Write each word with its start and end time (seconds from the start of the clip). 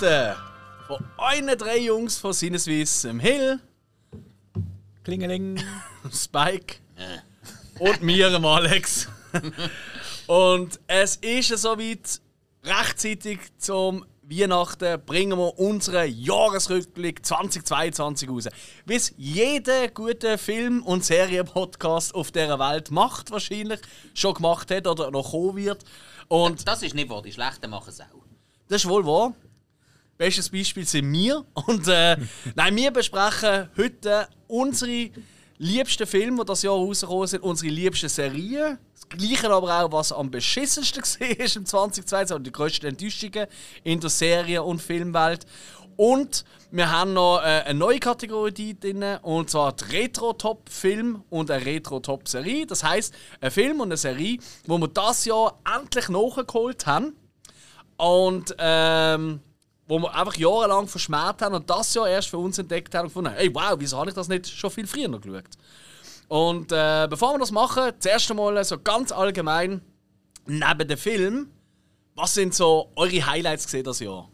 Weihnachten 0.00 0.36
von 0.86 1.04
euren 1.18 1.58
drei 1.58 1.78
Jungs 1.78 2.18
von 2.18 2.32
Sinneswiss, 2.32 3.04
im 3.04 3.18
Hill, 3.18 3.58
Klingeling. 5.02 5.60
Spike 6.12 6.76
und 7.78 8.02
mir, 8.02 8.30
dem 8.30 8.44
Alex. 8.44 9.08
und 10.26 10.78
es 10.86 11.16
ist 11.16 11.48
soweit 11.58 12.20
rechtzeitig 12.62 13.40
zum 13.58 14.04
Weihnachten 14.22 15.04
bringen 15.04 15.38
wir 15.38 15.58
unseren 15.58 16.12
Jahresrückblick 16.14 17.24
2022 17.24 18.28
raus. 18.28 18.48
Wie 18.84 18.94
es 18.94 19.14
jeder 19.16 19.88
gute 19.88 20.38
Film- 20.38 20.82
und 20.84 21.04
Serienpodcast 21.04 22.14
auf 22.14 22.30
dieser 22.30 22.58
Welt 22.58 22.90
macht, 22.90 23.30
wahrscheinlich, 23.30 23.80
schon 24.14 24.34
gemacht 24.34 24.70
hat 24.70 24.86
oder 24.86 25.10
noch 25.10 25.30
kommen 25.30 25.56
wird. 25.56 25.84
Und 26.28 26.68
Das 26.68 26.82
ist 26.82 26.94
nicht 26.94 27.08
wahr, 27.08 27.22
die 27.22 27.32
Schlechten 27.32 27.70
machen 27.70 27.88
es 27.88 28.00
auch. 28.00 28.06
das 28.68 28.84
ist 28.84 28.88
wohl 28.88 29.04
wahr. 29.04 29.34
Bestes 30.18 30.48
Beispiel 30.48 30.84
sind 30.84 31.12
wir. 31.12 31.44
Und 31.54 31.86
äh, 31.86 32.16
nein, 32.56 32.74
wir 32.74 32.90
besprechen 32.90 33.68
heute 33.76 34.28
unsere 34.48 35.10
liebsten 35.58 36.08
Filme, 36.08 36.40
die 36.40 36.46
das 36.46 36.62
Jahr 36.62 36.74
rausgekommen 36.74 37.28
sind, 37.28 37.44
unsere 37.44 37.72
liebsten 37.72 38.08
Serien. 38.08 38.78
Das 38.94 39.08
Gleiche 39.08 39.48
aber 39.48 39.84
auch, 39.84 39.92
was 39.92 40.12
am 40.12 40.28
beschissensten 40.28 41.02
war 41.20 41.56
im 41.56 41.64
2022 41.64 42.36
und 42.36 42.44
die 42.44 42.50
grössten 42.50 42.86
Enttäuschungen 42.86 43.46
in 43.84 44.00
der 44.00 44.10
Serien- 44.10 44.64
und 44.64 44.82
Filmwelt. 44.82 45.46
Und 45.94 46.44
wir 46.72 46.90
haben 46.90 47.12
noch 47.12 47.38
äh, 47.38 47.62
eine 47.66 47.78
neue 47.78 48.00
Kategorie 48.00 48.74
drin, 48.74 49.04
und 49.22 49.50
zwar 49.50 49.72
die 49.72 49.84
Retro-Top-Film 49.84 51.22
und 51.30 51.50
eine 51.50 51.64
Retro-Top-Serie. 51.64 52.66
Das 52.66 52.82
heisst, 52.82 53.14
ein 53.40 53.52
Film 53.52 53.80
und 53.80 53.88
eine 53.88 53.96
Serie, 53.96 54.38
wo 54.66 54.78
wir 54.78 54.88
das 54.88 55.24
Jahr 55.26 55.60
endlich 55.76 56.08
nachgeholt 56.08 56.86
haben. 56.86 57.16
Und 57.96 58.54
ähm, 58.58 59.40
wo 59.88 59.98
wir 59.98 60.14
einfach 60.14 60.36
jahrelang 60.36 60.86
verschmäht 60.86 61.40
haben 61.40 61.54
und 61.54 61.68
das 61.68 61.94
Jahr 61.94 62.08
erst 62.08 62.28
für 62.28 62.38
uns 62.38 62.58
entdeckt 62.58 62.94
haben 62.94 63.04
und 63.04 63.08
gefunden 63.08 63.30
haben, 63.30 63.38
hey 63.38 63.52
wow, 63.54 63.74
wieso 63.78 63.96
habe 63.96 64.10
ich 64.10 64.14
das 64.14 64.28
nicht 64.28 64.46
schon 64.46 64.70
viel 64.70 64.86
früher 64.86 65.08
noch 65.08 65.20
geschaut? 65.20 65.44
Und 66.28 66.70
äh, 66.72 67.06
bevor 67.08 67.32
wir 67.32 67.38
das 67.38 67.50
machen, 67.50 67.92
zuerst 67.98 68.30
einmal 68.30 68.62
so 68.62 68.78
ganz 68.78 69.10
allgemein, 69.10 69.80
neben 70.46 70.86
dem 70.86 70.98
Film, 70.98 71.50
was 72.14 72.34
sind 72.34 72.54
so 72.54 72.92
eure 72.96 73.26
Highlights 73.26 73.64
gesehen 73.64 73.84
das 73.84 74.00
Jahr? 74.00 74.28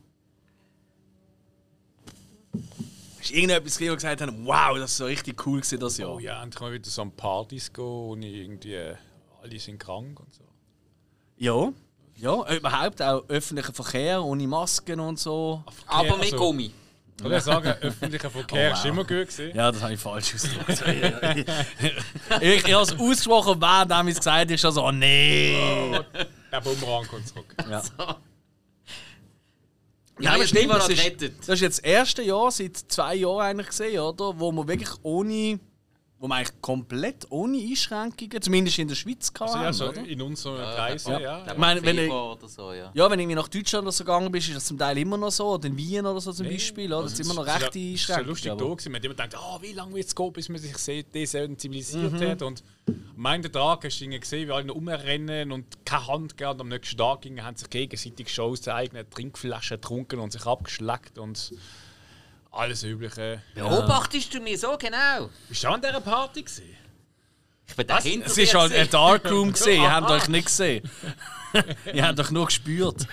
Hast 3.20 3.30
du 3.30 3.34
irgendetwas 3.34 3.78
gesehen, 3.78 3.92
wo 3.92 3.94
gesagt 3.94 4.20
haben, 4.20 4.44
wow, 4.44 4.76
das 4.76 4.90
ist 4.90 4.96
so 4.96 5.04
richtig 5.04 5.46
cool 5.46 5.60
gewesen 5.60 5.78
das 5.78 5.98
Jahr? 5.98 6.14
Oh 6.14 6.18
ja, 6.18 6.42
endlich 6.42 6.60
mal 6.60 6.72
wieder 6.72 6.90
so 6.90 7.02
an 7.02 7.12
Partys 7.12 7.72
gehen 7.72 7.84
und 7.84 8.22
irgendwie 8.22 8.74
äh, 8.74 8.96
alle 9.40 9.58
sind 9.60 9.78
krank 9.78 10.18
und 10.18 10.34
so. 10.34 10.42
Ja, 11.36 11.72
ja, 12.16 12.56
überhaupt 12.56 13.02
auch 13.02 13.24
öffentlicher 13.28 13.72
Verkehr 13.72 14.22
ohne 14.22 14.46
Masken 14.46 15.00
und 15.00 15.18
so. 15.18 15.62
Aber 15.86 16.16
mit 16.16 16.32
also- 16.32 16.36
Gummi. 16.36 16.72
Ich 17.16 17.22
würde 17.22 17.40
sagen, 17.40 17.68
öffentlicher 17.80 18.28
Verkehr 18.28 18.70
Oh, 18.70 18.74
ist 18.74 18.78
wow. 18.80 18.84
immer 18.86 19.02
gut 19.02 19.28
gewesen. 19.28 19.52
Ja, 19.54 19.70
das 19.70 19.80
habe 19.82 19.94
ich 19.94 20.00
falsch 20.00 20.34
ausgedrückt. 20.34 20.84
ich 22.40 22.66
ich 22.66 22.74
habe 22.74 22.82
es 22.82 22.98
ausgesprochen, 22.98 23.60
während 23.60 24.08
ich 24.08 24.14
es 24.14 24.18
gesagt 24.18 24.50
habe, 24.50 24.66
also, 24.66 24.84
oh 24.84 24.90
nee. 24.90 25.96
Der 26.50 26.60
Bumerang 26.60 27.06
kommt 27.06 27.28
zurück. 27.28 27.54
Ja. 27.70 27.82
Ja, 30.20 30.34
aber 30.34 30.46
stimmt, 30.46 30.70
das 30.70 30.88
ist, 30.88 31.22
das 31.40 31.48
ist 31.48 31.60
jetzt 31.60 31.78
das 31.78 31.84
erste 31.84 32.22
Jahr 32.22 32.50
seit 32.50 32.76
zwei 32.76 33.16
Jahren 33.16 33.40
eigentlich 33.40 33.66
gesehen, 33.68 33.98
oder? 33.98 34.38
Wo 34.38 34.52
man 34.52 34.68
wirklich 34.68 34.90
ohne, 35.02 35.58
wo 36.24 36.28
man 36.28 36.38
eigentlich 36.38 36.58
komplett 36.62 37.26
ohne 37.28 37.58
Einschränkungen, 37.58 38.40
zumindest 38.40 38.78
in 38.78 38.88
der 38.88 38.94
Schweiz 38.94 39.30
Also, 39.38 39.52
kann, 39.52 39.62
ja, 39.62 39.72
so 39.74 39.88
oder? 39.90 40.06
in 40.06 40.22
unseren 40.22 40.56
Kreisen, 40.56 41.12
ja. 41.12 41.20
ja. 41.20 41.52
Ich 41.52 41.58
meine, 41.58 41.82
wenn 41.82 41.96
ich, 41.98 42.04
Februar 42.04 42.32
oder 42.32 42.48
so, 42.48 42.72
ja. 42.72 42.90
ja, 42.94 43.10
wenn 43.10 43.20
irgendwie 43.20 43.34
nach 43.36 43.48
Deutschland 43.48 43.82
oder 43.84 43.92
so 43.92 44.04
gegangen 44.04 44.32
bist, 44.32 44.48
ist 44.48 44.56
das 44.56 44.64
zum 44.64 44.78
Teil 44.78 44.96
immer 44.96 45.18
noch 45.18 45.30
so, 45.30 45.46
oder 45.52 45.66
in 45.68 45.76
Wien 45.76 46.06
oder 46.06 46.18
so 46.22 46.32
zum 46.32 46.46
Beispiel, 46.48 46.90
oder? 46.94 47.02
Das 47.02 47.14
sind 47.18 47.26
immer 47.26 47.34
noch 47.34 47.46
rechte 47.46 47.78
ja- 47.78 47.92
es 47.94 48.00
ist 48.00 48.10
Einschränkungen. 48.10 48.24
ja 48.24 48.30
lustig 48.30 48.46
da 48.46 48.52
aber- 48.64 48.70
gewesen. 48.76 48.92
Man 48.92 48.98
hat 49.00 49.04
immer 49.04 49.14
gedacht, 49.14 49.34
ah, 49.36 49.58
wie 49.60 49.72
lange 49.74 49.94
wird 49.96 50.06
es 50.06 50.14
gehen, 50.16 50.32
bis 50.32 50.48
man 50.48 50.58
sich 50.62 50.78
se- 50.78 51.04
desensibilisiert 51.04 52.12
Mhm. 52.12 52.26
hat. 52.30 52.40
Und 52.40 52.62
am 53.18 53.26
Ende 53.26 53.50
des 53.50 53.60
Tages 53.60 53.92
hast 53.94 54.00
du 54.00 54.18
gesehen, 54.18 54.48
wie 54.48 54.52
alle 54.52 54.64
noch 54.64 54.76
rumrennen 54.76 55.52
und 55.52 55.84
keine 55.84 56.06
Hand 56.06 56.38
gegeben. 56.38 56.52
Und 56.52 56.60
am 56.62 56.68
nächsten 56.68 56.96
Tag 56.96 57.20
gingen, 57.20 57.44
haben 57.44 57.56
sich 57.58 57.68
gegenseitig 57.68 58.32
Shows 58.32 58.62
zu 58.62 58.74
eigenen 58.74 59.10
Trinkflaschen 59.10 59.76
getrunken 59.76 60.20
und 60.20 60.32
sich 60.32 60.46
abgeschleckt 60.46 61.18
und 61.18 61.52
alles 62.54 62.82
Übliche. 62.82 63.42
Beobachtest 63.54 64.32
du 64.34 64.40
mich 64.40 64.60
so 64.60 64.76
genau? 64.78 65.28
Bist 65.48 65.62
du 65.64 65.68
auch 65.68 65.74
an 65.74 65.80
dieser 65.82 66.00
Party 66.00 66.42
gewesen? 66.42 66.64
Ich 67.66 67.74
bin 67.76 67.86
da 67.86 67.98
hinter 68.00 68.26
Es 68.26 68.36
ist 68.36 68.54
halt 68.54 68.72
ein. 68.74 68.90
Darkroom 68.90 69.52
gesehen, 69.52 69.82
ihr 69.82 69.90
habt 69.92 70.10
euch 70.10 70.28
nicht 70.28 70.46
gesehen. 70.46 70.88
ihr 71.94 72.06
habt 72.06 72.20
euch 72.20 72.30
nur 72.30 72.44
gespürt. 72.46 73.06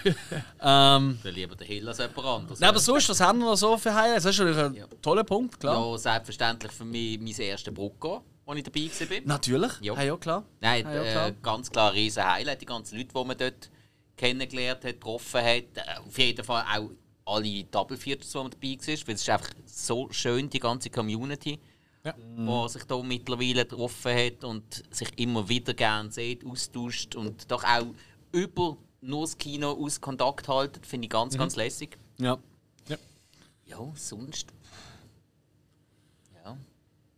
ähm, 0.62 1.20
Ich 1.24 1.32
lieber 1.32 1.56
den 1.56 1.68
Hill 1.68 1.88
als 1.88 2.00
jemand 2.00 2.18
anderes. 2.26 2.60
nein, 2.60 2.70
aber 2.70 2.80
sonst, 2.80 3.08
was 3.10 3.20
haben 3.22 3.40
wir 3.40 3.46
noch 3.46 3.56
so 3.56 3.78
für 3.78 3.94
Highlights? 3.94 4.24
Das 4.24 4.34
ist 4.36 4.40
natürlich 4.40 4.58
ein 4.64 4.74
Ja. 4.74 4.86
toller 5.02 5.24
Punkt, 5.24 5.60
klar. 5.60 5.76
Ja, 5.92 5.98
selbstverständlich 5.98 6.72
für 6.72 6.84
mich 6.86 7.18
mein 7.20 7.34
erster 7.40 7.72
Brugger, 7.72 8.22
wo 8.46 8.54
ich 8.54 8.64
dabei 8.64 8.90
war. 9.10 9.22
Natürlich, 9.26 9.72
Ja. 9.82 9.94
ja. 9.94 10.04
ja 10.04 10.18
klar. 10.18 10.44
Nein, 10.60 10.86
Ah, 10.86 10.94
ja, 10.96 11.12
klar. 11.12 11.28
äh, 11.30 11.34
ganz 11.42 11.72
klar 11.72 11.90
ein 11.92 11.96
riesen 11.96 12.26
Highlight. 12.26 12.62
Die 12.62 12.66
ganzen 12.66 12.98
Leute, 12.98 13.10
die 13.16 13.24
man 13.26 13.38
dort 13.38 13.70
kennengelernt 14.18 14.84
hat, 14.84 14.94
getroffen 14.96 15.42
hat. 15.42 15.46
Äh, 15.76 15.98
auf 16.06 16.18
jeden 16.18 16.44
Fall 16.44 16.64
auch 16.76 16.90
alle 17.26 17.64
Double 17.66 17.98
Features, 17.98 18.32
die 18.32 18.38
man 18.38 18.50
dabei 18.52 18.78
war. 18.78 19.08
Weil 19.08 19.16
es 19.16 19.22
ist 19.22 19.30
einfach 19.30 19.50
so 19.66 20.08
schön, 20.12 20.50
die 20.50 20.60
ganze 20.60 20.90
Community, 20.90 21.60
Ja. 22.04 22.14
die 22.14 22.70
sich 22.70 22.84
da 22.86 23.02
mittlerweile 23.02 23.66
getroffen 23.66 24.16
hat 24.16 24.44
und 24.44 24.84
sich 24.90 25.10
immer 25.20 25.48
wieder 25.48 25.74
gerne 25.74 26.12
sieht, 26.12 26.46
austauscht 26.46 27.16
und 27.16 27.50
doch 27.52 27.64
auch 27.64 27.88
über 28.32 28.78
nur 29.02 29.22
das 29.22 29.38
Kino 29.38 29.72
aus 29.72 30.00
Kontakt 30.02 30.48
halten. 30.48 30.84
Finde 30.84 31.06
ich 31.06 31.10
ganz, 31.12 31.38
ganz 31.38 31.56
lässig. 31.56 31.98
Ja. 32.20 32.38
Ja, 33.66 33.80
sonst. 33.96 34.48
Ja. 36.44 36.58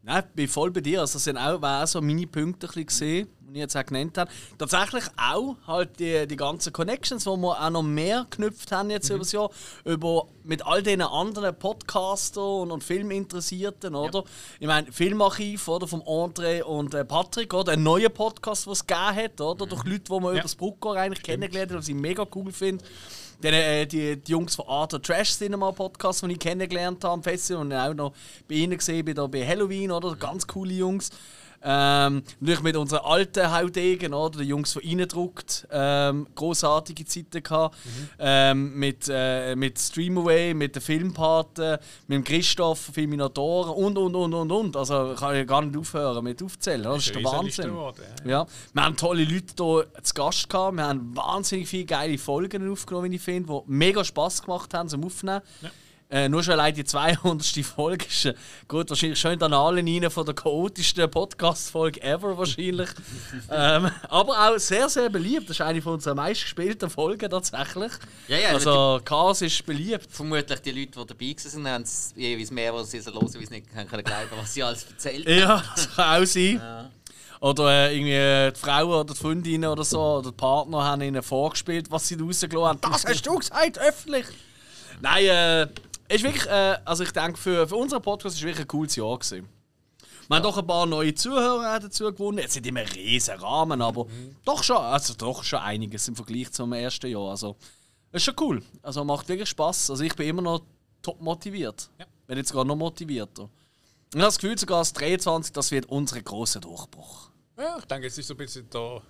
Nein, 0.04 0.24
ich 0.30 0.36
bin 0.36 0.48
voll 0.48 0.70
bei 0.70 0.82
dir. 0.82 1.02
Also, 1.02 1.14
das 1.14 1.24
sind 1.24 1.38
auch, 1.38 1.60
war 1.62 1.84
auch 1.84 1.88
so 1.88 2.00
meine 2.00 2.28
Punkte 2.28 2.68
gesehen, 2.68 3.28
die 3.54 3.60
ich 3.60 3.64
jetzt 3.64 3.78
auch 3.78 3.86
genannt 3.86 4.18
habe. 4.18 4.32
Tatsächlich 4.58 5.04
auch 5.18 5.56
halt 5.68 6.00
die, 6.00 6.28
die 6.28 6.36
ganzen 6.36 6.74
Connections, 6.74 7.24
die 7.24 7.30
wir 7.30 7.62
auch 7.62 7.70
noch 7.70 7.84
mehr 7.84 8.26
geknüpft 8.30 8.72
haben 8.72 8.90
jetzt 8.90 9.10
über 9.10 9.20
das 9.20 9.32
Jahr, 9.32 9.50
über, 9.86 10.28
mit 10.44 10.66
all 10.66 10.82
diesen 10.82 11.02
anderen 11.02 11.56
Podcastern 11.56 12.44
und, 12.44 12.72
und 12.72 12.84
Filminteressierten, 12.84 13.96
oder? 13.96 14.24
Ich 14.60 14.68
meine, 14.68 14.92
Filmarchiv 14.92 15.68
oder, 15.68 15.88
vom 15.88 16.02
André 16.02 16.64
und 16.64 16.94
äh, 16.94 17.06
Patrick, 17.06 17.54
oder? 17.54 17.74
Ein 17.74 17.84
neuer 17.84 18.10
Podcast, 18.10 18.66
den 18.66 18.74
es 18.74 18.86
gegeben 18.86 19.16
hat, 19.16 19.42
oder? 19.42 19.66
Durch 19.66 19.84
Leute, 19.84 20.04
die 20.04 20.20
man 20.20 20.34
über 20.34 20.42
das 20.42 20.56
Brucker 20.56 20.92
eigentlich 20.94 21.24
kennengelernt 21.24 21.72
hat, 21.72 21.80
was 21.80 21.88
ich 21.88 21.96
mega 21.96 22.26
cool 22.36 22.52
finde. 22.52 22.84
Dann, 23.42 23.54
äh, 23.54 23.86
die, 23.86 24.16
die 24.16 24.32
Jungs 24.32 24.56
von 24.56 24.68
Arthur 24.68 25.02
Trash 25.02 25.38
Cinema 25.38 25.72
Podcast, 25.72 26.24
die 26.24 26.32
ich 26.32 26.40
kennengelernt 26.40 27.04
habe 27.04 27.14
am 27.14 27.24
Festival 27.24 27.62
und 27.62 27.74
auch 27.74 27.94
noch 27.94 28.14
bei 28.48 28.56
ihnen 28.56 28.78
gesehen 28.78 29.04
bin, 29.04 29.16
da 29.16 29.28
bei 29.28 29.46
Halloween, 29.46 29.92
oder? 29.92 30.16
Ganz 30.16 30.48
coole 30.48 30.74
Jungs. 30.74 31.10
Ähm, 31.66 32.24
natürlich 32.40 32.62
mit 32.62 32.76
unseren 32.76 33.06
alten 33.06 33.52
Haudegen, 33.52 34.14
oder? 34.14 34.40
Die 34.40 34.46
Jungs 34.46 34.74
von 34.74 34.82
Innendruckt, 34.82 35.68
ähm, 35.72 36.28
großartige 36.36 37.06
Zeiten 37.06 37.42
gehabt. 37.42 37.78
Ähm, 38.20 38.78
mit, 38.78 39.08
äh, 39.10 39.56
mit 39.56 39.80
Streamaway, 39.80 40.54
mit 40.54 40.76
den 40.76 40.82
Filmpaten, 40.82 41.78
mit 42.08 42.18
dem 42.18 42.24
Christoph, 42.24 42.80
Filminatoren 42.94 43.72
und 43.72 43.98
und 43.98 44.16
und 44.16 44.34
und 44.34 44.52
und. 44.52 44.76
Also 44.76 45.16
kann 45.18 45.36
ich 45.36 45.48
gar 45.48 45.62
nicht 45.62 45.78
aufhören 45.78 46.24
mit 46.24 46.44
aufzählen. 46.44 46.84
Das 46.84 47.08
ist 47.08 47.16
der 47.16 47.24
Wahnsinn. 47.24 47.66
geworden, 47.66 48.04
Ja, 48.26 48.46
wir 48.74 48.84
haben 48.84 48.98
tolle 48.98 49.24
Leute 49.24 49.54
hier 49.58 50.04
zu 50.04 50.14
Gast 50.14 50.50
gehabt. 50.50 50.76
Wir 50.76 50.84
haben 50.88 51.16
wahnsinnig 51.16 51.68
viele 51.68 51.86
geile 51.86 52.18
Folgen 52.18 52.70
aufgenommen, 52.70 53.12
wie 53.12 53.16
ich 53.16 53.22
finde, 53.22 53.54
die 53.54 53.72
mega 53.72 54.04
Spass 54.04 54.42
gemacht 54.42 54.74
haben 54.74 54.90
zum 54.90 55.04
Aufnehmen. 55.06 55.42
Äh, 56.14 56.30
nur 56.30 56.44
schon 56.44 56.54
allein 56.54 56.76
die 56.76 56.84
200. 56.84 57.66
Folge 57.66 58.06
ist 58.06 58.26
äh, 58.26 58.36
gut, 58.68 58.88
wahrscheinlich 58.88 59.20
schon 59.20 59.32
in 59.32 59.40
den 59.40 59.52
Annalen 59.52 59.88
rein 59.88 60.12
von 60.12 60.24
der 60.24 60.36
chaotischsten 60.36 61.10
Podcast-Folge 61.10 62.04
ever 62.04 62.38
wahrscheinlich. 62.38 62.90
ähm, 63.50 63.90
aber 64.10 64.52
auch 64.52 64.60
sehr, 64.60 64.88
sehr 64.90 65.10
beliebt. 65.10 65.50
Das 65.50 65.58
ist 65.58 65.62
eine 65.62 65.82
von 65.82 65.94
unseren 65.94 66.18
meistgespielten 66.18 66.92
Folgen 66.92 67.32
tatsächlich. 67.32 67.92
Ja, 68.28 68.38
ja, 68.38 68.50
also 68.50 69.02
Chaos 69.04 69.42
ist 69.42 69.66
beliebt. 69.66 70.06
Vermutlich 70.08 70.60
die 70.60 70.72
Leute, 70.72 70.92
die 71.00 71.06
dabei 71.08 71.36
waren, 71.36 71.68
haben 71.68 71.82
es 71.82 72.14
jeweils 72.16 72.52
mehr, 72.52 72.76
was 72.76 72.92
sie 72.92 73.00
so 73.00 73.12
hören, 73.12 73.24
weil 73.24 73.32
sie 73.32 73.50
nicht 73.50 73.74
können 73.74 74.04
glauben 74.04 74.30
was 74.38 74.54
sie 74.54 74.62
alles 74.62 74.86
erzählt 74.86 75.26
haben. 75.26 75.40
Ja, 75.40 75.64
das 75.76 75.96
kann 75.96 76.22
auch 76.22 76.28
sein. 76.28 76.62
Oder 77.40 77.90
äh, 77.90 77.98
irgendwie 77.98 78.56
die 78.56 78.60
Frau 78.60 79.02
oder 79.02 79.12
die 79.12 79.20
Freundin 79.20 79.66
oder 79.66 79.84
so, 79.84 80.00
oder 80.00 80.30
die 80.30 80.38
Partner 80.38 80.84
haben 80.84 81.02
ihnen 81.02 81.24
vorgespielt, 81.24 81.90
was 81.90 82.08
sie 82.08 82.22
rausgelassen 82.22 82.68
haben. 82.68 82.80
Das 82.82 83.04
hast 83.04 83.26
du 83.26 83.36
gesagt, 83.36 83.80
öffentlich! 83.80 84.28
Nein, 85.02 85.26
äh, 85.26 85.68
ist 86.16 86.24
wirklich, 86.24 86.46
äh, 86.46 86.78
also 86.86 87.04
ich 87.04 87.12
denke, 87.12 87.38
für, 87.38 87.68
für 87.68 87.76
unseren 87.76 88.02
Podcast 88.02 88.36
ist 88.36 88.42
es 88.42 88.46
wirklich 88.46 88.66
ein 88.66 88.68
cooles 88.68 88.96
Jahr 88.96 89.18
gewesen. 89.18 89.48
Wir 90.28 90.38
haben 90.38 90.44
doch 90.44 90.58
ein 90.58 90.68
paar 90.68 90.86
neue 90.86 91.14
Zuhörer 91.14 91.80
dazu 91.80 92.06
gewonnen. 92.06 92.38
Jetzt 92.38 92.56
nicht 92.56 92.66
immer 92.66 92.82
riesen 92.96 93.36
Rahmen, 93.36 93.82
aber 93.82 94.08
doch 94.46 94.64
schon, 94.64 94.78
also 94.78 95.14
doch 95.16 95.44
schon 95.44 95.60
einiges 95.60 96.08
im 96.08 96.16
Vergleich 96.16 96.52
zum 96.52 96.72
ersten 96.72 97.08
Jahr. 97.08 97.30
Also, 97.30 97.58
ist 98.14 98.24
schon 98.24 98.36
cool. 98.40 98.64
Also 98.82 99.04
macht 99.04 99.28
wirklich 99.28 99.50
Spaß. 99.50 99.90
Also 99.90 100.04
ich 100.04 100.16
bin 100.16 100.28
immer 100.28 100.42
noch 100.42 100.62
top 101.02 101.20
motiviert. 101.20 101.90
Bin 102.28 102.38
jetzt 102.38 102.50
sogar 102.50 102.64
noch 102.64 102.76
motivierter. 102.76 103.50
Ich 104.12 104.16
habe 104.16 104.26
das 104.26 104.40
Gefühl, 104.40 104.58
sogar 104.58 104.80
das 104.80 104.94
23, 104.94 105.52
das 105.52 105.72
wird 105.72 105.88
unser 105.88 106.22
großer 106.22 106.60
Durchbruch. 106.60 107.32
Ja, 107.58 107.78
ich 107.80 107.86
denke, 107.86 108.08
es 108.08 108.18
ist 108.18 108.28
so 108.28 108.36
ein 108.36 108.38
bisschen 108.38 108.70
da. 108.70 109.02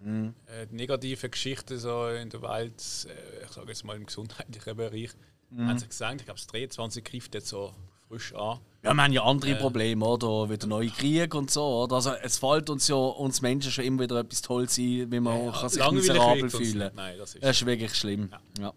Äh, 0.00 0.66
die 0.66 0.74
negative 0.74 1.28
Geschichte 1.30 1.78
so 1.78 2.08
in 2.08 2.28
der 2.28 2.42
Welt, 2.42 2.82
äh, 3.08 3.44
ich 3.44 3.50
sage 3.50 3.68
jetzt 3.68 3.84
mal 3.84 3.96
im 3.96 4.06
gesundheitlichen 4.06 4.76
Bereich, 4.76 5.10
Mhm. 5.50 5.68
Haben 5.68 5.78
sie 5.78 5.86
gesagt, 5.88 6.20
ich 6.20 6.24
glaube, 6.26 6.38
das 6.38 6.46
23 6.48 7.04
greift 7.04 7.34
jetzt 7.34 7.48
so 7.48 7.72
frisch 8.08 8.34
an. 8.34 8.58
Ja, 8.82 8.94
wir 8.94 9.02
haben 9.02 9.12
ja 9.12 9.24
andere 9.24 9.54
Probleme, 9.56 10.04
oder? 10.04 10.48
Wie 10.48 10.56
der 10.56 10.68
neue 10.68 10.88
Krieg 10.90 11.34
und 11.34 11.50
so, 11.50 11.64
oder? 11.84 11.96
Also 11.96 12.12
es 12.22 12.38
fällt 12.38 12.70
uns 12.70 12.86
ja 12.88 12.94
uns 12.96 13.40
Menschen 13.42 13.72
schon 13.72 13.84
immer 13.84 14.02
wieder 14.04 14.20
etwas 14.20 14.42
toll 14.42 14.68
sein, 14.68 15.06
wie 15.10 15.20
man 15.20 15.46
Ja, 15.46 15.50
kann 15.52 15.68
sich 15.68 15.90
miserabel 15.90 16.50
fühlen. 16.50 16.90
Nein, 16.94 17.18
das 17.18 17.34
ist- 17.34 17.42
das 17.42 17.56
ist 17.60 17.66
wirklich 17.66 17.94
schlimm. 17.94 18.30
Ja. 18.60 18.72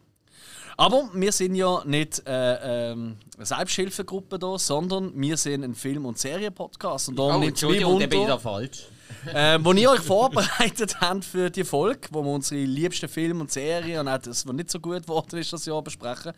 Aber 0.78 1.10
wir 1.14 1.32
sind 1.34 1.56
ja 1.56 1.84
nicht 1.86 2.24
äh, 2.26 2.92
ähm, 2.92 3.18
eine 3.36 3.46
Selbsthilfegruppe 3.46 4.40
da, 4.40 4.58
sondern 4.58 5.12
wir 5.20 5.36
sind 5.36 5.64
ein 5.64 5.76
Film- 5.76 6.06
und 6.06 6.18
Serienpodcast. 6.18 7.10
Und 7.10 7.20
darum 7.20 7.36
Oh, 7.36 7.40
nimmt 7.40 7.58
es 7.58 7.62
mich 7.64 7.72
Entschuldigung, 7.82 8.00
dann 8.00 8.10
bin 8.10 8.20
ich 8.22 8.26
da 8.28 8.32
Wunder, 8.34 8.40
falsch. 8.40 8.88
Äh, 9.34 9.60
wo 9.62 9.74
ihr 9.74 9.92
euch 9.92 10.02
vorbereitet 10.02 10.98
habt 11.02 11.26
für 11.26 11.50
die 11.50 11.64
Folge, 11.64 12.08
wo 12.12 12.24
wir 12.24 12.32
unsere 12.32 12.62
liebsten 12.62 13.10
Filme 13.10 13.42
und 13.42 13.52
Serien 13.52 14.02
und 14.02 14.08
auch 14.08 14.18
das, 14.18 14.48
was 14.48 14.54
nicht 14.54 14.70
so 14.70 14.80
gut 14.80 15.04
geworden 15.04 15.38
ist, 15.38 15.52
das 15.54 15.66
Jahr 15.66 15.82
besprechen. 15.82 16.34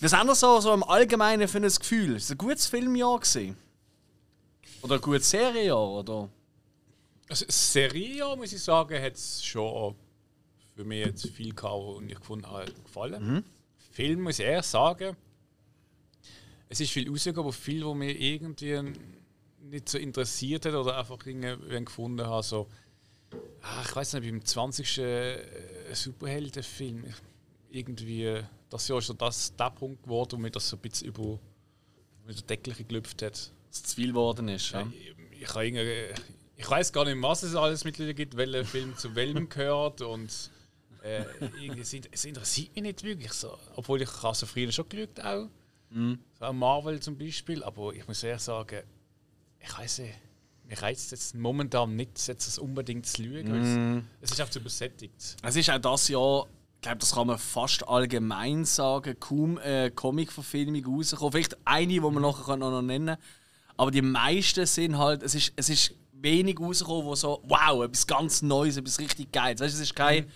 Was 0.00 0.12
haben 0.12 0.26
wir 0.26 0.34
so, 0.34 0.60
so 0.60 0.74
im 0.74 0.82
Allgemeinen 0.82 1.46
für 1.46 1.58
ein 1.58 1.68
Gefühl? 1.68 2.16
Ist 2.16 2.24
es 2.24 2.30
ein 2.32 2.38
gutes 2.38 2.66
Filmjahr 2.66 3.20
gewesen? 3.20 3.56
Oder 4.82 4.96
ein 4.96 5.00
gutes 5.00 5.30
Serienjahr? 5.30 5.88
Oder? 5.88 6.28
Also, 7.28 7.46
Serie, 7.48 8.36
muss 8.36 8.52
ich 8.52 8.62
sagen, 8.62 9.00
hat 9.00 9.14
es 9.14 9.44
schon 9.44 9.94
für 10.74 10.84
mich 10.84 11.06
jetzt 11.06 11.28
viel 11.28 11.54
gehabt, 11.54 11.96
und 11.96 12.10
ich 12.10 12.18
gefunden 12.18 12.46
habe, 12.46 12.72
gefallen. 12.84 13.44
Film 13.92 14.22
muss 14.22 14.38
ich 14.38 14.46
eher 14.46 14.62
sagen, 14.62 15.16
es 16.68 16.80
ist 16.80 16.90
viel 16.90 17.08
rausgekommen, 17.08 17.48
aber 17.48 17.52
viel, 17.52 17.84
wo 17.84 17.94
mich 17.94 18.18
irgendwie 18.18 18.92
nicht 19.72 19.88
so 19.88 19.98
interessiert 19.98 20.66
hat 20.66 20.74
oder 20.74 20.96
einfach 20.98 21.18
irgendwie 21.26 21.84
gefunden 21.84 22.26
habe, 22.26 22.42
so, 22.42 22.68
ah, 23.62 23.82
ich 23.84 23.96
weiß 23.96 24.14
nicht, 24.14 24.24
beim 24.30 24.44
20. 24.44 24.98
äh, 24.98 25.38
Superheldenfilm, 25.94 27.04
irgendwie, 27.70 28.40
das 28.70 28.86
Jahr 28.88 28.98
ist 28.98 29.06
so 29.06 29.14
das, 29.14 29.54
der 29.56 29.70
Punkt 29.70 30.02
geworden, 30.04 30.32
wo 30.32 30.36
mir 30.36 30.50
das 30.50 30.68
so 30.68 30.76
ein 30.76 30.80
bisschen 30.80 31.08
über, 31.08 31.38
über 32.24 32.32
den 32.32 32.46
Deckel 32.46 32.74
gelüpft 32.74 33.22
hat. 33.22 33.32
Dass 33.32 33.50
es 33.72 33.82
zu 33.84 33.94
viel 33.96 34.08
geworden 34.08 34.48
ist. 34.48 34.70
Ja. 34.72 34.86
Ich, 34.92 35.40
ich, 35.40 36.20
ich 36.56 36.70
weiß 36.70 36.92
gar 36.92 37.04
nicht, 37.06 37.20
was 37.22 37.42
es 37.42 37.54
alles 37.54 37.84
mittlerweile 37.84 38.14
gibt, 38.14 38.36
welcher 38.36 38.64
Film 38.64 38.96
zu 38.96 39.14
welchem 39.14 39.48
gehört 39.48 40.02
und 40.02 40.50
äh, 41.02 41.24
es, 41.80 41.92
in- 41.94 42.06
es 42.12 42.24
interessiert 42.26 42.74
mich 42.74 42.82
nicht 42.82 43.02
wirklich 43.02 43.32
so. 43.32 43.58
Obwohl 43.74 44.02
ich 44.02 44.22
habe 44.22 44.36
so 44.36 44.44
früher 44.46 44.70
schon 44.70 44.88
geschaut 44.88 45.18
auch. 45.20 45.48
So 46.38 46.44
auch 46.44 46.52
Marvel 46.52 47.00
zum 47.00 47.16
Beispiel, 47.18 47.62
aber 47.64 47.92
ich 47.94 48.06
muss 48.06 48.22
ehrlich 48.22 48.42
sagen, 48.42 48.82
ich 49.64 49.78
weiß 49.78 49.98
nicht, 50.00 50.14
mir 50.68 50.80
reizt 50.82 51.10
jetzt 51.10 51.34
momentan 51.34 51.96
nicht, 51.96 52.26
jetzt 52.26 52.46
das 52.46 52.58
unbedingt 52.58 53.06
zu 53.06 53.22
schauen. 53.22 53.52
weil 53.52 54.02
Es, 54.20 54.30
ist 54.32 54.40
auch 54.40 54.48
zu 54.48 54.58
übersättigt. 54.60 55.36
Es 55.42 55.56
ist 55.56 55.70
auch 55.70 55.78
das 55.78 56.08
Jahr, 56.08 56.46
ich 56.76 56.82
glaube, 56.82 56.98
das 56.98 57.12
kann 57.14 57.26
man 57.26 57.38
fast 57.38 57.86
allgemein 57.86 58.64
sagen, 58.64 59.14
kaum 59.20 59.58
eine 59.58 59.90
Comic-Verfilmung 59.90 60.84
rausgekommen. 60.84 61.32
Vielleicht 61.32 61.56
eine, 61.64 61.86
die 61.92 62.00
man 62.00 62.22
nachher 62.22 62.56
noch 62.56 62.82
nennen 62.82 63.06
kann. 63.16 63.24
Aber 63.76 63.90
die 63.90 64.02
meisten 64.02 64.66
sind 64.66 64.98
halt, 64.98 65.22
es 65.22 65.34
ist, 65.34 65.52
es 65.56 65.68
ist 65.68 65.94
wenig 66.12 66.58
rausgekommen, 66.58 67.04
wo 67.04 67.14
so, 67.14 67.42
wow, 67.46 67.84
etwas 67.84 68.06
ganz 68.06 68.42
Neues, 68.42 68.76
etwas 68.76 68.98
richtig 68.98 69.32
Geiles. 69.32 69.60
Weißt, 69.60 69.74
du, 69.74 69.76
es 69.76 69.82
ist 69.88 69.94
kein, 69.96 70.26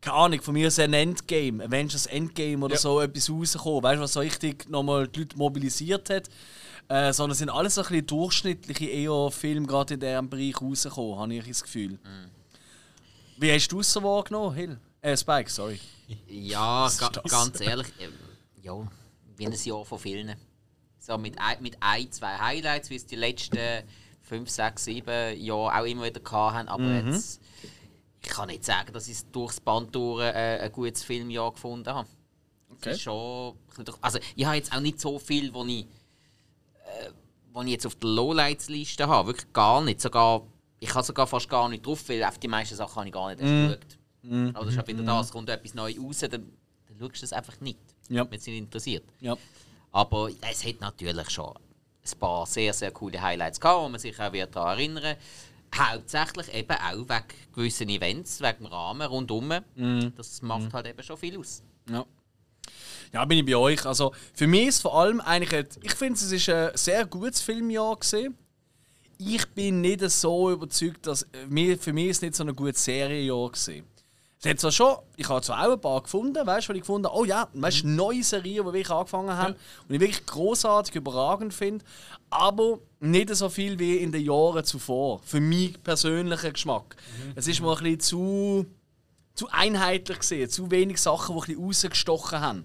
keine 0.00 0.16
Ahnung, 0.16 0.40
von 0.42 0.54
mir 0.54 0.68
ist 0.68 0.78
ein 0.80 0.92
Endgame, 0.92 1.64
Avengers 1.64 2.06
Endgame 2.06 2.64
oder 2.64 2.74
Ja. 2.74 2.80
so 2.80 3.00
etwas 3.00 3.30
rausgekommen. 3.30 3.82
Weißt 3.82 3.98
du, 3.98 4.02
was 4.02 4.12
so 4.12 4.20
richtig 4.20 4.68
nochmal 4.68 5.08
die 5.08 5.20
Leute 5.20 5.36
mobilisiert 5.36 6.10
hat. 6.10 6.28
Äh, 6.88 7.12
sondern 7.12 7.32
es 7.32 7.38
sind 7.38 7.50
alles 7.50 7.74
so 7.74 7.82
ein 7.82 7.88
bisschen 7.88 8.06
durchschnittliche 8.06 8.86
eher 8.86 9.30
Filme 9.30 9.66
gerade 9.66 9.94
in 9.94 10.00
diesem 10.00 10.28
Bereich 10.30 10.60
rausgekommen, 10.60 11.18
habe 11.18 11.34
ich 11.34 11.46
das 11.46 11.62
Gefühl. 11.62 11.98
Wie 13.36 13.52
hast 13.52 13.68
du 13.68 13.80
es 13.80 13.92
so 13.92 14.02
wahrgenommen, 14.02 14.54
Hill? 14.54 14.78
Äh, 15.02 15.16
Spike, 15.16 15.50
sorry. 15.50 15.78
Ja, 16.28 16.90
ga, 16.98 17.08
ganz 17.28 17.60
ehrlich, 17.60 17.88
ähm, 18.00 18.12
ja, 18.62 18.72
wie 19.36 19.46
ein 19.46 19.52
Jahr 19.52 19.84
von 19.84 19.98
vielen. 19.98 20.34
So 20.98 21.18
mit 21.18 21.38
ein, 21.38 21.62
mit 21.62 21.76
ein, 21.80 22.10
zwei 22.10 22.36
Highlights, 22.38 22.88
wie 22.90 22.96
es 22.96 23.06
die 23.06 23.16
letzten 23.16 23.84
fünf, 24.22 24.48
sechs, 24.50 24.84
sieben 24.84 25.38
Jahre 25.38 25.78
auch 25.80 25.84
immer 25.84 26.04
wieder 26.04 26.20
hatten. 26.52 26.68
Aber 26.68 26.82
Mhm. 26.82 27.12
jetzt, 27.12 27.40
ich 28.22 28.28
kann 28.28 28.48
nicht 28.48 28.64
sagen, 28.64 28.92
dass 28.92 29.06
ich 29.08 29.22
durchs 29.30 29.60
Band 29.60 29.94
durch 29.94 30.22
äh, 30.22 30.58
ein 30.60 30.72
gutes 30.72 31.04
Filmjahr 31.04 31.52
gefunden 31.52 31.88
habe. 31.94 32.08
Okay. 32.70 32.92
Ist 32.92 33.02
schon, 33.02 33.54
also 34.00 34.18
ich 34.34 34.44
habe 34.44 34.56
jetzt 34.56 34.72
auch 34.74 34.80
nicht 34.80 35.00
so 35.00 35.18
viel, 35.18 35.52
wo 35.54 35.64
ich, 35.64 35.86
wo 37.58 37.62
ich 37.64 37.70
jetzt 37.72 37.86
auf 37.86 37.96
der 37.96 38.10
Lowlights-Liste 38.10 39.08
habe. 39.08 39.28
Wirklich 39.28 39.52
gar 39.52 39.82
nicht. 39.82 40.00
Sogar, 40.00 40.42
ich 40.80 40.94
habe 40.94 41.04
sogar 41.04 41.26
fast 41.26 41.48
gar 41.48 41.68
nicht 41.68 41.84
drauf, 41.84 42.08
weil 42.08 42.22
auf 42.24 42.38
die 42.38 42.48
meisten 42.48 42.76
Sachen 42.76 42.96
habe 42.96 43.06
ich 43.08 43.12
gar 43.12 43.28
nicht 43.34 43.40
erst 43.40 43.52
Mhm. 43.52 43.66
geschaut. 43.66 44.54
Aber 44.56 44.64
das 44.66 44.74
ist 44.74 44.80
auch 44.80 44.86
wieder 44.86 45.02
das, 45.02 45.30
kommt 45.32 45.48
etwas 45.48 45.74
Neues 45.74 45.98
raus, 46.00 46.18
dann, 46.20 46.30
dann 46.30 46.98
schaust 46.98 47.16
du 47.16 47.20
das 47.22 47.32
einfach 47.32 47.60
nicht, 47.60 47.78
Ja. 48.08 48.24
wenn 48.30 48.38
es 48.38 48.44
dich 48.44 48.54
nicht 48.54 48.64
interessiert. 48.64 49.04
Ja. 49.20 49.36
Aber 49.92 50.30
es 50.50 50.64
hat 50.64 50.80
natürlich 50.80 51.30
schon 51.30 51.52
ein 51.54 52.18
paar 52.18 52.46
sehr, 52.46 52.72
sehr 52.72 52.90
coole 52.90 53.20
Highlights 53.20 53.60
gehabt, 53.60 53.82
wo 53.84 53.88
man 53.88 53.98
sich 54.00 54.18
auch 54.20 54.32
wieder 54.32 54.46
daran 54.46 54.78
erinnern 54.78 55.16
Hauptsächlich 55.74 56.54
eben 56.54 56.76
auch 56.76 56.94
wegen 56.96 57.24
gewissen 57.54 57.88
Events, 57.90 58.40
wegen 58.40 58.58
dem 58.64 58.66
Rahmen 58.66 59.06
rundum. 59.06 59.52
Mhm. 59.74 60.12
Das 60.16 60.40
macht 60.40 60.72
halt 60.72 60.86
eben 60.86 61.02
schon 61.02 61.16
viel 61.18 61.38
aus. 61.38 61.62
Ja. 61.90 62.06
Ja, 63.12 63.24
bin 63.24 63.38
ich 63.38 63.46
bei 63.46 63.56
euch. 63.56 63.84
Also 63.86 64.12
für 64.34 64.46
mich 64.46 64.68
ist 64.68 64.82
vor 64.82 64.98
allem 64.98 65.20
eigentlich, 65.20 65.66
ich 65.82 65.94
finde 65.94 66.14
es 66.14 66.30
ist 66.30 66.48
ein 66.48 66.70
sehr 66.74 67.06
gutes 67.06 67.40
Filmjahr 67.40 67.96
gesehen. 67.96 68.36
Ich 69.18 69.46
bin 69.48 69.80
nicht 69.80 70.08
so 70.10 70.50
überzeugt, 70.50 71.06
dass 71.06 71.22
äh, 71.32 71.76
für 71.76 71.92
mich 71.92 72.08
ist 72.08 72.22
nicht 72.22 72.34
so 72.34 72.44
ein 72.44 72.54
gutes 72.54 72.84
Serienjahr 72.84 73.50
gesehen. 73.50 73.84
Es 74.40 74.48
hat 74.48 74.60
zwar 74.60 74.70
schon, 74.70 74.96
ich 75.16 75.28
habe 75.28 75.42
zwar 75.42 75.66
auch 75.66 75.72
ein 75.72 75.80
paar 75.80 76.00
gefunden, 76.00 76.46
weißt 76.46 76.66
du, 76.66 76.68
weil 76.68 76.76
ich 76.76 76.82
gefunden, 76.82 77.08
oh 77.12 77.24
ja, 77.24 77.48
weißt 77.54 77.82
du, 77.82 77.88
neue 77.88 78.22
Serien, 78.22 78.64
die 78.64 78.72
wirklich 78.72 78.90
angefangen 78.90 79.36
haben 79.36 79.56
und 79.88 79.94
ich 79.94 80.00
wirklich 80.00 80.24
großartig, 80.26 80.94
überragend 80.94 81.52
finde, 81.52 81.84
aber 82.30 82.78
nicht 83.00 83.34
so 83.34 83.48
viel 83.48 83.80
wie 83.80 83.96
in 83.96 84.12
den 84.12 84.24
Jahren 84.24 84.64
zuvor. 84.64 85.20
Für 85.24 85.40
mich 85.40 85.82
persönlicher 85.82 86.52
Geschmack. 86.52 86.94
Es 87.34 87.48
ist 87.48 87.60
mir 87.60 87.76
ein 87.76 87.82
bisschen 87.82 88.00
zu 88.00 88.66
zu 89.38 89.48
einheitlich 89.50 90.18
gesehen, 90.18 90.50
zu 90.50 90.70
wenig 90.72 91.00
Sachen, 91.00 91.36
die 91.36 91.40
ein 91.40 91.46
bisschen 91.46 91.64
rausgestochen 91.64 92.40
haben. 92.40 92.64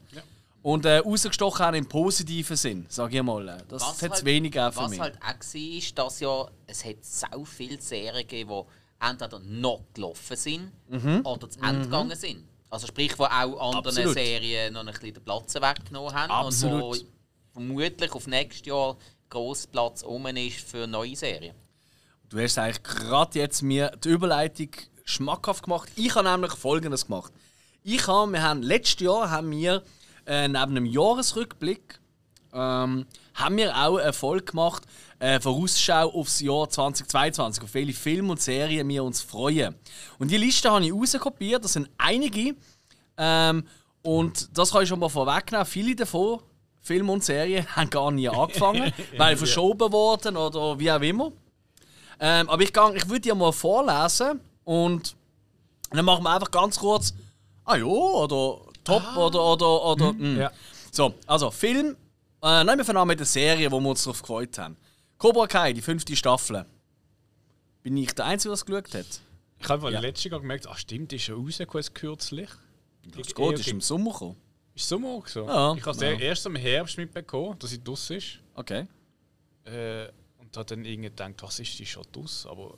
Und 0.63 0.85
äh, 0.85 0.97
rausgestochen 0.99 1.65
haben 1.65 1.75
im 1.75 1.85
positiven 1.87 2.55
Sinn, 2.55 2.85
sage 2.89 3.17
ich 3.17 3.23
mal. 3.23 3.63
Das 3.67 4.01
hat 4.01 4.13
es 4.13 4.23
wenig 4.25 4.53
gegeben 4.53 4.71
für 4.71 4.79
Was 4.79 4.89
mich. 4.91 4.99
halt 4.99 5.17
auch 5.17 5.25
war, 5.27 5.77
ist, 5.77 5.97
dass 5.99 6.19
ja, 6.21 6.47
es 6.65 6.85
hat 6.85 6.95
so 7.03 7.45
viele 7.45 7.79
Serien 7.81 8.15
gegeben, 8.25 8.49
die 8.49 9.05
entweder 9.05 9.39
noch 9.39 9.81
gelaufen 9.93 10.37
sind 10.37 10.71
Mhm. 10.89 11.21
oder 11.25 11.49
zu 11.49 11.59
Ende 11.59 11.81
gegangen 11.81 12.15
sind. 12.15 12.47
Also 12.69 12.87
sprich, 12.87 13.19
wo 13.19 13.25
auch 13.25 13.29
anderen 13.75 13.87
Absolut. 13.87 14.13
Serien 14.13 14.73
noch 14.73 14.79
ein 14.79 14.85
bisschen 14.87 15.13
den 15.13 15.23
Platz 15.23 15.53
weggenommen 15.53 16.13
haben 16.13 16.31
Absolut. 16.31 16.81
und 16.97 17.05
wo 17.05 17.05
vermutlich 17.51 18.11
auf 18.13 18.25
nächstes 18.25 18.65
Jahr 18.65 18.97
gross 19.29 19.67
Platz 19.67 20.01
um 20.01 20.25
ist 20.27 20.61
für 20.61 20.87
neue 20.87 21.15
Serien. 21.15 21.55
Du 22.29 22.39
hast 22.39 22.57
eigentlich 22.57 22.81
gerade 22.83 23.37
jetzt 23.37 23.61
mir 23.61 23.91
die 24.03 24.09
Überleitung 24.09 24.69
schmackhaft 25.03 25.63
gemacht. 25.65 25.89
Ich 25.97 26.15
habe 26.15 26.27
nämlich 26.31 26.53
Folgendes 26.53 27.05
gemacht. 27.07 27.33
Ich 27.83 28.07
habe, 28.07 28.31
wir 28.31 28.41
haben, 28.41 28.63
letztes 28.63 29.01
Jahr 29.01 29.29
haben 29.29 29.51
wir 29.51 29.83
äh, 30.25 30.47
neben 30.47 30.57
einem 30.57 30.85
Jahresrückblick 30.85 31.99
ähm, 32.53 33.05
haben 33.33 33.57
wir 33.57 33.75
auch 33.75 33.97
eine 33.97 34.13
Folge 34.13 34.45
gemacht, 34.45 34.83
äh, 35.19 35.39
Vorausschau 35.39 36.11
aufs 36.11 36.39
Jahr 36.39 36.69
2022, 36.69 37.63
auf 37.63 37.73
welche 37.73 37.93
Filme 37.93 38.31
und 38.31 38.41
Serien 38.41 38.87
wir 38.87 39.03
uns 39.03 39.21
freuen. 39.21 39.75
Und 40.19 40.29
die 40.31 40.37
Liste 40.37 40.69
habe 40.69 40.85
ich 40.85 40.93
rauskopiert, 40.93 41.63
das 41.63 41.73
sind 41.73 41.89
einige. 41.97 42.55
Ähm, 43.17 43.65
und 44.01 44.57
das 44.57 44.71
kann 44.71 44.83
ich 44.83 44.89
schon 44.89 44.99
mal 44.99 45.09
vorwegnehmen. 45.09 45.65
Viele 45.65 45.95
davon, 45.95 46.39
Filme 46.81 47.11
und 47.11 47.23
Serien, 47.23 47.65
haben 47.75 47.89
gar 47.89 48.11
nie 48.11 48.29
angefangen, 48.29 48.93
weil 49.17 49.37
verschoben 49.37 49.91
worden 49.91 50.37
oder 50.37 50.77
wie 50.77 50.91
auch 50.91 51.01
immer. 51.01 51.31
Ähm, 52.19 52.49
aber 52.49 52.61
ich, 52.61 52.71
gang, 52.71 52.95
ich 52.95 53.07
würde 53.09 53.21
dir 53.21 53.35
mal 53.35 53.51
vorlesen 53.51 54.39
und 54.63 55.15
dann 55.89 56.05
machen 56.05 56.23
wir 56.23 56.31
einfach 56.31 56.51
ganz 56.51 56.79
kurz, 56.79 57.13
ah 57.65 57.75
ja, 57.75 57.85
oder 57.85 58.61
top 58.83 59.17
oder 59.17 59.43
oder 59.43 59.83
oder. 59.83 60.13
mm. 60.13 60.37
Ja. 60.39 60.51
So, 60.91 61.13
also 61.27 61.51
Film. 61.51 61.95
Äh, 62.41 62.63
nein, 62.63 62.77
wir 62.77 62.85
fangen 62.85 62.97
an 62.97 63.07
mit 63.07 63.19
der 63.19 63.25
Serie, 63.25 63.71
wo 63.71 63.79
wir 63.79 63.89
uns 63.89 64.03
darauf 64.03 64.21
gefreut 64.21 64.57
haben. 64.57 64.75
Cobra 65.17 65.47
Kai, 65.47 65.73
die 65.73 65.81
fünfte 65.81 66.15
Staffel. 66.15 66.65
Bin 67.81 67.95
ich 67.97 68.13
der 68.13 68.25
Einzige, 68.25 68.49
der 68.49 68.53
es 68.55 68.65
geschaut 68.65 68.93
hat? 68.93 69.05
Ich 69.59 69.69
habe 69.69 69.85
Ja. 69.87 69.91
ja. 69.91 69.99
letztes 70.01 70.29
Jahr 70.31 70.39
gemerkt, 70.41 70.67
ah 70.67 70.75
stimmt, 70.75 71.11
die 71.11 71.15
ist 71.17 71.23
schon 71.23 71.43
rausgekommen 71.43 71.93
kürzlich. 71.93 72.49
Das 73.17 73.33
geht, 73.33 73.59
ist 73.59 73.67
im 73.67 73.81
Sommer 73.81 74.11
gekommen. 74.11 74.35
Ist 74.75 74.87
Sommer 74.89 75.09
auch 75.09 75.27
so? 75.27 75.45
Ja. 75.47 75.73
Ich 75.75 75.85
habe 75.85 76.05
Ja. 76.05 76.11
erst 76.19 76.45
im 76.45 76.55
Herbst 76.55 76.97
mitbekommen, 76.97 77.57
dass 77.59 77.69
sie 77.69 77.83
draus 77.83 78.09
ist. 78.09 78.39
Okay. 78.55 78.87
Äh, 79.65 80.07
und 80.37 80.55
habe 80.57 80.65
dann 80.65 80.83
irgendwie 80.85 81.09
gedacht, 81.09 81.35
was 81.41 81.59
ist 81.59 81.77
die 81.79 81.85
schon 81.85 82.03
draus? 82.11 82.45
Aber 82.49 82.77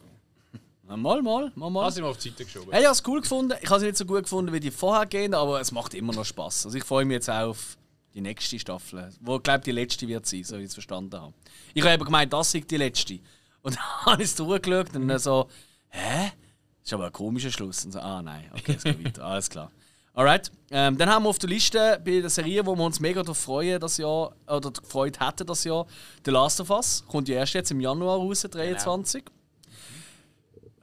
Mal, 0.87 0.97
mal, 0.97 1.51
mal, 1.55 1.69
mal. 1.69 1.83
habe 1.83 1.91
sie 1.91 2.01
mal 2.01 2.09
auf 2.09 2.17
die 2.17 2.29
Seite 2.29 2.45
geschoben. 2.45 2.71
Hey, 2.71 2.81
ich 2.81 2.85
habe 2.85 2.93
es 2.93 3.03
cool 3.07 3.19
gefunden. 3.19 3.57
Ich 3.59 3.69
habe 3.69 3.79
sie 3.79 3.87
nicht 3.87 3.97
so 3.97 4.05
gut 4.05 4.23
gefunden 4.23 4.53
wie 4.53 4.59
die 4.59 4.69
vorhergehenden, 4.69 5.39
aber 5.39 5.59
es 5.59 5.71
macht 5.71 5.95
immer 5.95 6.13
noch 6.13 6.25
Spaß. 6.25 6.67
Also 6.67 6.77
ich 6.77 6.83
freue 6.83 7.05
mich 7.05 7.15
jetzt 7.15 7.29
auch 7.29 7.49
auf 7.49 7.77
die 8.13 8.21
nächste 8.21 8.59
Staffel, 8.59 9.09
wo 9.19 9.37
ich 9.37 9.43
glaube 9.43 9.63
die 9.63 9.71
letzte 9.71 10.07
wird 10.07 10.27
sein, 10.27 10.43
so 10.43 10.57
wie 10.57 10.61
ich 10.61 10.67
es 10.67 10.73
verstanden 10.73 11.19
habe. 11.19 11.33
Ich 11.73 11.83
habe 11.83 11.95
eben 11.95 12.05
gemeint, 12.05 12.31
das 12.31 12.51
sei 12.51 12.59
die 12.59 12.77
letzte. 12.77 13.19
Und 13.63 13.75
dann 14.05 14.05
habe 14.05 14.21
ich 14.21 14.29
es 14.29 14.35
durchgeschaut 14.35 14.95
und 14.95 15.07
dann 15.07 15.19
so, 15.19 15.49
hä? 15.89 16.31
Das 16.81 16.91
ist 16.91 16.93
aber 16.93 17.07
ein 17.07 17.11
komischer 17.11 17.49
Schluss. 17.49 17.83
Und 17.83 17.93
so, 17.93 17.99
ah 17.99 18.21
nein, 18.21 18.51
okay, 18.53 18.75
es 18.77 18.83
geht 18.83 19.03
weiter, 19.03 19.25
alles 19.25 19.49
klar. 19.49 19.71
Alright. 20.13 20.51
Ähm, 20.69 20.97
dann 20.97 21.09
haben 21.09 21.23
wir 21.23 21.29
auf 21.29 21.39
der 21.39 21.49
Liste 21.49 21.99
bei 22.05 22.21
der 22.21 22.29
Serie, 22.29 22.63
wo 22.65 22.75
wir 22.75 22.85
uns 22.85 22.99
mega 22.99 23.21
darauf 23.21 23.39
freuen, 23.39 23.81
das 23.81 23.97
Jahr, 23.97 24.33
oder 24.47 24.71
gefreut 24.71 25.19
hätten 25.19 25.47
das 25.47 25.63
Jahr, 25.63 25.87
The 26.23 26.31
Last 26.31 26.61
of 26.61 26.69
Us. 26.69 27.03
Kommt 27.07 27.27
ja 27.27 27.37
erst 27.37 27.55
jetzt 27.55 27.71
im 27.71 27.81
Januar 27.81 28.17
raus, 28.17 28.47
23. 28.49 29.25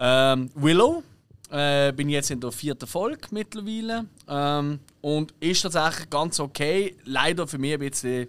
Ähm, 0.05 0.51
Willow. 0.55 1.05
Äh, 1.49 1.93
bin 1.93 2.09
jetzt 2.09 2.31
in 2.31 2.41
der 2.41 2.51
vierten 2.51 2.87
Folge 2.87 3.29
mittlerweile. 3.31 4.07
Ähm, 4.27 4.81
und 5.01 5.33
ist 5.39 5.63
tatsächlich 5.63 6.11
ganz 6.11 6.41
okay. 6.41 6.97
Leider 7.05 7.47
für 7.47 7.59
mich 7.59 7.75
ein 7.75 7.79
bisschen 7.79 8.29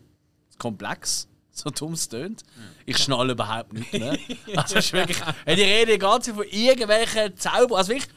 komplex. 0.57 1.27
So 1.55 1.69
dumm 1.69 1.93
es 1.93 2.09
tönt. 2.09 2.41
Ich 2.83 2.97
schnalle 2.97 3.33
überhaupt 3.33 3.73
nicht 3.73 3.93
mehr. 3.93 4.17
Also 4.55 4.77
ist 4.77 4.91
wirklich, 4.91 5.21
hey, 5.45 5.55
die 5.55 5.61
reden 5.61 5.91
die 5.91 5.99
ganze 5.99 6.31
Zeit 6.31 6.35
von 6.35 6.47
irgendwelchen 6.49 7.37
Zauber. 7.37 7.77
Also 7.77 7.89
wirklich, 7.89 8.09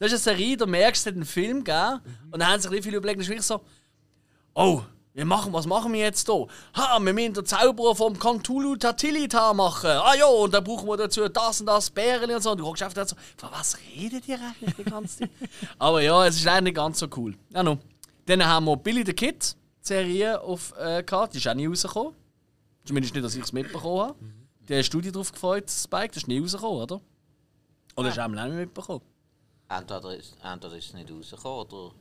das 0.00 0.10
ist 0.10 0.26
eine 0.26 0.36
Serie, 0.36 0.56
da 0.56 0.66
merkst 0.66 1.06
du, 1.06 1.10
es 1.10 1.12
hat 1.12 1.16
einen 1.16 1.24
Film 1.24 1.62
gegeben 1.62 2.00
und 2.32 2.40
dann 2.40 2.48
haben 2.48 2.60
sich 2.60 2.72
die 2.72 2.82
viele 2.82 2.96
überlegt, 2.96 3.20
das 3.20 3.26
ist 3.26 3.30
wirklich 3.30 3.46
so, 3.46 3.60
oh, 4.54 4.82
wir 5.14 5.26
machen, 5.26 5.52
was 5.52 5.66
machen 5.66 5.92
wir 5.92 6.00
jetzt 6.00 6.26
hier? 6.26 6.46
Ha, 6.74 6.98
wir 6.98 7.12
müssen 7.12 7.34
den 7.34 7.44
Zauberer 7.44 7.94
vom 7.94 8.18
Cthulhu 8.18 8.76
Tatilita 8.76 9.52
machen. 9.52 9.90
Ah 9.90 10.14
ja, 10.14 10.24
und 10.26 10.54
dann 10.54 10.64
brauchen 10.64 10.88
wir 10.88 10.96
dazu 10.96 11.28
das 11.28 11.60
und 11.60 11.66
das 11.66 11.90
Bären 11.90 12.30
und 12.30 12.42
so. 12.42 12.52
Und 12.52 12.58
du 12.58 12.64
guckst 12.64 12.82
einfach 12.82 13.06
so, 13.06 13.14
von 13.36 13.50
was 13.50 13.76
redet 13.94 14.26
ihr 14.26 14.38
eigentlich 14.40 14.74
die 14.74 14.84
ganze 14.84 15.18
Zeit? 15.18 15.30
Aber 15.78 16.00
ja, 16.00 16.26
es 16.26 16.36
ist 16.36 16.44
leider 16.44 16.62
nicht 16.62 16.76
ganz 16.76 16.98
so 16.98 17.08
cool. 17.16 17.36
Ja, 17.50 17.62
no. 17.62 17.78
Dann 18.24 18.44
haben 18.44 18.64
wir 18.64 18.76
Billy 18.76 19.04
the 19.04 19.12
Kid, 19.12 19.54
die 19.82 19.86
Serie 19.86 20.40
auf 20.40 20.72
äh, 20.78 21.02
gehabt. 21.02 21.34
Die 21.34 21.38
ist 21.38 21.46
auch 21.46 21.54
nie 21.54 21.66
rausgekommen. 21.66 22.14
Zumindest 22.84 23.14
nicht, 23.14 23.24
dass 23.24 23.34
ich 23.34 23.42
es 23.42 23.52
mitbekommen 23.52 24.00
habe. 24.00 24.14
Der 24.68 24.78
hast 24.78 24.90
du 24.90 25.00
dich 25.00 25.12
drauf 25.12 25.30
gefreut, 25.30 25.68
Spike. 25.70 26.08
Das 26.08 26.18
ist 26.18 26.28
nie 26.28 26.38
rausgekommen, 26.38 26.82
oder? 26.82 27.00
Oder 27.96 28.08
hast 28.08 28.16
du 28.16 28.24
auch 28.24 28.28
nicht 28.28 28.54
mitbekommen? 28.54 29.02
Entweder 29.68 30.16
ist, 30.16 30.36
entweder 30.42 30.76
ist 30.76 30.86
es 30.86 30.94
nicht 30.94 31.10
rausgekommen 31.10 31.66
oder, 31.66 31.94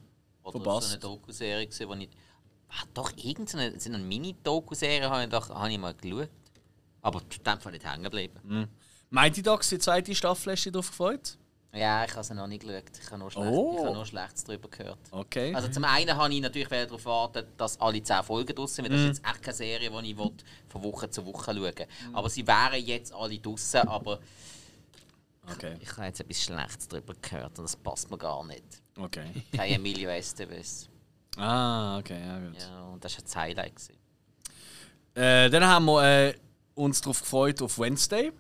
oder 0.44 0.51
Verpasst. 0.62 0.88
es 0.88 0.94
ist 0.94 1.03
eine 1.03 1.13
Doku-Serie, 1.15 1.68
wo 1.88 1.94
ich. 1.96 2.10
Ah, 2.73 2.83
doch, 2.93 3.11
irgendeine 3.17 3.77
so 3.79 3.89
eine 3.89 3.97
Mini-Doku-Serie 3.99 5.09
habe 5.09 5.23
ich, 5.23 5.29
doch- 5.29 5.49
habe 5.49 5.69
ich 5.71 5.77
mal 5.77 5.93
geschaut. 5.93 6.29
Aber 7.01 7.19
in 7.21 7.43
dem 7.43 7.59
Fall 7.59 7.71
nicht 7.73 7.85
hängen 7.85 8.03
geblieben. 8.03 8.67
Mighty 9.09 9.41
Ducks, 9.41 9.69
die 9.69 9.79
zweite 9.79 10.15
Staffel, 10.15 10.53
hast 10.53 10.63
du 10.65 10.69
dich 10.71 10.73
drauf 10.73 10.89
gefreut? 10.89 11.37
Ja, 11.73 12.03
ich 12.05 12.11
habe 12.13 12.23
sie 12.23 12.33
noch 12.35 12.47
nicht 12.47 12.63
geschaut. 12.65 12.83
Ich 13.01 13.07
habe 13.07 13.17
nur, 13.19 13.31
schlecht, 13.31 13.47
Oh. 13.49 13.75
ich 13.77 13.83
habe 13.85 13.93
nur 13.95 14.05
Schlechtes 14.05 14.43
darüber 14.43 14.69
gehört. 14.69 14.99
Okay. 15.11 15.53
Also 15.55 15.69
zum 15.69 15.83
einen 15.85 16.15
habe 16.15 16.33
ich 16.33 16.41
natürlich 16.41 16.69
wieder 16.69 16.85
darauf 16.85 17.05
warten, 17.05 17.45
dass 17.57 17.79
alle 17.79 18.01
10 18.03 18.23
Folgen 18.23 18.53
draussen 18.55 18.75
sind, 18.75 18.85
weil 18.85 18.91
das 18.91 19.01
ist 19.01 19.17
jetzt 19.19 19.25
echt 19.27 19.41
keine 19.41 19.55
Serie, 19.55 19.89
die 19.89 20.11
ich 20.11 20.17
will, 20.17 20.31
von 20.69 20.83
Woche 20.83 21.09
zu 21.09 21.25
Woche 21.25 21.45
schauen 21.53 21.61
will. 21.61 21.73
Aber 22.13 22.29
sie 22.29 22.45
wären 22.45 22.85
jetzt 22.85 23.13
alle 23.13 23.39
draussen, 23.39 23.87
aber 23.87 24.19
okay. 25.51 25.75
ich 25.79 25.91
habe 25.97 26.05
jetzt 26.07 26.19
etwas 26.19 26.41
Schlechtes 26.43 26.87
darüber 26.87 27.13
gehört 27.21 27.57
und 27.57 27.63
das 27.65 27.75
passt 27.75 28.09
mir 28.11 28.17
gar 28.17 28.45
nicht. 28.45 28.63
Okay. 28.97 29.25
Kein 29.55 29.71
Emilio 29.73 30.09
Estevez. 30.09 30.87
Ah, 31.38 31.97
okay, 32.00 32.19
ja 32.25 32.39
gut. 32.39 32.57
Ja, 32.59 32.81
und 32.85 33.03
das 33.03 33.15
war 33.17 33.23
das 33.23 33.35
Highlight. 33.35 33.75
Gewesen. 33.75 33.95
Äh, 35.15 35.50
dann 35.50 35.65
haben 35.65 35.85
wir 35.85 36.03
äh, 36.03 36.33
uns 36.75 37.01
darauf 37.01 37.19
gefreut 37.21 37.61
auf 37.61 37.79
Wednesday. 37.79 38.31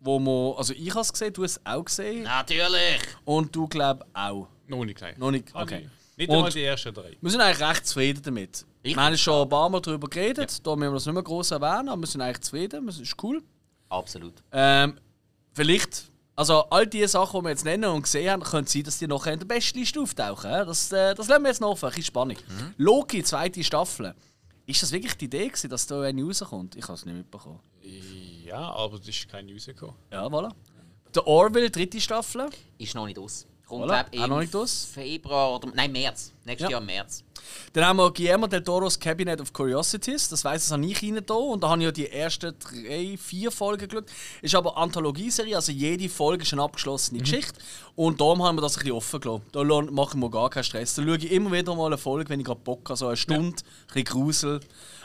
Wo 0.00 0.18
wir, 0.20 0.56
also 0.58 0.72
ich 0.74 0.90
habe 0.90 1.00
es 1.00 1.12
gesehen, 1.12 1.32
du 1.32 1.42
hast 1.42 1.56
es 1.56 1.66
auch 1.66 1.84
gesehen. 1.84 2.22
Natürlich! 2.22 3.00
Und 3.24 3.54
du 3.54 3.66
glaub 3.66 4.06
auch. 4.12 4.46
Noch 4.68 4.84
nicht, 4.84 5.00
nein. 5.00 5.14
Noch 5.18 5.30
nicht? 5.32 5.52
Okay. 5.52 5.88
ich 6.12 6.16
Nicht 6.18 6.28
Und- 6.30 6.36
einmal 6.36 6.52
die 6.52 6.62
ersten 6.62 6.94
drei. 6.94 7.16
Wir 7.20 7.30
sind 7.30 7.40
eigentlich 7.40 7.68
recht 7.68 7.86
zufrieden 7.86 8.22
damit. 8.22 8.64
Ich- 8.82 8.94
wir 8.94 9.02
haben 9.02 9.16
schon 9.18 9.42
ein 9.42 9.48
paar 9.48 9.68
Mal 9.68 9.80
darüber 9.80 10.08
geredet, 10.08 10.64
da 10.64 10.76
müssen 10.76 10.90
wir 10.92 10.94
das 10.94 11.06
nicht 11.06 11.14
mehr 11.14 11.22
groß 11.24 11.50
erwähnen, 11.50 11.88
aber 11.88 12.00
wir 12.02 12.06
sind 12.06 12.20
eigentlich 12.20 12.40
zufrieden, 12.42 12.86
das 12.86 12.98
ist 13.00 13.16
cool. 13.22 13.42
Absolut. 13.88 14.34
Ähm, 14.52 14.98
vielleicht, 15.52 16.04
also 16.38 16.64
all 16.70 16.86
die 16.86 17.04
Sachen, 17.08 17.40
die 17.40 17.44
wir 17.46 17.50
jetzt 17.50 17.64
nennen 17.64 17.90
und 17.90 18.02
gesehen 18.02 18.30
haben, 18.30 18.42
könnte 18.44 18.70
sein, 18.70 18.84
dass 18.84 18.98
die 18.98 19.08
nachher 19.08 19.32
in 19.32 19.40
der 19.40 19.46
Bestliste 19.46 20.00
auftauchen. 20.00 20.50
Das, 20.50 20.92
äh, 20.92 21.12
das 21.12 21.26
lassen 21.26 21.42
wir 21.42 21.48
jetzt 21.48 21.60
noch 21.60 21.70
offen, 21.70 21.86
ein 21.86 21.90
bisschen 21.90 22.04
Spannung. 22.04 22.36
Loki, 22.76 23.24
zweite 23.24 23.64
Staffel. 23.64 24.14
Ist 24.64 24.80
das 24.80 24.92
wirklich 24.92 25.16
die 25.16 25.24
Idee, 25.24 25.48
gewesen, 25.48 25.68
dass 25.68 25.86
da 25.88 26.02
eine 26.02 26.22
rauskommt? 26.22 26.76
Ich 26.76 26.84
habe 26.84 26.94
es 26.94 27.04
nicht 27.04 27.16
mitbekommen. 27.16 27.58
Ja, 28.44 28.70
aber 28.70 28.98
es 29.00 29.08
ist 29.08 29.28
keine 29.28 29.50
News 29.50 29.66
gekommen. 29.66 29.96
Ja, 30.12 30.26
voilà. 30.26 30.52
Der 31.12 31.26
Orville, 31.26 31.70
dritte 31.70 32.00
Staffel. 32.00 32.48
Ist 32.78 32.94
noch 32.94 33.06
nicht 33.06 33.18
aus. 33.18 33.44
Kommt, 33.68 33.84
Voilà, 33.84 34.04
glaub, 34.10 34.30
auch 34.30 34.40
im 34.40 34.54
aus. 34.60 34.88
Februar 34.94 35.54
oder. 35.56 35.68
Nein, 35.74 35.92
März. 35.92 36.32
Nächstes 36.44 36.64
Ja. 36.70 36.78
Jahr 36.78 36.80
März. 36.80 37.22
Dann 37.74 37.84
haben 37.84 37.98
wir 37.98 38.10
Guillermo 38.12 38.46
del 38.46 38.62
Toro's 38.62 38.98
Cabinet 38.98 39.40
of 39.42 39.52
Curiosities. 39.52 40.28
Das 40.30 40.42
weiss, 40.44 40.64
das 40.64 40.72
habe 40.72 40.86
ich 40.86 41.02
rein 41.02 41.20
da. 41.24 41.34
Und 41.34 41.62
da 41.62 41.68
habe 41.68 41.80
ich 41.80 41.84
ja 41.84 41.92
die 41.92 42.10
ersten 42.10 42.54
drei, 42.58 43.18
vier 43.18 43.50
Folgen 43.50 43.86
geschaut. 43.86 44.06
Ist 44.40 44.54
aber 44.54 44.76
Anthologieserie, 44.76 45.54
also 45.54 45.70
jede 45.72 46.08
Folge 46.08 46.44
ist 46.44 46.52
eine 46.54 46.62
abgeschlossene 46.62 47.20
Geschichte. 47.20 47.60
Und 47.94 48.20
darum 48.20 48.42
haben 48.42 48.56
wir 48.56 48.62
das 48.62 48.76
ein 48.76 48.80
bisschen 48.80 48.96
offen 48.96 49.20
gelassen. 49.20 49.42
Da 49.52 49.64
machen 49.64 50.20
wir 50.20 50.30
gar 50.30 50.48
keinen 50.48 50.64
Stress. 50.64 50.94
Da 50.94 51.02
schaue 51.02 51.16
ich 51.18 51.30
immer 51.30 51.52
wieder 51.52 51.74
mal 51.74 51.86
eine 51.86 51.98
Folge, 51.98 52.30
wenn 52.30 52.40
ich 52.40 52.46
gerade 52.46 52.60
Bock 52.60 52.88
habe. 52.88 52.96
So 52.96 53.06
eine 53.08 53.16
Stunde, 53.18 53.56
ein 53.58 53.84
bisschen 53.86 54.04
Grusel. 54.04 54.60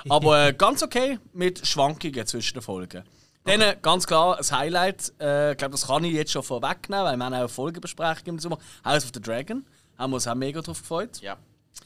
Aber 0.07 0.47
äh, 0.47 0.53
ganz 0.57 0.81
okay 0.83 1.19
mit 1.33 1.65
Schwankungen 1.67 2.25
zwischen 2.25 2.53
den 2.53 2.63
Folgen. 2.63 3.03
Dann 3.45 3.61
äh, 3.61 3.77
ganz 3.81 4.07
klar 4.07 4.37
ein 4.39 4.51
Highlight. 4.57 5.11
Äh, 5.19 5.51
ich 5.51 5.57
glaube, 5.57 5.71
das 5.73 5.87
kann 5.87 6.03
ich 6.05 6.13
jetzt 6.13 6.31
schon 6.31 6.43
vorwegnehmen, 6.43 7.03
weil 7.05 7.17
wir 7.17 7.25
haben 7.25 7.33
auch 7.33 7.37
eine 7.39 7.49
Folgebesprechung 7.49 8.25
im 8.27 8.39
Sommer. 8.39 8.57
House 8.85 9.03
of 9.03 9.11
the 9.13 9.21
Dragon. 9.21 9.65
Haben 9.97 10.11
wir 10.11 10.15
uns 10.15 10.27
auch 10.27 10.35
mega 10.35 10.61
drauf 10.61 10.79
gefreut. 10.79 11.19
Ja. 11.21 11.37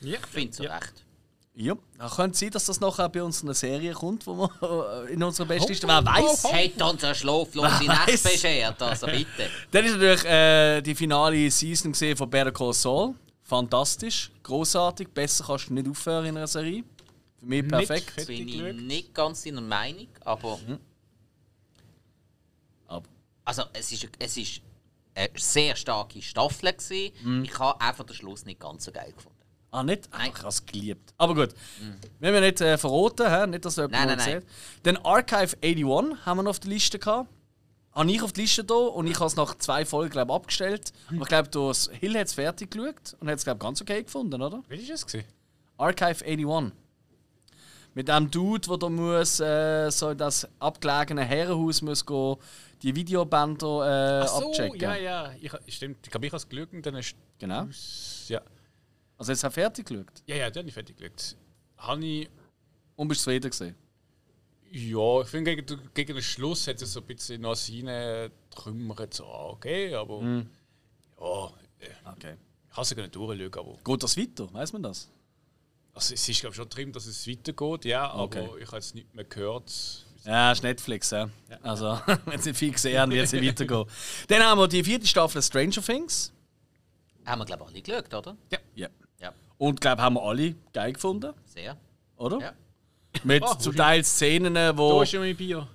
Ja. 0.02 0.18
Ich 0.20 0.28
finde 0.28 0.52
es 0.52 0.58
Ja. 0.60 0.76
recht. 0.76 1.04
Ja, 1.60 1.74
da 1.98 2.08
könnte 2.08 2.38
sein, 2.38 2.52
dass 2.52 2.66
das 2.66 2.80
nachher 2.80 3.10
bei 3.10 3.24
uns 3.24 3.42
eine 3.42 3.56
Serie 3.56 3.92
kommt, 3.94 4.28
wo 4.28 4.48
wir 4.48 5.08
in 5.10 5.24
unserer 5.24 5.48
Bestliste. 5.48 5.88
Wer 5.88 6.06
weiß? 6.06 6.44
Hat 6.44 6.94
uns 6.94 7.04
eine 7.04 7.16
schlaflose 7.16 7.84
Nacht 7.86 8.24
beschert, 8.24 8.80
also 8.80 9.06
bitte. 9.08 9.50
Dann 9.72 9.86
ist 9.86 9.94
natürlich 9.94 10.26
äh, 10.26 10.82
die 10.82 10.94
finale 10.94 11.50
Season 11.50 11.94
gesehen 11.94 12.16
von 12.16 12.30
Better 12.30 12.52
Call 12.52 12.74
Saul. 12.74 13.16
Fantastisch, 13.42 14.30
großartig. 14.44 15.08
Besser 15.10 15.46
kannst 15.48 15.70
du 15.70 15.74
nicht 15.74 15.90
aufhören 15.90 16.26
in 16.26 16.38
einer 16.38 16.46
Serie. 16.46 16.84
Für 17.40 17.46
mich 17.48 17.68
perfekt. 17.68 18.18
Nicht 18.18 18.28
Bin 18.28 18.48
ich 18.50 18.84
nicht 18.86 19.14
ganz 19.16 19.42
deiner 19.44 19.62
Meinung, 19.62 20.08
aber. 20.26 20.60
Aber 20.64 20.78
Also, 23.48 23.64
es 23.72 23.94
ist, 23.94 24.10
es 24.20 24.36
ist 24.36 24.62
eine 25.16 25.30
sehr 25.36 25.76
starke 25.78 26.22
Staffel. 26.22 26.74
Gewesen. 26.74 27.14
Mhm. 27.24 27.44
Ich 27.46 27.58
habe 27.58 27.80
einfach 27.80 28.04
den 28.04 28.14
Schluss 28.14 28.46
nicht 28.46 28.60
ganz 28.60 28.84
so 28.84 28.92
geil 28.92 29.14
gefunden. 29.14 29.38
Ah, 29.72 29.84
nicht? 29.84 30.10
Ah, 30.12 30.18
Nein. 30.18 30.32
ich 30.34 30.40
habe 30.40 30.50
es 30.50 30.66
geliebt. 30.66 31.14
Aber 31.18 31.34
gut, 31.34 31.54
wir 32.20 32.28
haben 32.28 32.36
ja 32.36 32.42
nicht 32.42 32.60
äh, 32.60 32.78
verraten, 32.78 33.30
hä? 33.30 33.48
nicht, 33.48 33.64
dass 33.64 33.76
du 33.76 33.88
Nein, 33.88 34.02
jemand 34.02 34.26
nein, 34.26 34.42
sieht. 34.42 34.50
Dann 34.84 34.98
Archive 34.98 35.56
81 35.64 36.26
haben 36.26 36.38
wir 36.38 36.44
noch 36.44 36.50
auf 36.50 36.60
der 36.60 36.72
Liste 36.72 37.00
gehabt. 37.00 37.30
Habe 37.94 38.12
ich 38.12 38.22
auf 38.22 38.34
die 38.34 38.42
Liste 38.42 38.66
da 38.66 38.76
und 38.76 39.08
ich 39.08 39.16
habe 39.16 39.28
es 39.28 39.36
nach 39.38 39.56
zwei 39.56 39.86
Folgen 39.86 40.12
glaub, 40.12 40.30
abgestellt. 40.30 40.92
Aber 41.08 41.22
ich 41.22 41.28
glaube, 41.28 41.50
das 41.50 41.90
Hill 41.94 42.18
hat 42.18 42.28
es 42.28 42.34
fertig 42.34 42.72
geschaut 42.72 43.16
und 43.20 43.30
hat 43.30 43.38
es 43.38 43.46
glaub, 43.46 43.60
ganz 43.60 43.82
okay 43.82 44.04
gefunden, 44.04 44.42
oder? 44.42 44.62
Wie 44.68 44.88
war 44.88 44.96
es? 44.96 45.06
Archive 45.78 46.26
81. 46.26 46.74
Mit 47.98 48.10
dem 48.10 48.30
Dude, 48.30 48.68
der 48.68 48.78
da 48.78 48.90
muss, 48.90 49.40
äh, 49.40 49.90
so 49.90 50.14
das 50.14 50.48
abgelegene 50.60 51.24
Herrenhaus 51.26 51.82
muss 51.82 52.06
gehen, 52.06 52.36
die 52.84 52.96
Videobänder 52.96 54.22
äh, 54.22 54.24
Ach 54.24 54.28
so, 54.28 54.50
abchecken. 54.50 54.80
ja, 54.80 54.96
ja. 54.96 55.34
Ich, 55.42 55.52
stimmt, 55.74 55.98
ich 56.06 56.12
glaube, 56.12 56.28
ich 56.28 56.32
habe 56.32 56.38
es 56.38 56.48
geschaut 56.48 56.74
und 56.74 56.86
dann 56.86 56.94
ist. 56.94 57.16
Genau. 57.40 57.68
Ja, 58.28 58.42
Also 59.18 59.32
jetzt 59.32 59.44
auch 59.44 59.52
fertig 59.52 59.88
geschaut. 59.88 60.06
ja, 60.28 60.36
ja 60.36 60.52
dann 60.52 60.62
habe 60.62 60.68
ich 60.70 60.76
fertig 60.76 60.96
geschaut. 60.96 61.36
Habe 61.78 62.06
ich. 62.06 62.30
Und 62.98 63.08
bist 63.08 63.22
zufrieden 63.24 63.50
gewesen. 63.50 63.76
Ja, 64.70 65.22
ich 65.22 65.28
finde, 65.28 65.56
gegen, 65.56 65.82
gegen 65.96 66.14
den 66.14 66.22
Schluss 66.22 66.68
hat 66.68 66.80
es 66.80 66.94
so 66.94 67.00
ein 67.00 67.06
bisschen 67.08 67.42
noch 67.42 67.56
seine 67.56 68.30
Trümmer 68.52 69.08
so, 69.10 69.26
okay, 69.26 69.96
aber. 69.96 70.22
Mhm. 70.22 70.48
Ja, 71.20 71.48
äh, 71.80 72.12
Okay. 72.14 72.36
ich 72.70 72.76
kann 72.76 72.84
es 72.84 72.96
nicht 72.96 73.16
durchschauen, 73.16 73.54
aber. 73.56 73.78
Geht 73.84 74.04
das 74.04 74.16
weiter? 74.16 74.54
Weiß 74.54 74.72
man 74.72 74.84
das? 74.84 75.10
Also, 75.98 76.14
es 76.14 76.30
ist, 76.30 76.40
glaube 76.42 76.54
ich, 76.54 76.58
schon 76.58 76.70
drin, 76.70 76.92
dass 76.92 77.06
es 77.08 77.28
weitergeht, 77.28 77.86
ja, 77.86 78.14
Okay. 78.16 78.40
aber 78.46 78.58
ich 78.60 78.68
habe 78.68 78.78
jetzt 78.78 78.94
nicht 78.96 79.14
mehr 79.16 79.26
gehört. 79.26 79.72
Ja, 80.26 80.52
ist 80.52 80.62
Netflix, 80.64 81.10
ja. 81.12 81.30
Also, 81.64 82.00
wenn 82.26 82.40
sie 82.40 82.54
viel 82.54 82.72
gesehen 82.72 83.00
haben, 83.00 83.12
wird 83.12 83.28
sie 83.28 83.46
weitergehen. 83.46 83.86
Dann 84.28 84.44
haben 84.44 84.60
wir 84.60 84.68
die 84.68 84.84
vierte 84.84 85.08
Staffel 85.08 85.42
Stranger 85.42 85.82
Things. 85.82 86.32
Haben 87.26 87.40
wir, 87.40 87.46
glaube 87.46 87.64
ich, 87.64 87.70
alle 87.74 87.82
geschaut, 88.04 88.14
oder? 88.14 88.38
Ja. 88.52 88.88
Ja, 89.20 89.34
Und 89.58 89.82
glaube 89.82 90.02
haben 90.02 90.14
wir 90.16 90.22
alle 90.24 90.54
geil 90.74 90.94
gefunden, 90.94 91.34
sehr. 91.46 91.76
oder? 92.16 92.40
Ja. 92.40 92.54
Mit 93.24 93.42
Ah, 93.44 93.58
zum 93.58 93.76
Teil 93.76 94.04
Szenen, 94.04 94.56
wo. 94.78 94.98
Da 94.98 95.04
ist 95.04 95.10
schon 95.12 95.22
mein 95.22 95.36
Bier. 95.36 95.68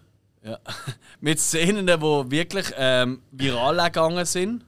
Ja. 0.44 0.58
Mit 1.20 1.40
Szenen, 1.40 1.86
die 1.86 1.92
wirklich 2.30 2.66
ähm, 2.76 3.22
viral 3.32 3.76
gegangen 3.86 4.24
sind. 4.24 4.64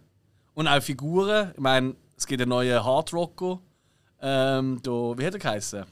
Und 0.54 0.66
auch 0.66 0.82
Figuren. 0.82 1.52
Ich 1.54 1.60
meine, 1.60 1.94
es 2.16 2.26
gibt 2.26 2.42
einen 2.42 2.48
neuen 2.48 2.82
Hard 2.84 3.12
Rocker. 3.12 3.60
Ähm, 4.26 4.80
da, 4.82 4.90
wie 4.90 5.26
hat 5.26 5.34
er 5.34 5.38
geheißen? 5.38 5.84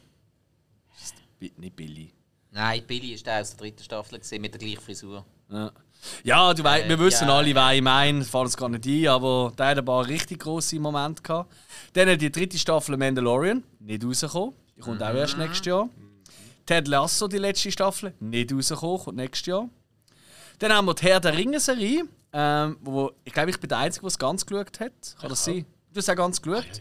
Nicht 1.39 1.77
Billy. 1.77 2.11
Nein, 2.51 2.83
Billy 2.87 3.13
ist 3.13 3.27
der 3.27 3.43
aus 3.43 3.51
der 3.51 3.59
dritten 3.59 3.83
Staffel 3.83 4.19
gewesen, 4.19 4.41
mit 4.41 4.55
der 4.55 4.59
gleichen 4.59 4.81
Frisur. 4.81 5.27
Ja, 5.51 5.71
ja 6.25 6.55
du 6.55 6.65
weißt, 6.65 6.87
Äh, 6.87 6.89
wir 6.89 6.99
wissen 6.99 7.29
ja, 7.29 7.37
alle, 7.37 7.55
wer 7.55 7.73
ich 7.75 7.83
meine. 7.83 8.25
Fällt 8.25 8.45
uns 8.45 8.57
gar 8.57 8.71
nicht 8.71 8.87
ein, 8.87 9.09
aber 9.09 9.53
der 9.59 9.67
hat 9.67 9.79
ein 9.79 9.85
paar 9.85 10.07
richtig 10.07 10.41
grosse 10.41 10.81
Momente 10.81 11.23
gehabt. 11.23 11.53
Dann 11.93 12.19
die 12.19 12.33
dritte 12.33 12.57
Staffel 12.57 12.97
Mandalorian, 12.97 13.63
nicht 13.81 14.03
rausgekommen. 14.03 14.55
Die 14.79 14.81
kommt 14.81 15.03
auch 15.03 15.15
erst 15.15 15.37
nächstes 15.37 15.67
Jahr. 15.67 15.91
Ted 16.65 16.89
Lasso, 16.89 17.29
die 17.29 17.37
letzte 17.37 17.71
Staffel, 17.71 18.15
nicht 18.19 18.51
rausgekommen, 18.51 18.99
kommt 18.99 19.17
nächstes 19.19 19.47
Jahr. 19.47 19.69
Dann 20.59 20.73
haben 20.73 20.87
wir 20.87 20.95
die 20.95 21.05
Herr 21.05 21.21
der 21.21 21.37
Ringe-Serie, 21.37 22.05
ähm, 22.33 22.79
wo 22.81 23.11
ich 23.25 23.33
glaube, 23.35 23.51
ich 23.51 23.61
bin 23.61 23.69
der 23.69 23.79
Einzige, 23.79 24.05
der 24.05 24.09
es 24.09 24.19
ganz 24.19 24.47
geschaut 24.47 24.81
hat. 24.81 24.93
Kann 25.21 25.29
das 25.29 25.45
sein? 25.45 25.67
Du 25.93 25.99
hast 25.99 26.05
es 26.05 26.09
auch 26.09 26.17
ganz 26.17 26.41
geschaut. 26.41 26.81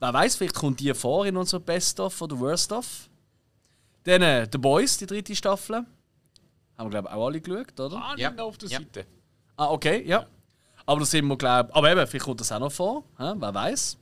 Wer 0.00 0.12
weiß, 0.14 0.36
vielleicht 0.36 0.54
kommt 0.54 0.80
die 0.80 0.92
vor 0.94 1.26
in 1.26 1.36
unserer 1.36 1.60
Best 1.60 2.00
of 2.00 2.20
oder 2.22 2.38
Worst 2.40 2.72
of. 2.72 3.08
Dann 4.04 4.22
äh, 4.22 4.48
The 4.50 4.56
Boys, 4.58 4.96
die 4.96 5.06
dritte 5.06 5.36
Staffel. 5.36 5.76
Haben 6.78 6.86
wir, 6.86 6.90
glaube 6.90 7.08
ich, 7.08 7.14
auch 7.14 7.26
alle 7.26 7.40
geschaut, 7.40 7.78
oder? 7.78 7.96
Ah, 7.96 8.14
Ja. 8.16 8.30
nicht 8.30 8.40
auf 8.40 8.56
der 8.56 8.68
Ja. 8.70 8.78
Seite. 8.78 9.06
Ah, 9.56 9.68
okay, 9.68 10.02
ja. 10.06 10.26
Aber 10.86 11.00
da 11.00 11.06
sind 11.06 11.26
wir, 11.26 11.36
glaube 11.36 11.74
Aber 11.74 11.90
eben, 11.92 12.06
vielleicht 12.06 12.24
kommt 12.24 12.40
das 12.40 12.50
auch 12.50 12.58
noch 12.60 12.72
vor. 12.72 13.04
Hä? 13.18 13.32
Wer 13.36 13.54
weiß. 13.54 13.98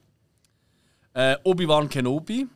Äh, 1.14 1.36
Obi-Wan 1.42 1.88
Kenobi. 1.88 2.46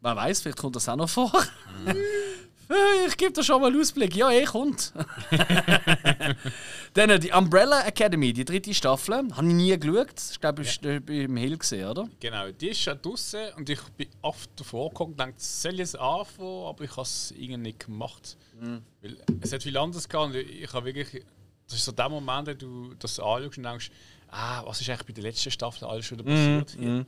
Wer 0.00 0.16
weiß, 0.16 0.40
vielleicht 0.40 0.58
kommt 0.58 0.74
das 0.76 0.88
auch 0.88 0.96
noch 0.96 1.08
vor. 1.10 1.30
ich 3.06 3.16
gebe 3.16 3.32
dir 3.32 3.44
schon 3.44 3.60
mal 3.60 3.68
einen 3.68 3.80
Ausblick. 3.80 4.14
Ja, 4.16 4.30
eh, 4.30 4.44
kommt. 4.44 4.92
Dann 6.94 7.10
äh, 7.10 7.18
die 7.18 7.30
Umbrella 7.30 7.86
Academy, 7.86 8.32
die 8.32 8.44
dritte 8.44 8.74
Staffel. 8.74 9.14
Habe 9.14 9.46
ich 9.46 9.54
nie 9.54 9.78
geschaut. 9.78 10.14
Das 10.14 10.40
glaube 10.40 10.62
ich, 10.62 10.80
ja. 10.82 10.98
beim 10.98 11.36
Hill 11.36 11.58
gesehen, 11.58 11.88
oder? 11.88 12.08
Genau, 12.20 12.50
die 12.50 12.68
ist 12.68 12.80
schon 12.80 13.00
draußen 13.00 13.52
und 13.56 13.68
ich 13.70 13.80
bin 13.96 14.08
oft 14.22 14.50
davor 14.56 14.88
gekommen 14.88 15.12
und 15.12 15.20
dachte, 15.20 15.34
soll 15.38 15.74
ich 15.74 15.80
es 15.80 15.94
anfangen, 15.94 16.66
aber 16.66 16.84
ich 16.84 16.90
habe 16.90 17.02
es 17.02 17.32
irgendwie 17.36 17.58
nicht 17.58 17.86
gemacht. 17.86 18.36
Weil 19.02 19.16
es 19.40 19.52
hat 19.52 19.62
viel 19.62 19.76
anderes 19.76 20.08
gehabt 20.08 20.34
und 20.34 20.36
ich 20.36 20.72
habe 20.72 20.86
wirklich. 20.94 21.24
Das 21.68 21.78
ist 21.78 21.84
so 21.84 21.90
der 21.90 22.08
Moment, 22.08 22.46
wo 22.46 22.54
du 22.54 22.94
das 22.96 23.18
anschaust 23.18 23.58
und 23.58 23.64
denkst, 23.64 23.90
ah, 24.28 24.64
was 24.64 24.80
ist 24.80 24.88
eigentlich 24.88 25.06
bei 25.06 25.12
der 25.12 25.24
letzten 25.24 25.50
Staffel 25.50 25.84
alles 25.84 26.06
schon 26.06 26.18
passiert? 26.18 26.76
hier? 26.78 27.04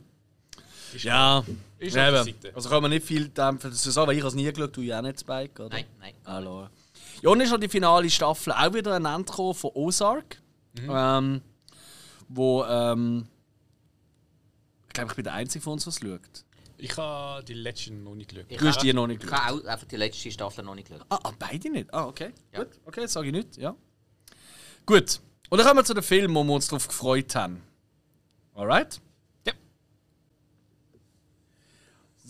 Ist 0.94 1.04
Ja, 1.04 1.44
Ist 1.78 1.94
der 1.96 2.08
eben. 2.26 2.34
Also 2.54 2.68
kann 2.68 2.82
man 2.82 2.90
nicht 2.90 3.06
viel 3.06 3.28
dämpfen. 3.28 3.70
Das 3.70 3.82
sagen, 3.82 4.08
weil 4.08 4.16
ich 4.16 4.22
habe 4.22 4.28
es 4.28 4.34
nie 4.34 4.50
geschaut, 4.52 4.76
du 4.76 4.80
ja 4.82 4.98
auch 4.98 5.02
nicht, 5.02 5.20
Spike, 5.20 5.62
oder? 5.64 5.76
Nein, 5.76 5.84
nein. 6.00 6.14
Hallo. 6.24 6.68
Ja, 7.22 7.30
und 7.30 7.40
ist 7.40 7.50
noch 7.50 7.58
die 7.58 7.68
finale 7.68 8.08
Staffel 8.10 8.52
auch 8.52 8.72
wieder 8.72 8.94
ein 8.94 9.24
gekommen 9.24 9.54
von 9.54 9.70
Ozark. 9.74 10.40
Ähm, 10.80 11.40
wo, 12.28 12.64
ähm, 12.64 13.26
ich 14.86 14.92
glaube, 14.92 15.10
ich 15.10 15.16
bin 15.16 15.24
der 15.24 15.34
Einzige 15.34 15.62
von 15.62 15.74
uns, 15.74 15.84
der 15.84 15.90
es 15.92 15.98
schaut. 16.00 16.44
Ich 16.80 16.96
habe 16.96 17.42
die 17.42 17.54
letzten 17.54 18.04
noch 18.04 18.14
nicht 18.14 18.30
geschaut. 18.30 18.46
Ich 18.48 18.58
Du 18.58 18.66
hast 18.68 18.78
auch- 18.78 18.82
die 18.82 18.92
noch 18.92 19.06
nicht 19.08 19.22
Ich 19.24 19.28
geschaut. 19.28 19.44
habe 19.44 19.60
auch 19.60 19.64
einfach 19.66 19.86
die 19.88 19.96
letzte 19.96 20.30
Staffel 20.30 20.64
noch 20.64 20.76
nicht 20.76 20.88
geschaut. 20.88 21.04
Ah, 21.08 21.18
ah, 21.24 21.32
beide 21.36 21.70
nicht? 21.70 21.92
Ah, 21.92 22.06
okay. 22.06 22.32
Ja. 22.52 22.60
Gut, 22.62 22.68
okay, 22.84 23.00
das 23.00 23.12
sage 23.12 23.26
ich 23.28 23.32
nicht, 23.32 23.56
ja. 23.56 23.74
Gut. 24.86 25.20
Und 25.50 25.58
dann 25.58 25.66
kommen 25.66 25.80
wir 25.80 25.84
zu 25.84 25.94
den 25.94 26.02
Filmen, 26.04 26.34
wo 26.36 26.44
wir 26.44 26.54
uns 26.54 26.68
darauf 26.68 26.86
gefreut 26.86 27.34
haben. 27.34 27.62
Alright? 28.54 29.00
Ja. 29.46 29.52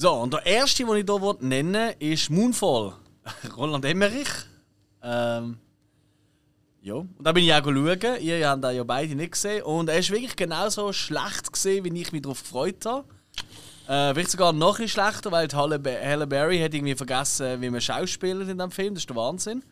So, 0.01 0.13
und 0.13 0.33
der 0.33 0.47
erste, 0.47 0.85
den 0.85 0.95
ich 0.95 1.05
hier 1.05 1.37
nennen 1.41 1.93
will, 1.99 2.13
ist 2.13 2.31
Moonfall. 2.31 2.95
Roland 3.57 3.85
Emmerich. 3.85 4.29
Ähm, 5.03 5.59
ja, 6.81 6.95
und 6.95 7.19
da 7.19 7.33
bin 7.33 7.43
ich 7.43 7.53
auch 7.53 7.65
schauen. 7.65 8.21
Ihr 8.21 8.49
habt 8.49 8.63
den 8.63 8.77
ja 8.77 8.85
beide 8.85 9.17
nicht 9.17 9.33
gesehen. 9.33 9.65
Und 9.65 9.89
er 9.89 9.99
ist 9.99 10.13
wirklich 10.13 10.37
genauso 10.37 10.93
schlecht 10.93 11.53
gesehen, 11.53 11.85
wie 11.85 12.01
ich 12.01 12.13
mich 12.13 12.23
darauf 12.23 12.41
gefreut 12.41 12.87
habe. 12.87 13.09
Äh, 13.89 14.15
vielleicht 14.15 14.31
sogar 14.31 14.53
noch 14.53 14.79
ein 14.79 14.89
schlechter, 14.89 15.33
weil 15.33 15.49
die 15.49 15.57
Halle, 15.57 15.83
Halle 15.85 16.29
Berry 16.29 16.61
hat 16.61 16.75
irgendwie 16.75 16.95
vergessen, 16.95 17.61
wie 17.61 17.69
man 17.69 17.81
schauspielt 17.81 18.43
in 18.43 18.57
diesem 18.57 18.71
Film. 18.71 18.95
Das 18.95 19.03
ist 19.03 19.11
der 19.11 19.17
Wahnsinn. 19.17 19.65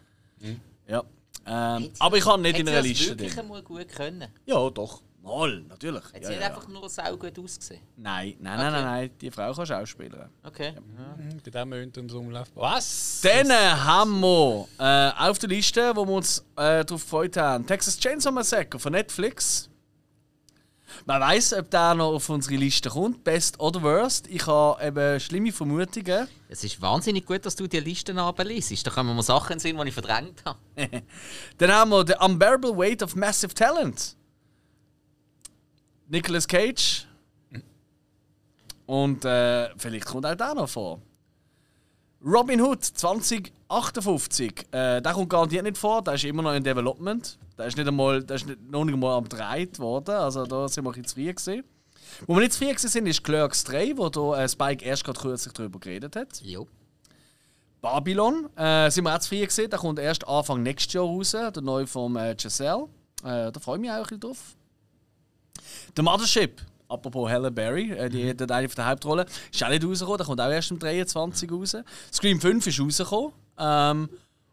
Ja. 0.89 1.05
Ähm, 1.47 1.91
aber 2.01 2.17
ich 2.17 2.25
kann 2.25 2.43
nicht 2.43 2.59
in 2.59 2.69
einer 2.69 2.83
Liste 2.83 3.15
das 3.15 3.19
wirklich 3.21 3.39
einmal 3.39 3.63
gut 3.63 3.89
können? 3.91 4.27
Ja, 4.45 4.71
doch. 4.71 5.03
Mal, 5.27 5.63
natürlich. 5.69 6.05
Hat 6.05 6.23
Ja, 6.23 6.29
sie 6.29 6.35
ja. 6.35 6.41
einfach 6.47 6.69
nur 6.69 6.89
sau 6.89 7.17
gut 7.17 7.39
ausgesehen? 7.39 7.83
Nein, 7.97 8.37
nein, 8.39 8.57
nein, 8.59 8.67
Okay. 8.69 8.71
nein, 8.71 8.85
nein. 8.85 9.11
Die 9.21 9.31
Frau 9.31 9.53
kann 9.53 9.67
schauspielen. 9.67 10.31
Okay. 10.45 10.73
Mhm, 10.73 11.43
Der 11.43 11.65
Moment 11.67 11.99
und 11.99 12.09
so 12.11 12.19
umläuft. 12.21 12.53
Was? 12.55 13.21
Dann 13.23 13.51
äh, 13.51 13.55
haben 13.55 14.21
wir 14.21 14.69
äh, 14.79 15.11
auf 15.29 15.39
der 15.39 15.49
Liste, 15.49 15.93
wo 15.97 16.07
wir 16.07 16.15
uns 16.15 16.39
äh, 16.57 16.85
darauf 16.85 17.03
gefreut 17.03 17.37
haben, 17.37 17.67
Texas 17.67 17.99
Chainsaw 17.99 18.31
Massacre 18.33 18.79
von 18.79 18.93
Netflix. 18.93 19.69
Man 21.05 21.21
weiß, 21.21 21.55
ob 21.55 21.71
der 21.71 21.95
noch 21.95 22.15
auf 22.15 22.29
unsere 22.31 22.55
Liste 22.57 22.89
kommt, 22.89 23.23
Best 23.25 23.59
oder 23.61 23.83
Worst. 23.83 24.29
Ich 24.29 24.47
habe 24.47 24.83
eben 24.85 25.21
schlimme 25.21 25.53
Vermutungen. 25.53 26.29
Es 26.49 26.63
ist 26.65 26.81
wahnsinnig 26.81 27.27
gut, 27.27 27.45
dass 27.45 27.57
du 27.57 27.67
die 27.67 27.81
Listen 27.81 28.19
abliest. 28.19 28.87
Da 28.87 28.91
kommen 28.93 29.15
mir 29.15 29.23
Sachen 29.23 29.59
sehen, 29.59 29.77
die 29.83 29.89
ich 29.89 29.95
verdrängt 29.95 30.43
habe. 30.45 30.59
Dann 31.59 31.73
haben 31.73 31.91
wir 31.91 32.07
The 32.07 32.15
Unbearable 32.25 32.77
Weight 32.79 33.03
of 33.03 33.15
Massive 33.17 33.53
Talent. 33.53 34.17
Nicolas 36.09 36.47
Cage. 36.47 37.07
Und 38.87 39.25
äh, 39.25 39.71
vielleicht 39.77 40.07
kommt 40.07 40.27
auch 40.27 40.35
der 40.35 40.55
noch 40.55 40.69
vor. 40.69 41.01
Robin 42.25 42.61
Hood 42.61 42.85
2058. 42.85 44.67
Äh, 44.71 45.03
der 45.03 45.13
kommt 45.13 45.29
garantiert 45.29 45.65
nicht 45.65 45.79
vor, 45.79 46.03
der 46.03 46.15
ist 46.15 46.25
immer 46.25 46.43
noch 46.43 46.55
in 46.55 46.63
Development. 46.63 47.39
Der 47.59 47.67
ist, 47.67 47.77
nicht 47.77 47.87
einmal, 47.87 48.23
der 48.23 48.37
ist 48.37 48.47
nicht, 48.47 48.61
noch 48.71 48.85
nicht 48.85 48.95
einmal 48.95 49.17
am 49.17 49.29
gedreht 49.29 49.79
worden, 49.79 50.15
also 50.15 50.45
da 50.45 50.69
sind 50.69 50.85
wir 50.85 50.91
ein 50.91 51.03
bisschen 51.03 51.07
zu 51.07 51.15
früh 51.15 51.33
gesehen. 51.33 51.65
Wo 52.27 52.35
wir 52.35 52.41
nicht 52.41 52.53
zu 52.53 52.59
früh 52.59 52.69
gewesen 52.69 52.89
sind, 52.89 53.07
ist 53.07 53.25
Clerks 53.25 53.65
3, 53.65 53.97
wo 53.97 54.09
da, 54.09 54.43
äh, 54.43 54.49
Spike 54.49 54.85
erst 54.85 55.05
gerade 55.05 55.19
kürzlich 55.19 55.53
darüber 55.53 55.79
geredet 55.79 56.17
hat. 56.17 56.41
Jo. 56.43 56.67
Babylon 57.81 58.49
äh, 58.57 58.91
sind 58.91 59.05
wir 59.05 59.15
auch 59.15 59.19
zu 59.19 59.29
früh 59.29 59.45
gesehen. 59.45 59.71
Der 59.71 59.79
kommt 59.79 59.99
erst 59.99 60.27
Anfang 60.27 60.63
nächstes 60.63 60.95
Jahr 60.95 61.05
raus. 61.05 61.31
Der 61.31 61.63
neue 61.63 61.87
vom 61.87 62.17
äh, 62.17 62.35
Giselle. 62.35 62.89
Äh, 63.23 63.53
da 63.53 63.61
freue 63.61 63.77
ich 63.77 63.81
mich 63.83 63.91
auch 63.91 63.97
ein 63.97 64.03
bisschen 64.03 64.21
drauf. 64.21 64.57
Der 65.97 66.05
Mothership. 66.05 66.61
Apropos 66.89 67.29
Halle 67.29 67.51
Berry, 67.51 67.91
äh, 67.91 68.09
die 68.09 68.29
hat 68.29 68.53
eine 68.53 68.69
von 68.69 68.77
der 68.77 68.87
Hauptrollen. 68.87 69.27
Ist 69.53 69.65
auch 69.65 69.69
nicht 69.69 69.85
rausgekommen, 69.85 70.19
der 70.19 70.27
kommt 70.27 70.41
auch 70.41 70.51
erst 70.51 70.71
am 70.71 70.79
23 70.79 71.51
raus. 71.51 71.77
Scream 72.13 72.41
5 72.41 72.67
ist 72.67 72.81
rausgekommen. 72.81 73.33
Ähm, 73.59 74.09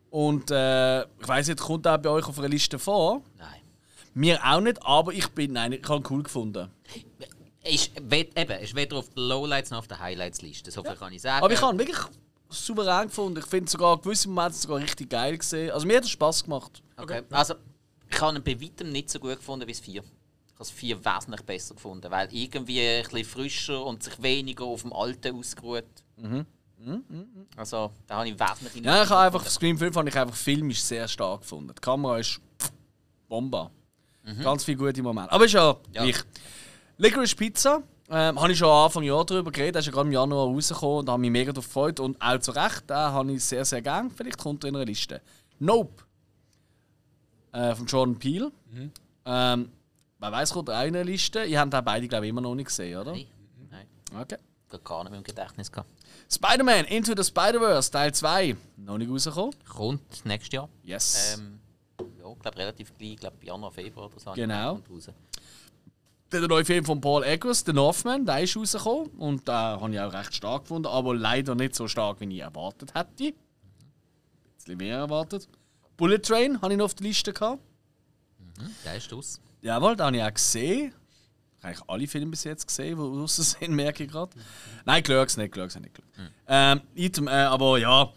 und 0.10 0.50
äh, 0.52 1.02
ich 1.02 1.28
weiß 1.28 1.48
nicht, 1.50 1.60
kommt 1.60 1.86
der 1.86 1.98
bei 1.98 2.10
euch 2.10 2.28
auf 2.28 2.40
einer 2.40 2.48
Liste 2.48 2.80
vor? 2.80 3.22
Nein. 3.38 3.62
Mir 4.16 4.40
auch 4.44 4.62
nicht, 4.62 4.84
aber 4.84 5.14
ich 5.14 5.28
bin, 5.30 5.54
nein, 5.54 5.74
ich 5.74 5.88
habe 5.88 5.98
ihn 5.98 6.06
cool 6.10 6.24
gefunden. 6.24 6.70
Ist, 7.64 7.92
eben, 7.96 8.52
ist 8.62 8.76
weder 8.76 8.98
auf 8.98 9.10
der 9.10 9.24
Lowlights 9.24 9.72
noch 9.72 9.80
auf 9.80 9.88
der 9.88 10.00
Highlights-Liste. 10.00 10.72
So 10.72 10.84
viel 10.84 10.96
kann 10.96 11.14
ich 11.14 11.22
sagen. 11.22 11.44
Aber 11.44 11.54
ich 11.54 11.62
habe 11.62 11.78
wirklich 11.78 11.98
souverän 12.50 13.08
gefunden. 13.08 13.40
Ich 13.40 13.46
finde 13.46 13.70
sogar 13.70 13.98
gewisse 14.00 14.30
Momente 14.30 14.58
sogar 14.58 14.80
richtig 14.80 15.10
geil 15.10 15.38
gesehen. 15.38 15.72
Also 15.72 15.86
mir 15.88 15.98
hat 15.98 16.04
es 16.04 16.10
Spaß 16.10 16.44
gemacht. 16.44 16.82
Okay. 16.98 17.24
Also, 17.32 17.56
ich 18.10 18.22
habe 18.22 18.38
ihn 18.38 18.44
bei 18.44 18.60
weitem 18.62 18.92
nicht 18.92 19.10
so 19.10 19.20
gut 19.20 19.38
gefunden 19.38 19.68
wie 19.68 19.72
das 19.72 19.82
4. 19.82 20.04
Ich 20.64 20.72
habe 20.82 20.96
das 20.96 21.04
4 21.04 21.06
wesentlich 21.06 21.42
besser 21.44 21.76
gefunden, 21.76 22.10
weil 22.12 22.28
irgendwie 22.34 22.82
ein 22.82 23.04
bisschen 23.04 23.26
frischer 23.26 23.86
und 23.86 24.04
sich 24.04 24.22
weniger 24.22 24.66
auf 24.66 24.82
dem 24.82 24.94
Alten 24.94 25.36
ausgeruht. 25.38 25.86
Also, 27.56 27.92
da 28.08 28.16
habe 28.18 28.30
ich 28.30 28.40
wesentlich 28.40 28.84
Ja, 28.84 29.04
ich 29.04 29.10
habe 29.10 29.22
einfach 29.22 29.50
Scream 29.50 29.78
5 29.78 29.96
habe 29.96 30.10
ich 30.10 30.18
einfach 30.18 30.36
filmisch 30.36 30.82
sehr 30.82 31.08
stark 31.08 31.42
gefunden. 31.42 31.74
Die 31.76 31.82
Kamera 31.82 32.18
ist 32.20 32.40
pff, 32.60 32.72
Bomba. 33.28 33.72
Ganz 34.42 34.64
viele 34.64 34.78
gute 34.78 35.02
Momente. 35.04 35.32
Aber 35.32 35.46
ist 35.46 35.54
ja, 35.54 35.76
Ja. 35.92 36.04
ich. 36.06 36.18
Licorice 36.98 37.36
Pizza. 37.36 37.84
Ähm, 38.10 38.40
habe 38.40 38.52
ich 38.52 38.58
schon 38.58 38.70
Anfang 38.70 39.04
Jahr 39.04 39.26
darüber 39.26 39.50
geredet. 39.52 39.76
Der 39.76 39.80
ist 39.80 39.86
ja 39.88 39.92
gerade 39.92 40.08
im 40.08 40.14
Januar 40.14 40.46
rausgekommen 40.48 41.00
und 41.00 41.10
habe 41.10 41.20
mich 41.22 41.32
mega 41.32 41.52
darauf 41.52 41.66
gefreut. 41.68 42.00
Und 42.00 42.22
auch 42.22 42.38
zu 42.40 42.52
Recht, 42.52 42.90
den 42.90 42.96
habe 42.98 43.32
ich 43.32 43.44
sehr, 43.44 43.66
sehr 43.66 43.82
gern. 43.82 44.12
Vielleicht 44.12 44.38
kommt 44.38 44.64
er 44.64 44.70
in 44.70 44.76
einer 44.76 44.86
Liste. 44.86 45.22
Nope. 45.60 46.04
Äh, 47.54 47.76
von 47.76 47.86
Jordan 47.86 48.18
Peele. 48.20 48.52
Ähm, 49.26 49.72
wer 50.24 50.32
weiß, 50.32 50.54
kommt 50.54 50.70
einer 50.70 51.04
Liste. 51.04 51.44
Ihr 51.44 51.60
habt 51.60 51.74
den 51.74 51.84
beide, 51.84 52.08
glaube 52.08 52.26
ich, 52.26 52.30
immer 52.30 52.42
noch 52.42 52.56
nicht 52.56 52.68
gesehen, 52.68 52.98
oder? 52.98 53.12
Nein, 53.12 53.28
nein. 53.70 53.88
Okay. 54.22 54.38
Ich 54.72 54.84
gar 54.84 55.04
nicht 55.04 55.12
mehr 55.12 55.20
im 55.20 55.24
Gedächtnis 55.24 55.72
gehabt. 55.72 55.90
Spider-Man 56.32 56.86
Into 56.86 57.14
the 57.16 57.24
Spider-Verse 57.24 57.92
Teil 57.92 58.12
2. 58.12 58.56
Noch 58.78 58.98
nicht 58.98 59.12
rausgekommen. 59.12 59.54
Kommt 59.68 60.26
nächstes 60.26 60.54
Jahr. 60.54 60.70
Yes. 60.82 61.38
Ähm, 61.38 61.60
ja, 62.20 62.32
ich 62.32 62.40
glaube 62.40 62.58
relativ 62.58 62.98
gleich, 62.98 63.12
ich 63.12 63.20
glaube 63.20 63.38
Januar, 63.44 63.72
Februar 63.72 64.08
oder 64.08 64.20
so. 64.20 64.32
Genau. 64.32 64.80
Der 66.32 66.48
neue 66.48 66.66
Film 66.66 66.84
von 66.86 67.00
Paul 67.00 67.24
Eggers, 67.24 67.64
The 67.64 67.74
Northman, 67.74 68.26
der 68.26 68.42
ist 68.42 68.58
rausgekommen. 68.58 69.10
Und 69.12 69.48
den 69.48 69.54
habe 69.54 69.94
ich 69.94 70.00
auch 70.00 70.14
recht 70.14 70.34
stark 70.34 70.64
gefunden, 70.64 70.88
aber 70.88 71.14
leider 71.14 71.54
nicht 71.54 71.76
so 71.76 71.88
stark, 71.88 72.20
wie 72.22 72.34
ich 72.34 72.42
erwartet 72.42 72.96
hätte. 72.96 73.26
Ein 73.26 73.34
bisschen 74.56 74.78
mehr 74.78 74.98
erwartet. 74.98 75.48
Bullet 75.98 76.20
Train 76.20 76.60
habe 76.64 76.74
ich 76.74 76.80
noch 76.80 76.86
auf 76.86 76.96
der 76.96 77.06
Liste 77.06 77.32
gehabt. 77.32 77.62
Der 78.86 78.96
ist 78.96 79.14
aus. 79.14 79.40
Jawohl, 79.64 79.96
den 79.96 80.06
habe 80.06 80.18
ich 80.18 80.24
auch 80.24 80.34
gesehen. 80.34 80.94
Ich 81.58 81.64
habe 81.64 81.68
eigentlich 81.76 81.90
alle 81.90 82.08
Filme 82.08 82.32
bis 82.32 82.44
jetzt 82.44 82.68
gesehen, 82.68 82.98
die 82.98 83.18
draußen 83.18 83.44
sind, 83.44 83.72
merke 83.76 84.04
ich 84.04 84.12
gerade. 84.12 84.32
Nein, 84.86 85.02
Clerks 85.02 85.38
nicht, 85.38 85.54
Clerks 85.54 85.76
habe 85.76 85.88
ich 85.88 85.94
nicht 85.94 86.06
geschaut. 86.16 86.32
Ähm, 86.48 86.82
Item, 86.96 87.28
äh, 87.28 87.32
aber 87.32 87.78
ja, 87.78 88.12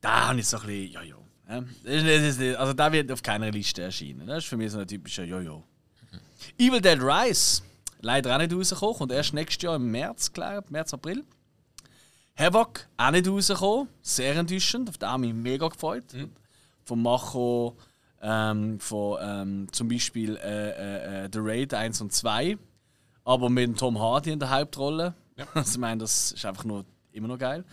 da 0.00 0.28
habe 0.28 0.40
ich 0.40 0.46
so 0.48 0.58
ein 0.58 0.66
bisschen, 0.66 0.92
ja, 0.92 1.02
ja. 1.02 1.14
Ähm, 1.48 1.68
nicht- 1.84 2.38
nicht- 2.38 2.56
Also 2.56 2.72
der 2.74 2.92
wird 2.92 3.10
auf 3.12 3.22
keiner 3.22 3.50
Liste 3.50 3.82
erscheinen. 3.82 4.26
Das 4.26 4.38
ist 4.38 4.48
für 4.48 4.56
mich 4.56 4.70
so 4.72 4.80
ein 4.80 4.86
typischer 4.88 5.24
Jojo. 5.24 5.62
Evil 6.58 6.80
Dead 6.80 7.00
Rise. 7.00 7.62
Leider 8.00 8.34
auch 8.34 8.38
nicht 8.38 8.52
rausgekommen. 8.52 8.96
Kommt 8.96 9.12
erst 9.12 9.32
nächstes 9.32 9.62
Jahr 9.62 9.76
im 9.76 9.90
März, 9.90 10.32
glaube 10.32 10.62
ich. 10.66 10.70
März, 10.70 10.92
April. 10.92 11.24
Havoc 12.36 12.86
auch 12.96 13.10
nicht 13.10 13.26
rausgekommen. 13.28 13.88
Sehr 14.02 14.36
enttäuschend. 14.36 14.88
Auf 14.88 14.98
den 14.98 15.08
habe 15.08 15.26
ich 15.26 15.32
mich 15.32 15.42
mega 15.42 15.68
gefreut. 15.68 16.04
Vom 16.84 17.02
Macho 17.02 17.76
ähm, 18.22 18.80
von 18.80 19.18
ähm, 19.20 19.66
zum 19.72 19.88
Beispiel 19.88 20.36
äh, 20.36 20.70
äh, 20.70 21.24
äh, 21.24 21.28
The 21.32 21.38
Raid 21.40 21.74
1 21.74 22.00
und 22.00 22.12
2. 22.12 22.58
Aber 23.24 23.50
mit 23.50 23.78
Tom 23.78 23.98
Hardy 23.98 24.32
in 24.32 24.38
der 24.38 24.50
Hauptrolle. 24.50 25.14
Also, 25.54 25.72
ich 25.72 25.78
meine, 25.78 26.00
das 26.00 26.32
ist 26.32 26.44
einfach 26.44 26.64
nur 26.64 26.84
immer 27.12 27.28
noch 27.28 27.38
geil. 27.38 27.64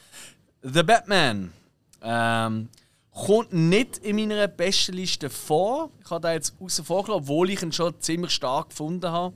The 0.61 0.83
Batman. 0.83 1.51
Ähm, 1.99 2.69
kommt 3.09 3.53
nicht 3.53 3.97
in 3.97 4.17
meiner 4.17 4.47
besten 4.47 4.93
Liste 4.93 5.31
vor. 5.31 5.89
Ich 6.03 6.11
habe 6.11 6.21
da 6.21 6.33
jetzt 6.33 6.53
außen 6.59 6.85
vor 6.85 7.03
gelassen, 7.03 7.23
obwohl 7.23 7.49
ich 7.49 7.63
ihn 7.63 7.71
schon 7.71 7.99
ziemlich 7.99 8.31
stark 8.33 8.69
gefunden 8.69 9.09
habe. 9.09 9.35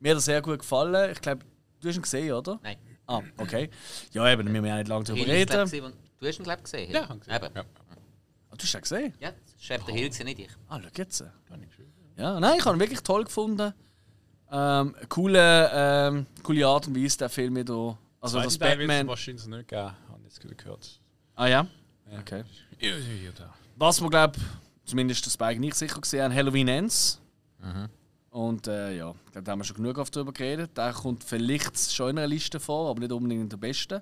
Mir 0.00 0.10
hat 0.10 0.18
er 0.18 0.22
sehr 0.22 0.42
gut 0.42 0.58
gefallen. 0.58 1.12
Ich 1.12 1.20
glaube, 1.20 1.44
Du 1.80 1.88
hast 1.88 1.96
ihn 1.96 2.02
gesehen, 2.02 2.32
oder? 2.32 2.58
Nein. 2.62 2.76
Ah, 3.06 3.22
okay. 3.38 3.70
Ja, 4.12 4.30
eben, 4.30 4.44
da 4.44 4.52
müssen 4.52 4.64
wir 4.64 4.70
ja 4.70 4.78
nicht 4.78 4.88
lange 4.88 5.04
glaub, 5.04 5.16
reden. 5.16 5.92
Du 6.18 6.26
hast 6.26 6.38
ihn, 6.38 6.44
glaube 6.44 6.58
ich, 6.58 6.64
gesehen. 6.64 6.90
Ja. 6.90 7.04
Eben. 7.04 7.22
Ja. 7.28 7.64
Ah, 8.50 8.56
du 8.56 8.62
hast 8.62 8.74
ihn 8.74 8.80
gesehen? 8.80 9.14
Ja, 9.20 9.32
das 9.58 9.70
war 9.70 9.86
der 9.86 9.94
Hill, 9.94 10.10
nicht 10.24 10.38
ich. 10.38 10.50
Ah, 10.68 10.80
schau 10.82 10.88
jetzt. 10.96 11.24
Ja, 12.16 12.40
nein, 12.40 12.56
ich 12.58 12.64
habe 12.64 12.76
ihn 12.76 12.80
wirklich 12.80 13.00
toll 13.00 13.24
gefunden. 13.24 13.72
Ähm, 14.50 14.94
coole, 15.08 15.70
ähm, 15.72 16.26
coole 16.42 16.66
Art 16.66 16.88
und 16.88 16.96
Weise, 16.96 17.18
der 17.18 17.28
Film 17.28 17.56
wieder. 17.56 17.98
Also 18.20 18.40
das 18.40 18.58
Batman. 18.58 19.06
wahrscheinlich 19.06 19.46
nicht 19.46 19.68
geben, 19.68 19.82
habe 19.82 20.20
ich 20.26 20.34
jetzt 20.34 20.58
gehört. 20.58 21.00
Ah 21.34 21.46
ja? 21.46 21.66
Ja. 22.10 22.18
Okay. 22.20 22.44
Ja, 22.80 22.90
ja, 22.90 23.30
da. 23.36 23.54
Was 23.76 24.00
wir, 24.00 24.08
glaube 24.08 24.38
zumindest 24.84 25.26
das 25.26 25.34
Spike 25.34 25.60
nicht 25.60 25.76
sicher 25.76 26.00
gesehen 26.00 26.24
haben, 26.24 26.34
Halloween 26.34 26.68
Ends. 26.68 27.20
Und 28.30 28.66
äh, 28.66 28.96
ja, 28.96 29.14
ich 29.26 29.32
glaube, 29.32 29.44
da 29.44 29.52
haben 29.52 29.60
wir 29.60 29.64
schon 29.64 29.76
genug 29.76 29.98
oft 29.98 30.14
darüber 30.14 30.32
geredet. 30.32 30.76
Der 30.76 30.92
kommt 30.92 31.24
vielleicht 31.24 31.92
schon 31.92 32.10
in 32.10 32.18
einer 32.18 32.26
Liste 32.26 32.58
vor, 32.60 32.90
aber 32.90 33.00
nicht 33.00 33.12
unbedingt 33.12 33.42
in 33.42 33.48
der 33.48 33.56
besten. 33.56 34.00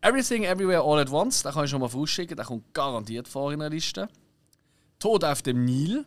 Everything 0.00 0.44
Everywhere 0.44 0.82
All 0.82 0.98
at 0.98 1.10
Once, 1.10 1.42
den 1.42 1.52
kann 1.52 1.64
ich 1.64 1.70
schon 1.70 1.80
mal 1.80 1.88
vorausschicken, 1.88 2.36
der 2.36 2.44
kommt 2.44 2.74
garantiert 2.74 3.26
vor 3.26 3.52
in 3.52 3.62
einer 3.62 3.70
Liste. 3.70 4.08
Tod 5.04 5.22
auf 5.22 5.42
dem 5.42 5.66
Nil. 5.66 6.06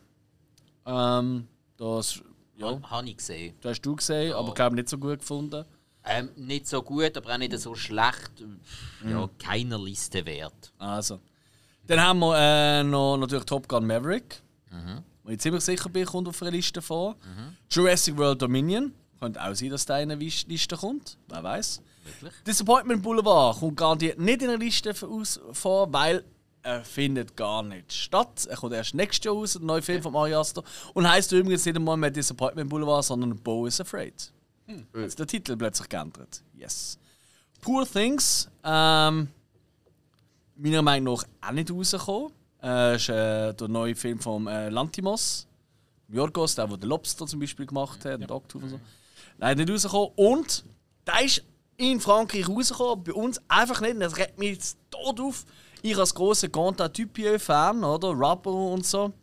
Ähm, 0.87 1.47
das, 1.77 2.19
ja, 2.55 2.71
Ja. 2.71 2.81
Habe 2.89 3.07
ich 3.07 3.17
gesehen. 3.17 3.53
das 3.61 3.73
hast 3.73 3.81
du 3.83 3.95
gesehen, 3.95 4.33
aber 4.33 4.47
ich 4.47 4.55
glaube 4.55 4.75
nicht 4.75 4.89
so 4.89 4.97
gut 4.97 5.19
gefunden. 5.19 5.65
Ähm, 6.03 6.29
nicht 6.35 6.65
so 6.67 6.81
gut, 6.81 7.15
aber 7.15 7.31
auch 7.31 7.37
nicht 7.37 7.55
so 7.59 7.75
schlecht. 7.75 8.31
Ja, 9.07 9.29
keiner 9.37 9.77
Liste 9.77 10.25
wert. 10.25 10.73
Also. 10.79 11.19
Dann 11.85 12.01
haben 12.01 12.17
wir 12.21 12.35
äh, 12.39 12.83
noch 12.83 13.17
natürlich 13.17 13.45
Top 13.45 13.67
Gun 13.67 13.85
Maverick. 13.85 14.41
Wo 15.23 15.29
ich 15.29 15.39
ziemlich 15.41 15.63
sicher 15.63 15.89
bin, 15.89 16.03
kommt 16.07 16.27
auf 16.27 16.41
einer 16.41 16.49
Liste 16.49 16.81
vor. 16.81 17.17
Jurassic 17.69 18.17
World 18.17 18.41
Dominion. 18.41 18.93
Könnte 19.19 19.43
auch 19.43 19.53
sein, 19.53 19.69
dass 19.69 19.85
der 19.85 20.01
in 20.01 20.11
eine 20.11 20.19
Liste 20.19 20.75
kommt. 20.75 21.19
Wer 21.27 21.43
weiß. 21.43 21.83
Disappointment 22.47 23.03
Boulevard 23.03 23.59
kommt 23.59 23.77
garantiert 23.77 24.17
nicht 24.17 24.41
in 24.41 24.49
einer 24.49 24.57
Liste 24.57 24.95
aus, 25.07 25.39
vor, 25.51 25.93
weil 25.93 26.23
er 26.67 26.83
findet 26.83 27.37
gar 27.37 27.63
nicht 27.63 27.93
statt. 27.93 28.45
Er 28.45 28.57
kommt 28.57 28.73
erst 28.73 28.93
nächstes 28.93 29.23
Jahr 29.23 29.35
raus, 29.35 29.53
der 29.53 29.61
neue 29.61 29.81
Film 29.81 30.03
von 30.03 30.13
Ari 30.13 30.33
Aster. 30.35 30.63
Und 30.93 31.09
heißt 31.09 31.31
übrigens 31.31 31.65
nicht 31.65 31.77
einmal 31.77 31.95
mehr 31.95 32.11
Disappointment 32.11 32.69
Boulevard, 32.69 33.05
sondern 33.05 33.37
Bo 33.37 33.65
is 33.65 33.79
Afraid. 33.79 34.33
Jetzt 34.93 35.17
der 35.17 35.27
Titel 35.27 35.55
plötzlich 35.55 35.87
geändert. 35.87 36.43
Yes. 36.53 36.99
Poor 37.61 37.89
Things. 37.89 38.49
Ähm, 38.65 39.29
meiner 40.57 40.81
Meinung 40.81 41.15
nach 41.15 41.49
auch 41.49 41.53
nicht 41.53 41.71
rausgekommen. 41.71 42.33
Äh, 42.61 42.97
ist 42.97 43.07
äh, 43.07 43.53
der 43.53 43.67
neue 43.69 43.95
Film 43.95 44.19
von 44.19 44.45
äh, 44.47 44.67
Lantimos. 44.67 45.47
Jorgos, 46.09 46.55
der, 46.55 46.67
der 46.67 46.77
den 46.77 46.89
Lobster 46.89 47.25
zum 47.27 47.39
Beispiel 47.39 47.65
gemacht 47.65 48.03
hat, 48.03 48.19
ja. 48.19 48.27
Dogtooth 48.27 48.63
und 48.63 48.69
so. 48.71 48.79
Nein, 49.37 49.57
nicht 49.57 49.69
rausgekommen. 49.69 50.11
Und 50.17 50.65
der 51.05 51.23
ist 51.23 51.43
in 51.77 52.01
Frankreich 52.01 52.49
rausgekommen, 52.49 53.05
bei 53.05 53.13
uns 53.13 53.39
einfach 53.47 53.79
nicht. 53.79 53.93
Und 53.93 54.01
Das 54.01 54.17
regt 54.17 54.37
mich 54.37 54.51
jetzt 54.51 54.77
tot 54.91 55.21
auf. 55.21 55.45
Ich 55.89 55.97
als 55.97 56.13
grosser 56.13 56.49
Conta 56.49 56.89
Typieux-Fan, 56.89 57.81
oder? 57.81 58.09
Rapper 58.09 58.51
und 58.51 58.85
so. 58.85 59.13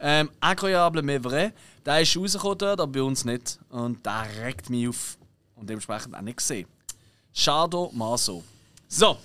Ähm, 0.00 0.30
Incroyable 0.42 1.02
mais 1.02 1.22
vrai. 1.22 1.52
Der 1.84 2.00
ist 2.00 2.16
rausgekommen 2.16 2.56
dort, 2.56 2.80
aber 2.80 2.92
bei 2.92 3.02
uns 3.02 3.26
nicht. 3.26 3.58
Und 3.68 4.04
der 4.06 4.24
regt 4.42 4.70
mich 4.70 4.88
auf. 4.88 5.18
Und 5.56 5.68
dementsprechend 5.68 6.16
auch 6.16 6.22
nicht 6.22 6.38
gesehen. 6.38 6.66
Shadow 7.34 7.90
Maso. 7.92 8.42
So. 8.88 9.18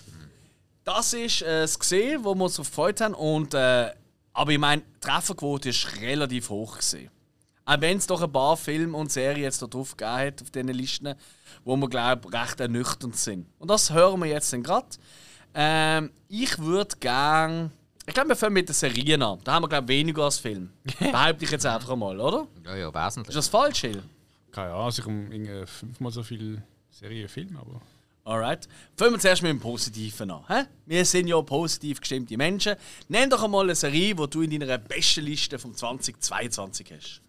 Das 0.84 1.14
ist 1.14 1.44
äh, 1.44 1.62
das 1.62 1.80
gesehen, 1.80 2.26
wo 2.26 2.36
wir 2.36 2.44
uns 2.44 2.58
gefreut 2.58 3.00
haben. 3.00 3.14
Und, 3.14 3.54
äh, 3.54 3.92
aber 4.34 4.52
ich 4.52 4.60
meine, 4.60 4.82
die 4.82 5.00
Trefferquote 5.00 5.70
ist 5.70 5.88
relativ 6.02 6.50
hoch 6.50 6.76
gesehen. 6.76 7.10
Auch 7.64 7.80
wenn 7.80 8.00
es 8.00 8.08
doch 8.08 8.22
ein 8.22 8.34
paar 8.34 8.58
Filme 8.58 8.98
und 8.98 9.14
Serien 9.14 9.44
jetzt 9.44 9.62
da 9.62 9.68
gegeben 9.68 10.12
hat, 10.12 10.42
auf 10.42 10.52
diesen 10.52 10.68
Listen, 10.68 11.16
wo 11.64 11.78
wir, 11.78 11.88
glaube 11.88 12.28
ich, 12.28 12.34
recht 12.34 12.60
ernüchternd 12.60 13.16
sind. 13.16 13.48
Und 13.60 13.70
das 13.70 13.94
hören 13.94 14.20
wir 14.20 14.28
jetzt 14.28 14.52
gerade. 14.52 14.88
Ähm, 15.54 16.12
ich 16.30 16.58
würde 16.60 16.96
gerne. 17.00 17.72
Ich 18.06 18.14
glaube, 18.14 18.30
wir 18.30 18.36
fangen 18.36 18.54
mit 18.54 18.68
den 18.70 18.74
Serien 18.74 19.22
an. 19.22 19.40
Da 19.44 19.54
haben 19.54 19.64
wir, 19.64 19.70
glaube 19.70 19.92
ich, 19.92 20.00
weniger 20.00 20.24
als 20.24 20.40
Film. 20.40 20.72
Behaupte 21.00 21.46
ich 21.46 21.52
jetzt 21.52 21.66
einfach 21.66 21.96
mal, 21.96 22.20
oder? 22.20 22.48
Ja, 22.66 22.76
ja, 22.76 22.88
Ist 22.90 22.96
wesentlich. 22.96 23.36
das 23.36 23.48
falsch, 23.48 23.82
Hill? 23.82 24.04
Keine 24.52 24.72
Ahnung, 24.72 24.86
also 24.86 25.02
ich 25.02 25.08
um 25.08 25.32
irgendwie 25.32 25.66
fünfmal 25.66 26.12
so 26.12 26.24
viele 26.24 26.64
Serien, 26.90 27.30
Filme, 27.30 27.60
aber. 27.60 27.82
Alright. 28.24 28.68
Fangen 28.96 29.14
wir 29.14 29.20
zuerst 29.20 29.42
mit 29.42 29.50
dem 29.50 29.60
Positiven 29.60 30.30
an. 30.30 30.44
Hä? 30.48 30.64
Wir 30.86 31.06
sind 31.06 31.28
ja 31.28 31.42
positiv 31.42 32.00
gestimmte 32.02 32.38
Menschen. 32.38 32.76
Nenn 33.08 33.30
doch 33.30 33.44
einmal 33.44 33.64
eine 33.64 33.76
Serie, 33.76 34.14
die 34.16 34.30
du 34.30 34.42
in 34.42 34.60
deiner 34.60 34.78
besten 34.78 35.22
Liste 35.22 35.58
vom 35.58 35.76
2022 35.76 36.94
hast. 36.96 37.22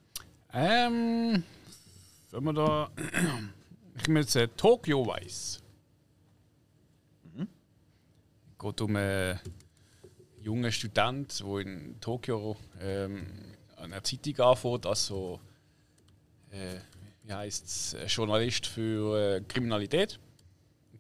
Ähm. 0.53 1.43
Wenn 2.31 2.45
wir 2.45 2.53
da. 2.53 2.91
Ich 3.95 4.09
nehme 4.09 4.21
jetzt 4.21 4.35
äh, 4.37 4.49
Tokyo 4.57 5.07
Vice. 5.07 5.62
Geht 8.63 8.81
um 8.81 8.97
einen 8.97 9.41
jungen 10.41 10.71
Student, 10.71 11.41
der 11.41 11.59
in 11.59 12.01
Tokio 12.01 12.57
ähm, 12.81 13.27
an 13.77 13.93
einer 13.93 14.05
Zeitung 14.05 14.39
anfängt, 14.41 14.87
als 14.87 15.07
so. 15.07 15.41
Äh, 16.51 16.79
wie 17.25 17.33
heisst 17.33 17.95
es? 17.95 18.15
Journalist 18.15 18.67
für 18.67 19.37
äh, 19.37 19.41
Kriminalität. 19.43 20.19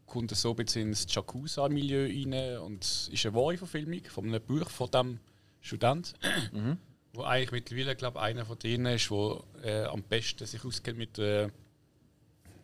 Kommt 0.06 0.30
so 0.32 0.50
ein 0.50 0.56
bisschen 0.56 0.88
ins 0.88 1.06
Yakuza-Milieu 1.12 2.06
rein 2.06 2.58
und 2.58 2.84
ist 2.84 3.26
eine 3.26 3.34
wahre 3.34 3.56
Verfilmung 3.56 4.04
von 4.04 4.26
einem 4.26 4.42
Buch 4.42 4.68
von 4.68 4.90
diesem 4.90 5.20
Student 5.60 6.14
wo 7.14 7.24
eigentlich 7.24 7.52
mittlerweile 7.52 7.96
glaube 7.96 8.20
einer 8.20 8.44
von 8.44 8.58
denen 8.58 8.94
ist, 8.94 9.10
wo 9.10 9.44
äh, 9.62 9.84
am 9.84 10.02
besten 10.02 10.46
sich 10.46 10.64
auskennt 10.64 10.98
mit 10.98 11.18
äh, 11.18 11.48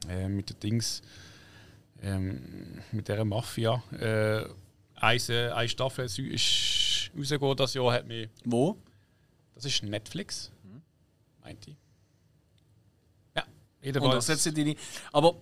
äh, 0.09 0.29
mit 0.29 0.51
den 0.51 0.61
Dings, 0.61 1.03
ähm, 2.03 2.81
mit 2.93 3.09
der 3.09 3.25
Mafia. 3.25 3.83
Äh, 3.93 4.47
eine, 5.01 5.21
äh, 5.29 5.51
eine 5.51 5.69
Staffel 5.69 6.05
ist 6.05 7.11
rausgekommen 7.17 7.57
das 7.57 7.75
Jahr 7.75 7.93
hat 7.93 8.07
mich. 8.07 8.29
Wo? 8.45 8.77
Das 9.55 9.65
ist 9.65 9.83
Netflix, 9.83 10.53
meinte 11.43 11.71
ich. 11.71 11.77
Ja, 13.35 13.43
Und 13.43 13.85
jedenfalls. 13.85 14.27
das 14.27 14.43
sind 14.43 14.57
deine. 14.57 14.77
Aber 15.13 15.37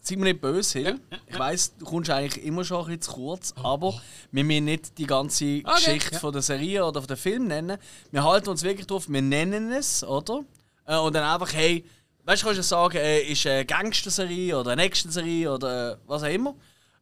sei 0.00 0.16
mir 0.16 0.24
nicht 0.24 0.40
böse, 0.40 0.78
Hill. 0.78 1.00
Ich 1.26 1.38
weiss, 1.38 1.76
du 1.76 1.84
kommst 1.84 2.10
eigentlich 2.10 2.44
immer 2.44 2.64
schon 2.64 2.78
ein 2.78 2.86
bisschen 2.86 3.02
zu 3.02 3.12
kurz, 3.12 3.54
aber 3.56 4.00
wir 4.30 4.44
müssen 4.44 4.66
nicht 4.66 4.96
die 4.98 5.06
ganze 5.06 5.62
Geschichte 5.62 6.14
ja. 6.14 6.18
von 6.20 6.32
der 6.32 6.42
Serie 6.42 6.84
oder 6.84 7.00
von 7.00 7.08
der 7.08 7.16
Film 7.16 7.48
nennen. 7.48 7.78
Wir 8.12 8.22
halten 8.22 8.48
uns 8.48 8.62
wirklich 8.62 8.86
drauf, 8.86 9.08
wir 9.08 9.22
nennen 9.22 9.72
es, 9.72 10.04
oder? 10.04 10.44
Äh, 10.86 10.96
und 10.98 11.14
dann 11.14 11.24
einfach, 11.24 11.52
hey, 11.52 11.84
weißt 12.24 12.42
du, 12.42 12.46
kannst 12.46 12.58
du 12.58 12.62
sagen, 12.62 12.98
äh, 12.98 13.20
ist 13.20 13.46
eine 13.46 13.64
Gangster-Serie 13.64 14.58
oder 14.58 14.72
eine 14.72 14.82
Action-Serie 14.82 15.52
oder 15.52 15.98
was 16.06 16.22
auch 16.22 16.28
immer. 16.28 16.54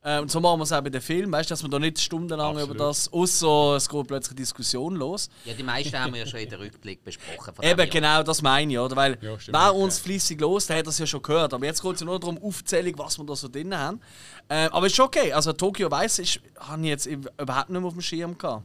Äh, 0.07 0.21
und 0.21 0.31
so 0.31 0.39
machen 0.39 0.61
wir 0.61 0.65
es 0.65 0.73
auch 0.73 0.83
bei 0.83 0.91
den 0.91 1.01
Filmen, 1.01 1.33
weißt 1.33 1.49
du, 1.49 1.53
dass 1.55 1.63
wir 1.63 1.71
da 1.71 1.79
nicht 1.79 1.99
stundenlang 1.99 2.57
Absolut. 2.57 2.77
über 2.77 2.85
das, 2.87 3.11
außer 3.11 3.77
es 3.77 3.89
geht 3.89 4.07
plötzlich 4.07 4.37
Diskussion 4.37 4.97
los. 4.97 5.31
Ja, 5.47 5.55
die 5.55 5.63
meisten 5.63 5.99
haben 5.99 6.13
wir 6.13 6.21
ja 6.21 6.27
schon 6.27 6.41
in 6.41 6.51
den 6.51 6.61
Rückblick 6.61 7.03
besprochen. 7.03 7.55
Eben, 7.63 7.89
genau 7.89 8.23
das 8.23 8.43
meine 8.43 8.71
ich, 8.71 8.79
oder? 8.79 8.95
Weil 8.97 9.17
Ja, 9.23 9.41
stimmt, 9.41 9.57
wer 9.57 9.63
ja. 9.63 9.71
uns 9.71 9.99
fließig 9.99 10.39
los, 10.41 10.67
der 10.67 10.77
hat 10.77 10.87
das 10.87 10.99
ja 10.99 11.07
schon 11.07 11.23
gehört. 11.23 11.55
Aber 11.55 11.65
jetzt 11.65 11.83
geht 11.83 11.95
es 11.95 12.01
ja 12.01 12.07
nur 12.07 12.21
darum, 12.21 12.37
Aufzählung, 12.37 12.99
was 12.99 13.17
wir 13.17 13.25
da 13.25 13.35
so 13.35 13.49
drin 13.49 13.75
haben. 13.75 13.99
Äh, 14.49 14.67
aber 14.67 14.87
ist 14.87 14.95
schon 14.95 15.07
okay. 15.07 15.33
Also 15.33 15.55
Tokyo 15.55 15.91
Weiss 15.91 16.19
ist, 16.19 16.39
habe 16.61 16.83
ich 16.83 16.89
jetzt 16.89 17.07
überhaupt 17.07 17.71
nicht 17.71 17.81
mehr 17.81 17.87
auf 17.87 17.95
dem 17.95 18.03
Schirm 18.03 18.37
gehabt. 18.37 18.63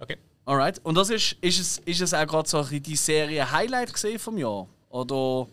Okay. 0.00 0.16
Alright. 0.46 0.80
Und 0.84 0.96
das 0.96 1.10
ist, 1.10 1.36
ist 1.40 1.60
es, 1.60 1.78
ist 1.78 2.00
es 2.00 2.12
auch 2.12 2.26
gerade 2.26 2.48
so 2.48 2.56
ein 2.56 2.64
bisschen 2.64 2.82
die 2.82 2.96
Serie 2.96 3.52
Highlight 3.52 3.92
gesehen 3.92 4.18
vom 4.18 4.36
Jahr? 4.36 4.66
Oder 4.88 5.46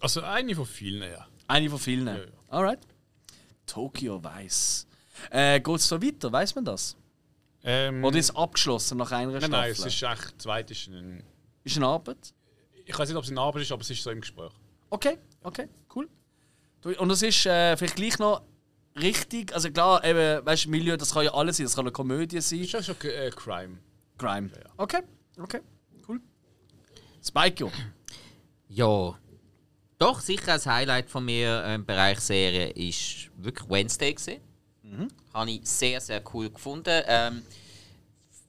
Also 0.00 0.22
eine 0.22 0.54
von 0.54 0.64
vielen, 0.64 1.02
ja. 1.02 1.26
eine 1.46 1.68
von 1.68 1.78
vielen? 1.78 2.06
ja. 2.06 2.16
Alright. 2.48 2.78
Tokyo 3.70 4.22
Weiss. 4.22 4.86
Äh, 5.30 5.60
geht 5.60 5.76
es 5.76 5.88
so 5.88 6.02
weiter, 6.02 6.32
weiß 6.32 6.54
man 6.56 6.64
das? 6.64 6.96
Ähm, 7.62 8.02
Oder 8.04 8.18
ist 8.18 8.30
es 8.30 8.36
abgeschlossen 8.36 8.98
nach 8.98 9.12
einer 9.12 9.32
nein, 9.32 9.40
Staffel? 9.40 9.50
nein, 9.50 9.70
es 9.70 9.78
ist 9.84 10.02
echt, 10.02 10.42
zweit 10.42 10.70
ist 10.70 10.88
ein, 10.88 11.22
ist 11.62 11.76
eine 11.76 11.86
Arbeit? 11.86 12.34
Ich 12.84 12.98
weiß 12.98 13.08
nicht, 13.08 13.16
ob 13.16 13.24
es 13.24 13.30
in 13.30 13.38
Arbeit 13.38 13.62
ist, 13.62 13.72
aber 13.72 13.82
es 13.82 13.90
ist 13.90 14.02
so 14.02 14.10
im 14.10 14.20
Gespräch. 14.20 14.52
Okay, 14.88 15.18
okay, 15.42 15.68
cool. 15.94 16.08
Und 16.98 17.08
das 17.10 17.22
ist 17.22 17.46
äh, 17.46 17.76
vielleicht 17.76 17.96
gleich 17.96 18.18
noch 18.18 18.42
richtig. 18.96 19.54
Also 19.54 19.70
klar, 19.70 20.02
eben, 20.04 20.44
weißt 20.44 20.64
du, 20.64 20.70
Milieu, 20.70 20.96
das 20.96 21.12
kann 21.12 21.24
ja 21.24 21.34
alles 21.34 21.58
sein. 21.58 21.66
Das 21.66 21.76
kann 21.76 21.84
eine 21.84 21.92
Komödie 21.92 22.40
sein. 22.40 22.60
Ist 22.60 22.72
ja 22.72 22.82
schon 22.82 22.96
äh, 23.02 23.30
Crime. 23.30 23.78
Crime. 24.18 24.50
Okay, 24.78 25.02
okay, 25.38 25.60
cool. 26.08 26.20
Spike, 27.22 27.60
jo. 27.60 27.70
Ja. 28.68 29.18
Doch, 30.00 30.20
sicher 30.20 30.54
ein 30.54 30.64
Highlight 30.64 31.10
von 31.10 31.26
mir 31.26 31.62
im 31.66 31.84
Bereich 31.84 32.20
Serie 32.20 32.70
ist 32.70 33.28
wirklich 33.36 33.68
Wednesday 33.68 34.14
gesehen. 34.14 34.40
Habe 35.34 35.50
ich 35.50 35.60
sehr, 35.68 36.00
sehr 36.00 36.22
cool 36.32 36.48
gefunden. 36.48 37.02
Ähm, 37.06 37.42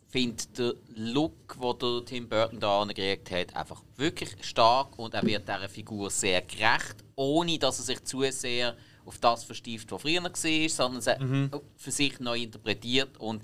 finde 0.08 0.46
den 0.58 0.74
Look, 0.96 1.58
den 1.62 1.78
der 1.78 2.06
Tim 2.06 2.30
Burton 2.30 2.58
da 2.62 2.82
angekriegt 2.82 3.32
hat, 3.32 3.54
einfach 3.54 3.84
wirklich 3.98 4.30
stark 4.40 4.98
und 4.98 5.14
er 5.14 5.24
wird 5.24 5.46
dieser 5.46 5.68
Figur 5.68 6.10
sehr 6.10 6.42
gerecht, 6.42 7.04
ohne 7.18 7.60
dass 7.60 7.80
er 7.80 7.84
sich 7.84 8.04
zu 8.06 8.24
sehr 8.32 8.78
auf 9.06 9.18
das 9.18 9.44
verstieft, 9.44 9.92
was 9.92 10.02
früher 10.02 10.24
war, 10.24 10.70
sondern 10.70 11.02
sie 11.02 11.50
für 11.76 11.92
sich 11.92 12.18
neu 12.22 12.44
interpretiert 12.44 13.18
und 13.18 13.44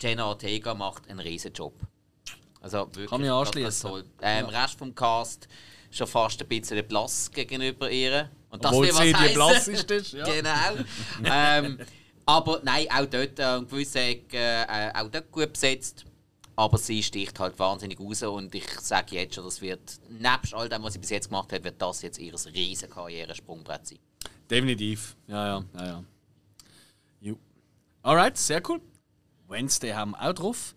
Jenna 0.00 0.28
Ortega 0.28 0.72
macht 0.72 1.10
einen 1.10 1.20
riesen 1.20 1.52
Job. 1.52 1.74
Also 2.62 2.78
wirklich 2.78 3.10
Kann 3.10 3.20
mich 3.20 3.30
anschließen. 3.30 4.02
Ähm, 4.22 4.46
Rest 4.46 4.78
vom 4.78 4.94
Cast 4.94 5.46
schon 5.96 6.06
fast 6.06 6.40
ein 6.40 6.48
bisschen 6.48 6.86
blass 6.86 7.30
gegenüber 7.30 7.90
ihr. 7.90 8.30
Und 8.50 8.64
das 8.64 8.70
Obwohl 8.70 8.86
will 8.86 8.94
was 8.94 9.00
sie 9.00 9.08
die 9.08 9.14
heissen. 9.16 9.34
blasseste 9.34 9.94
ist, 9.94 10.12
ja. 10.12 10.24
Genau. 10.24 10.84
ähm, 11.24 11.78
aber 12.26 12.60
nein, 12.62 12.86
auch 12.90 13.06
dort 13.06 13.38
äh, 13.38 13.56
in 13.56 13.68
gewissen 13.68 13.98
Ecken 13.98 14.36
äh, 14.36 14.92
auch 14.94 15.08
dort 15.08 15.30
gut 15.30 15.52
besetzt. 15.52 16.04
Aber 16.56 16.78
sie 16.78 17.02
sticht 17.02 17.38
halt 17.40 17.58
wahnsinnig 17.58 17.98
raus 17.98 18.22
und 18.22 18.54
ich 18.54 18.68
sage 18.80 19.16
jetzt 19.16 19.34
schon, 19.34 19.44
das 19.44 19.60
wird, 19.60 19.98
nebst 20.08 20.54
all 20.54 20.68
dem, 20.68 20.84
was 20.84 20.92
sie 20.92 21.00
bis 21.00 21.10
jetzt 21.10 21.28
gemacht 21.28 21.52
hat, 21.52 21.64
wird 21.64 21.82
das 21.82 22.02
jetzt 22.02 22.18
ihr 22.18 22.32
riesen 22.54 22.88
Karrieresprungbrett 22.88 23.88
sein. 23.88 23.98
Definitiv. 24.48 25.16
Ja, 25.26 25.46
ja, 25.46 25.64
ja, 25.74 25.86
ja. 25.86 26.04
Jo. 27.20 27.38
Alright, 28.02 28.36
sehr 28.38 28.62
cool. 28.68 28.80
Wednesday 29.48 29.92
haben 29.92 30.12
wir 30.12 30.30
auch 30.30 30.32
drauf. 30.32 30.76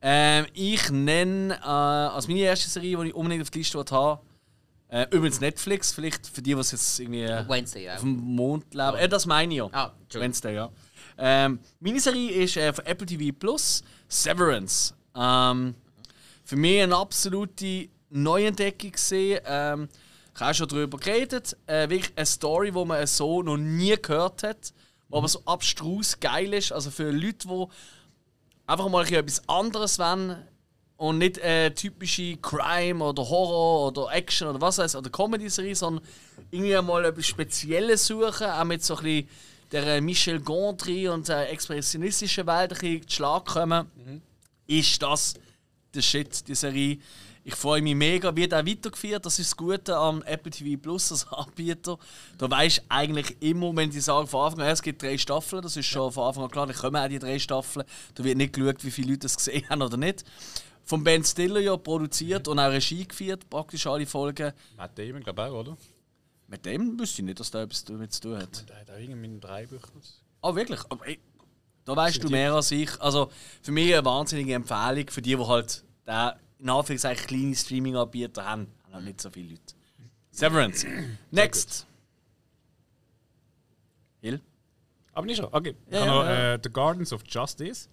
Ähm, 0.00 0.46
ich 0.54 0.88
nenne 0.88 1.54
äh, 1.62 1.66
als 1.66 2.26
meine 2.26 2.40
erste 2.40 2.70
Serie, 2.70 2.96
die 3.02 3.08
ich 3.08 3.14
unbedingt 3.14 3.42
auf 3.42 3.50
die 3.50 3.58
Liste 3.58 3.84
habe, 3.90 4.22
äh, 4.90 5.06
übrigens 5.10 5.40
Netflix, 5.40 5.92
vielleicht 5.92 6.26
für 6.26 6.42
die, 6.42 6.52
es 6.52 6.72
jetzt 6.72 6.98
irgendwie 6.98 7.22
äh, 7.22 7.48
Wednesday 7.48 7.88
auf 7.88 7.98
auch. 7.98 8.00
dem 8.00 8.16
Mond 8.16 8.74
leben. 8.74 8.96
Äh, 8.96 9.08
das 9.08 9.24
meine 9.24 9.52
ich 9.52 9.58
ja. 9.58 9.68
Ah. 9.72 9.92
Wednesday, 10.12 10.54
ja. 10.56 10.70
Ähm, 11.16 11.60
meine 11.78 12.00
Serie 12.00 12.30
ist 12.30 12.56
äh, 12.56 12.72
von 12.72 12.84
Apple 12.86 13.06
TV 13.06 13.36
Plus 13.38 13.84
Severance. 14.08 14.94
Ähm, 15.14 15.74
für 16.44 16.56
mich 16.56 16.82
eine 16.82 16.96
absolute 16.96 17.88
Neuentdeckung 18.10 18.90
gesehen. 18.90 19.40
Ähm, 19.44 19.88
ich 20.34 20.40
habe 20.40 20.54
schon 20.54 20.68
darüber 20.68 20.98
geredet. 20.98 21.56
Äh, 21.66 21.88
wirklich 21.88 22.12
eine 22.16 22.26
Story, 22.26 22.72
die 22.72 22.84
man 22.84 23.06
so 23.06 23.42
noch 23.42 23.58
nie 23.58 23.94
gehört 23.94 24.42
hat, 24.42 24.72
die 25.08 25.14
aber 25.14 25.28
so 25.28 25.40
abstrus 25.44 26.18
geil 26.18 26.52
ist. 26.52 26.72
Also 26.72 26.90
für 26.90 27.12
Leute, 27.12 27.46
die 27.46 27.66
einfach 28.66 28.88
mal 28.88 29.06
etwas 29.06 29.48
anderes 29.48 30.00
wollen 30.00 30.36
und 31.00 31.16
nicht 31.16 31.38
äh, 31.38 31.70
typische 31.70 32.36
Crime 32.36 33.02
oder 33.02 33.26
Horror 33.26 33.86
oder 33.86 34.12
Action 34.12 34.48
oder 34.48 34.60
was 34.60 34.76
weiß 34.76 34.96
oder 34.96 35.08
Comedy-Serie, 35.08 35.74
sondern 35.74 36.04
irgendwie 36.50 36.78
mal 36.82 37.06
etwas 37.06 37.26
Spezielles 37.26 38.06
suchen, 38.06 38.46
auch 38.46 38.64
mit 38.64 38.84
so 38.84 38.98
ein 38.98 39.02
bisschen 39.04 39.28
der 39.72 39.86
äh, 39.86 40.00
Michel 40.02 40.40
Gondry 40.40 41.08
und 41.08 41.26
der 41.26 41.50
expressionistischen 41.50 42.46
Welt 42.46 42.72
ein 42.72 42.78
bisschen 42.78 43.08
zu 43.08 43.16
Schlag 43.16 43.46
kommen, 43.46 43.90
ist 44.66 45.02
das 45.02 45.32
der 45.94 46.02
Shit, 46.02 46.46
die 46.46 46.54
Serie. 46.54 46.98
Ich 47.44 47.54
freue 47.54 47.80
mich 47.80 47.94
mega, 47.94 48.36
wird 48.36 48.52
auch 48.52 48.66
weitergeführt. 48.66 49.24
Das 49.24 49.38
ist 49.38 49.52
das 49.52 49.56
Gute 49.56 49.96
am 49.96 50.22
Apple 50.24 50.50
TV 50.50 50.78
Plus 50.78 51.10
als 51.12 51.26
Anbieter. 51.32 51.98
Da 52.36 52.50
weisst 52.50 52.80
du 52.80 52.82
eigentlich 52.90 53.40
immer, 53.40 53.74
wenn 53.74 53.88
die 53.88 54.00
sagen 54.00 54.26
von 54.26 54.44
Anfang 54.44 54.66
an, 54.66 54.68
es 54.68 54.82
gibt 54.82 55.02
drei 55.02 55.16
Staffeln, 55.16 55.62
das 55.62 55.78
ist 55.78 55.86
schon 55.86 56.12
von 56.12 56.28
Anfang 56.28 56.44
an 56.44 56.50
klar, 56.50 56.66
da 56.66 56.74
kommen 56.74 56.96
auch 56.96 57.08
die 57.08 57.18
drei 57.18 57.38
Staffeln. 57.38 57.86
Da 58.14 58.22
wird 58.22 58.36
nicht 58.36 58.52
geschaut, 58.52 58.84
wie 58.84 58.90
viele 58.90 59.12
Leute 59.12 59.20
das 59.20 59.38
gesehen 59.38 59.66
haben 59.70 59.80
oder 59.80 59.96
nicht. 59.96 60.26
Von 60.84 61.04
Ben 61.04 61.22
Stiller 61.24 61.60
ja 61.60 61.76
produziert 61.76 62.48
und 62.48 62.58
auch 62.58 62.70
Regie 62.70 63.06
geführt, 63.06 63.48
praktisch 63.48 63.86
alle 63.86 64.06
Folgen. 64.06 64.52
Matt 64.76 64.98
Damon, 64.98 65.22
glaube 65.22 65.42
ich 65.42 65.48
auch, 65.48 65.60
oder? 65.60 65.76
Mit 66.48 66.66
dem 66.66 66.98
wüsste 66.98 67.22
ich 67.22 67.26
nicht, 67.26 67.38
dass 67.38 67.50
da 67.50 67.62
etwas 67.62 67.84
damit 67.84 68.12
zu 68.12 68.22
tun 68.22 68.38
hat. 68.38 68.68
Der 68.68 68.80
hat 68.80 68.90
auch 68.90 68.98
irgendwie 68.98 69.26
in 69.26 69.40
drei 69.40 69.66
Büchern. 69.66 70.02
Ah, 70.42 70.54
wirklich? 70.54 70.80
Aber, 70.88 71.06
ey, 71.06 71.20
da 71.84 71.94
weißt 71.94 72.24
du 72.24 72.28
mehr 72.28 72.52
als 72.54 72.70
ich. 72.72 73.00
Also 73.00 73.30
für 73.62 73.70
mich 73.72 73.92
eine 73.94 74.04
wahnsinnige 74.04 74.54
Empfehlung 74.54 75.08
für 75.10 75.22
die, 75.22 75.36
die 75.36 75.46
halt 75.46 75.84
den 76.06 76.32
in 76.58 76.68
Anführungszeichen 76.68 77.26
kleine 77.26 77.54
Streaming-Anbieter 77.54 78.44
haben. 78.44 78.66
Haben 78.84 78.94
halt 78.94 79.04
nicht 79.04 79.20
so 79.20 79.30
viele 79.30 79.50
Leute. 79.50 79.74
Severance. 80.32 80.86
Next. 81.30 81.86
Hill? 84.20 84.40
Aber 85.12 85.26
nicht 85.26 85.36
schon. 85.38 85.46
Okay. 85.52 85.74
Ich 85.86 85.92
Ja, 85.94 86.00
habe 86.00 86.10
noch 86.10 86.24
ja. 86.24 86.54
äh, 86.54 86.58
The 86.62 86.70
Gardens 86.72 87.12
of 87.12 87.22
Justice. 87.26 87.88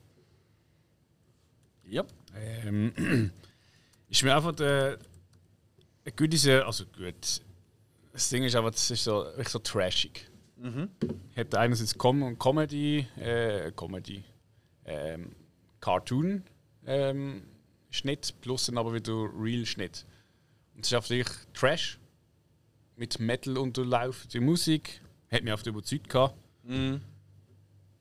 Ja. 1.86 2.04
Ähm, 2.39 3.32
ist 4.10 4.23
mir 4.23 4.36
einfach 4.36 4.56
der. 4.56 5.00
Eine 6.06 6.15
gute 6.15 6.38
Serie, 6.38 6.65
also 6.65 6.86
gut. 6.86 7.41
Das 8.13 8.30
Ding 8.30 8.43
ist 8.43 8.56
aber, 8.56 8.71
das 8.71 8.89
ist 8.89 9.04
so, 9.04 9.26
wirklich 9.26 9.50
so 9.50 9.60
trashig. 9.60 10.30
Mhm. 10.56 10.89
Hat 11.36 11.54
einerseits 11.54 11.97
Com 11.97 12.39
Comedy, 12.39 13.06
äh, 13.17 13.71
Comedy, 13.76 14.23
ähm, 14.86 15.36
Cartoon 15.82 16.43
ähm, 16.88 17.43
Schnitt 17.91 18.34
plus 18.41 18.65
dann 18.65 18.78
aber 18.78 18.93
wieder 18.93 19.30
Real 19.38 19.65
Schnitt. 19.65 20.06
Und 20.73 20.86
es 20.86 20.91
ist 20.91 20.93
einfach 20.93 21.10
wirklich 21.10 21.38
Trash 21.54 22.00
mit 22.95 23.19
Metal 23.19 23.58
Unterlauf. 23.58 24.26
Die 24.28 24.39
Musik 24.39 25.02
hat 25.30 25.43
mich 25.43 25.54
auf 25.54 25.63
der 25.63 25.73
überzeugt 25.73 26.10
gehabt. 26.10 26.36
Mhm. 26.63 27.02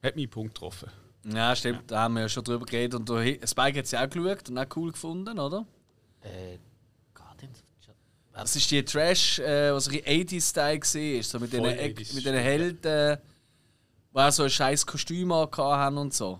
Hat 0.03 0.17
mich 0.17 0.31
Punkt 0.31 0.55
getroffen. 0.55 0.91
Ja, 1.29 1.57
stimmt. 1.57 1.91
Da 1.91 2.03
haben 2.03 2.15
wir 2.15 2.23
ja 2.23 2.29
schon 2.29 2.45
drüber 2.45 2.65
geredet. 2.67 2.95
Und 2.95 3.09
du, 3.09 3.17
Spike 3.47 3.79
hat 3.79 3.85
es 3.87 3.91
ja 3.91 4.05
auch 4.05 4.09
geschaut 4.11 4.49
und 4.49 4.59
auch 4.59 4.67
cool 4.77 4.93
gefunden, 4.93 5.39
oder? 5.39 5.67
Äh, 6.23 6.59
Guardians. 7.15 7.59
Das 8.33 8.55
ist 8.55 8.71
die 8.71 8.85
Trash, 8.85 9.39
äh, 9.39 9.73
was 9.73 9.89
ein 9.89 9.95
80s-Style 9.95 10.81
war. 10.81 11.23
So 11.23 11.39
mit 11.41 11.53
den, 11.53 11.61
Voll 11.63 11.71
Eck- 11.73 11.99
80s, 11.99 12.15
mit 12.15 12.27
den 12.27 12.35
Helden, 12.37 12.79
die 14.13 14.19
auch 14.19 14.31
so 14.31 14.43
ein 14.45 14.51
scheiß 14.51 14.85
Kostüm 14.87 15.33
haben 15.33 15.97
und 15.99 16.13
so. 16.15 16.39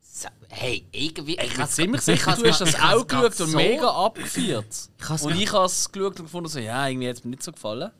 So, 0.00 0.28
Hey, 0.48 0.86
irgendwie. 0.90 1.34
Ich 1.36 1.42
Ich 1.44 1.50
bin 1.52 1.58
hab's- 1.62 1.74
ziemlich 1.76 2.00
ich 2.00 2.04
sicher, 2.06 2.30
hab's 2.32 2.40
du 2.42 2.48
hast 2.48 2.58
grad- 2.58 2.68
das 2.68 2.74
ich 2.74 2.80
hab's 2.80 2.94
auch 2.94 3.06
grad 3.06 3.30
geschaut 3.30 3.40
und 3.46 3.50
so- 3.52 3.56
mega 3.58 3.90
abgeführt. 4.06 4.66
Ich 4.98 5.08
hab's 5.08 5.22
und 5.22 5.32
grad- 5.32 5.40
ich 5.42 5.52
habe 5.52 5.66
es 5.66 5.92
geschaut 5.92 6.18
und 6.18 6.24
gefunden, 6.26 6.48
so, 6.48 6.58
ja, 6.58 6.88
irgendwie 6.88 7.08
hat 7.08 7.16
es 7.16 7.24
mir 7.24 7.30
nicht 7.30 7.42
so 7.42 7.52
gefallen. 7.52 7.90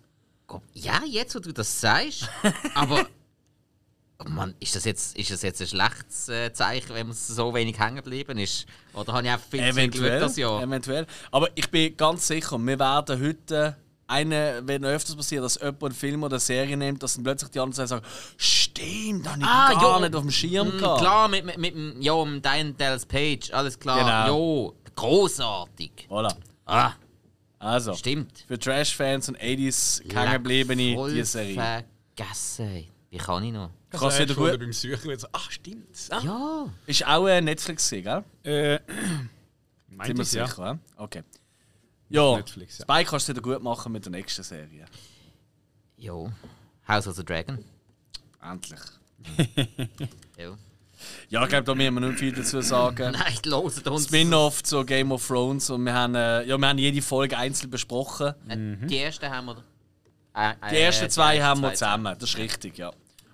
Ja, 0.75 1.03
jetzt, 1.07 1.35
wo 1.37 1.39
du 1.39 1.53
das 1.53 1.81
sagst. 1.81 2.29
aber. 2.75 3.07
Oh 4.23 4.29
Mann, 4.29 4.55
ist 4.61 4.77
das 4.77 4.85
jetzt, 4.85 5.17
ist 5.17 5.31
das 5.31 5.41
jetzt 5.43 5.61
ein 5.63 5.67
schlechtes 5.69 6.29
äh, 6.29 6.53
Zeichen, 6.53 6.95
wenn 6.95 7.07
man 7.07 7.17
so 7.17 7.55
wenig 7.55 7.79
hängen 7.79 7.97
geblieben 7.97 8.37
ist? 8.39 8.67
Oder 8.93 9.15
habe 9.15 9.27
ich 9.27 9.33
einfach 9.33 9.47
viel 9.49 9.61
zu 9.61 9.75
viel 9.75 9.89
Glück 9.89 9.95
Eventuell, 10.05 10.21
das 10.21 10.37
Jahr? 10.37 10.63
eventuell. 10.63 11.07
Aber 11.31 11.49
ich 11.55 11.71
bin 11.71 11.97
ganz 11.97 12.27
sicher, 12.27 12.59
wir 12.59 12.79
werden 12.79 13.21
heute 13.27 13.77
eine, 14.07 14.61
wenn 14.65 14.85
öfters 14.85 15.17
passiert, 15.17 15.43
dass 15.45 15.55
jemand 15.55 15.83
einen 15.85 15.95
Film 15.95 16.23
oder 16.23 16.35
eine 16.35 16.41
Serie 16.41 16.77
nimmt, 16.77 17.03
dass 17.03 17.15
dann 17.15 17.25
plötzlich 17.25 17.51
die 17.53 17.61
anderen 17.61 17.87
sagen, 17.87 18.05
stimmt, 18.37 19.25
da 19.25 19.31
habe 19.31 19.41
ich 19.41 19.47
Ah, 19.47 19.73
gar 19.81 20.01
ja. 20.01 20.01
nicht 20.01 20.15
auf 20.17 20.23
dem 20.23 20.31
Schirm 20.31 20.69
Mm, 20.69 20.79
gehabt. 20.79 21.01
klar, 21.01 21.29
mit, 21.29 21.47
mit, 21.47 21.59
mit 21.59 21.75
dem, 21.75 22.03
ja, 22.03 22.13
um 22.13 22.43
Diane 22.43 22.75
Page, 22.75 23.51
alles 23.53 23.79
klar. 23.79 24.01
Genau. 24.01 24.75
Ja, 24.85 24.91
großartig. 24.97 26.09
Voilà. 26.11 26.35
Ah, 26.67 26.93
Also, 27.59 27.95
stimmt. 27.95 28.45
für 28.49 28.59
Trash-Fans 28.59 29.29
und 29.29 29.39
80s 29.39 30.03
hängengebliebene 30.13 30.95
Voll 30.95 31.15
die 31.15 31.23
Serie. 31.25 31.55
Vergessen. 32.17 32.85
Wie 33.11 33.19
kann 33.19 33.43
ich 33.45 33.53
noch? 33.53 33.71
Kannst 33.91 34.03
du 34.03 34.07
Also, 34.07 34.19
wieder 34.21 34.35
schon 34.35 34.51
gut? 34.51 34.61
beim 34.61 34.73
Suchen 34.73 35.05
wieder 35.05 35.19
so, 35.19 35.27
ach 35.33 35.51
stimmt. 35.51 35.97
Ah. 36.11 36.21
Ja. 36.23 36.69
Ist 36.87 37.07
auch 37.07 37.27
ein 37.27 37.45
Netflix, 37.45 37.91
gewesen, 37.91 38.25
gell? 38.45 38.75
Äh, 38.77 38.81
meint 39.89 40.07
Sind 40.07 40.19
wir 40.19 40.25
sicher, 40.25 40.65
ja? 40.65 40.79
Okay. 40.97 41.23
Ja, 42.09 42.37
Netflix, 42.37 42.79
ja. 42.79 42.85
Spike 42.85 43.11
kannst 43.11 43.29
du 43.29 43.33
wieder 43.33 43.43
gut 43.43 43.63
machen 43.63 43.93
mit 43.93 44.05
der 44.05 44.13
nächsten 44.13 44.43
Serie. 44.45 44.85
Ja. 45.97 46.15
House 46.89 47.07
of 47.09 47.17
the 47.17 47.25
Dragon. 47.25 47.65
Endlich. 48.43 48.81
Ja. 50.39 50.57
Ja, 51.31 51.43
ich 51.45 51.49
glaube, 51.49 51.65
da 51.65 51.75
müssen 51.75 51.95
wir 51.95 52.01
nicht 52.01 52.19
viel 52.19 52.33
dazu 52.33 52.61
sagen. 52.61 53.13
Nein, 53.19 53.35
loset 53.45 53.87
uns. 53.89 54.05
Spin-off 54.05 54.63
zu 54.63 54.85
Game 54.85 55.13
of 55.13 55.27
Thrones 55.27 55.69
und 55.71 55.85
wir 55.85 55.95
haben, 55.95 56.15
äh, 56.15 56.45
ja, 56.45 56.57
wir 56.59 56.69
haben 56.69 56.79
jede 56.79 57.01
Folge 57.03 57.37
einzeln 57.39 57.71
besprochen. 57.71 58.35
Äh, 58.49 58.87
Die 58.87 58.99
ersten 58.99 59.29
haben 59.31 59.47
wir. 59.47 59.65
Äh, 60.35 60.55
Die 60.71 60.77
äh, 60.77 60.83
ersten 60.83 61.09
zwei 61.11 61.37
ersten 61.37 61.49
haben 61.49 61.61
wir 61.63 61.69
zwei 61.69 61.75
zusammen, 61.75 62.17
das 62.19 62.31
ist 62.31 62.37
richtig, 62.39 62.77
ja. 62.79 62.91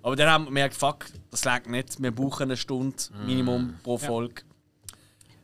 Aber 0.07 0.15
dann 0.15 0.31
haben 0.31 0.45
wir 0.45 0.51
gemerkt, 0.51 0.77
fuck, 0.77 1.07
das 1.33 1.45
lag 1.45 1.67
nicht. 1.67 2.01
Wir 2.01 2.13
brauchen 2.13 2.45
eine 2.45 2.57
Stunde 2.57 2.97
Minimum 3.27 3.75
pro 3.83 3.99
Folge. 3.99 4.43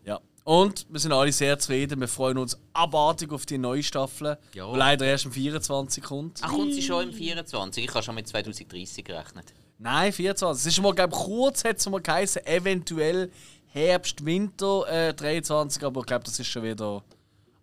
Ja. 0.05 0.21
Und 0.45 0.87
wir 0.89 1.01
sind 1.01 1.11
alle 1.11 1.33
sehr 1.33 1.59
zufrieden. 1.59 1.99
Wir 1.99 2.07
freuen 2.07 2.39
uns 2.39 2.57
abartig 2.73 3.33
auf 3.33 3.45
die 3.45 3.59
neue 3.59 3.83
Staffel, 3.83 4.39
Ja. 4.55 4.71
die 4.71 4.79
leider 4.79 5.05
erst 5.05 5.27
am 5.27 5.33
24 5.33 6.05
kommt. 6.05 6.39
Ach, 6.43 6.53
kommt 6.53 6.73
sie 6.75 6.81
schon 6.81 7.09
im 7.09 7.13
24? 7.13 7.83
Ich 7.83 7.91
habe 7.93 8.05
schon 8.05 8.15
mit 8.15 8.29
2030 8.29 9.05
gerechnet. 9.05 9.53
Nein, 9.81 10.13
24. 10.13 10.65
Es 10.65 10.73
ist 10.79 10.81
mal, 10.81 10.95
glaube 10.95 11.17
kurz 11.17 11.65
hat 11.65 11.79
es 11.79 11.91
mal 11.91 12.01
geheißen, 12.01 12.47
eventuell 12.47 13.33
Herbst, 13.67 14.25
Winter 14.25 14.87
äh, 14.87 15.13
23, 15.13 15.83
aber 15.83 16.03
ich 16.03 16.07
glaube, 16.07 16.25
das 16.25 16.39
ist 16.39 16.47
schon 16.47 16.63
wieder 16.63 17.03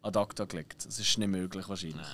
ad 0.02 0.20
acta 0.20 0.44
gelegt. 0.44 0.86
Das 0.86 1.00
ist 1.00 1.18
nicht 1.18 1.30
möglich 1.30 1.70
wahrscheinlich. 1.70 2.08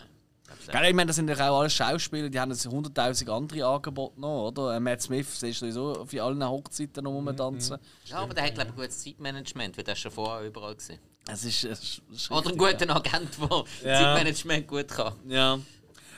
Gell, 0.71 0.85
ich 0.85 0.93
meine, 0.93 1.07
das 1.07 1.15
sind 1.15 1.29
ja 1.29 1.49
auch 1.49 1.59
alle 1.59 1.69
Schauspieler, 1.69 2.29
die 2.29 2.39
haben 2.39 2.51
jetzt 2.51 2.67
100'000 2.67 3.29
andere 3.29 3.65
Angebote 3.65 4.19
noch, 4.19 4.47
oder? 4.47 4.75
Äh, 4.75 4.79
Matt 4.79 5.01
Smith 5.01 5.41
ist 5.43 5.59
sowieso 5.59 5.93
auf 6.01 6.13
allen 6.13 6.47
Hochzeiten 6.47 7.03
noch 7.03 7.11
rumtanzen. 7.11 7.77
Ja, 8.05 8.17
aber 8.17 8.33
der 8.33 8.45
hat, 8.45 8.55
glaube 8.55 8.69
ich, 8.71 8.75
gutes 8.75 9.03
Zeitmanagement, 9.03 9.77
weil 9.77 9.83
der 9.83 9.93
ist 9.93 9.99
schon 10.01 10.11
vorher 10.11 10.47
überall 10.47 10.75
gesehen. 10.75 10.99
Es 11.27 11.43
ist, 11.43 11.63
es 11.63 12.01
ist, 12.11 12.31
Oder 12.31 12.49
einen 12.49 12.57
guten 12.57 12.89
Agent, 12.89 13.29
der 13.39 13.63
Ja. 13.83 13.99
Zeitmanagement 13.99 14.67
gut 14.67 14.87
kann. 14.89 15.13
Ja. 15.27 15.55
ja. 15.55 15.59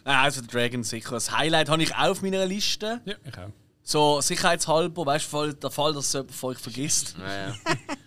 Nein, 0.04 0.16
also 0.24 0.42
der 0.42 0.50
Dragon 0.50 0.84
sicher. 0.84 1.12
Das 1.12 1.32
Highlight 1.32 1.70
habe 1.70 1.84
ich 1.84 1.94
auch 1.94 2.10
auf 2.10 2.22
meiner 2.22 2.46
Liste. 2.46 3.02
Ja, 3.06 3.16
ich 3.26 3.38
auch. 3.38 3.50
So 3.84 4.20
sicherheitshalber, 4.20 5.06
weißt 5.06 5.32
du, 5.32 5.54
der 5.54 5.72
Fall, 5.72 5.94
dass 5.94 6.08
es 6.08 6.14
jemand 6.14 6.32
von 6.34 6.50
euch 6.52 6.58
vergisst. 6.58 7.16
Ja, 7.20 7.48
ja. 7.48 7.54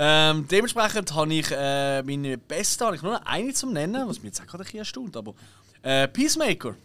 Ähm, 0.00 0.46
dementsprechend 0.46 1.12
habe 1.12 1.34
ich 1.34 1.50
äh, 1.50 2.02
meine 2.04 2.38
beste, 2.38 2.86
habe 2.86 2.94
ich 2.94 3.02
nur 3.02 3.14
noch 3.14 3.26
eine 3.26 3.52
zum 3.52 3.72
Nennen, 3.72 4.06
was 4.08 4.18
mich 4.18 4.26
jetzt 4.26 4.40
auch 4.40 4.46
gerade 4.46 4.62
ein 4.62 4.64
bisschen 4.64 4.78
erstaunt, 4.78 5.16
aber 5.16 5.34
äh, 5.82 6.06
Peacemaker. 6.06 6.76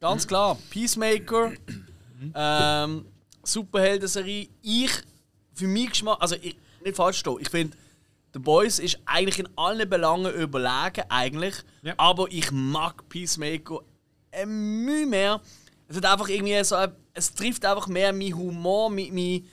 Ganz 0.00 0.26
klar, 0.26 0.58
Peacemaker. 0.68 1.52
ähm, 2.34 3.04
Superhelden-Serie. 3.44 4.48
Ich, 4.62 4.90
für 5.54 5.66
mich 5.68 5.90
Geschmack, 5.90 6.18
also 6.20 6.34
ich, 6.42 6.56
nicht 6.84 6.96
falsch 6.96 7.18
stehen, 7.18 7.36
ich 7.40 7.48
finde, 7.48 7.76
The 8.32 8.38
Boys 8.40 8.78
ist 8.80 8.98
eigentlich 9.06 9.38
in 9.38 9.48
allen 9.56 9.88
Belangen 9.88 10.32
überlegen, 10.34 11.04
eigentlich, 11.08 11.54
Ja. 11.82 11.94
aber 11.98 12.26
ich 12.30 12.50
mag 12.50 13.08
Peacemaker 13.08 13.80
ein 14.32 14.84
Mühe 14.84 15.06
mehr. 15.06 15.40
Es 15.88 15.96
hat 15.96 16.06
einfach 16.06 16.28
irgendwie 16.28 16.62
so, 16.64 16.76
es 17.14 17.32
trifft 17.34 17.64
einfach 17.64 17.86
mehr 17.88 18.12
meinen 18.12 18.36
Humor, 18.36 18.90
mit 18.90 19.12
mein 19.12 19.44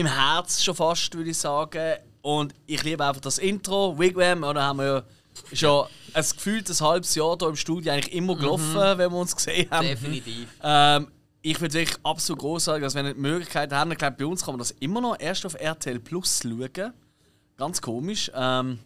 im 0.00 0.06
Herz 0.06 0.62
schon 0.62 0.74
fast, 0.74 1.14
würde 1.14 1.30
ich 1.30 1.38
sagen. 1.38 1.96
Und 2.22 2.54
ich 2.66 2.82
liebe 2.82 3.04
einfach 3.04 3.20
das 3.20 3.38
Intro, 3.38 3.98
Wigwam, 3.98 4.42
oder 4.44 4.62
haben 4.62 4.78
wir 4.78 4.86
ja 4.86 5.02
schon 5.52 5.86
ein 6.12 6.22
gefühltes 6.22 6.80
halbes 6.80 7.14
Jahr 7.14 7.36
hier 7.38 7.48
im 7.48 7.56
Studio 7.56 7.92
eigentlich 7.92 8.14
immer 8.14 8.36
gelaufen, 8.36 8.74
wenn 8.74 9.10
wir 9.10 9.18
uns 9.18 9.34
gesehen 9.34 9.70
haben. 9.70 9.86
Definitiv. 9.86 10.48
Ähm, 10.62 11.08
ich 11.42 11.56
finde 11.56 11.74
wirklich 11.74 11.98
absolut 12.02 12.40
großartig, 12.40 12.82
dass 12.82 12.94
wenn 12.94 13.06
ihr 13.06 13.14
die 13.14 13.20
Möglichkeit 13.20 13.72
haben, 13.72 13.92
ich 13.92 13.98
glaube, 13.98 14.16
bei 14.18 14.26
uns 14.26 14.44
kann 14.44 14.54
man 14.54 14.58
das 14.58 14.72
immer 14.72 15.00
noch 15.00 15.18
erst 15.18 15.46
auf 15.46 15.54
RTL 15.54 15.98
Plus 16.00 16.40
schauen. 16.42 16.92
Ganz 17.56 17.80
komisch. 17.80 18.30
Ähm, 18.34 18.78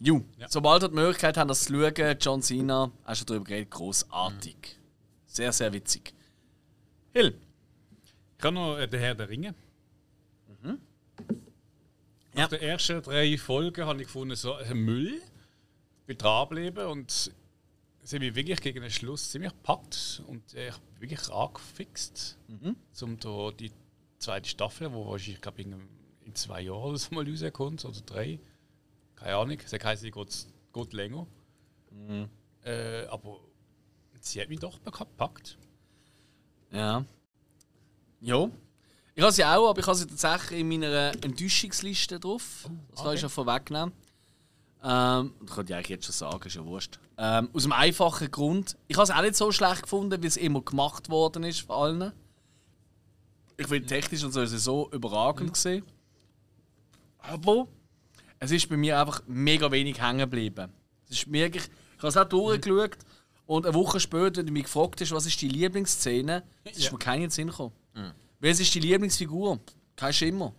ju, 0.00 0.22
sobald 0.48 0.82
ihr 0.82 0.88
die 0.88 0.94
Möglichkeit 0.94 1.36
habt, 1.36 1.50
das 1.50 1.64
zu 1.64 1.72
schauen, 1.72 2.16
John 2.20 2.42
Cena, 2.42 2.90
hast 3.04 3.22
du 3.22 3.24
darüber 3.24 3.44
geredet, 3.44 3.70
großartig. 3.70 4.76
Sehr, 5.26 5.52
sehr 5.52 5.72
witzig. 5.72 6.12
Hill. 7.12 7.38
Ich 8.38 8.44
habe 8.44 8.54
noch 8.54 8.78
äh, 8.78 8.86
den 8.86 9.00
Herr 9.00 9.14
der 9.14 9.28
Ringe. 9.28 9.54
Ja. 12.38 12.44
Nach 12.44 12.50
den 12.50 12.60
ersten 12.60 13.02
drei 13.02 13.36
Folgen 13.36 13.84
habe 13.84 14.00
ich 14.00 14.06
gefunden, 14.06 14.36
so 14.36 14.54
ein 14.54 14.78
Müll. 14.78 15.20
Bin 16.06 16.16
dranbleiben 16.16 16.86
und 16.86 17.32
sie 18.00 18.16
haben 18.16 18.24
mich 18.24 18.36
wirklich 18.36 18.60
gegen 18.60 18.80
den 18.80 18.92
Schluss 18.92 19.32
ziemlich 19.32 19.50
gepackt 19.50 20.22
und 20.28 20.54
ich 20.54 20.72
wirklich 21.00 21.28
angefixt, 21.30 22.38
um 23.02 23.18
da 23.18 23.50
die 23.50 23.72
zweite 24.20 24.48
Staffel, 24.48 24.92
wo 24.92 25.06
wahrscheinlich, 25.06 25.34
ich 25.34 25.40
glaube, 25.40 25.62
in, 25.62 25.88
in 26.24 26.34
zwei 26.36 26.60
Jahren 26.60 26.90
oder 26.90 26.98
so 26.98 27.12
mal 27.12 27.28
rauskommt, 27.28 27.84
oder 27.84 28.00
drei. 28.02 28.38
Keine 29.16 29.34
Ahnung. 29.36 29.58
Sie 29.66 29.76
heisst, 29.76 30.02
sie 30.02 30.12
geht, 30.12 30.46
geht 30.72 30.92
länger. 30.92 31.26
Äh, 32.62 33.06
aber 33.06 33.40
sie 34.20 34.40
hat 34.40 34.48
mich 34.48 34.60
doch 34.60 34.80
gepackt. 34.84 35.58
Ja. 36.70 37.04
Ja. 38.20 38.48
Ich 39.18 39.24
habe 39.24 39.32
sie 39.32 39.44
auch, 39.44 39.70
aber 39.70 39.80
ich 39.80 39.86
habe 39.88 39.96
sie 39.96 40.06
tatsächlich 40.06 40.60
in 40.60 40.68
meiner 40.68 41.10
Enttäuschungsliste 41.24 42.20
drauf. 42.20 42.68
Das 42.92 43.02
kann 43.02 43.14
ich 43.14 43.20
schon 43.20 43.28
vorwegnehmen. 43.28 43.92
Ähm, 44.80 45.34
das 45.40 45.56
könnte 45.56 45.72
ich 45.72 45.74
eigentlich 45.74 45.88
jetzt 45.88 46.04
schon 46.04 46.12
sagen, 46.12 46.46
ist 46.46 46.54
ja 46.54 46.64
wurscht. 46.64 47.00
Ähm, 47.18 47.50
aus 47.52 47.64
dem 47.64 47.72
einfachen 47.72 48.30
Grund, 48.30 48.76
ich 48.86 48.96
habe 48.96 49.02
es 49.02 49.10
auch 49.10 49.20
nicht 49.20 49.34
so 49.34 49.50
schlecht 49.50 49.82
gefunden, 49.82 50.22
wie 50.22 50.26
es 50.28 50.36
immer 50.36 50.60
gemacht 50.60 51.10
worden 51.10 51.42
ist 51.42 51.62
von 51.62 51.74
allen. 51.74 52.12
Ich 53.56 53.66
finde 53.66 53.88
technisch 53.88 54.22
und 54.22 54.30
so 54.30 54.40
ist 54.40 54.52
es 54.52 54.62
so 54.62 54.88
überragend 54.92 55.52
gesehen. 55.52 55.82
Aber 57.18 57.66
es 58.38 58.52
ist 58.52 58.68
bei 58.68 58.76
mir 58.76 59.00
einfach 59.00 59.22
mega 59.26 59.68
wenig 59.72 60.00
hängen 60.00 60.20
geblieben. 60.20 60.72
Es 61.10 61.16
ist 61.16 61.32
wirklich, 61.32 61.64
ich 61.64 61.98
habe 61.98 62.06
es 62.06 62.16
auch 62.16 62.28
durchgeschaut 62.28 62.98
und 63.46 63.66
eine 63.66 63.74
Woche 63.74 63.98
später, 63.98 64.36
wenn 64.36 64.46
du 64.46 64.52
mich 64.52 64.62
gefragt 64.62 65.00
hast, 65.00 65.10
was 65.10 65.26
ist 65.26 65.40
die 65.40 65.48
Lieblingsszene, 65.48 66.44
ist 66.62 66.92
mir 66.92 66.98
keine 66.98 67.28
Sinn 67.30 67.48
gekommen. 67.48 67.72
Wer 68.40 68.50
ist 68.52 68.74
die 68.74 68.80
Lieblingsfigur? 68.80 69.58
Kein 69.96 70.12
Schimmer. 70.12 70.54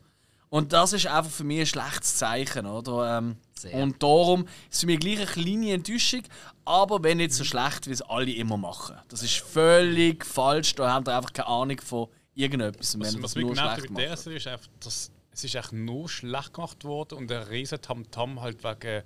Und 0.50 0.74
das 0.74 0.94
ist 0.94 1.06
einfach 1.06 1.32
für 1.32 1.44
mich 1.44 1.60
ein 1.60 1.66
schlechtes 1.68 2.18
Zeichen, 2.18 2.66
oder? 2.66 3.20
Ähm, 3.20 3.38
Sehr. 3.54 3.76
und 3.76 4.02
darum 4.02 4.46
ist 4.46 4.50
es 4.72 4.80
für 4.82 4.86
mich 4.88 5.00
gleich 5.00 5.18
eine 5.18 5.28
kleine 5.28 5.74
Enttäuschung, 5.74 6.24
aber 6.66 7.04
wenn 7.04 7.18
nicht 7.18 7.34
so 7.34 7.44
schlecht, 7.44 7.88
wie 7.88 7.92
es 7.92 8.02
alle 8.02 8.32
immer 8.32 8.58
machen. 8.58 8.98
Das 9.10 9.22
ist 9.22 9.36
völlig 9.36 10.26
falsch, 10.26 10.74
da 10.74 10.92
haben 10.92 11.06
wir 11.06 11.16
einfach 11.16 11.34
keine 11.34 11.48
Ahnung 11.48 11.80
von 11.82 12.08
irgendetwas. 12.34 12.96
Und 12.96 13.02
Was, 13.02 13.14
wenn 13.14 13.24
was 13.24 13.32
das 13.32 13.36
mich 13.36 13.46
nur 13.46 13.56
genervt 13.56 13.90
mit 13.92 14.00
der. 14.00 14.18
Serie 14.18 14.38
ist 14.38 14.48
einfach, 14.48 14.68
dass 14.80 15.12
es 15.32 15.44
ist 15.44 15.56
echt 15.56 15.72
nur 15.72 16.10
schlecht 16.10 16.54
gemacht 16.54 16.84
worden 16.84 17.18
und 17.20 17.30
der 17.30 17.50
riesen 17.50 17.80
Tamtam 17.82 18.42
halt 18.42 18.64
wegen 18.64 19.04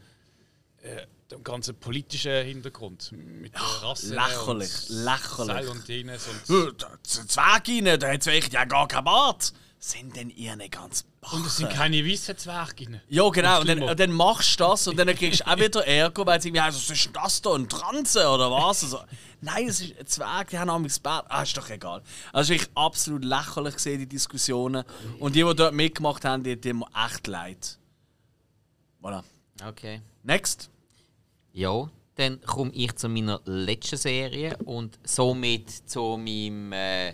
äh, 0.84 1.08
dem 1.32 1.43
ganzen 1.43 1.76
politischen 1.76 2.46
Hintergrund 2.46 3.12
mit 3.13 3.54
der 3.54 3.62
Rasse 3.62 4.13
lächerlich, 4.13 4.89
und 4.89 5.04
lächerlich. 5.04 5.56
Cell 5.65 5.69
und 5.69 5.89
Äh, 6.50 6.74
da- 6.78 6.98
Zwerginnen, 7.04 8.00
da 8.00 8.12
hat 8.12 8.26
welche 8.26 8.52
ja 8.52 8.65
gar 8.65 8.88
kein 8.88 9.04
Bart. 9.04 9.54
Sind 9.80 10.15
denn 10.15 10.30
ihr 10.30 10.56
nicht 10.56 10.72
ganz 10.72 11.04
und 11.34 11.46
es 11.46 11.58
sind 11.58 11.69
keine 11.69 12.06
weißen 12.06 12.38
Zwerginnen. 12.38 13.02
Ja, 13.10 13.28
genau. 13.30 13.60
Und 13.60 13.67
dann, 13.67 13.84
und 13.84 14.00
dann 14.00 14.12
machst 14.13 14.58
du 14.58 14.63
das 14.63 14.88
und 14.88 14.96
dann 14.98 15.13
kriegst 15.13 15.41
du 15.41 15.46
auch 15.48 15.58
wieder 15.58 15.86
Ärger, 15.86 16.26
weil 16.26 16.41
sie 16.41 16.48
irgendwie 16.50 16.62
heißt, 16.62 16.78
was 16.78 16.89
ist 16.89 17.06
denn 17.08 17.12
das 17.13 17.41
da? 17.41 17.54
Ein 17.54 17.67
Transe 17.67 18.30
oder 18.30 18.50
was? 18.50 18.84
Also, 18.84 19.02
nein, 19.41 19.67
es 19.67 19.82
ist 19.82 20.00
ein 20.00 20.08
Zwerg, 20.08 20.50
die 20.52 20.58
haben 20.58 20.69
auch 20.69 20.82
das 20.82 21.00
Bart. 21.00 21.26
Ah, 21.28 21.41
ist 21.43 21.58
doch 21.58 21.69
egal. 21.69 22.02
Also, 22.32 22.54
ich 22.54 22.65
absolut 22.76 23.26
lächerlich 23.26 23.74
gesehen, 23.74 24.00
die 24.00 24.08
Diskussionen. 24.08 24.86
Und 25.19 25.36
die, 25.36 25.43
die 25.43 25.54
dort 25.54 25.74
mitgemacht 25.74 26.24
haben, 26.24 26.43
die 26.43 26.56
tun 26.56 26.80
mir 26.80 27.06
echt 27.06 27.28
leid. 27.28 27.78
Voilà. 29.02 29.22
Okay. 29.67 30.02
Next. 30.24 30.69
Ja, 31.53 31.87
dann 32.15 32.41
komme 32.41 32.71
ich 32.73 32.95
zu 32.95 33.07
meiner 33.07 33.39
letzten 33.45 33.97
Serie 33.97 34.57
und 34.65 34.99
somit 35.03 35.69
zu 35.69 36.17
meinem. 36.17 36.73
Äh, 36.73 37.13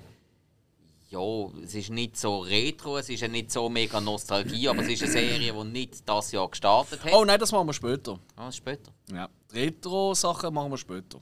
ja, 1.09 1.19
es 1.63 1.73
ist 1.73 1.89
nicht 1.89 2.15
so 2.15 2.39
retro, 2.39 2.97
es 2.99 3.09
ist 3.09 3.21
ja 3.21 3.27
nicht 3.27 3.51
so 3.51 3.67
mega 3.67 3.99
Nostalgie, 3.99 4.69
aber 4.69 4.81
es 4.83 4.89
ist 4.89 5.03
eine 5.03 5.11
Serie, 5.11 5.51
die 5.51 5.63
nicht 5.65 6.07
das 6.07 6.31
Jahr 6.31 6.47
gestartet 6.47 7.03
hat. 7.03 7.13
Oh 7.13 7.25
nein, 7.25 7.39
das 7.39 7.51
machen 7.51 7.67
wir 7.67 7.73
später. 7.73 8.19
Ah, 8.35 8.51
später. 8.51 8.91
Ja. 9.11 9.27
Retro-Sachen 9.51 10.53
machen 10.53 10.71
wir 10.71 10.77
später. 10.77 11.19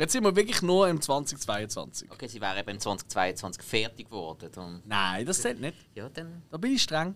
Jetzt 0.00 0.12
sind 0.12 0.24
wir 0.24 0.34
wirklich 0.34 0.62
nur 0.62 0.88
im 0.88 0.98
2022. 0.98 2.10
Okay, 2.10 2.26
sie 2.26 2.40
wäre 2.40 2.58
eben 2.58 2.70
im 2.70 2.80
2022 2.80 3.62
fertig 3.62 4.06
geworden. 4.06 4.48
Dann, 4.50 4.82
Nein, 4.86 5.26
das 5.26 5.42
zählt 5.42 5.60
nicht. 5.60 5.76
ja, 5.94 6.08
dann. 6.08 6.42
Da 6.50 6.56
bin 6.56 6.72
ich 6.72 6.82
streng. 6.82 7.14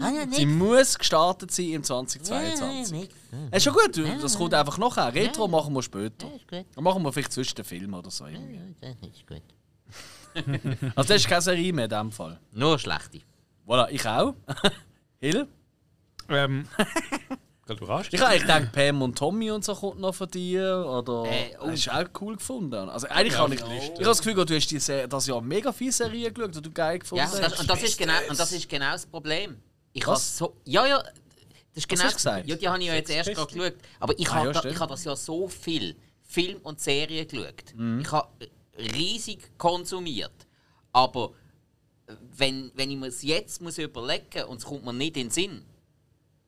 Ah, 0.00 0.10
ja, 0.10 0.26
Sie 0.30 0.46
muss 0.46 0.98
gestartet 0.98 1.50
sein 1.50 1.72
im 1.72 1.84
2022. 1.84 3.10
Es 3.50 3.58
ist 3.58 3.64
schon 3.64 3.74
gut, 3.74 4.22
das 4.22 4.38
kommt 4.38 4.54
einfach 4.54 4.78
nachher. 4.78 5.12
Retro 5.12 5.46
machen 5.46 5.74
wir 5.74 5.82
später. 5.82 6.26
Dann 6.50 6.64
machen 6.84 7.02
wir 7.02 7.12
vielleicht 7.12 7.32
zwischen 7.32 7.54
den 7.56 7.66
Filmen 7.66 7.92
oder 7.92 8.10
so. 8.10 8.24
irgendwie. 8.24 8.74
ist 9.08 9.26
gut. 9.26 9.42
Also 10.96 11.08
das 11.08 11.16
ist 11.16 11.28
keine 11.28 11.42
Serie 11.42 11.72
mehr 11.74 11.84
in 11.84 11.90
dem 11.90 12.12
Fall. 12.12 12.40
Nur 12.52 12.78
schlechte. 12.78 13.20
Voilà, 13.66 13.90
ich 13.90 14.06
auch. 14.06 14.34
Hill? 15.20 15.46
Ähm, 16.30 16.66
überrascht. 17.68 18.12
Ich 18.14 18.20
habe 18.20 18.30
eigentlich 18.30 18.42
gedacht, 18.42 18.72
Pam 18.72 19.02
und 19.02 19.18
Tommy 19.18 19.50
und 19.50 19.64
so 19.64 19.74
kommt 19.74 20.00
noch 20.00 20.14
von 20.14 20.28
dir. 20.30 20.84
Oder 20.86 21.24
Äh, 21.30 21.56
oh. 21.60 21.66
das 21.66 21.74
ist 21.80 21.90
auch 21.90 22.04
cool 22.20 22.36
gefunden. 22.36 22.88
Also 22.88 23.06
eigentlich 23.08 23.32
Ja, 23.34 23.38
habe 23.40 23.54
ich, 23.54 23.60
ich 23.60 23.90
habe 23.92 24.04
das 24.04 24.18
Gefühl, 24.18 24.44
du 24.44 24.54
hast 24.54 24.66
die 24.70 24.78
Serie, 24.78 25.08
das 25.08 25.26
Jahr 25.26 25.40
mega 25.40 25.72
viele 25.72 25.92
Serien 25.92 26.32
geschaut, 26.32 26.54
die 26.54 26.62
du 26.62 26.70
geil 26.70 26.98
gefunden 26.98 27.24
Ja, 27.24 27.30
und 27.30 27.42
das, 27.42 27.52
hast. 27.52 27.60
und, 27.60 27.70
das 27.70 27.82
ist 27.82 27.98
genau, 27.98 28.12
und 28.28 28.38
das 28.38 28.52
ist 28.52 28.68
genau 28.68 28.92
das 28.92 29.06
Problem. 29.06 29.56
Ich 29.92 30.06
Was? 30.06 30.40
habe 30.40 30.50
so. 30.52 30.56
Ja, 30.64 30.86
ja. 30.86 30.98
Das 30.98 31.82
ist 31.82 31.88
genau 31.88 32.04
hast 32.04 32.12
du 32.12 32.16
gesagt? 32.16 32.46
Ja, 32.48 32.56
die 32.56 32.68
habe 32.68 32.78
ich 32.80 32.86
ja 32.86 32.94
jetzt 32.94 33.10
erst 33.10 33.34
gerade 33.34 33.52
geschaut. 33.52 33.74
Aber 34.00 34.18
ich 34.18 34.28
Ah, 34.30 34.34
habe 34.36 34.46
ja, 34.46 34.52
da, 34.52 34.58
stimmt. 34.60 34.74
ich 34.74 34.80
habe 34.80 34.90
das 34.92 35.04
ja 35.04 35.16
so 35.16 35.48
viel 35.48 35.96
Film 36.22 36.58
und 36.62 36.80
Serien 36.80 37.26
geschaut. 37.28 37.74
Mhm. 37.74 38.00
Ich 38.00 38.12
habe 38.12 38.28
riesig 38.94 39.58
konsumiert. 39.58 40.32
Aber 40.92 41.32
wenn, 42.36 42.70
wenn 42.74 42.90
ich 42.90 42.96
mir 42.96 43.08
es 43.08 43.22
jetzt 43.22 43.60
muss 43.60 43.78
überlegen 43.78 44.44
und 44.48 44.58
es 44.58 44.64
kommt 44.64 44.84
mir 44.84 44.92
nicht 44.92 45.16
in 45.16 45.24
den 45.24 45.30
Sinn, 45.30 45.64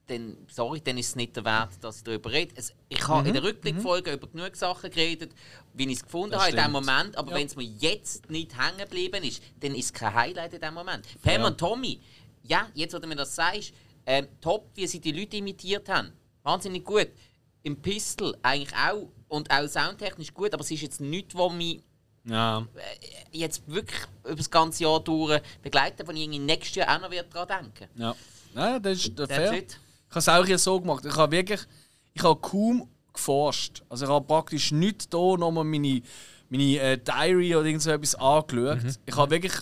dann, 0.09 0.37
sorry, 0.51 0.81
dann 0.81 0.97
ist 0.99 1.09
es 1.09 1.16
nicht 1.16 1.37
der 1.37 1.44
Wert, 1.44 1.71
dass 1.83 1.99
ich 1.99 2.03
darüber 2.05 2.31
rede. 2.33 2.53
Es, 2.57 2.73
ich 2.88 3.07
habe 3.07 3.23
Mhm. 3.23 3.27
in 3.29 3.33
der 3.35 3.42
Rückblickfolge 3.42 4.12
über 4.12 4.27
genug 4.27 4.57
Sachen 4.57 4.90
geredet, 4.90 5.33
wie 5.75 5.85
ich 5.85 5.99
es 5.99 6.03
gefunden 6.03 6.31
Das 6.33 6.40
habe 6.42 6.51
in 6.51 6.57
dem 6.57 6.62
stimmt. 6.62 6.87
Moment. 6.87 7.16
Aber 7.16 7.33
wenn 7.35 7.47
es 7.47 7.57
mir 7.57 7.64
jetzt 7.64 8.31
nicht 8.31 8.53
hängen 8.59 8.79
geblieben 8.79 9.23
ist, 9.23 9.42
dann 9.61 9.75
ist 9.75 9.87
es 9.87 9.92
kein 9.92 10.14
Highlight 10.14 10.55
in 10.55 10.61
dem 10.61 10.75
Moment. 10.75 11.07
Pam 11.23 11.44
und 11.44 11.59
Tommy, 11.59 12.01
ja, 12.42 12.68
jetzt, 12.75 12.94
wo 12.94 12.99
du 12.99 13.07
mir 13.07 13.16
das 13.16 13.35
sagst, 13.35 13.73
ähm, 14.07 14.27
top, 14.40 14.71
wie 14.75 14.87
sie 14.87 15.01
die 15.01 15.12
Leute 15.12 15.37
imitiert 15.37 15.88
haben. 15.88 16.13
Wahnsinnig 16.42 16.85
gut. 16.85 17.09
Im 17.63 17.77
Pistol 17.77 18.37
eigentlich 18.42 18.75
auch. 18.75 19.09
Und 19.29 19.50
auch 19.50 19.67
soundtechnisch 19.69 20.33
gut, 20.33 20.54
aber 20.54 20.63
es 20.63 20.71
ist 20.71 20.81
jetzt 20.81 21.00
nichts, 21.02 21.35
was 21.35 21.52
mich 21.52 21.83
Ja. 22.25 22.67
jetzt 23.31 23.63
wirklich 23.67 24.00
über 24.25 24.35
das 24.37 24.50
ganze 24.50 24.85
Jahr 24.85 25.00
durch 25.00 25.38
begleitet, 25.61 26.09
wo 26.09 26.13
ich 26.13 26.21
irgendwie 26.21 26.38
nächstes 26.38 26.77
Jahr 26.77 26.96
auch 26.96 27.02
noch 27.02 27.11
wieder 27.11 27.25
daran 27.25 27.63
denken 27.67 27.90
Ja. 28.00 28.17
Nein, 28.54 28.83
das 28.83 28.98
ist 29.00 29.15
That's 29.17 29.35
fair. 29.35 29.52
it. 29.52 29.79
Ich 30.09 30.11
habe 30.11 30.19
es 30.21 30.29
auch 30.29 30.46
hier 30.46 30.59
so 30.59 30.81
gemacht. 30.81 31.04
Ich 31.04 31.17
habe 31.17 31.33
wirklich, 31.33 31.61
ich 32.15 32.23
habe 32.23 32.40
kaum 32.40 32.88
geforscht. 33.13 33.83
Also 33.88 34.06
ich 34.06 34.11
habe 34.11 34.27
praktisch 34.27 34.73
nicht 34.73 35.13
hier 35.13 35.37
nochmal 35.37 35.65
meine, 35.65 36.02
meine 36.48 36.79
äh, 36.79 36.98
Diary 36.98 37.54
oder 37.54 37.67
irgend 37.67 37.83
so 37.83 37.90
etwas 37.90 38.15
angeschaut. 38.15 38.79
Ich 39.04 39.17
habe 39.17 39.31
wirklich, 39.31 39.52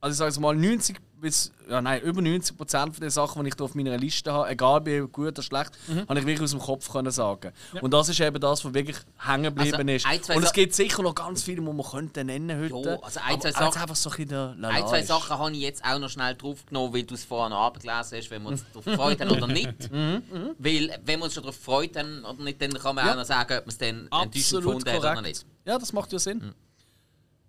also 0.00 0.12
ich 0.12 0.18
sage 0.18 0.30
es 0.30 0.38
mal, 0.38 0.54
90 0.54 0.96
bis, 1.24 1.50
ja 1.68 1.82
nein, 1.82 2.00
über 2.02 2.22
90 2.22 2.56
Prozent 2.56 2.94
von 2.94 3.00
den 3.00 3.10
Sachen, 3.10 3.42
die 3.42 3.50
ich 3.50 3.60
auf 3.60 3.74
meiner 3.74 3.96
Liste 3.98 4.32
habe, 4.32 4.48
egal 4.50 4.84
wie 4.86 5.00
gut 5.00 5.28
oder 5.28 5.42
schlecht, 5.42 5.72
habe 6.08 6.20
ich 6.20 6.26
wirklich 6.26 6.42
aus 6.42 6.50
dem 6.52 6.60
Kopf 6.60 6.90
können 6.92 7.10
sagen. 7.10 7.52
Und 7.80 7.92
das 7.92 8.08
ist 8.08 8.20
eben 8.20 8.38
das, 8.40 8.64
was 8.64 8.72
wirklich 8.74 8.96
hängen 9.18 9.44
geblieben 9.54 9.74
Also, 9.76 9.90
ist. 9.90 10.06
ein, 10.06 10.22
zwei 10.22 10.36
Und 10.36 10.42
es 10.44 10.52
gibt 10.52 10.74
sicher 10.74 11.02
noch 11.02 11.14
ganz 11.14 11.42
viele, 11.42 11.62
die 11.62 11.72
man 11.72 11.84
könnte 11.84 12.22
nennen 12.24 12.60
heute. 12.60 12.88
Ja, 12.90 12.98
also 13.02 13.20
ein, 13.24 13.40
zwei 13.40 13.48
aber 13.54 13.58
Sachen- 13.72 13.82
einfach 13.82 13.96
so 13.96 14.10
ein 14.10 14.16
bisschen 14.16 14.28
der 14.28 14.54
Lala 14.58 14.68
Ein, 14.74 14.86
zwei 14.86 15.00
ist. 15.00 15.08
Sachen 15.08 15.38
habe 15.38 15.52
ich 15.52 15.58
jetzt 15.60 15.84
auch 15.84 15.98
noch 15.98 16.08
schnell 16.10 16.34
draufgenommen, 16.34 16.94
weil 16.94 17.02
du 17.02 17.14
es 17.14 17.24
vorher 17.24 17.48
noch 17.48 17.62
abgelesen 17.62 18.18
hast, 18.18 18.30
wenn 18.30 18.42
wir 18.42 18.48
uns 18.50 18.64
darauf 18.72 18.84
gefreut 18.84 19.20
haben 19.20 19.30
oder 19.30 19.46
nicht. 19.46 19.90
Weil, 20.58 20.98
wenn 21.04 21.18
wir 21.20 21.24
uns 21.24 21.34
schon 21.34 21.42
darauf 21.42 21.56
gefreut 21.58 21.96
haben 21.96 22.24
oder 22.24 22.42
nicht, 22.44 22.60
dann 22.60 22.72
kann 22.74 22.94
man 22.94 23.06
Ja. 23.06 23.12
auch 23.12 23.16
noch 23.16 23.24
sagen, 23.24 23.54
ob 23.58 23.64
man 23.66 23.68
es 23.68 23.78
dann 23.78 24.08
enttäuschend 24.12 24.62
gefunden 24.64 24.90
hat 24.90 24.98
oder 24.98 25.22
nicht. 25.22 25.44
Ja, 25.64 25.78
das 25.78 25.92
macht 25.92 26.12
ja 26.12 26.18
Sinn. 26.18 26.52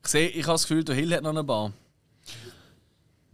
Ich 0.03 0.09
sehe, 0.11 0.29
ich 0.29 0.43
habe 0.43 0.53
das 0.53 0.61
Gefühl, 0.67 0.83
der 0.83 0.95
Hill 0.95 1.13
hat 1.13 1.23
noch 1.23 1.31
eine 1.31 1.43
Bar. 1.43 1.71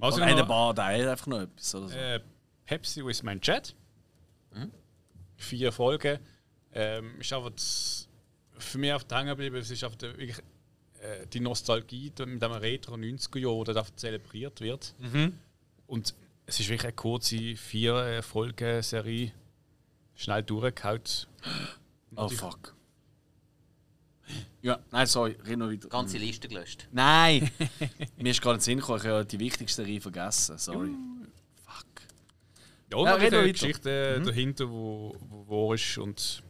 Was 0.01 0.15
Oder 0.15 0.25
eine 0.25 0.43
Bar, 0.43 0.69
hat 0.69 0.79
einfach 0.79 1.27
noch 1.27 1.41
etwas. 1.41 1.75
Oder 1.75 1.89
so. 1.89 1.95
äh, 1.95 2.19
Pepsi 2.65 3.05
with 3.05 3.21
mein 3.21 3.39
Chat. 3.39 3.75
Vier 5.37 5.71
Folgen. 5.71 6.19
Ähm, 6.73 7.19
ist 7.19 7.31
einfach 7.33 7.51
das 7.51 8.07
für 8.57 8.77
mich 8.77 8.93
auf 8.93 9.05
hängen 9.11 9.27
geblieben, 9.27 9.57
es 9.57 9.69
ist 9.69 9.83
auf 9.83 9.95
der, 9.97 10.17
wirklich 10.17 10.39
äh, 11.01 11.27
die 11.27 11.39
Nostalgie 11.39 12.11
mit 12.25 12.41
dem 12.41 12.51
Retro 12.51 12.95
90er 12.95 13.39
Jahr, 13.39 13.63
das 13.65 13.75
einfach 13.77 13.95
zelebriert 13.95 14.59
wird. 14.61 14.95
Und 15.87 16.15
es 16.45 16.59
ist 16.59 16.69
wirklich 16.69 16.83
eine 16.83 16.93
kurze 16.93 17.55
vier 17.55 17.95
äh, 17.97 18.21
Folgen 18.21 18.81
Serie, 18.81 19.31
schnell 20.15 20.43
durchgehauen. 20.43 21.01
Oh 22.15 22.27
fuck. 22.27 22.75
Ja, 24.61 24.79
nein, 24.91 25.07
sorry, 25.07 25.37
red 25.45 25.57
noch 25.57 25.69
weiter. 25.69 25.87
Ganze 25.89 26.17
Liste 26.17 26.47
gelöscht. 26.47 26.87
Nein! 26.91 27.49
Mir 28.17 28.29
ist 28.31 28.41
gerade 28.41 28.55
in 28.55 28.59
den 28.59 28.63
Sinn 28.63 28.79
gekommen, 28.79 28.99
ich 29.01 29.07
habe 29.07 29.25
die 29.25 29.39
wichtigste 29.39 29.83
Reihe 29.83 29.99
vergessen. 30.01 30.57
Sorry. 30.57 30.89
Fuck. 31.65 31.85
Ja, 32.91 32.97
Ja, 32.97 33.03
ja 33.05 33.11
noch 33.11 33.19
eine 33.19 33.37
weiter. 33.37 33.51
Geschichte 33.51 34.21
dahinter, 34.23 34.69
wo, 34.69 35.15
wo 35.29 35.47
wahr 35.69 35.75
ist 35.75 35.97
und 35.97 36.43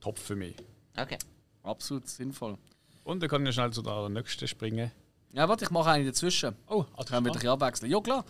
top 0.00 0.18
für 0.18 0.36
mich. 0.36 0.54
Okay. 0.96 1.18
Absolut 1.62 2.08
sinnvoll. 2.08 2.56
Und 3.04 3.22
dann 3.22 3.28
kann 3.30 3.44
ich 3.46 3.54
schnell 3.54 3.72
zu 3.72 3.82
der 3.82 4.08
nächsten 4.08 4.46
springen. 4.46 4.90
Ja, 5.32 5.48
warte, 5.48 5.64
ich 5.64 5.70
mache 5.70 5.90
eine 5.90 6.06
dazwischen. 6.06 6.54
Oh, 6.66 6.84
Können 7.06 7.26
wir 7.26 7.32
bisschen 7.32 7.50
abwechseln? 7.50 7.90
Ja, 7.90 8.00
klar. 8.00 8.24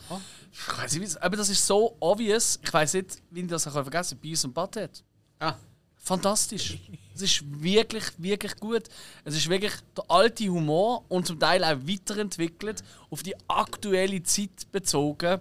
Ich 0.52 0.78
weiß 0.78 0.96
nicht, 0.98 1.22
aber 1.22 1.36
das 1.36 1.48
ist 1.48 1.64
so 1.64 1.96
obvious. 2.00 2.58
Ich 2.62 2.72
weiß 2.72 2.94
nicht, 2.94 3.22
wie 3.30 3.40
ich 3.40 3.46
das 3.46 3.62
vergessen 3.64 4.16
habe. 4.16 4.20
Beavis 4.20 4.44
und 4.44 4.52
Butthead. 4.52 5.04
Ah, 5.38 5.54
Fantastisch. 5.98 6.78
Es 7.14 7.22
ist 7.22 7.44
wirklich, 7.62 8.04
wirklich 8.16 8.56
gut. 8.56 8.84
Es 9.24 9.36
ist 9.36 9.48
wirklich 9.48 9.72
der 9.96 10.04
alte 10.08 10.48
Humor 10.48 11.04
und 11.08 11.26
zum 11.26 11.38
Teil 11.38 11.64
auch 11.64 11.76
weiterentwickelt, 11.86 12.82
auf 13.10 13.22
die 13.22 13.34
aktuelle 13.48 14.22
Zeit 14.22 14.70
bezogen. 14.72 15.40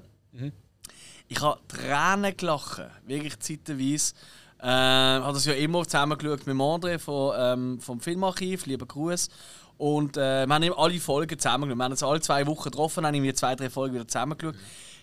Ich 1.30 1.42
habe 1.42 1.60
Tränen 1.68 2.36
gelacht, 2.36 2.82
wirklich 3.06 3.38
zeitweise. 3.40 4.14
Ähm, 4.60 5.24
habe 5.24 5.34
das 5.34 5.46
ja 5.46 5.54
immer 5.54 5.86
zusammen 5.86 6.18
geschaut 6.18 6.48
mit 6.48 6.56
André 6.56 6.98
von, 6.98 7.36
ähm, 7.38 7.80
vom 7.80 8.00
Filmarchiv, 8.00 8.66
lieber 8.66 8.86
Gruß. 8.86 9.30
Und 9.78 10.18
äh, 10.18 10.48
wir 10.48 10.54
haben 10.56 10.64
eben 10.64 10.76
alle 10.76 11.00
Folgen 11.00 11.38
zusammen 11.38 11.70
geschaut. 11.70 11.78
Wir 11.78 11.84
haben 11.84 11.92
uns 11.92 12.04
alle 12.04 12.22
zwei 12.22 12.48
Wochen 12.48 12.64
getroffen, 12.64 13.06
haben 13.06 13.22
wir 13.22 13.36
zwei, 13.36 13.56
drei 13.56 13.70
Folgen 13.70 13.96
wieder 13.96 14.08
zusammen 14.08 14.38
geschaut. 14.38 14.56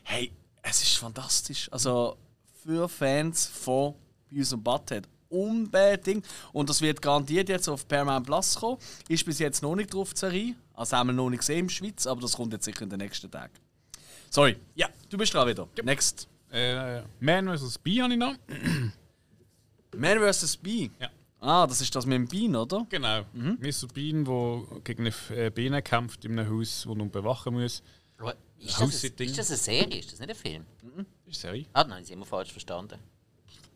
Hey, 0.02 0.32
es 0.62 0.82
ist 0.82 0.96
fantastisch. 0.96 1.70
Also 1.70 2.16
für 2.64 2.88
Fans 2.88 3.46
von 3.46 3.94
Beavis 4.28 4.52
und 4.52 4.64
Butthead 4.64 5.06
unbedingt. 5.34 6.26
Und 6.52 6.68
das 6.70 6.80
wird 6.80 7.02
garantiert 7.02 7.48
jetzt 7.48 7.68
auf 7.68 7.86
Paramount 7.88 8.26
Plus 8.26 8.54
kommen. 8.56 8.78
Ist 9.08 9.24
bis 9.24 9.38
jetzt 9.38 9.62
noch 9.62 9.74
nicht 9.74 9.92
drauf, 9.92 10.14
die 10.14 10.20
Serie. 10.20 10.54
Also 10.74 10.96
haben 10.96 11.08
wir 11.08 11.12
noch 11.12 11.30
nicht 11.30 11.40
gesehen 11.40 11.60
in 11.60 11.66
der 11.68 11.74
Schweiz, 11.74 12.06
aber 12.06 12.20
das 12.20 12.32
kommt 12.32 12.52
jetzt 12.52 12.64
sicher 12.64 12.82
in 12.82 12.90
den 12.90 12.98
nächsten 12.98 13.30
Tagen. 13.30 13.52
Sorry. 14.30 14.56
Ja, 14.74 14.88
du 15.08 15.18
bist 15.18 15.32
dran 15.34 15.46
wieder. 15.46 15.68
Next. 15.82 16.28
Äh, 16.50 17.02
Man 17.20 17.56
vs. 17.56 17.78
Bee 17.78 18.00
habe 18.02 18.12
ich 18.12 18.18
noch. 18.18 18.34
Man 19.96 20.18
vs. 20.32 20.56
Bee. 20.56 20.90
Ja. 21.00 21.10
Ah, 21.40 21.66
das 21.66 21.82
ist 21.82 21.94
das 21.94 22.06
mit 22.06 22.16
dem 22.16 22.26
Bean, 22.26 22.56
oder? 22.56 22.86
Genau. 22.88 23.20
Mr. 23.34 23.86
Bean, 23.92 24.24
der 24.24 24.62
gegen 24.82 25.06
eine 25.06 25.36
äh, 25.38 25.50
Biene 25.50 25.82
kämpft 25.82 26.24
in 26.24 26.38
einem 26.38 26.50
Haus, 26.50 26.86
wo 26.86 26.94
er 26.94 27.04
bewachen 27.04 27.52
muss. 27.52 27.82
aber 28.16 28.34
ist 28.58 28.80
das, 28.80 29.04
ein, 29.04 29.12
ist 29.18 29.38
das 29.38 29.50
eine 29.50 29.58
Serie? 29.58 29.98
Ist 29.98 30.12
das 30.12 30.20
nicht 30.20 30.30
ein 30.30 30.36
Film? 30.36 30.64
Ist 31.26 31.42
Serie. 31.42 31.66
Ah, 31.74 31.84
nein, 31.84 32.02
ich 32.02 32.08
habe 32.08 32.14
immer 32.14 32.24
falsch 32.24 32.50
verstanden. 32.50 32.98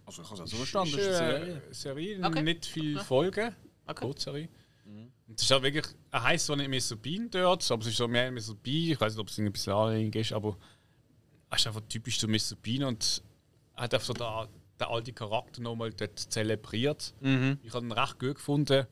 Also, 0.08 0.22
ich 0.22 0.30
habe 0.30 0.34
es 0.36 0.40
auch 0.40 0.46
so 0.46 0.56
verstanden. 0.56 0.88
Ist, 0.88 0.96
Das 0.96 1.04
ist 1.06 1.20
eine 1.20 1.38
Serie. 1.44 1.62
Serie, 1.70 2.26
Okay. 2.26 2.42
nicht 2.42 2.64
viele 2.66 3.04
Folgen. 3.04 3.54
Okay. 3.86 4.00
Kurzserie. 4.06 4.48
Und 4.86 5.12
das 5.38 5.42
ist 5.42 5.52
auch 5.52 5.60
wirklich, 5.62 5.84
er 6.10 6.22
heisst 6.22 6.46
zwar 6.46 6.56
nicht 6.56 6.90
Mr. 6.90 6.96
Bean 6.96 7.28
dort, 7.30 7.70
aber 7.70 7.82
es 7.82 7.88
ist 7.88 7.96
so 7.98 8.08
mehr 8.08 8.32
Mr. 8.32 8.54
Bean. 8.62 8.92
Ich 8.92 8.98
weiß 9.00 9.12
nicht, 9.12 9.20
ob 9.20 9.28
es 9.28 9.36
ein 9.38 9.52
bisschen 9.52 9.74
Anlehnung 9.74 10.12
ist, 10.14 10.32
aber 10.32 10.56
er 11.50 11.56
ist 11.58 11.66
einfach 11.66 11.82
typisch 11.90 12.18
so 12.18 12.26
Mr. 12.26 12.56
Bean 12.62 12.84
und 12.84 13.22
hat 13.74 13.92
einfach 13.92 14.06
so 14.06 14.14
den, 14.14 14.26
den 14.80 14.86
alten 14.86 15.14
Charakter 15.14 15.60
nochmal 15.60 15.92
dort 15.92 16.18
zelebriert. 16.18 17.12
Ich 17.62 17.74
habe 17.74 17.84
ihn 17.86 17.92
recht 17.92 18.18
gut 18.18 18.36
gefunden. 18.36 18.86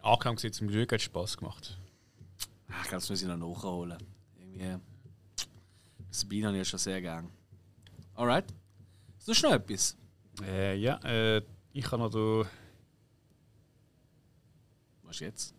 Angenehm 0.00 0.34
gesehen 0.34 0.52
zum 0.52 0.66
Glück, 0.66 0.92
hat 0.92 1.00
Spaß 1.02 1.36
gemacht. 1.36 1.78
Ah, 2.68 2.72
Ich 2.82 2.88
glaube, 2.88 2.96
das 2.96 3.08
muss 3.10 3.22
ich 3.22 3.28
noch 3.28 3.36
nachholen. 3.36 3.98
Irgendwie. 4.40 4.82
Sabine 6.10 6.48
habe 6.48 6.56
ich 6.56 6.60
ja 6.62 6.64
schon 6.64 6.78
sehr 6.80 7.00
gern. 7.00 7.30
Alright. 8.14 8.52
Du 9.24 9.32
noch 9.42 9.52
etwas? 9.52 9.96
Äh, 10.42 10.76
ja, 10.76 10.96
äh, 11.04 11.42
ich 11.72 11.90
habe 11.90 12.02
noch 12.02 12.10
da. 12.10 12.48
Was 15.02 15.16
ist 15.16 15.20
jetzt? 15.20 15.54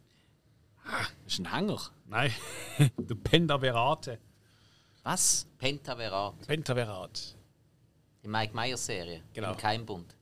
Das 0.84 1.34
ist 1.34 1.40
ein 1.40 1.54
Hänger. 1.54 1.80
Nein, 2.06 2.32
der 2.98 3.16
Pentaverate. 3.16 4.20
Was? 5.04 5.48
Pentaverat, 5.58 6.46
Pentaverat. 6.48 7.36
die 8.24 8.28
Mike 8.28 8.56
Myers 8.56 8.86
Serie. 8.86 9.24
Genau. 9.34 9.52
Im 9.52 9.58
Keimbund. 9.58 10.16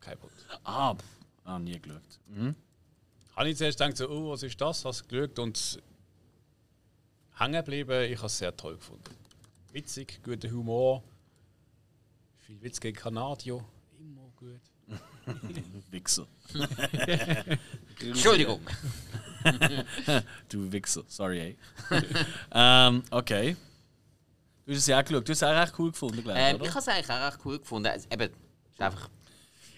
Kein 0.00 0.18
Punkt. 0.18 0.34
Ah, 0.64 0.94
pff. 0.94 1.04
ah 1.44 1.58
nie 1.58 1.80
geschaut. 1.80 2.02
Mhm. 2.26 2.54
Habe 3.36 3.48
ich 3.48 3.56
zuerst 3.56 3.78
gedacht, 3.78 3.96
so, 3.96 4.08
oh, 4.10 4.30
was 4.32 4.42
ist 4.42 4.60
das? 4.60 4.84
Hast 4.84 5.08
geschaut 5.08 5.38
und 5.38 5.80
hängen 7.38 7.54
geblieben. 7.54 8.10
Ich 8.10 8.18
habe 8.18 8.26
es 8.26 8.38
sehr 8.38 8.54
toll 8.56 8.76
gefunden. 8.76 9.16
Witzig, 9.72 10.20
guter 10.22 10.50
Humor. 10.50 11.02
Viel 12.38 12.60
Witz 12.60 12.80
gegen 12.80 12.96
Kanadier. 12.96 13.64
Gut. 14.42 14.60
Wichser. 15.90 16.26
Entschuldigung. 18.00 18.60
Du 20.48 20.70
Wichser. 20.70 21.02
Sorry, 21.08 21.40
ey. 21.40 21.56
ähm, 22.52 23.02
okay. 23.10 23.56
Du 24.64 24.70
hast 24.72 24.78
es 24.78 24.86
ja 24.86 25.00
auch 25.00 25.04
geschaut. 25.04 25.28
Du 25.28 25.32
hast 25.32 25.38
es 25.38 25.42
auch 25.42 25.60
recht 25.60 25.74
cool 25.78 25.90
gefunden, 25.90 26.22
glaube 26.22 26.38
ich, 26.38 26.44
Ähm, 26.44 26.58
ich 26.62 26.68
habe 26.68 26.78
es 26.78 26.88
eigentlich 26.88 27.10
auch 27.10 27.26
recht 27.26 27.38
cool 27.44 27.58
gefunden. 27.58 27.88
Also, 27.88 28.06
eben, 28.08 28.32
ist 28.72 28.80
einfach. 28.80 29.08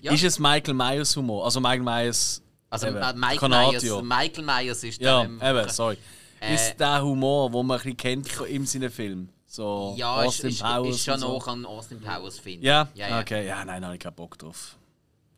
Ja. 0.03 0.12
Ist 0.12 0.23
es 0.23 0.39
Michael 0.39 0.75
Myers 0.75 1.17
Humor? 1.17 1.47
Also 1.47 1.61
Michael 1.61 1.83
Myers. 1.83 2.43
Also 2.69 2.89
eben, 2.89 3.21
Mike 3.21 3.37
Kanadier. 3.39 4.03
Myers, 4.03 4.03
Michael 4.03 4.45
Myers 4.45 4.85
ist 4.85 5.01
Ja, 5.01 5.23
ähm, 5.23 5.41
eben, 5.43 5.69
sorry. 5.71 5.97
Äh, 6.41 6.55
ist 6.55 6.77
der 6.79 7.03
Humor, 7.03 7.51
den 7.51 7.67
man 7.67 7.79
ein 7.79 7.83
bisschen 7.83 7.97
kennt 7.97 8.29
von 8.29 8.47
ihm 8.47 8.67
seinen 8.67 8.91
Film. 8.91 9.31
So 9.55 9.94
Ja, 9.96 10.16
Austin 10.16 10.50
ist, 10.50 10.61
Powers 10.62 10.96
ist 10.96 11.05
schon 11.05 11.18
so. 11.20 11.28
noch 11.28 11.46
an 11.46 11.64
Austin 11.64 12.00
Powers 12.00 12.40
finde 12.40 12.66
Ja? 12.66 12.88
ja, 12.92 13.09
ja. 13.09 13.20
okay. 13.20 13.46
Ja, 13.46 13.64
nein, 13.64 13.80
da 13.80 13.86
habe 13.86 13.96
ich 13.96 14.02
keinen 14.02 14.16
Bock 14.16 14.36
drauf. 14.36 14.76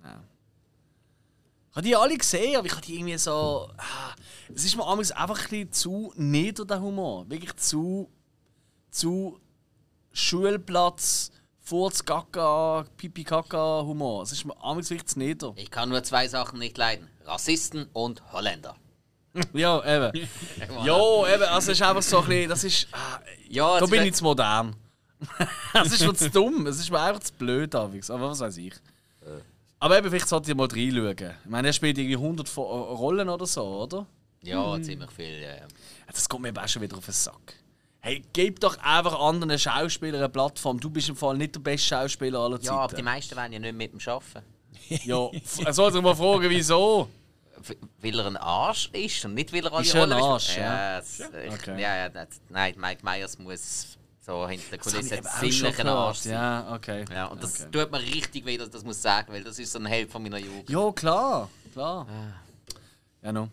Ja. 0.02 0.18
Ich 1.70 1.76
habe 1.76 1.86
die 1.86 1.96
alle 1.96 2.16
gesehen, 2.16 2.56
aber 2.56 2.66
ich 2.66 2.72
habe 2.72 2.80
die 2.80 2.94
irgendwie 2.94 3.18
so... 3.18 3.68
ah, 3.76 4.14
Es 4.54 4.64
ist 4.64 4.74
mir 4.74 4.86
amigs 4.86 5.12
einfach 5.12 5.38
ein 5.38 5.48
bisschen 5.50 5.72
zu 5.72 6.12
nieder, 6.16 6.64
der 6.64 6.80
Humor. 6.80 7.28
Wirklich 7.28 7.54
zu... 7.56 8.08
zu 8.90 9.38
Schulplatz, 10.12 11.30
Furz, 11.60 12.02
Gaga, 12.02 12.86
Pipi, 12.96 13.22
Kaka 13.22 13.82
Humor. 13.84 14.22
Es 14.22 14.32
ist 14.32 14.46
mir 14.46 14.56
amigs 14.64 14.88
wirklich 14.88 15.08
zu 15.08 15.18
nieder. 15.18 15.52
Ich 15.56 15.70
kann 15.70 15.90
nur 15.90 16.02
zwei 16.04 16.26
Sachen 16.26 16.58
nicht 16.58 16.78
leiden: 16.78 17.06
Rassisten 17.26 17.86
und 17.92 18.32
Holländer. 18.32 18.76
Ja, 19.53 19.78
eben. 19.84 20.28
ja, 20.84 21.34
eben. 21.34 21.43
Also 21.45 21.72
es 21.72 21.78
ist 21.80 21.82
einfach 21.82 22.03
so 22.03 22.20
ein 22.20 22.26
bisschen... 22.28 22.49
Das 22.49 22.64
ist... 22.64 22.89
ah, 22.93 23.20
Ja, 23.49 23.78
Da 23.80 23.87
bin 23.87 24.03
ich 24.03 24.14
zu 24.14 24.24
modern. 24.24 24.74
Es 25.74 25.93
ist 25.93 26.07
mir 26.07 26.14
zu 26.14 26.30
dumm. 26.30 26.66
Es 26.66 26.78
ist 26.78 26.91
mir 26.91 27.01
einfach 27.01 27.20
zu 27.22 27.32
blöd, 27.34 27.72
Davids. 27.72 28.11
Aber 28.11 28.30
was 28.30 28.41
weiß 28.41 28.57
ich. 28.59 28.74
Aber 29.78 29.99
eben, 29.99 30.09
vielleicht 30.11 30.28
sollte 30.28 30.51
ich 30.51 30.57
mal 30.57 30.66
reinschauen. 30.68 31.16
Ich 31.45 31.51
meine, 31.51 31.68
er 31.68 31.72
spielt 31.72 31.99
irgendwie 31.99 32.16
100 32.16 32.49
Fo- 32.49 32.62
Rollen 32.95 33.28
oder 33.28 33.47
so, 33.47 33.62
oder? 33.82 34.07
Ja, 34.43 34.80
ziemlich 34.80 35.11
viel. 35.11 35.41
Ja. 35.43 35.66
Das 36.12 36.28
kommt 36.28 36.43
mir 36.43 36.49
eben 36.49 36.59
auch 36.59 36.68
schon 36.68 36.82
wieder 36.82 36.97
auf 36.97 37.05
den 37.05 37.12
Sack. 37.14 37.55
Hey, 38.01 38.22
gib 38.32 38.61
doch 38.61 38.78
einfach 38.78 39.18
anderen 39.18 39.59
Schauspielern 39.59 40.20
eine 40.20 40.28
Plattform. 40.28 40.78
Du 40.78 40.89
bist 40.89 41.09
im 41.09 41.16
Fall 41.16 41.37
nicht 41.37 41.55
der 41.57 41.61
beste 41.61 41.89
Schauspieler 41.89 42.39
aller 42.39 42.61
ja, 42.61 42.72
aber 42.72 42.89
die 42.89 42.95
Zeiten. 42.97 43.05
meisten 43.05 43.37
wollen 43.37 43.53
ja 43.53 43.59
nicht 43.59 43.74
mit 43.74 43.93
dem 43.93 44.01
arbeiten. 44.09 44.47
Ja, 45.05 45.28
er 45.64 45.72
soll 45.72 45.93
sich 45.93 46.01
mal 46.01 46.14
fragen, 46.14 46.49
wieso. 46.49 47.09
Weil 48.00 48.18
er 48.18 48.26
ein 48.26 48.36
Arsch 48.36 48.88
ist 48.92 49.24
und 49.24 49.34
nicht 49.34 49.52
weil 49.52 49.64
er 49.64 49.72
alle 49.72 49.82
Ist 49.82 49.94
er 49.94 50.02
ein 50.04 50.12
Rollen 50.12 50.24
Arsch, 50.24 50.56
ja? 50.56 50.98
es- 50.98 51.20
ich, 51.20 51.52
Okay. 51.52 51.80
ja, 51.80 52.08
ja 52.08 52.26
nein, 52.48 52.74
Mike 52.78 53.04
Myers 53.04 53.38
muss 53.38 53.96
so 54.24 54.48
hinter 54.48 54.74
ich 54.74 54.80
auch 54.80 54.90
schon 54.90 55.02
ziemlich 55.04 55.78
ein. 55.80 55.86
Arsch 55.88 56.18
sein. 56.18 56.32
Ja. 56.32 56.68
Ja, 56.68 56.74
okay. 56.74 57.04
und 57.30 57.42
das 57.42 57.60
okay. 57.60 57.70
tut 57.70 57.92
mir 57.92 58.00
richtig 58.00 58.44
weh, 58.44 58.56
dass 58.56 58.66
ich 58.68 58.72
das 58.72 58.84
muss 58.84 59.00
sagen, 59.00 59.32
weil 59.32 59.44
das 59.44 59.58
ist 59.58 59.70
so 59.72 59.78
ein 59.78 59.86
Held 59.86 60.10
von 60.10 60.22
meiner 60.22 60.38
Jugend. 60.38 60.68
Ja, 60.68 60.90
klar. 60.92 61.48
klar. 61.72 62.06
Ja, 63.22 63.32
no. 63.32 63.48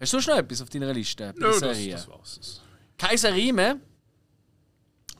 Hast 0.00 0.12
du 0.12 0.18
noch 0.18 0.28
etwas 0.38 0.62
auf 0.62 0.70
deiner 0.70 0.92
Liste? 0.92 1.24
Ja, 1.24 1.32
der 1.32 1.48
das, 1.50 1.60
das 1.60 2.08
war's. 2.08 2.62
Serie 3.16 3.52
mehr. 3.52 3.76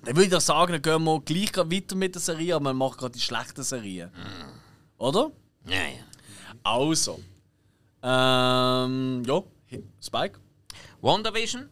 Dann 0.04 0.14
würde 0.14 0.24
ich 0.24 0.30
doch 0.30 0.40
sagen, 0.40 0.72
dann 0.72 0.82
gehen 0.82 1.02
wir 1.04 1.20
gleich 1.20 1.56
weiter 1.56 1.94
mit 1.96 2.14
der 2.14 2.22
Serie, 2.22 2.54
aber 2.54 2.64
man 2.64 2.76
macht 2.76 2.98
gerade 2.98 3.12
die 3.12 3.20
schlechten 3.20 3.62
Serien. 3.62 4.10
Oder? 4.98 5.30
Ja, 5.66 5.74
ja. 5.82 6.04
Also. 6.62 7.20
Ähm, 8.08 9.24
ja, 9.26 9.42
Spike. 10.00 10.38
WandaVision 11.00 11.68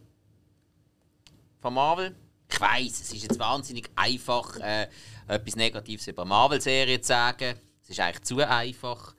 von 1.61 1.75
Marvel. 1.75 2.17
Ich 2.51 2.61
weiß, 2.61 3.01
es 3.03 3.13
ist 3.13 3.23
jetzt 3.23 3.39
wahnsinnig 3.39 3.89
einfach, 3.95 4.57
äh, 4.59 4.89
etwas 5.29 5.55
Negatives 5.55 6.09
über 6.09 6.25
Marvel-Serien 6.25 7.01
zu 7.01 7.09
sagen. 7.09 7.55
Es 7.81 7.91
ist 7.91 8.01
eigentlich 8.01 8.23
zu 8.23 8.39
einfach. 8.39 9.15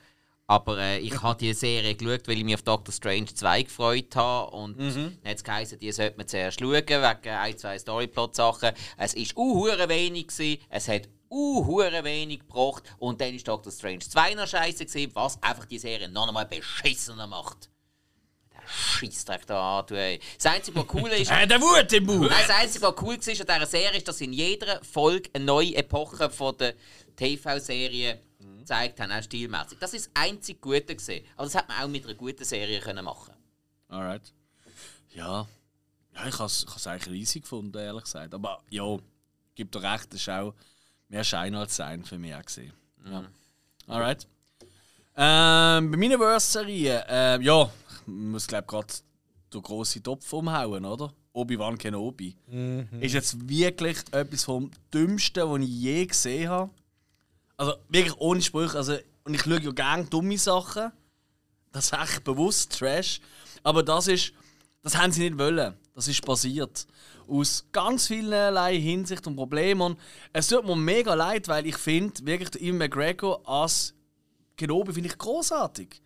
Aber 0.48 0.78
äh, 0.78 1.00
ich 1.00 1.22
habe 1.24 1.40
die 1.40 1.54
Serie 1.54 1.96
geschaut, 1.96 2.28
weil 2.28 2.38
ich 2.38 2.44
mich 2.44 2.56
auf 2.56 2.64
Doctor 2.64 2.94
Strange 2.94 3.34
2 3.34 3.64
gefreut 3.64 4.16
habe. 4.18 4.52
Und 4.52 4.78
dann 4.78 5.18
hat 5.26 5.38
es 5.38 5.44
geheißen, 5.44 5.80
die 5.80 5.94
sollte 5.94 6.18
man 6.18 6.28
zuerst 6.28 6.60
schauen, 6.60 6.74
wegen 6.74 6.96
ein, 7.30 7.58
zwei 7.58 7.80
Storyplot-Sachen. 7.80 8.72
Es 8.98 9.16
war 9.16 9.38
uh, 9.38 9.66
wenig, 9.88 10.28
gewesen, 10.28 10.62
es 10.70 10.90
hat 10.90 11.08
uh, 11.36 11.66
hure 11.66 12.04
wenig 12.04 12.40
gebracht. 12.40 12.84
Und 12.98 13.20
dann 13.20 13.34
ist 13.34 13.48
Doctor 13.48 13.72
Strange 13.72 14.00
2 14.00 14.36
noch 14.36 14.48
scheiße 14.48 14.86
gesehen, 14.86 15.12
was 15.14 15.42
einfach 15.44 15.66
die 15.66 15.80
Serie 15.80 16.08
noch 16.08 16.28
einmal 16.28 16.46
beschissener 16.46 17.28
macht. 17.28 17.70
Der 18.54 18.68
Scheissdreck 18.68 19.46
da 19.46 19.80
an, 19.80 19.86
du 19.88 19.96
ey. 19.96 20.20
Das 20.38 20.54
Einzige, 20.54 20.80
was 20.80 20.94
cool 20.94 21.10
ist. 21.10 21.32
Äh, 21.36 21.48
der 21.48 21.62
Wut 21.62 21.92
im 21.92 22.06
Bauch! 22.06 22.22
Nein, 22.22 22.46
das 22.48 22.58
Einzige, 22.58 22.86
was 22.86 22.96
cool 23.02 23.18
war 23.18 23.56
an 23.56 23.60
dieser 23.60 23.66
Serie, 23.66 23.98
ist, 23.98 24.08
dass 24.08 24.18
sie 24.18 24.26
in 24.26 24.34
jeder 24.34 24.84
Folge 24.84 25.30
eine 25.34 25.46
neue 25.46 25.76
Epoche 25.76 26.30
von 26.30 26.58
der 26.58 26.74
TV-Serie 27.16 28.22
gezeigt 28.60 29.00
haben, 29.00 29.12
auch 29.12 29.22
stilmäßig. 29.22 29.78
Das 29.80 29.94
ist 29.94 30.08
das 30.08 30.24
einzige 30.24 30.60
Gute 30.60 30.96
gesehen. 30.96 31.26
Aber 31.36 31.46
das 31.46 31.56
hätte 31.56 31.68
man 31.68 31.84
auch 31.84 31.88
mit 31.88 32.04
einer 32.06 32.16
guten 32.16 32.44
Serie 32.44 32.80
können 32.80 33.06
machen 33.06 33.34
Alright. 33.90 34.34
Ja. 35.14 35.48
Ja, 36.16 36.28
ich 36.28 36.40
habe 36.40 36.46
es 36.46 36.88
eigentlich 36.88 37.14
riesig 37.14 37.44
gefunden, 37.44 37.78
ehrlich 37.78 38.06
gesagt. 38.06 38.34
Aber 38.34 38.64
ja, 38.70 38.98
gibt 39.54 39.76
doch 39.76 39.84
recht, 39.84 40.14
das 40.14 40.22
ist 40.22 40.30
auch 40.30 40.54
mehr 41.08 41.24
Schein 41.24 41.56
als 41.56 41.76
Sein 41.76 42.04
für 42.04 42.18
mich 42.18 42.34
auch 42.36 42.44
gesehen. 42.44 42.74
Ja. 43.06 43.26
Alright. 43.88 44.28
Ähm, 45.18 45.92
bei 45.92 45.98
meiner 45.98 46.18
Verse-Serie, 46.18 47.06
äh, 47.08 47.42
ja, 47.42 47.70
ich 47.90 48.08
muss 48.08 48.48
glaube 48.48 48.68
gerade 48.68 48.94
den 49.54 49.62
grossen 49.62 50.04
Topf 50.04 50.32
umhauen, 50.34 50.84
oder? 50.86 51.14
Obi-Wan 51.34 51.78
Kenobi. 51.78 52.36
Ist 53.02 53.14
jetzt 53.14 53.48
wirklich 53.48 53.98
etwas 54.12 54.46
vom 54.46 54.72
Dümmsten, 54.94 55.50
was 55.50 55.62
ich 55.62 55.70
je 55.70 56.06
gesehen 56.06 56.50
habe. 56.50 56.72
Also 57.58 57.74
wirklich 57.90 58.16
ohne 58.18 58.42
Sprüche. 58.42 58.78
Also, 58.78 58.98
und 59.26 59.34
ich 59.34 59.42
schaue 59.42 59.62
ja 59.62 59.72
gerne 59.72 60.06
dumme 60.06 60.38
Sachen. 60.38 60.92
Das 61.72 61.86
ist 61.86 61.94
echt 61.94 62.24
bewusst 62.24 62.78
Trash. 62.78 63.20
Aber 63.64 63.84
das 63.84 64.08
ist, 64.08 64.32
das 64.82 64.96
haben 64.96 65.12
sie 65.12 65.22
nicht 65.30 65.38
wollen. 65.38 65.76
Das 65.96 66.10
ist 66.10 66.26
passiert. 66.26 66.86
Aus 67.26 67.66
ganz 67.72 68.08
vielerlei 68.08 68.78
Hinsicht 68.78 69.26
und 69.28 69.38
Problemen. 69.38 69.82
Und 69.82 70.00
es 70.34 70.50
tut 70.50 70.66
mir 70.66 70.76
mega 70.76 71.14
leid, 71.14 71.48
weil 71.48 71.66
ich 71.66 71.78
finde, 71.78 72.26
wirklich 72.26 72.62
Ian 72.62 72.78
McGregor 72.78 73.42
als 73.48 73.94
Kenobi 74.58 74.92
finde 74.92 75.10
ich 75.10 75.18
großartig. 75.18 76.02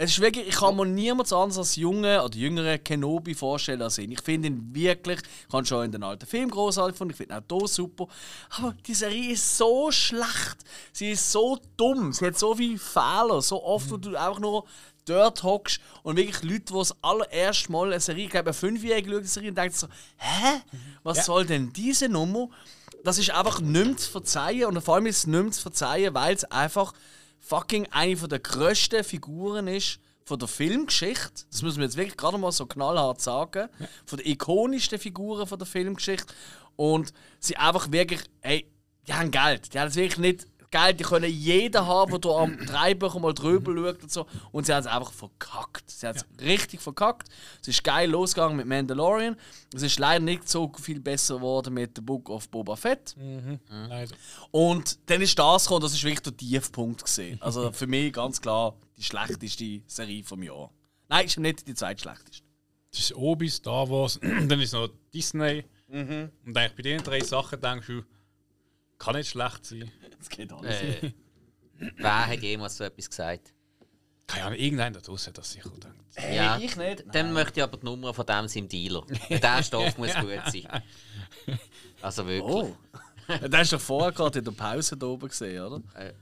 Es 0.00 0.12
ist 0.12 0.20
wirklich, 0.20 0.46
ich 0.46 0.54
kann 0.54 0.76
mir 0.76 0.86
niemand 0.86 1.32
anderes 1.32 1.58
als 1.58 1.74
junge 1.74 2.22
oder 2.22 2.36
jüngere 2.36 2.78
Kenobi 2.78 3.34
vorstellen 3.34 3.82
als 3.82 3.98
ihn. 3.98 4.12
Ich 4.12 4.22
finde 4.22 4.46
ihn 4.46 4.72
wirklich, 4.72 5.18
ich 5.48 5.52
habe 5.52 5.66
schon 5.66 5.86
in 5.86 5.92
den 5.92 6.04
alten 6.04 6.24
Film 6.24 6.50
großartig 6.50 6.94
gefunden, 6.94 7.10
ich 7.10 7.16
finde 7.16 7.34
ihn 7.34 7.42
auch 7.42 7.58
hier 7.58 7.68
super. 7.68 8.06
Aber 8.50 8.74
die 8.86 8.94
Serie 8.94 9.32
ist 9.32 9.58
so 9.58 9.90
schlecht. 9.90 10.58
Sie 10.92 11.10
ist 11.10 11.32
so 11.32 11.58
dumm. 11.76 12.12
Sie 12.12 12.26
hat 12.26 12.38
so 12.38 12.54
viele 12.54 12.78
Fehler. 12.78 13.42
So 13.42 13.62
oft, 13.62 13.90
wo 13.90 13.96
du 13.96 14.14
einfach 14.16 14.38
nur 14.38 14.64
dort 15.08 15.42
hockst 15.42 15.80
und 16.02 16.16
wirklich 16.16 16.42
Leute, 16.42 16.64
die 16.66 16.72
das 16.72 16.94
allererste 17.02 17.72
Mal 17.72 17.92
eine 17.92 18.00
Serie, 18.00 18.24
ich 18.24 18.30
glaube, 18.30 18.46
eine 18.46 18.54
Fünfjährige 18.54 19.10
schaut 19.10 19.22
die 19.22 19.28
Serie 19.28 19.48
und 19.50 19.58
denkt 19.58 19.76
so, 19.76 19.88
hä? 20.16 20.60
Was 21.02 21.26
soll 21.26 21.46
denn 21.46 21.72
diese 21.72 22.08
Nummer? 22.08 22.48
Das 23.04 23.18
ist 23.18 23.30
einfach 23.30 23.60
nicht 23.60 23.86
mehr 23.86 23.96
zu 23.96 24.10
verzeihen 24.10 24.66
und 24.66 24.80
vor 24.82 24.96
allem 24.96 25.06
ist 25.06 25.18
es 25.18 25.26
nicht 25.26 25.42
mehr 25.42 25.52
zu 25.52 25.62
verzeihen, 25.62 26.14
weil 26.14 26.34
es 26.34 26.44
einfach 26.44 26.92
fucking 27.40 27.86
eine 27.90 28.16
der 28.16 28.38
grössten 28.38 29.04
Figuren 29.04 29.68
ist 29.68 30.00
von 30.24 30.38
der 30.38 30.48
Filmgeschichte. 30.48 31.44
Das 31.50 31.62
muss 31.62 31.76
man 31.76 31.84
jetzt 31.84 31.96
wirklich 31.96 32.16
gerade 32.16 32.38
mal 32.38 32.52
so 32.52 32.66
knallhart 32.66 33.20
sagen. 33.20 33.68
Von 34.04 34.18
der 34.18 34.26
ikonischsten 34.26 34.98
Figuren 34.98 35.46
von 35.46 35.58
der 35.58 35.66
Filmgeschichte. 35.66 36.34
Und 36.76 37.12
sie 37.40 37.56
einfach 37.56 37.90
wirklich, 37.90 38.20
hey, 38.40 38.70
die 39.06 39.14
haben 39.14 39.30
Geld. 39.30 39.72
Die 39.72 39.80
haben 39.80 39.88
es 39.88 39.96
wirklich 39.96 40.18
nicht 40.18 40.46
Geld, 40.70 41.00
die 41.00 41.04
können 41.04 41.30
jeden 41.30 41.86
haben, 41.86 42.20
der 42.20 42.30
am 42.30 42.58
Dreibuch 42.66 43.18
mal 43.18 43.32
drüber 43.32 43.74
schaut 43.74 44.02
und 44.02 44.12
so. 44.12 44.26
Und 44.52 44.66
sie 44.66 44.72
haben 44.72 44.80
es 44.80 44.86
einfach 44.86 45.12
verkackt. 45.12 45.90
Sie 45.90 46.06
haben 46.06 46.16
es 46.16 46.26
richtig 46.44 46.80
verkackt. 46.80 47.28
Es 47.62 47.68
ist 47.68 47.82
geil 47.82 48.10
losgegangen 48.10 48.56
mit 48.56 48.66
Mandalorian. 48.66 49.36
Es 49.74 49.82
ist 49.82 49.98
leider 49.98 50.24
nicht 50.24 50.48
so 50.48 50.70
viel 50.80 51.00
besser 51.00 51.36
geworden 51.36 51.74
mit 51.74 51.92
The 51.96 52.02
Book 52.02 52.28
of 52.28 52.48
Boba 52.50 52.76
Fett. 52.76 53.16
Leider. 53.68 54.14
Und 54.50 54.98
dann 55.06 55.22
ist 55.22 55.38
das 55.38 55.64
gekommen, 55.64 55.82
das 55.82 55.94
ist 55.94 56.04
wirklich 56.04 56.20
der 56.20 56.36
Tiefpunkt 56.36 57.04
gesehen. 57.04 57.40
Also 57.40 57.72
für 57.72 57.86
mich 57.86 58.12
ganz 58.12 58.40
klar 58.40 58.74
die 58.98 59.04
schlechteste 59.04 59.80
Serie 59.86 60.22
vom 60.24 60.42
Jahr. 60.42 60.70
Nein, 61.08 61.26
ist 61.26 61.38
nicht 61.38 61.66
die 61.66 61.74
zweitschlechteste. 61.74 62.42
Das 62.90 63.00
ist 63.00 63.14
Obi, 63.14 63.48
Star 63.48 63.88
Wars, 63.88 64.18
dann 64.22 64.60
ist 64.60 64.72
noch 64.72 64.88
Disney. 65.14 65.64
Und 66.44 66.56
eigentlich 66.56 66.74
bei 66.76 66.82
den 66.82 67.02
drei 67.02 67.20
Sachen 67.20 67.60
denkst 67.60 67.86
du, 67.86 68.02
kann 68.98 69.16
nicht 69.16 69.30
schlecht 69.30 69.64
sein. 69.64 69.90
Das 70.18 70.28
geht 70.30 70.52
alles. 70.52 70.82
Äh, 70.82 71.12
wer 71.96 72.26
hat 72.26 72.42
jemals 72.42 72.76
so 72.76 72.82
etwas 72.82 73.08
gesagt? 73.08 73.54
Keine 74.26 74.46
Ahnung, 74.46 74.58
irgendeiner 74.58 74.96
da 74.96 75.00
draußen 75.00 75.28
hat 75.28 75.38
das 75.38 75.52
sicher 75.52 75.70
gedacht. 75.70 75.94
ja, 76.16 76.58
ich 76.58 76.76
nicht. 76.76 77.04
Dann 77.12 77.32
möchte 77.32 77.60
ich 77.60 77.64
aber 77.64 77.76
die 77.76 77.84
Nummer 77.86 78.12
von 78.12 78.26
dem 78.26 78.48
seinem 78.48 78.68
Dealer. 78.68 79.06
Der 79.30 79.62
Stoff 79.62 79.96
muss 79.96 80.12
gut 80.20 80.40
sein. 80.46 80.82
Also 82.02 82.26
wirklich. 82.26 82.52
Oh. 82.52 82.76
Den 83.28 83.56
hast 83.56 83.72
du 83.72 83.76
doch 83.76 83.82
vorher 83.82 84.10
gerade 84.10 84.40
in 84.40 84.44
der 84.44 84.52
Pause 84.52 84.96
da 84.96 85.06
oben 85.06 85.28
gesehen, 85.28 85.62
oder? 85.62 85.82
Äh. 85.94 86.14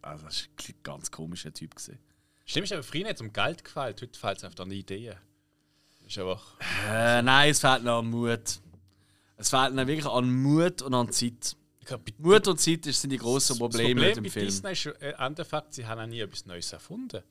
Also, 0.00 0.24
das 0.24 0.36
ist 0.36 0.68
ein 0.68 0.74
ganz 0.82 1.10
komischer 1.10 1.52
Typ. 1.52 1.74
Gewesen. 1.74 1.98
Stimmt, 2.44 2.72
aber 2.72 2.82
früher 2.82 3.04
nicht 3.04 3.20
um 3.20 3.32
Geld 3.32 3.64
gefällt, 3.64 4.00
heute 4.00 4.18
fällt 4.18 4.38
es 4.38 4.44
einfach 4.44 4.64
an 4.64 4.70
Ideen. 4.70 5.16
Ist 6.06 6.18
einfach. 6.18 6.54
Äh, 6.88 7.22
nein, 7.22 7.50
es 7.50 7.60
fehlt 7.60 7.82
noch 7.82 7.98
an 7.98 8.06
Mut. 8.06 8.60
Es 9.36 9.50
fehlt 9.50 9.74
noch 9.74 9.86
wirklich 9.86 10.06
an 10.06 10.32
Mut 10.42 10.82
und 10.82 10.94
an 10.94 11.10
Zeit. 11.12 11.56
Ich 11.80 11.86
glaub, 11.86 12.04
bei- 12.04 12.12
Mut 12.18 12.48
und 12.48 12.58
Zeit 12.60 12.84
sind 12.84 13.10
die 13.10 13.18
grossen 13.18 13.52
das 13.52 13.58
Probleme 13.58 14.00
Problem 14.00 14.08
mit 14.08 14.16
dem 14.16 14.30
Film. 14.32 14.46
Disney 14.46 14.72
ist 14.72 14.86
äh, 14.86 15.10
im 15.10 15.20
Endeffekt, 15.26 15.74
sie 15.74 15.86
haben 15.86 16.00
auch 16.00 16.06
nie 16.06 16.20
etwas 16.20 16.46
Neues 16.46 16.72
erfunden. 16.72 17.22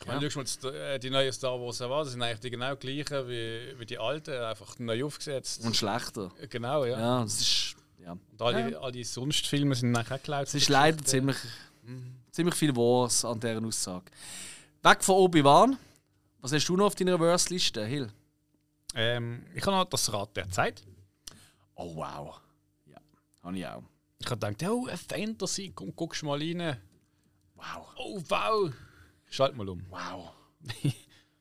Ich 0.00 0.06
meine, 0.06 0.30
schau 0.30 0.38
mal, 0.38 0.42
jetzt, 0.44 0.64
äh, 0.64 0.98
die 0.98 1.10
neuen 1.10 1.30
Star 1.32 1.60
Wars 1.60 1.80
war, 1.80 2.04
das 2.04 2.12
sind 2.12 2.22
eigentlich 2.22 2.40
die 2.40 2.50
genau 2.50 2.74
gleichen 2.76 3.28
wie, 3.28 3.78
wie 3.78 3.84
die 3.86 3.98
alten, 3.98 4.30
einfach 4.32 4.78
neu 4.78 5.04
aufgesetzt. 5.04 5.62
Und 5.64 5.76
schlechter. 5.76 6.30
Äh, 6.40 6.46
Genau, 6.48 6.84
ja. 6.86 6.98
Ja, 6.98 7.22
das 7.22 7.40
ist. 7.40 7.76
Ja. 8.02 8.12
Und 8.12 8.40
alle, 8.42 8.80
alle 8.80 9.04
sonst 9.04 9.46
Filme 9.46 9.74
sind 9.74 9.90
nachher 9.92 10.16
geklaut. 10.16 10.46
Es 10.46 10.54
ist 10.54 10.70
leider 10.70 11.04
ziemlich, 11.04 11.36
ziemlich 12.30 12.54
viel 12.54 12.74
Wahres 12.74 13.24
an 13.26 13.38
dieser 13.40 13.62
Aussage. 13.62 14.06
Weg 14.82 15.04
von 15.04 15.16
Obi-Wan. 15.16 15.76
Was 16.40 16.52
hast 16.52 16.66
du 16.66 16.76
noch 16.78 16.86
auf 16.86 16.94
deiner 16.94 17.18
Verse-Liste, 17.18 17.84
Hill? 17.84 18.10
Ähm, 18.94 19.44
ich 19.54 19.64
habe 19.66 19.76
noch 19.76 19.84
das 19.84 20.12
Rad 20.12 20.36
der 20.36 20.50
Zeit. 20.50 20.82
Oh, 21.74 21.94
wow. 21.96 22.40
Ja, 22.86 22.98
habe 23.42 23.58
ich 23.58 23.66
auch. 23.66 23.82
Ich 24.18 24.26
habe 24.30 24.38
gedacht, 24.38 24.70
oh, 24.70 24.86
eine 24.86 24.98
Fantasy, 24.98 25.72
komm, 25.74 25.94
guckst 25.94 26.22
mal 26.22 26.38
rein. 26.38 26.76
Wow. 27.54 27.86
Oh, 27.96 28.22
wow. 28.28 28.72
Schalt 29.30 29.56
mal 29.56 29.68
um. 29.68 29.84
Wow. 29.88 30.32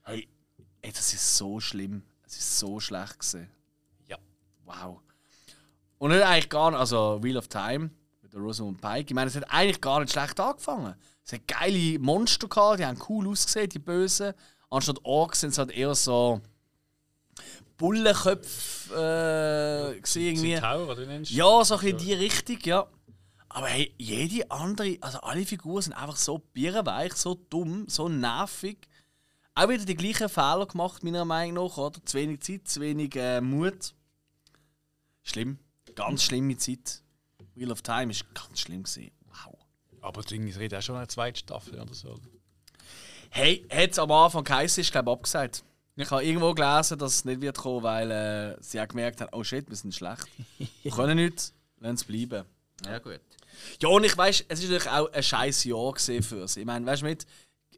hey, 0.04 0.28
ey, 0.82 0.92
das 0.92 1.14
ist 1.14 1.38
so 1.38 1.60
schlimm. 1.60 2.04
Es 2.26 2.38
ist 2.38 2.60
so 2.60 2.80
schlecht 2.80 3.20
gewesen. 3.20 3.50
Ja. 4.08 4.18
Wow. 4.64 5.02
Und 5.98 6.12
nicht 6.12 6.24
eigentlich 6.24 6.50
gar 6.50 6.72
nicht, 6.72 6.80
also 6.80 7.22
Wheel 7.22 7.38
of 7.38 7.48
Time 7.48 7.90
mit 8.22 8.34
der 8.34 8.40
Rosamund 8.40 8.80
Pike. 8.80 9.08
Ich 9.10 9.14
meine, 9.16 9.28
es 9.28 9.36
hat 9.36 9.52
eigentlich 9.52 9.82
gar 9.82 10.00
nicht 10.00 10.14
schlecht 10.14 10.40
angefangen. 10.40 10.96
Es 11.26 11.34
hat 11.34 11.48
geile 11.48 12.00
Monster 12.00 12.48
gehabt, 12.48 12.80
die 12.80 12.86
haben 12.86 13.02
cool 13.10 13.28
ausgesehen, 13.28 13.70
die 13.70 13.80
Bösen. 13.80 14.34
Anstatt 14.70 15.04
Orks 15.04 15.42
sind 15.42 15.50
es 15.50 15.58
halt 15.58 15.72
eher 15.72 15.96
so 15.96 16.42
Bullenköpfe 17.80 18.94
äh, 18.94 20.00
gewesen 20.00 20.22
irgendwie. 20.22 20.58
Oder 20.58 20.98
wie 20.98 21.06
nennst 21.08 21.32
du 21.32 21.36
Ja, 21.36 21.64
so 21.64 21.78
ein 21.78 21.88
in 21.88 21.98
die 21.98 22.14
Richtung, 22.14 22.60
ja. 22.64 22.86
Aber 23.48 23.68
hey, 23.68 23.92
jede 23.98 24.52
andere, 24.52 24.98
also 25.02 25.20
alle 25.22 25.44
Figuren 25.46 25.82
sind 25.82 25.94
einfach 25.94 26.18
so 26.18 26.38
birrenweich, 26.38 27.14
so 27.14 27.34
dumm, 27.50 27.86
so 27.88 28.08
nervig. 28.08 28.88
Auch 29.56 29.70
wieder 29.70 29.86
die 29.86 29.96
gleichen 29.96 30.30
Fehler 30.30 30.68
gemacht, 30.68 31.04
meiner 31.04 31.26
Meinung 31.26 31.66
nach, 31.66 31.78
oder? 31.78 32.00
Zu 32.06 32.18
wenig 32.18 32.42
Zeit, 32.42 32.68
zu 32.68 32.82
wenig 32.82 33.16
äh, 33.16 33.42
Mut. 33.42 33.96
Schlimm. 35.24 35.58
Ganz 35.96 36.24
schlimme 36.24 36.58
Zeit. 36.58 37.02
Wheel 37.56 37.72
of 37.72 37.82
Time 37.82 38.12
ist 38.12 38.24
ganz 38.36 38.60
schlimm 38.60 38.84
gewesen. 38.84 39.12
Wow. 39.26 39.58
Aber 40.02 40.22
Ding, 40.22 40.48
es 40.48 40.60
redet 40.60 40.78
auch 40.78 40.84
schon 40.84 40.96
eine 40.96 41.08
zweite 41.08 41.40
Staffel 41.40 41.80
oder 41.80 41.94
so. 41.94 42.20
Hey, 43.32 43.66
hat 43.72 43.92
es 43.92 44.00
am 44.00 44.12
Anfang 44.12 44.44
geheißen, 44.44 44.82
ist 44.82 44.92
glaube 44.92 45.10
ich 45.10 45.14
abgesagt. 45.18 45.64
Ich 46.02 46.12
habe 46.12 46.24
irgendwo 46.24 46.54
gelesen, 46.54 46.98
dass 46.98 47.16
es 47.16 47.26
nicht 47.26 47.42
wird 47.42 47.58
kommen, 47.58 47.84
weil 47.84 48.10
äh, 48.10 48.56
sie 48.62 48.80
auch 48.80 48.88
gemerkt 48.88 49.20
haben, 49.20 49.30
oh 49.34 49.44
shit, 49.44 49.68
wir 49.68 49.76
sind 49.76 49.94
schlecht. 49.94 50.26
Wir 50.84 50.92
können 50.92 51.18
nichts, 51.18 51.54
lassen 51.80 51.96
es 51.96 52.04
bleiben. 52.06 52.46
Ja, 52.86 53.00
gut. 53.00 53.20
Ja, 53.82 53.90
und 53.90 54.06
ich 54.06 54.18
weiß, 54.18 54.46
es 54.48 54.60
ist 54.60 54.70
natürlich 54.70 54.90
auch 54.90 55.12
ein 55.12 55.22
scheiß 55.24 55.66
Jahr 55.66 55.92
gesehen 55.92 56.24
für 56.24 56.48
sie. 56.48 56.62
Ich 56.62 56.66
meine, 56.66 56.86
weißt 56.86 57.02
du, 57.02 57.06
mit 57.06 57.26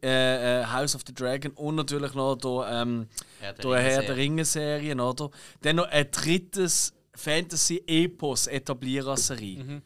äh, 0.04 0.60
äh, 0.60 0.66
House 0.66 0.94
of 0.94 1.02
the 1.04 1.12
Dragon 1.12 1.50
und 1.52 1.74
natürlich 1.74 2.14
noch 2.14 2.36
der, 2.36 2.82
ähm, 2.82 3.08
Herr 3.40 3.54
der 3.54 3.70
der 3.70 3.80
Herr 3.80 3.82
Ringe-Serie. 3.82 4.06
der 4.06 4.16
Ringe-Serien, 4.16 5.00
oder? 5.00 5.30
Dann 5.62 5.76
noch 5.76 5.88
ein 5.88 6.08
drittes 6.12 6.92
Fantasy-Epos 7.16 8.46
etablieren 8.46 9.08
als 9.08 9.26
Serie. 9.26 9.82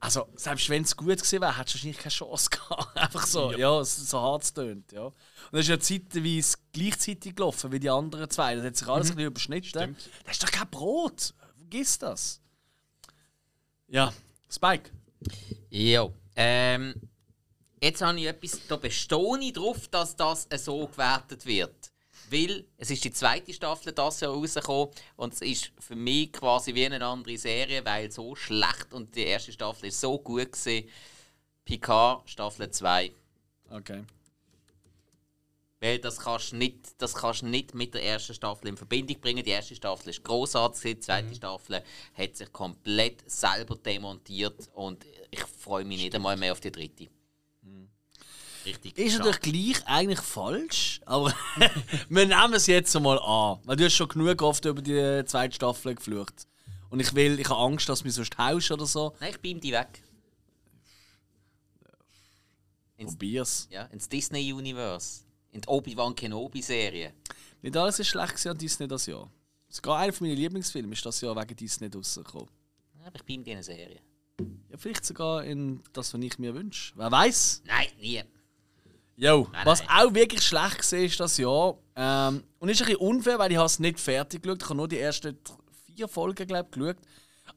Also, 0.00 0.28
selbst 0.36 0.68
wenn 0.68 0.82
es 0.84 0.96
gut 0.96 1.08
gewesen 1.08 1.40
wäre, 1.40 1.58
hättest 1.58 1.74
du 1.74 1.78
wahrscheinlich 1.78 1.98
keine 1.98 2.12
Chance 2.12 2.50
gehabt. 2.50 2.96
Einfach 2.96 3.26
so, 3.26 3.52
ja, 3.52 3.80
es- 3.80 3.96
so 3.96 4.20
hart 4.20 4.44
es 4.44 4.52
tönt, 4.54 4.92
ja. 4.92 5.06
Und 5.06 5.14
das 5.50 5.62
ist 5.62 5.68
ja 5.68 5.80
zeitweise 5.80 6.56
gleichzeitig 6.72 7.34
gelaufen 7.34 7.72
wie 7.72 7.80
die 7.80 7.90
anderen 7.90 8.30
zwei. 8.30 8.54
Das 8.54 8.64
hat 8.64 8.76
sich 8.76 8.86
alles 8.88 9.10
ein 9.10 9.16
bisschen 9.16 9.30
überschnitten. 9.30 9.68
Stimmt. 9.68 10.10
Das 10.24 10.32
ist 10.34 10.42
doch 10.44 10.50
kein 10.52 10.70
Brot. 10.70 11.34
Vergiss 11.56 11.98
das. 11.98 12.40
Ja, 13.88 14.12
Spike. 14.50 14.90
Jo. 15.70 16.14
Ähm, 16.36 16.94
jetzt 17.82 18.00
habe 18.02 18.18
ich 18.20 18.26
etwas, 18.26 18.60
da 18.68 18.76
bestehe 18.76 19.38
ich 19.40 19.52
darauf, 19.52 19.88
dass 19.88 20.14
das 20.14 20.46
so 20.58 20.86
gewertet 20.86 21.44
wird. 21.44 21.74
Weil 22.30 22.64
es 22.76 22.90
ist 22.90 23.04
die 23.04 23.12
zweite 23.12 23.52
Staffel 23.52 23.92
das 23.92 24.20
Jahr 24.20 24.32
rausgekommen 24.32 24.94
und 25.16 25.32
es 25.32 25.40
ist 25.40 25.72
für 25.78 25.96
mich 25.96 26.32
quasi 26.32 26.74
wie 26.74 26.84
eine 26.84 27.04
andere 27.04 27.38
Serie, 27.38 27.84
weil 27.84 28.10
so 28.10 28.34
schlecht 28.34 28.92
und 28.92 29.14
die 29.14 29.24
erste 29.24 29.52
Staffel 29.52 29.86
ist 29.86 30.00
so 30.00 30.18
gut 30.18 30.52
gesehen. 30.52 30.88
Picard 31.64 32.28
Staffel 32.28 32.70
2. 32.70 33.12
Okay. 33.70 34.04
Weil 35.80 35.98
das 36.00 36.18
kannst 36.18 36.52
du 36.52 36.56
nicht, 36.56 37.00
das 37.00 37.14
kannst 37.14 37.44
nicht 37.44 37.74
mit 37.74 37.94
der 37.94 38.02
ersten 38.02 38.34
Staffel 38.34 38.68
in 38.68 38.76
Verbindung 38.76 39.20
bringen. 39.20 39.44
Die 39.44 39.50
erste 39.50 39.76
Staffel 39.76 40.08
ist 40.10 40.24
großartig, 40.24 40.82
die 40.82 40.98
zweite 40.98 41.34
Staffel 41.34 41.82
hat 42.14 42.36
sich 42.36 42.52
komplett 42.52 43.30
selber 43.30 43.76
demontiert 43.76 44.68
und 44.74 45.06
ich 45.30 45.40
freue 45.40 45.84
mich 45.84 46.02
nicht 46.02 46.14
einmal 46.14 46.36
mehr 46.36 46.52
auf 46.52 46.60
die 46.60 46.72
dritte. 46.72 47.08
Richtig. 48.68 48.98
Ist 48.98 49.18
natürlich 49.18 49.40
gleich 49.40 49.86
eigentlich 49.86 50.20
falsch, 50.20 51.00
aber 51.06 51.32
wir 52.08 52.26
nehmen 52.26 52.52
es 52.54 52.66
jetzt 52.66 52.94
einmal 52.94 53.18
an. 53.18 53.60
Weil 53.64 53.76
du 53.76 53.84
hast 53.84 53.94
schon 53.94 54.08
genug 54.08 54.42
oft 54.42 54.64
über 54.64 54.82
die 54.82 55.24
zweite 55.26 55.54
Staffel 55.54 55.94
geflucht. 55.94 56.46
Und 56.90 57.00
ich 57.00 57.14
will, 57.14 57.38
ich 57.40 57.48
habe 57.48 57.60
Angst, 57.60 57.88
dass 57.88 58.00
du 58.00 58.06
mich 58.06 58.14
sonst 58.14 58.36
haust 58.36 58.70
oder 58.70 58.86
so. 58.86 59.14
Nein, 59.20 59.30
ich 59.30 59.40
beam 59.40 59.60
die 59.60 59.72
weg. 59.72 60.02
Ins, 62.96 63.12
Probier's. 63.12 63.68
ja, 63.70 63.84
ins 63.84 64.08
Disney-Universe. 64.08 65.22
In 65.52 65.60
die 65.60 65.68
Obi-Wan 65.68 66.14
Kenobi-Serie. 66.14 67.14
Nicht 67.62 67.76
alles 67.76 67.98
ist 67.98 68.08
schlecht 68.08 68.46
an 68.46 68.58
Disney 68.58 68.86
das 68.88 69.06
Jahr. 69.06 69.30
Sogar 69.68 69.98
einer 69.98 70.12
meiner 70.20 70.34
Lieblingsfilme 70.34 70.92
ist 70.92 71.06
das 71.06 71.20
Jahr 71.20 71.36
wegen 71.36 71.56
Disney 71.56 71.88
rausgekommen. 71.88 72.48
Ja, 72.98 73.06
aber 73.06 73.16
ich 73.16 73.24
beam 73.24 73.44
die 73.44 73.50
in 73.50 73.56
eine 73.56 73.62
Serie. 73.62 74.00
Ja, 74.68 74.76
vielleicht 74.76 75.04
sogar 75.04 75.44
in 75.44 75.80
das, 75.92 76.12
was 76.12 76.20
ich 76.20 76.38
mir 76.38 76.54
wünsche. 76.54 76.92
Wer 76.96 77.10
weiß? 77.10 77.62
Nein, 77.66 77.88
nie. 78.00 78.22
Jo, 79.20 79.48
Nein, 79.50 79.66
was 79.66 79.82
auch 79.88 80.14
wirklich 80.14 80.42
schlecht 80.42 80.92
war, 80.92 80.98
ist 81.00 81.18
das 81.18 81.38
Jahr. 81.38 81.76
Ähm, 81.96 82.44
und 82.60 82.68
ist 82.68 82.80
ein 82.80 82.86
bisschen 82.86 83.00
unfair, 83.00 83.36
weil 83.40 83.50
ich 83.50 83.58
es 83.58 83.80
nicht 83.80 83.98
fertig 83.98 84.44
geschaut. 84.44 84.62
Ich 84.62 84.68
habe 84.68 84.76
nur 84.76 84.86
die 84.86 85.00
ersten 85.00 85.36
vier 85.86 86.06
Folgen 86.06 86.46
glaub, 86.46 86.70
geschaut. 86.70 86.98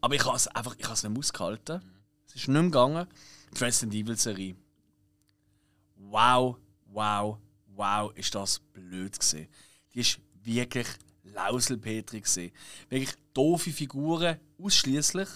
Aber 0.02 0.16
ich 0.16 0.26
habe 0.26 0.36
es 0.36 0.48
einfach 0.48 0.76
ich 0.76 0.86
habe 0.86 0.96
es 0.96 1.04
nicht 1.04 1.16
ausgehalten. 1.16 1.84
Es 2.26 2.34
ist 2.34 2.48
nicht 2.48 2.48
mehr 2.48 2.64
gegangen. 2.64 3.08
Die 3.56 3.64
Resident 3.64 3.94
Evil 3.94 4.18
Serie. 4.18 4.56
Wow, 5.98 6.58
wow, 6.88 7.38
wow, 7.68 8.12
ist 8.16 8.34
das 8.34 8.60
blöd 8.60 9.20
gewesen. 9.20 9.48
Die 9.94 10.00
ist 10.00 10.20
wirklich 10.42 10.88
Lauselpetri 11.26 12.22
gewesen. 12.22 12.52
Wirklich 12.90 13.14
doofe 13.36 13.70
Figuren, 13.70 14.40
ausschließlich. 14.58 15.30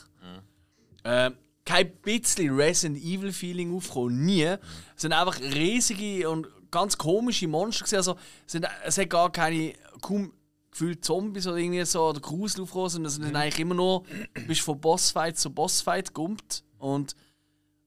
Ähm, 1.03 1.37
kein 1.65 1.95
bisschen 1.97 2.55
Resident 2.55 2.97
Evil 2.97 3.33
Feeling 3.33 3.75
aufgekommen, 3.75 4.25
nie. 4.25 4.43
Es 4.43 5.01
sind 5.01 5.13
einfach 5.13 5.39
riesige 5.39 6.29
und 6.29 6.47
ganz 6.71 6.97
komische 6.97 7.47
Monster 7.47 7.85
gewesen. 7.85 7.95
Also 7.95 8.15
es, 8.45 8.51
sind, 8.51 8.67
es 8.83 8.97
hat 8.97 9.09
gar 9.09 9.31
keine 9.31 9.73
kaum 10.01 10.31
gefühlt 10.69 11.05
Zombies 11.05 11.47
oder 11.47 11.57
irgendwie 11.57 11.85
so 11.85 12.09
oder 12.09 12.19
Grusel 12.19 12.61
aufgekommen, 12.61 12.89
sondern 12.89 13.07
es 13.07 13.15
sind 13.15 13.35
eigentlich 13.35 13.59
immer 13.59 13.75
nur 13.75 14.03
du 14.33 14.45
bist 14.45 14.61
von 14.61 14.79
Bossfight 14.79 15.39
zu 15.39 15.49
Bossfight 15.49 16.13
gumpt 16.13 16.63
und 16.79 17.15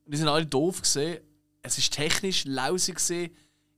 die 0.07 0.17
sind 0.17 0.29
alle 0.29 0.47
doof 0.47 0.81
gesehen. 0.81 1.21
Es 1.61 1.77
ist 1.77 1.93
technisch 1.93 2.47
lausig 2.47 2.97
gesehen. 2.97 3.31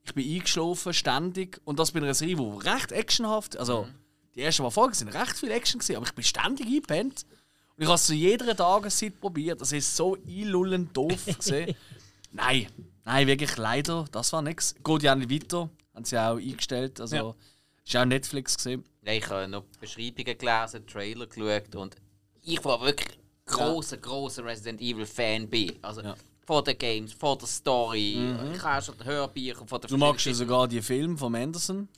Ich 0.04 0.14
bin 0.14 0.32
eingeschlafen 0.32 0.94
ständig 0.94 1.60
und 1.64 1.80
das 1.80 1.90
bei 1.90 1.98
einer 1.98 2.14
Serie, 2.14 2.36
die 2.36 2.68
recht 2.68 2.92
actionhaft, 2.92 3.56
also 3.56 3.88
die 4.36 4.42
ersten 4.42 4.62
paar 4.62 4.70
Folgen 4.70 4.94
sind 4.94 5.08
recht 5.08 5.36
viel 5.36 5.50
Action 5.50 5.80
gesehen, 5.80 5.96
aber 5.96 6.06
ich 6.06 6.14
bin 6.14 6.24
ständig 6.24 6.66
eingepennt. 6.66 7.26
Ich 7.80 7.86
habe 7.86 7.94
es 7.94 8.06
zu 8.06 8.14
jeder 8.14 8.54
Tageszeit 8.54 9.18
probiert. 9.20 9.58
Das 9.60 9.72
ist 9.72 9.96
so 9.96 10.14
einlullend 10.28 10.94
doof 10.94 11.24
gesehen. 11.38 11.74
nein, 12.30 12.66
nein, 13.04 13.26
wirklich 13.26 13.56
leider, 13.56 14.04
das 14.12 14.32
war 14.34 14.42
nichts. 14.42 14.74
Geht 14.84 15.02
ja 15.02 15.14
nicht 15.14 15.30
weiter. 15.30 15.70
Haben 15.94 16.04
sie 16.04 16.18
auch 16.18 16.36
eingestellt. 16.36 17.00
Also, 17.00 17.16
Ja. 17.16 17.34
ist 17.84 17.96
auch 17.96 18.04
Netflix 18.04 18.56
gesehen. 18.56 18.84
Ja, 19.02 19.12
ich 19.14 19.26
habe 19.30 19.48
noch 19.48 19.64
Beschreibungen 19.80 20.36
gelesen, 20.36 20.86
Trailer 20.86 21.26
geschaut 21.26 21.74
und 21.74 21.96
ich 22.42 22.62
war 22.64 22.82
wirklich 22.82 23.18
großer, 23.46 23.96
großer 23.96 24.44
Resident 24.44 24.80
Evil 24.82 25.06
Fan 25.06 25.48
bin. 25.48 25.72
Also 25.82 26.02
Ja. 26.02 26.14
von 26.46 26.62
den 26.62 26.76
Games, 26.76 27.14
von 27.14 27.38
der 27.38 27.48
Story, 27.48 28.34
ich 28.54 28.62
habe 28.62 28.82
schon 28.82 29.02
Hörbücher 29.02 29.66
von 29.66 29.80
der 29.80 29.88
Du 29.88 29.96
magst 29.96 30.26
ja 30.26 30.34
sogar 30.34 30.68
die 30.68 30.82
Filme 30.82 31.16
von 31.16 31.34
Anderson. 31.34 31.88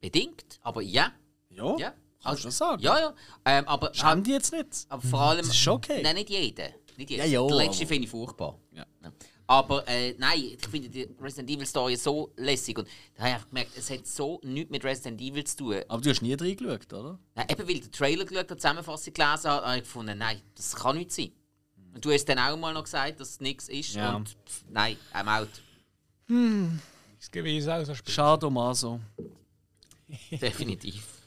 bedingt, 0.00 0.58
aber 0.62 0.80
ja, 0.80 1.12
Ja, 1.50 1.76
ja. 1.78 1.92
Kannst 2.22 2.44
du 2.44 2.48
das 2.48 2.58
sagen. 2.58 2.82
Ja, 2.82 2.98
ja. 2.98 3.14
Ähm, 3.44 3.66
aber, 3.66 3.92
Schäm 3.94 4.22
die 4.22 4.30
jetzt 4.32 4.52
nicht. 4.52 4.86
aber 4.88 5.02
vor 5.02 5.20
allem. 5.20 5.38
Das 5.38 5.48
ist 5.48 5.56
schon 5.58 5.74
okay. 5.74 6.02
Nein, 6.02 6.16
nicht 6.16 6.30
jeder. 6.30 6.70
Nicht 6.96 7.10
jeder. 7.10 7.24
Ja, 7.26 7.40
ja, 7.42 7.46
der 7.46 7.56
letzte 7.56 7.86
finde 7.86 8.04
ich 8.04 8.10
furchtbar. 8.10 8.58
Ja. 8.72 8.84
Aber 9.50 9.88
äh, 9.88 10.14
nein, 10.18 10.40
ich 10.58 10.68
finde 10.68 10.90
die 10.90 11.08
Resident 11.18 11.48
Evil 11.48 11.64
Story 11.64 11.96
so 11.96 12.32
lässig 12.36 12.76
und 12.78 12.86
da 13.14 13.20
habe 13.22 13.28
ich 13.30 13.34
einfach 13.36 13.48
gemerkt, 13.48 13.70
es 13.78 13.88
hat 13.88 14.06
so 14.06 14.38
nichts 14.42 14.70
mit 14.70 14.84
Resident 14.84 15.18
Evil 15.22 15.42
zu 15.44 15.56
tun. 15.56 15.76
Aber 15.88 16.02
du 16.02 16.10
hast 16.10 16.20
nie 16.20 16.34
reingeschaut, 16.34 16.92
oder? 16.92 17.18
Nein, 17.34 17.46
eben 17.50 17.62
weil 17.62 17.70
ich 17.76 17.80
den 17.80 17.92
Trailer 17.92 18.24
geschaut 18.26 18.40
habe, 18.44 18.54
die 18.56 18.60
Zusammenfassung 18.60 19.14
gelesen 19.14 19.50
habe, 19.50 19.66
habe 19.66 19.76
ich 19.78 19.84
gefunden, 19.84 20.18
nein, 20.18 20.42
das 20.54 20.76
kann 20.76 20.98
nicht 20.98 21.12
sein. 21.12 21.32
Und 21.94 22.04
du 22.04 22.12
hast 22.12 22.26
dann 22.26 22.38
auch 22.38 22.58
mal 22.58 22.74
noch 22.74 22.84
gesagt, 22.84 23.20
dass 23.20 23.30
es 23.30 23.40
nichts 23.40 23.70
ist 23.70 23.94
Ja. 23.94 24.14
und 24.14 24.28
pff, 24.28 24.64
nein, 24.68 24.98
I'm 25.14 25.40
out. 25.40 25.48
Das 27.18 27.30
gewesen 27.30 27.70
auch 27.70 27.84
so 27.86 27.94
Spiel. 27.94 28.12
Schade 28.12 28.46
um 28.46 28.58
also. 28.58 29.00
Definitiv. 30.30 31.17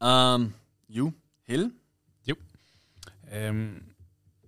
Ähm, 0.00 0.54
you, 0.86 1.12
Hill? 1.44 1.72
Jo. 2.24 2.36
Ähm, 3.30 3.94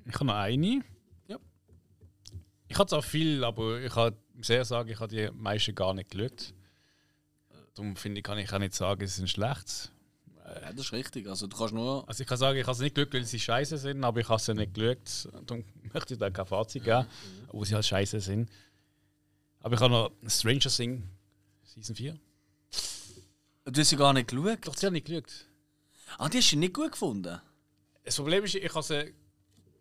ich 0.07 0.15
habe 0.15 0.27
noch 0.27 0.35
eine. 0.35 0.83
Ja. 1.29 1.39
Ich 2.69 2.79
habe 2.79 2.89
zwar 2.89 3.03
viel, 3.03 3.45
aber 3.45 3.81
ich 3.81 3.93
kann 3.93 4.15
sehr 4.41 4.65
sagen, 4.65 4.89
ich 4.89 5.01
habe 5.01 5.15
die 5.15 5.31
meisten 5.33 5.75
gar 5.75 5.95
nicht 5.95 6.11
geschaut. 6.11 6.55
Darum 7.75 7.97
finde 7.97 8.19
ich, 8.19 8.25
kann 8.25 8.39
ich 8.39 8.53
auch 8.53 8.59
nicht 8.59 8.75
sagen, 8.75 9.07
sie 9.07 9.15
sind 9.15 9.31
schlecht. 9.31 9.93
Ja, 10.63 10.73
das 10.73 10.87
ist 10.87 10.93
richtig. 10.93 11.29
Also 11.29 11.47
du 11.47 11.57
kannst 11.57 11.73
nur... 11.73 12.09
Also 12.09 12.23
ich 12.23 12.29
kann 12.29 12.39
sagen, 12.39 12.59
ich 12.59 12.67
habe 12.67 12.77
sie 12.77 12.85
nicht 12.85 12.97
geschaut, 12.97 13.15
weil 13.15 13.25
sie 13.25 13.39
scheiße 13.39 13.79
sind, 13.79 14.03
aber 14.03 14.21
ich 14.21 14.29
habe 14.29 14.41
sie 14.41 14.55
nicht 14.55 14.75
geschaut. 14.75 15.29
Darum 15.47 15.65
möchte 15.95 16.15
ich 16.15 16.21
da 16.21 16.31
kein 16.31 16.47
Fazit 16.47 16.85
geben, 16.85 17.07
wo 17.53 17.65
sie 17.65 17.75
halt 17.75 17.87
scheiße 17.87 18.21
sind. 18.21 18.51
Aber 19.61 19.75
ich 19.75 19.81
habe 19.81 19.93
noch 19.93 20.11
Stranger 20.27 20.71
Things 20.71 21.03
Season 21.63 21.95
4. 21.95 22.19
Du 23.73 23.81
hast 23.81 23.91
sie 23.91 23.97
gar 23.97 24.13
nicht 24.13 24.29
geschaut. 24.29 24.67
Doch, 24.67 24.77
sie 24.77 24.87
habe 24.87 24.95
nicht 24.95 25.07
geschaut. 25.07 25.47
Ah, 26.19 26.29
die 26.29 26.39
hast 26.39 26.53
du 26.53 26.57
nicht 26.57 26.75
gut 26.75 26.93
gefunden? 26.93 27.41
Das 28.05 28.17
Problem 28.17 28.45
ist, 28.45 28.55
ich 28.55 28.75
habe 28.75 28.83
sie 28.83 29.15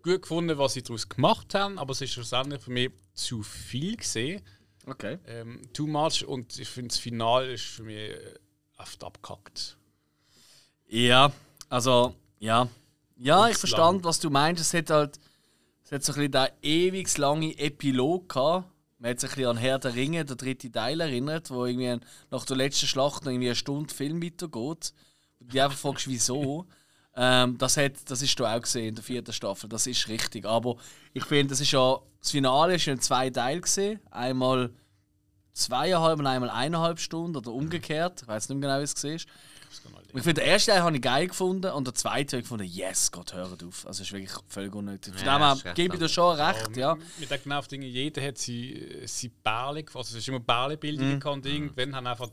gut 0.04 0.22
gefunden, 0.22 0.58
was 0.58 0.74
sie 0.74 0.84
daraus 0.84 1.10
gemacht 1.10 1.54
haben, 1.56 1.80
aber 1.80 1.92
es 1.92 2.02
ist 2.02 2.14
schlussendlich 2.14 2.62
für 2.62 2.72
mich 2.72 2.92
zu 3.14 3.42
viel 3.44 3.96
gesehen. 3.98 4.42
Okay. 4.86 5.18
Ähm, 5.26 5.62
too 5.74 5.88
much 5.88 6.26
und 6.26 6.58
ich 6.58 6.68
finde, 6.68 6.90
das 6.90 6.98
Finale 6.98 7.54
ist 7.54 7.64
für 7.64 7.84
mich 7.84 8.12
äh, 8.12 8.36
oft 8.78 9.04
abgekackt. 9.04 9.78
Ja, 10.88 11.32
also, 11.70 12.16
ja. 12.40 12.68
Ja, 13.18 13.44
Und 13.44 13.52
ich 13.52 13.58
verstand, 13.58 14.04
was 14.04 14.20
du 14.20 14.30
meinst. 14.30 14.62
Es 14.62 14.74
hat 14.74 14.90
halt 14.90 15.20
es 15.90 15.92
hat 15.92 16.04
so 16.04 16.14
ein 16.14 16.30
bisschen 16.30 16.32
den 16.32 16.48
ewig 16.62 17.18
langen 17.18 17.58
Epilog 17.58 18.30
gehabt. 18.30 18.70
Man 19.00 19.12
hat 19.12 19.20
sich 19.22 19.32
ein 19.32 19.36
bisschen 19.36 19.50
an 19.50 19.58
Herr 19.58 19.80
der 19.80 19.95
Ringe, 19.95 20.26
der 20.26 20.36
dritte 20.36 20.72
Teil, 20.72 21.00
erinnert, 21.00 21.50
wo 21.50 21.66
irgendwie 21.66 22.06
nach 22.32 22.45
der 22.45 22.58
letzten 22.58 22.86
Schlacht 22.86 23.24
noch 23.24 23.32
irgendwie 23.32 23.47
eine 23.47 23.56
Stunde 23.56 23.93
Film 23.93 24.22
weitergeht. 24.22 24.93
Und 25.39 25.54
du 25.54 25.64
einfach 25.64 25.78
fragst, 25.78 26.08
wieso. 26.08 26.66
Ähm, 27.16 27.58
das, 27.58 27.76
hat, 27.76 27.93
das 28.06 28.22
ist 28.22 28.39
du 28.39 28.45
auch 28.45 28.62
gesehen 28.62 28.89
in 28.89 28.95
der 28.95 29.04
vierten 29.04 29.34
Staffel, 29.34 29.68
das 29.68 29.88
ist 29.88 30.08
richtig. 30.08 30.45
Aber 30.45 30.78
ich 31.12 31.26
finde, 31.26 31.50
das 31.50 31.60
ist 31.60 31.72
ja. 31.72 32.00
Das 32.22 32.32
Finale 32.32 32.76
ist 32.76 32.86
ja 32.86 32.93
in 32.93 33.02
zwei 33.02 33.30
Teilen 33.30 33.62
gesehen. 33.62 34.00
Einmal 34.12 34.70
zweieinhalb 35.52 36.20
und 36.20 36.28
einmal 36.28 36.50
eineinhalb 36.50 37.00
Stunden 37.00 37.36
oder 37.36 37.52
umgekehrt. 37.52 38.22
Ich 38.22 38.28
weiß 38.28 38.47
nicht 38.47 38.60
mehr 38.60 38.70
genau, 38.70 38.80
wie 38.80 38.84
es 38.84 39.04
war. 39.04 39.34
Ich 40.14 40.24
finde, 40.24 40.42
den 40.42 40.50
ersten 40.50 40.72
Teil 40.72 40.82
habe 40.82 40.96
ich 40.96 41.02
geil 41.02 41.28
gefunden 41.28 41.72
und 41.72 41.86
der 41.86 41.94
zweite 41.94 42.38
habe 42.38 42.42
ich 42.42 42.44
gefunden, 42.50 42.66
yes, 42.66 43.12
Gott, 43.12 43.34
hört 43.34 43.64
auf. 43.64 43.86
Also, 43.86 44.02
es 44.02 44.08
ist 44.08 44.12
wirklich 44.12 44.32
völlig 44.48 44.74
unnötig. 44.74 45.14
Von 45.16 45.26
Ja, 45.26 45.54
dem 45.56 45.62
her 45.64 45.74
gebe 45.74 45.96
ich 45.96 46.00
dir 46.02 46.10
schon 46.10 46.36
recht, 46.40 46.76
ja. 46.78 46.96
Mit 47.20 47.30
den 47.30 47.44
genau 47.44 47.62
Dingen, 47.62 47.88
jeder 47.90 48.22
hat 48.26 48.38
sie, 48.38 49.02
sie 49.06 49.30
Bärli, 49.30 49.86
also 49.94 50.00
es 50.00 50.16
ist 50.16 50.28
immer 50.28 50.40
Bärli-Bildungen 50.40 51.20
Mhm. 51.24 51.30
und 51.32 51.46
irgendwann 51.46 51.96
haben 51.96 52.08
einfach 52.08 52.30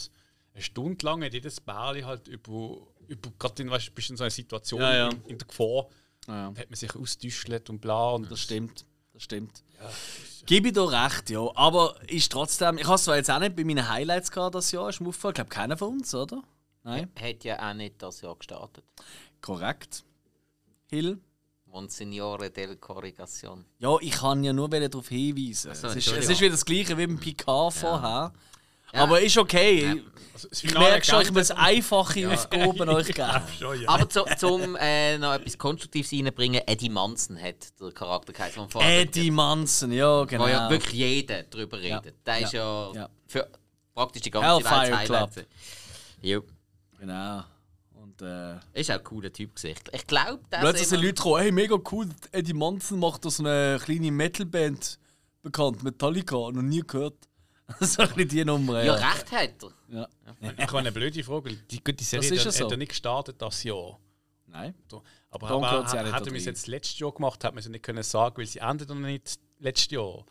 eine 0.55 0.63
Stunde 0.63 1.05
lang 1.05 1.23
hat 1.23 1.35
jedes 1.35 1.61
Bärli 1.61 2.01
halt 2.03 2.29
über, 2.29 2.79
über 3.09 3.31
gerade 3.39 3.63
in, 3.63 3.71
weißt, 3.71 3.95
bist 3.95 4.09
in 4.11 4.17
so 4.17 4.25
einer 4.25 4.31
Situation 4.31 4.81
Ja, 4.81 4.95
ja. 4.97 5.09
In, 5.11 5.23
in 5.27 5.39
der 5.39 5.47
Gefahr, 5.47 5.87
Ja. 6.29 6.47
hat 6.57 6.71
man 6.71 6.75
sich 6.77 6.95
ausgetäuscht 6.97 7.69
und 7.69 7.81
bla 7.81 8.11
und 8.13 8.31
Das 8.31 8.41
stimmt. 8.41 8.87
Das 9.13 9.23
stimmt. 9.23 9.63
Gebe 10.47 10.69
ich 10.69 10.75
dir 10.75 10.91
recht, 10.91 11.31
ja. 11.31 11.47
Aber 11.55 11.97
ist 12.07 12.31
trotzdem. 12.33 12.79
Ich 12.79 12.85
habe 12.85 12.95
es 12.97 13.05
zwar 13.05 13.17
jetzt 13.17 13.31
auch 13.31 13.39
nicht 13.39 13.57
bei 13.57 13.65
meinen 13.65 13.89
Highlights 13.89 14.31
gehabt 14.31 14.55
das 14.55 14.71
Jahr, 14.73 14.89
ist 14.89 15.01
mir 15.01 15.09
aufgefallen. 15.09 15.33
Ich 15.33 15.37
glaube, 15.37 15.51
keiner 15.51 15.77
von 15.77 15.89
uns, 15.95 16.15
oder? 16.15 16.43
Nein. 16.87 17.11
Hat 17.21 17.43
ja 17.45 17.69
auch 17.69 17.75
nicht 17.75 18.01
das 18.01 18.21
Jahr 18.21 18.37
gestartet. 18.37 18.85
Korrekt. 19.43 20.05
Hill. 20.87 21.19
Monsignore 21.67 22.49
del 22.51 22.77
Corrigación. 22.77 23.65
Ja, 23.81 23.97
ich 24.01 24.13
kann 24.13 24.45
ja 24.45 24.53
nur 24.53 24.69
darauf 24.69 25.09
hinweisen. 25.09 25.75
so, 25.75 25.89
es, 25.89 25.97
ist, 25.97 26.13
es 26.13 26.29
ist 26.29 26.41
wieder 26.41 26.53
das 26.53 26.65
Gleiche 26.65 26.97
wie 26.97 27.07
beim 27.07 27.19
Picard 27.19 27.75
vorher. 27.75 28.33
Aber 28.93 29.21
ist 29.21 29.37
okay. 29.37 30.01
also 30.33 30.49
das 30.49 30.63
Ich 30.63 30.73
merke 30.73 31.05
schon, 31.05 31.23
ich 31.23 31.33
muss 31.33 31.51
einfache 31.51 32.33
Aufgaben 32.33 32.89
euch 32.89 33.09
geben. 33.09 33.43
Schon, 33.59 33.83
ja. 33.83 33.89
Aber 33.89 34.09
zu, 34.09 34.25
zum 34.39 34.77
äh, 34.77 35.19
noch 35.19 35.35
etwas 35.35 35.59
Konstruktives 35.59 36.13
reinbringen, 36.13 36.63
Eddie 36.67 36.89
Manson 36.89 37.37
hat 37.37 37.79
der 37.81 37.91
Charakter 37.91 38.33
geheißen, 38.33 38.63
wir 38.63 38.69
vorher 38.69 39.01
Eddie 39.01 39.33
Manson, 39.33 39.91
ja, 39.91 40.25
genau. 40.25 40.45
Wo 40.45 40.49
ja 40.49 40.71
wirklich 40.71 40.93
jeder 40.95 41.43
darüber 41.43 41.79
Ja. 41.81 41.99
redet. 41.99 42.15
Der 42.25 42.39
ist 42.41 42.53
ja, 42.53 42.93
Ja. 42.95 43.09
für 43.27 43.51
praktisch 43.93 44.23
die 44.23 44.31
ganze 44.31 44.65
Welt 44.65 44.71
Hellfire 44.71 44.99
Highlight. 44.99 45.33
Club. 45.33 45.47
Jo. 46.23 46.43
Genau. 46.99 47.45
Und 47.95 48.21
äh, 48.23 48.57
Ist 48.75 48.91
auch 48.91 48.97
ein 48.97 49.05
cooler 49.05 49.33
Typ 49.33 49.55
gewesen. 49.55 49.77
Ich- 49.93 50.07
glaube, 50.07 50.41
dass 50.51 50.61
plötzlich 50.61 50.89
sind 50.89 50.99
immer- 50.99 51.07
Leute 51.09 51.15
gekommen, 51.23 51.41
hey, 51.43 51.53
mega 51.53 51.77
cool, 51.91 52.09
Eddie 52.33 52.53
Munson 52.53 52.99
macht 52.99 53.25
da 53.25 53.31
so 53.31 53.43
eine 53.45 53.79
kleine 53.83 54.11
Metalband 54.13 54.99
bekannt, 55.43 55.83
Metallica, 55.83 56.35
noch 56.37 56.53
nie 56.63 56.83
gehört. 56.87 57.17
so 57.81 58.03
ein 58.03 58.09
bisschen 58.11 58.29
die 58.29 58.45
Nummer, 58.45 58.83
Ja, 58.85 58.97
ja. 58.97 59.09
recht 59.11 59.33
hat 59.33 59.63
er. 59.63 59.73
ja. 59.89 60.09
Ich 60.57 60.67
habe 60.67 60.79
eine 60.79 60.93
blöde 60.93 61.25
Frage. 61.25 61.57
Die 61.57 61.83
gute 61.83 62.05
Serie 62.05 62.29
ist 62.35 62.39
hat, 62.41 62.45
ja 62.47 62.53
so. 62.53 62.65
hat 62.67 62.71
er 62.73 62.77
nicht 62.77 62.91
gestartet 62.91 63.43
das 63.43 63.63
Jahr. 63.65 63.99
Nein. 64.47 64.75
Aber 65.31 65.51
aber 65.51 65.83
hätte 65.85 65.97
da 65.97 66.21
man 66.31 66.37
es 66.37 66.45
jetzt 66.45 66.67
letztes 66.69 66.99
Jahr 66.99 67.13
gemacht, 67.13 67.43
hat 67.45 67.53
man 67.55 67.59
es 67.59 67.69
nicht 67.69 67.83
können 67.83 68.03
sagen, 68.03 68.37
weil 68.39 68.47
sie 68.47 68.61
endet 68.61 68.89
noch 68.89 68.95
nicht 68.97 69.39
letztes 69.59 69.91
Jahr. 69.91 70.25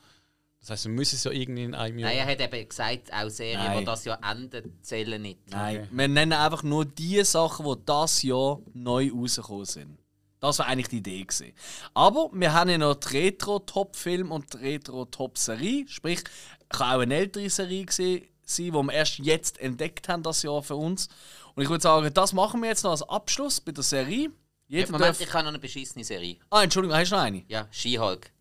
Das 0.65 0.71
heißt, 0.71 0.85
wir 0.85 0.93
müssen 0.93 1.15
es 1.17 1.23
ja 1.23 1.29
irgendwie 1.29 1.63
in 1.63 1.75
einem 1.75 1.99
Jahr. 1.99 2.09
Nein, 2.09 2.17
er 2.17 2.25
hat 2.25 2.41
eben 2.41 2.67
gesagt, 2.67 3.13
auch 3.13 3.29
Serien, 3.29 3.59
Nein. 3.59 3.79
die 3.79 3.85
das 3.85 4.03
Jahr 4.03 4.19
enden, 4.23 4.79
zählen 4.81 5.21
nicht. 5.21 5.51
Nein. 5.51 5.77
Okay. 5.77 5.87
Wir 5.91 6.07
nennen 6.07 6.33
einfach 6.33 6.63
nur 6.63 6.85
die 6.85 7.23
Sachen, 7.23 7.67
die 7.67 7.85
das 7.85 8.23
Jahr 8.23 8.59
neu 8.73 9.11
rausgekommen 9.13 9.65
sind. 9.65 9.99
Das 10.39 10.57
war 10.57 10.65
eigentlich 10.65 10.87
die 10.87 10.97
Idee. 10.97 11.23
Gewesen. 11.23 11.53
Aber 11.93 12.31
wir 12.33 12.51
haben 12.51 12.71
ja 12.71 12.79
noch 12.79 12.95
die 12.95 13.15
Retro-Top-Film 13.15 14.31
und 14.31 14.53
die 14.53 14.57
Retro-Top-Serie. 14.57 15.87
Sprich, 15.87 16.23
kann 16.69 16.95
auch 16.95 17.01
eine 17.01 17.13
ältere 17.13 17.47
Serie 17.47 17.85
gewesen 17.85 18.27
sein, 18.43 18.65
die 18.65 18.71
wir 18.71 18.91
erst 18.91 19.19
jetzt 19.19 19.59
entdeckt 19.59 20.09
haben, 20.09 20.23
das 20.23 20.41
Jahr 20.41 20.63
für 20.63 20.77
uns. 20.77 21.09
Und 21.53 21.61
ich 21.61 21.69
würde 21.69 21.83
sagen, 21.83 22.11
das 22.11 22.33
machen 22.33 22.61
wir 22.61 22.69
jetzt 22.69 22.83
noch 22.83 22.91
als 22.91 23.03
Abschluss 23.03 23.61
bei 23.61 23.71
der 23.71 23.83
Serie. 23.83 24.31
Jeder 24.67 24.91
Moment, 24.91 25.09
darf... 25.09 25.21
ich 25.21 25.31
habe 25.31 25.43
noch 25.43 25.49
eine 25.49 25.59
beschissene 25.59 26.03
Serie. 26.03 26.37
Ah, 26.49 26.63
Entschuldigung, 26.63 26.97
hast 26.97 27.11
du 27.11 27.15
noch 27.17 27.21
eine? 27.21 27.45
Ja, 27.49 27.67
She-Hulk. 27.69 28.31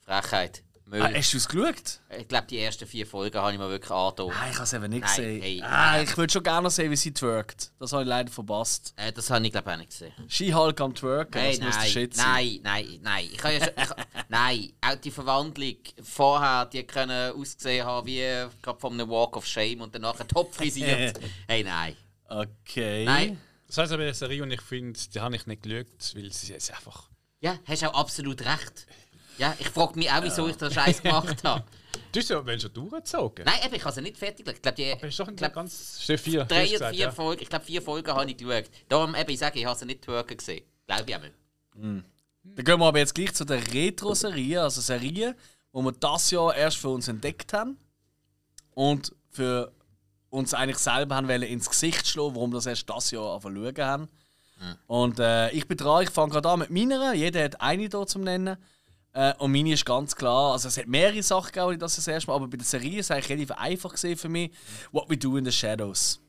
Frechheit. 0.00 0.62
Müll. 0.90 1.02
Ah, 1.02 1.10
hast 1.14 1.32
du 1.32 1.36
es 1.36 1.48
geschaut? 1.48 2.00
ich 2.18 2.26
glaube, 2.26 2.46
die 2.48 2.58
ersten 2.58 2.86
vier 2.86 3.06
Folgen 3.06 3.38
habe 3.38 3.52
ich 3.52 3.58
mir 3.58 3.68
wirklich 3.70 3.90
angetan. 3.90 4.30
Ah, 4.30 4.48
ich 4.50 4.54
habe 4.54 4.64
es 4.64 4.72
eben 4.72 4.90
nicht 4.90 5.02
Nein, 5.02 5.16
gesehen. 5.16 5.42
hey, 5.42 5.62
ah, 5.62 5.92
nein. 5.92 6.04
ich 6.04 6.16
würde 6.16 6.32
schon 6.32 6.42
gerne 6.42 6.68
sehen, 6.68 6.90
wie 6.90 6.96
sie 6.96 7.12
twerkt. 7.12 7.70
Das 7.78 7.92
habe 7.92 8.02
ich 8.02 8.08
leider 8.08 8.30
verpasst. 8.32 8.92
Äh, 8.96 9.12
das 9.12 9.30
habe 9.30 9.46
ich 9.46 9.52
glaube 9.52 9.72
auch 9.72 9.76
nicht 9.76 9.90
gesehen. 9.90 10.12
She-Hulk 10.28 10.80
am 10.80 10.94
Twerken, 10.94 11.40
Hey, 11.40 11.56
das 11.56 11.64
muss 11.64 11.74
der 11.74 11.82
nein, 11.82 11.92
Shit 11.92 12.14
sein. 12.14 12.26
nein, 12.26 12.60
nein, 12.62 12.98
nein. 13.02 13.28
Ich 13.32 13.42
ja 13.42 13.50
schon, 13.60 13.68
ich, 13.76 13.90
nein, 14.28 14.72
auch 14.80 14.94
die 14.96 15.10
Verwandlung 15.12 15.76
vorher, 16.02 16.66
die 16.66 16.82
können 16.82 17.32
ausgesehen 17.34 17.86
haben 17.86 18.06
wie 18.06 18.46
gerade 18.60 18.80
von 18.80 18.92
einem 18.92 19.08
Walk 19.08 19.36
of 19.36 19.46
Shame 19.46 19.82
und 19.82 19.94
danach 19.94 20.16
top 20.26 20.54
frisiert. 20.54 21.20
hey, 21.48 21.62
nein. 21.62 21.96
Okay. 22.28 23.04
Nein. 23.04 23.40
Das 23.68 23.78
heißt 23.78 23.92
aber 23.92 24.02
eine 24.02 24.14
Serie, 24.14 24.42
und 24.42 24.50
ich 24.50 24.60
finde, 24.60 24.98
die 25.14 25.20
habe 25.20 25.36
ich 25.36 25.46
nicht 25.46 25.62
geschaut, 25.62 26.16
weil 26.16 26.32
sie 26.32 26.54
ist 26.54 26.72
einfach. 26.72 27.08
Ja, 27.40 27.58
hast 27.64 27.84
auch 27.84 27.94
absolut 27.94 28.44
recht. 28.44 28.86
Ja, 29.40 29.56
ich 29.58 29.70
frage 29.70 29.98
mich 29.98 30.10
auch, 30.10 30.22
wieso 30.22 30.46
ich 30.48 30.56
den 30.56 30.70
Scheiß 30.70 31.02
gemacht 31.02 31.42
habe. 31.44 31.64
Du 32.12 32.20
hast 32.20 32.28
ja 32.28 32.44
wenn 32.44 32.60
schon 32.60 32.74
durchgezogen. 32.74 33.46
Nein, 33.46 33.54
eben, 33.64 33.74
ich 33.74 33.82
habe 33.82 33.94
sie 33.94 34.02
nicht 34.02 34.18
fertig 34.18 34.44
geschaut. 34.44 34.56
Ich 34.56 34.62
glaube, 34.62 34.76
die 34.76 34.92
Aber 34.92 35.06
ist 35.06 35.18
doch 35.18 35.24
ich 35.24 35.30
nicht 35.30 35.38
glaub, 35.38 35.54
ganz. 35.54 35.98
Vier. 35.98 36.44
drei 36.44 36.64
oder 36.64 36.72
gesagt, 36.72 36.94
vier 36.94 37.04
ja. 37.06 37.10
Folgen, 37.10 37.42
ich 37.42 37.48
glaube, 37.48 37.64
vier 37.64 37.80
Folgen 37.80 38.12
habe 38.12 38.30
ich 38.30 38.36
geschaut. 38.36 38.64
Darum, 38.90 39.14
eben, 39.14 39.30
ich 39.30 39.38
sage, 39.38 39.58
ich 39.58 39.64
habe 39.64 39.78
sie 39.78 39.86
nicht 39.86 40.02
twerken 40.02 40.36
gesehen. 40.36 40.62
Glaube 40.86 41.04
ich 41.06 41.14
einmal. 41.14 41.32
Dann 41.74 42.04
gehen 42.42 42.78
wir 42.78 42.86
aber 42.86 42.98
jetzt 42.98 43.14
gleich 43.14 43.32
zu 43.32 43.46
der 43.46 43.66
Retro-Serie, 43.72 44.60
also 44.60 44.82
Serie, 44.82 45.34
die 45.72 45.78
wir 45.78 45.92
das 45.92 46.30
Jahr 46.30 46.54
erst 46.54 46.76
für 46.76 46.90
uns 46.90 47.08
entdeckt 47.08 47.54
haben 47.54 47.78
und 48.74 49.14
für 49.30 49.72
uns 50.28 50.52
eigentlich 50.52 50.78
selber 50.78 51.16
haben 51.16 51.28
wollen 51.28 51.42
ins 51.42 51.70
Gesicht 51.70 52.06
schlagen, 52.06 52.34
warum 52.34 52.50
wir 52.50 52.56
das 52.56 52.66
erst 52.66 52.90
das 52.90 53.10
Jahr 53.10 53.34
anfangen 53.34 53.56
schauen 53.56 53.86
haben. 53.86 54.08
Und 54.86 55.18
äh, 55.18 55.50
ich 55.52 55.66
bin 55.66 55.78
dran, 55.78 56.02
ich 56.02 56.10
fange 56.10 56.32
gerade 56.32 56.50
an 56.50 56.58
mit 56.58 56.70
meiner. 56.70 57.14
Jeder 57.14 57.42
hat 57.42 57.60
eine 57.62 57.88
hier 57.88 58.06
zum 58.06 58.22
Nennen. 58.22 58.58
Äh, 59.12 59.34
und 59.38 59.52
meine 59.52 59.72
ist 59.72 59.84
ganz 59.84 60.14
klar, 60.14 60.52
also 60.52 60.68
es 60.68 60.78
hat 60.78 60.86
mehrere 60.86 61.22
Sachen 61.22 61.52
gegeben, 61.52 61.68
die 61.68 61.74
ich 61.74 61.80
das 61.80 61.96
das 61.96 62.06
erste 62.06 62.30
Mal, 62.30 62.36
aber 62.36 62.48
bei 62.48 62.56
der 62.56 62.66
Serie 62.66 63.00
ist 63.00 63.06
es 63.06 63.10
eigentlich 63.10 63.30
relativ 63.30 63.50
einfach 63.52 63.90
gesehen 63.92 64.16
für 64.16 64.28
mich. 64.28 64.50
What 64.92 65.10
We 65.10 65.16
Do 65.16 65.36
in 65.36 65.44
the 65.44 65.52
Shadows. 65.52 66.20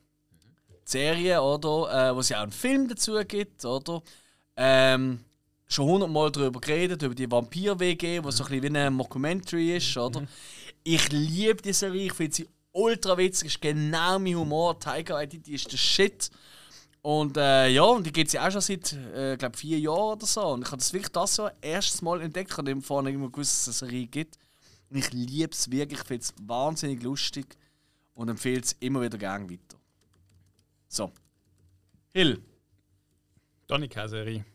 Die 0.70 0.92
Serie, 0.92 1.42
oder? 1.42 2.10
Äh, 2.10 2.16
wo 2.16 2.20
es 2.20 2.30
ja 2.30 2.40
auch 2.40 2.44
einen 2.44 2.52
Film 2.52 2.88
dazu 2.88 3.20
gibt, 3.28 3.64
oder? 3.66 4.02
Ähm, 4.56 5.20
schon 5.68 5.86
hundertmal 5.86 6.32
darüber 6.32 6.60
geredet, 6.60 7.02
über 7.04 7.16
die 7.16 7.30
Vampir-WG, 7.30 8.24
wo 8.24 8.32
so 8.32 8.44
ein 8.44 8.50
bisschen 8.50 8.74
wie 8.74 8.78
ein 8.78 8.94
Mockumentary 8.94 9.78
ist, 9.78 9.96
oder? 9.98 10.24
Ich 10.84 11.12
liebe 11.12 11.62
die 11.62 11.74
Serie, 11.74 12.08
ich 12.08 12.14
finde 12.14 12.36
sie 12.36 12.50
ultra 12.72 13.18
witzig, 13.18 13.50
ist 13.50 13.62
genau 13.62 14.18
mein 14.20 14.36
Humor. 14.36 14.80
Tiger 14.80 15.16
Waititi 15.16 15.54
ist 15.54 15.72
der 15.72 15.78
Shit. 15.78 16.32
Und 17.04 17.36
äh, 17.36 17.68
ja, 17.70 17.84
und 17.84 18.06
die 18.06 18.12
gibt 18.12 18.28
es 18.28 18.34
ja 18.34 18.48
auch 18.48 18.52
schon 18.52 18.62
seit, 18.62 18.94
äh, 18.94 19.36
glaube 19.36 19.58
vier 19.58 19.80
Jahren 19.80 20.14
oder 20.14 20.26
so. 20.26 20.46
Und 20.50 20.62
ich 20.62 20.68
habe 20.68 20.78
das 20.78 20.94
wirklich 20.94 21.12
das 21.12 21.36
so 21.36 21.50
erstes 21.62 22.02
Mal 22.02 22.22
entdeckt. 22.22 22.52
Ich 22.52 22.58
habe 22.58 22.66
dem 22.66 22.82
vorne 22.82 23.10
immer 23.10 23.30
gewusst, 23.30 23.68
dass 23.68 23.76
es 23.76 23.84
eine 23.84 23.90
Serie 23.92 24.08
gibt. 24.08 24.38
Und 24.90 24.98
ich 24.98 25.12
liebe 25.12 25.52
es 25.52 25.72
wirklich, 25.72 26.00
ich 26.00 26.06
finde 26.06 26.24
es 26.24 26.34
wahnsinnig 26.42 27.02
lustig 27.02 27.58
und 28.14 28.30
empfehle 28.30 28.62
es 28.62 28.74
immer 28.74 29.02
wieder 29.02 29.18
gerne 29.18 29.50
weiter. 29.50 29.78
So. 30.88 31.12
Hill. 32.14 32.44
Da 33.68 33.78
nicht 33.78 33.94
keine 33.94 34.10
Serie. 34.10 34.46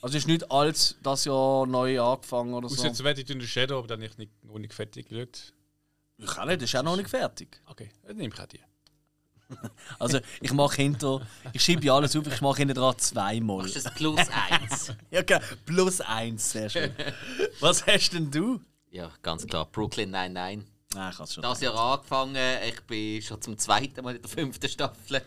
Also 0.00 0.18
ist 0.18 0.26
nicht 0.26 0.50
alles 0.50 0.96
das 1.02 1.24
Jahr 1.26 1.66
neu 1.66 2.00
angefangen 2.00 2.54
oder 2.54 2.66
Aus 2.66 2.76
so. 2.76 2.84
jetzt 2.84 3.04
werde 3.04 3.20
ich 3.20 3.30
in 3.30 3.38
der 3.38 3.46
Shadow, 3.46 3.78
aber 3.78 3.86
dann 3.86 4.00
habe 4.00 4.10
ich 4.10 4.18
nicht, 4.18 4.44
noch 4.44 4.58
nicht 4.58 4.74
fertig 4.74 5.08
geschaut. 5.08 5.52
Ich 6.18 6.26
kann 6.26 6.48
nicht, 6.48 6.62
das 6.62 6.70
ist 6.70 6.76
auch 6.76 6.82
noch 6.82 6.96
nicht 6.96 7.10
fertig. 7.10 7.60
Okay, 7.66 7.90
dann 8.02 8.16
nehme 8.16 8.32
ich 8.32 8.40
auch 8.40 8.46
die. 8.46 8.60
Also 9.98 10.20
ich 10.40 10.52
mache 10.52 10.76
hinter, 10.76 11.20
ich 11.52 11.62
schiebe 11.62 11.84
ja 11.84 11.94
alles 11.94 12.16
auf, 12.16 12.26
ich 12.26 12.40
mache 12.40 12.58
hinter 12.58 12.74
dran 12.74 12.98
zweimal. 12.98 13.58
Machst 13.58 13.76
du 13.76 13.80
das 13.80 13.94
plus 13.94 14.18
eins? 14.18 14.92
Ja, 15.10 15.20
okay. 15.20 15.40
plus 15.64 16.00
eins, 16.00 16.50
sehr 16.50 16.68
schön. 16.68 16.90
Was 17.60 17.86
hast 17.86 18.10
denn 18.12 18.30
du? 18.30 18.60
ja, 18.90 19.10
ganz 19.22 19.46
klar. 19.46 19.66
Brooklyn 19.66 20.10
99. 20.10 20.66
Nein, 20.94 21.12
ich 21.12 21.30
schon. 21.32 21.42
Das 21.42 21.60
Jahr 21.60 21.76
angefangen, 21.76 22.36
ich 22.68 22.80
bin 22.82 23.20
schon 23.20 23.42
zum 23.42 23.58
zweiten 23.58 24.04
Mal 24.04 24.14
in 24.16 24.22
der 24.22 24.30
fünften 24.30 24.68
Staffel. 24.68 25.22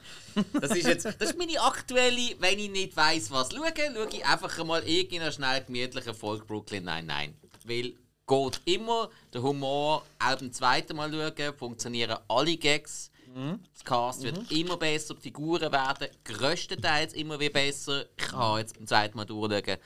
Das 0.53 0.71
ist 0.71 0.88
jetzt 0.88 1.05
das 1.05 1.15
ist 1.32 1.38
meine 1.38 1.59
aktuelle, 1.59 2.36
wenn 2.39 2.57
ich 2.59 2.71
nicht 2.71 2.95
weiss, 2.95 3.30
was 3.32 3.53
schaue, 3.53 3.73
schaue 3.75 4.07
ich 4.09 4.25
einfach 4.25 4.63
mal 4.63 4.82
irgendeine 4.84 5.32
schnell 5.32 5.63
gemütliche 5.65 6.13
Folge 6.13 6.45
Brooklyn 6.45 6.86
99. 6.86 7.36
Weil 7.65 7.93
geht 8.28 8.61
immer, 8.65 9.09
der 9.34 9.41
Humor 9.41 10.05
auch 10.19 10.36
beim 10.36 10.51
zweiten 10.51 10.95
Mal 10.95 11.11
schauen, 11.11 11.53
funktionieren 11.57 12.17
alle 12.28 12.57
Gags. 12.57 13.11
Das 13.34 13.84
Cast 13.84 14.23
wird 14.23 14.51
immer 14.51 14.78
besser, 14.78 15.13
die 15.13 15.21
Figuren 15.21 15.71
werden 15.71 16.07
größtenteils 16.23 17.13
immer 17.13 17.39
wie 17.39 17.49
besser. 17.49 18.05
Ich 18.17 18.28
kann 18.28 18.59
jetzt 18.59 18.75
beim 18.75 18.88
zweiten 18.88 19.17
Mal 19.17 19.25
durchschauen. 19.25 19.78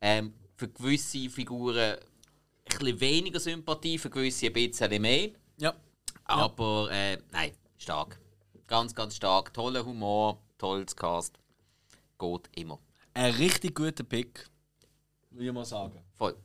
Ähm, 0.00 0.34
für 0.56 0.68
gewisse 0.68 1.30
Figuren 1.30 1.76
ein 1.78 1.98
bisschen 2.64 3.00
weniger 3.00 3.40
Sympathie, 3.40 3.98
für 3.98 4.10
gewisse 4.10 4.46
ein 4.46 4.52
bisschen 4.52 5.00
mehr. 5.00 5.30
Ja. 5.58 5.74
Aber 6.24 6.90
äh, 6.90 7.18
nein, 7.30 7.52
stark. 7.78 8.18
Ganz, 8.66 8.94
ganz 8.94 9.16
stark. 9.16 9.52
Toller 9.54 9.84
Humor, 9.84 10.42
tolles 10.58 10.94
Cast. 10.96 11.38
Geht 12.18 12.50
immer. 12.56 12.78
Ein 13.14 13.34
richtig 13.34 13.74
guter 13.74 14.04
Pick, 14.04 14.48
würde 15.30 15.46
ich 15.46 15.52
mal 15.52 15.64
sagen. 15.64 16.00
Voll. 16.14 16.36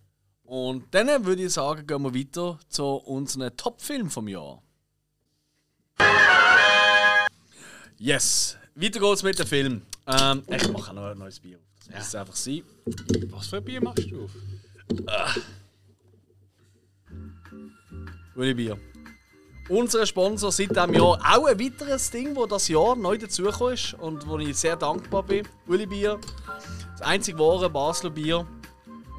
Und 0.44 0.94
dann 0.94 1.26
würde 1.26 1.44
ich 1.44 1.54
sagen, 1.54 1.86
gehen 1.86 2.02
wir 2.02 2.14
weiter 2.14 2.60
zu 2.70 2.86
unserem 2.86 3.56
Top-Film 3.56 4.10
vom 4.10 4.28
Jahr. 4.28 4.62
Yes, 8.00 8.58
weiter 8.76 9.00
geht's 9.00 9.24
mit 9.24 9.40
dem 9.40 9.48
Film. 9.48 9.82
Ähm, 10.06 10.44
ich 10.48 10.72
mache 10.72 10.94
noch 10.94 11.06
ein 11.06 11.18
neues 11.18 11.40
Bier. 11.40 11.58
Das 11.88 11.96
muss 11.96 12.08
es 12.08 12.16
einfach 12.16 12.36
sein. 12.36 12.62
Was 13.32 13.48
für 13.48 13.58
ein 13.58 13.64
Bier 13.64 13.82
machst 13.82 14.12
du 14.12 14.26
auf? 14.26 14.32
Uli 18.36 18.54
Bier. 18.54 18.78
Unser 19.70 20.06
Sponsor 20.06 20.52
seit 20.52 20.70
diesem 20.70 20.94
Jahr 20.94 21.04
auch 21.04 21.46
ein 21.48 21.60
weiteres 21.60 22.12
Ding, 22.12 22.36
wo 22.36 22.46
das 22.46 22.68
Jahr 22.68 22.96
neu 22.96 23.18
dazugekommen 23.18 23.74
ist 23.74 23.96
und 23.96 24.28
wo 24.28 24.38
ich 24.38 24.56
sehr 24.56 24.76
dankbar 24.76 25.24
bin. 25.24 25.48
Uli 25.66 25.88
Bier. 25.88 26.20
Das 26.92 27.02
einzig 27.02 27.38
wahre 27.40 27.68
Basler 27.70 28.12
Bier. 28.12 28.46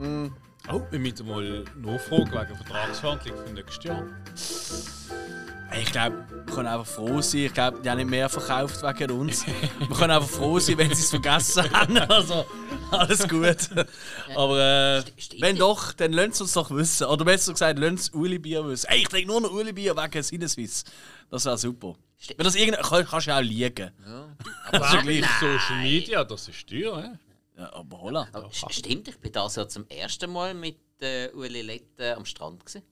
Oh, 0.01 0.81
wir 0.91 0.99
müssen 1.01 1.27
mal 1.27 1.65
nachfragen 1.77 2.31
wegen 2.33 2.57
Vertragsverhandlung 2.57 3.37
für 3.39 3.53
nächstes 3.53 3.85
Jahr. 3.85 4.07
Ich 5.81 5.93
glaube, 5.93 6.25
wir 6.31 6.55
können 6.55 6.67
einfach 6.67 6.87
froh 6.87 7.21
sein. 7.21 7.41
Ich 7.43 7.53
glaube, 7.55 7.81
die 7.83 7.91
haben 7.91 7.99
nicht 7.99 8.09
mehr 8.09 8.29
verkauft 8.29 8.83
wegen 8.83 9.11
uns. 9.13 9.45
wir 9.47 9.97
können 9.97 10.11
einfach 10.13 10.29
froh 10.29 10.59
sein, 10.59 10.79
wenn 10.79 10.95
sie 10.95 11.03
es 11.03 11.11
vergessen 11.11 11.71
haben. 11.73 11.99
Also, 11.99 12.47
alles 12.91 13.29
gut. 13.29 13.57
Aber 14.35 14.59
äh, 14.99 15.03
wenn 15.41 15.57
doch, 15.57 15.93
dann 15.93 16.13
lasst 16.13 16.35
es 16.35 16.41
uns 16.43 16.53
doch 16.55 16.71
wissen. 16.71 17.07
Oder 17.07 17.25
besser 17.25 17.53
gesagt, 17.53 17.79
lasst 17.79 17.99
es 17.99 18.11
Uli 18.11 18.39
Bier 18.39 18.67
wissen. 18.67 18.87
Ey, 18.89 18.99
ich 19.03 19.09
trinke 19.09 19.29
nur 19.29 19.41
noch 19.43 19.53
Uli 19.53 19.73
Bier 19.73 19.95
wegen 19.97 20.23
Sinneswiss. 20.23 20.85
Das 21.31 21.45
wäre 21.45 21.59
super. 21.59 21.95
Wenn 22.37 22.45
das 22.45 22.55
irgend 22.57 22.79
kann, 22.79 23.05
kannst 23.07 23.27
du 23.27 23.31
ja 23.31 23.39
auch 23.39 23.43
liegen. 23.43 23.91
Aber 24.73 24.85
ist 24.87 24.93
ja 24.95 25.01
gleich. 25.03 25.25
Social 25.39 25.83
Media, 25.83 26.25
das 26.25 26.49
ist 26.49 26.67
teuer? 26.69 27.19
Ja, 27.57 27.73
aber 27.75 28.01
holla. 28.01 28.29
Aber 28.33 28.49
st- 28.49 28.73
stimmt, 28.73 29.09
ich 29.09 29.19
bin 29.19 29.33
das 29.33 29.57
ja 29.57 29.69
zum 29.69 29.87
ersten 29.89 30.33
Mal 30.33 30.55
mit 30.55 30.79
äh, 31.01 31.29
Ueli 31.35 31.63
Lette 31.63 32.17
am 32.17 32.25
Strand. 32.25 32.65
Gewesen. 32.65 32.83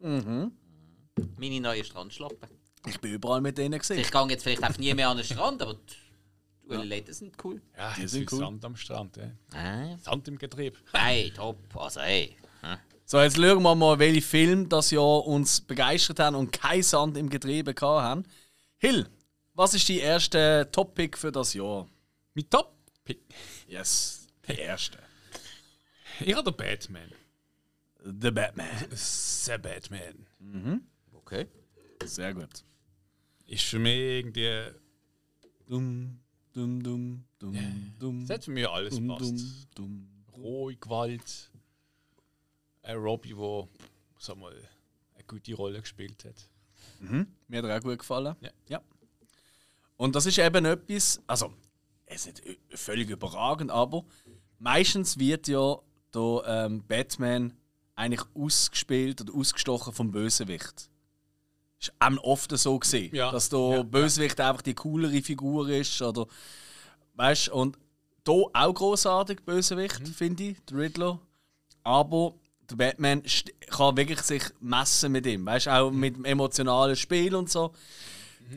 Mhm. 0.00 0.52
Meine 1.36 1.60
neue 1.60 1.84
Strandschlappe. 1.84 2.48
Ich 2.86 3.00
bin 3.00 3.12
überall 3.12 3.40
mit 3.40 3.58
denen 3.58 3.78
gesehen. 3.78 3.98
Ich 4.00 4.10
gehe 4.10 4.26
jetzt 4.28 4.42
vielleicht 4.42 4.64
auch 4.64 4.76
nie 4.78 4.92
mehr 4.94 5.08
an 5.08 5.16
den 5.16 5.24
Strand, 5.26 5.62
aber 5.62 5.74
die 5.74 6.68
Ueli 6.68 6.86
Lette 6.86 7.12
sind 7.12 7.34
cool. 7.44 7.60
Ja, 7.76 7.94
Die 7.94 8.08
sind 8.08 8.24
ist 8.24 8.32
cool. 8.32 8.38
Sand 8.40 8.64
am 8.64 8.76
Strand, 8.76 9.16
hä? 9.18 9.32
Ah. 9.56 9.96
Sand 9.98 10.26
im 10.28 10.38
Getrieb. 10.38 10.78
Hey, 10.92 11.30
top. 11.30 11.58
Also, 11.76 12.00
hey. 12.00 12.36
hm. 12.62 12.76
So, 13.04 13.20
jetzt 13.20 13.36
schauen 13.36 13.62
wir 13.62 13.74
mal, 13.74 13.98
welche 13.98 14.22
Filme 14.22 14.66
das 14.68 14.90
Jahr 14.90 15.26
uns 15.26 15.60
begeistert 15.60 16.18
haben 16.18 16.34
und 16.36 16.50
kein 16.52 16.82
Sand 16.82 17.16
im 17.16 17.28
Getriebe 17.28 17.74
gehabt 17.74 18.02
haben. 18.02 18.24
Hill, 18.78 19.06
was 19.54 19.74
ist 19.74 19.88
die 19.88 19.98
erste 19.98 20.68
Topic 20.72 21.16
für 21.18 21.30
das 21.30 21.54
Jahr? 21.54 21.86
Mit 22.34 22.50
Top. 22.50 22.72
Yes, 23.66 24.26
der 24.48 24.58
erste. 24.58 24.98
Ich 26.20 26.34
habe 26.34 26.50
den 26.50 26.56
Batman. 26.56 27.12
The 28.04 28.30
Batman. 28.30 28.68
The 28.90 29.58
Batman. 29.58 30.26
Okay. 31.32 31.48
Sehr 32.04 32.34
gut. 32.34 32.62
Ist 33.46 33.64
für 33.64 33.78
mich 33.78 33.96
irgendwie. 33.96 34.66
Dumm, 35.66 36.20
dumm, 36.52 36.82
dumm, 36.82 37.24
dumm, 37.38 37.94
dumm. 37.98 38.20
Das 38.26 38.36
hat 38.36 38.44
für 38.44 38.50
mich 38.50 38.68
alles 38.68 38.96
dumm, 38.96 39.08
passt. 39.08 39.22
dumm, 39.22 39.66
dumm. 39.74 40.08
Rohe 40.36 40.76
Gewalt. 40.76 41.50
Ein 42.82 42.96
Robbie, 42.96 43.32
der 43.32 43.68
sag 44.18 44.36
mal, 44.36 44.52
eine 45.14 45.24
gute 45.24 45.54
Rolle 45.54 45.80
gespielt 45.80 46.22
hat. 46.26 46.50
Mir 47.00 47.58
hat 47.58 47.64
er 47.64 47.78
auch 47.78 47.82
gut 47.82 48.00
gefallen. 48.00 48.36
Ja. 48.68 48.82
Und 49.96 50.14
das 50.14 50.26
ist 50.26 50.36
eben 50.38 50.66
etwas, 50.66 51.22
also, 51.26 51.54
es 52.04 52.26
ist 52.26 52.44
nicht 52.44 52.58
völlig 52.74 53.08
überragend, 53.08 53.70
aber 53.70 54.04
meistens 54.58 55.18
wird 55.18 55.48
ja 55.48 55.78
der 56.12 56.42
ähm, 56.46 56.84
Batman 56.86 57.54
eigentlich 57.94 58.24
ausgespielt 58.34 59.22
oder 59.22 59.34
ausgestochen 59.34 59.94
vom 59.94 60.10
Bösewicht. 60.10 60.91
Ist 61.82 61.92
auch 61.98 62.22
oft 62.24 62.56
so 62.56 62.78
gesehen, 62.78 63.14
Ja. 63.14 63.30
dass 63.32 63.48
der 63.48 63.58
Ja. 63.58 63.82
Bösewicht 63.82 64.40
einfach 64.40 64.62
die 64.62 64.74
coolere 64.74 65.20
Figur 65.22 65.68
ist 65.68 66.00
oder 66.00 66.26
weißt 67.14 67.48
und 67.48 67.76
da 68.24 68.32
auch 68.32 68.72
großartig 68.74 69.40
Bösewicht 69.44 70.00
Mhm. 70.00 70.06
finde 70.06 70.42
ich, 70.44 70.56
der 70.70 70.78
Riddler, 70.78 71.18
aber 71.82 72.34
der 72.70 72.76
Batman 72.76 73.22
kann 73.68 73.96
wirklich 73.96 74.20
sich 74.20 74.44
messen 74.60 75.10
mit 75.12 75.26
ihm, 75.26 75.44
weißt 75.44 75.66
auch 75.68 75.90
mit 75.90 76.16
dem 76.16 76.24
emotionalen 76.24 76.94
Spiel 76.94 77.34
und 77.34 77.50
so. 77.50 77.72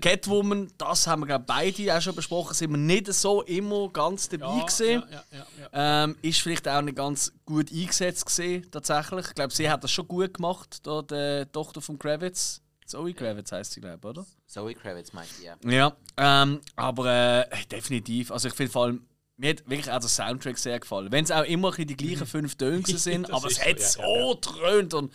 Catwoman, 0.01 0.71
das 0.78 1.07
haben 1.07 1.21
wir 1.21 1.28
glaube 1.28 1.45
beide 1.47 1.95
auch 1.95 2.01
schon 2.01 2.15
besprochen, 2.15 2.53
sind 2.53 2.69
wir 2.71 2.78
nicht 2.78 3.11
so 3.13 3.41
immer 3.43 3.89
ganz 3.89 4.28
dabei 4.30 4.63
gesehen. 4.65 5.03
ja, 5.09 5.23
ja, 5.32 5.38
ja, 5.39 5.45
ja. 5.71 6.03
Ähm, 6.03 6.15
ist 6.21 6.41
vielleicht 6.41 6.67
auch 6.67 6.82
nicht 6.82 6.97
ganz 6.97 7.32
gut 7.45 7.71
eingesetzt 7.71 8.26
gesehen, 8.26 8.69
tatsächlich. 8.71 9.28
Ich 9.28 9.36
glaube, 9.36 9.53
sie 9.53 9.69
hat 9.69 9.84
das 9.84 9.91
schon 9.91 10.07
gut 10.07 10.34
gemacht, 10.34 10.86
da 10.86 11.01
die 11.01 11.45
Tochter 11.51 11.82
von 11.82 11.97
Kravitz. 11.97 12.61
Zoe 12.86 13.13
Kravitz 13.13 13.51
heißt 13.51 13.73
sie, 13.73 13.81
glaube 13.81 13.97
ich, 13.99 14.05
oder? 14.05 14.25
Zoe 14.45 14.75
Kravitz 14.75 15.11
meint 15.13 15.29
ja. 15.41 15.55
Ja, 15.65 15.95
ähm, 16.17 16.61
aber 16.75 17.47
äh, 17.51 17.65
definitiv. 17.71 18.31
Also 18.31 18.47
ich 18.47 18.53
finde 18.53 18.71
vor 18.71 18.83
allem, 18.86 19.05
mir 19.38 19.49
hat 19.49 19.67
wirklich 19.67 19.91
auch 19.91 19.99
der 19.99 20.09
Soundtrack 20.09 20.57
sehr 20.57 20.79
gefallen. 20.79 21.11
Wenn 21.11 21.23
es 21.23 21.31
auch 21.31 21.43
immer 21.43 21.71
die 21.71 21.97
gleichen 21.97 22.25
fünf 22.27 22.55
Töne 22.55 22.86
sind, 22.86 23.31
aber 23.31 23.47
es 23.47 23.63
hat 23.63 23.79
so, 23.79 24.01
ja, 24.01 24.07
ja, 24.07 24.27
ja. 24.27 24.33
dröhnt 24.36 24.93
und 24.93 25.13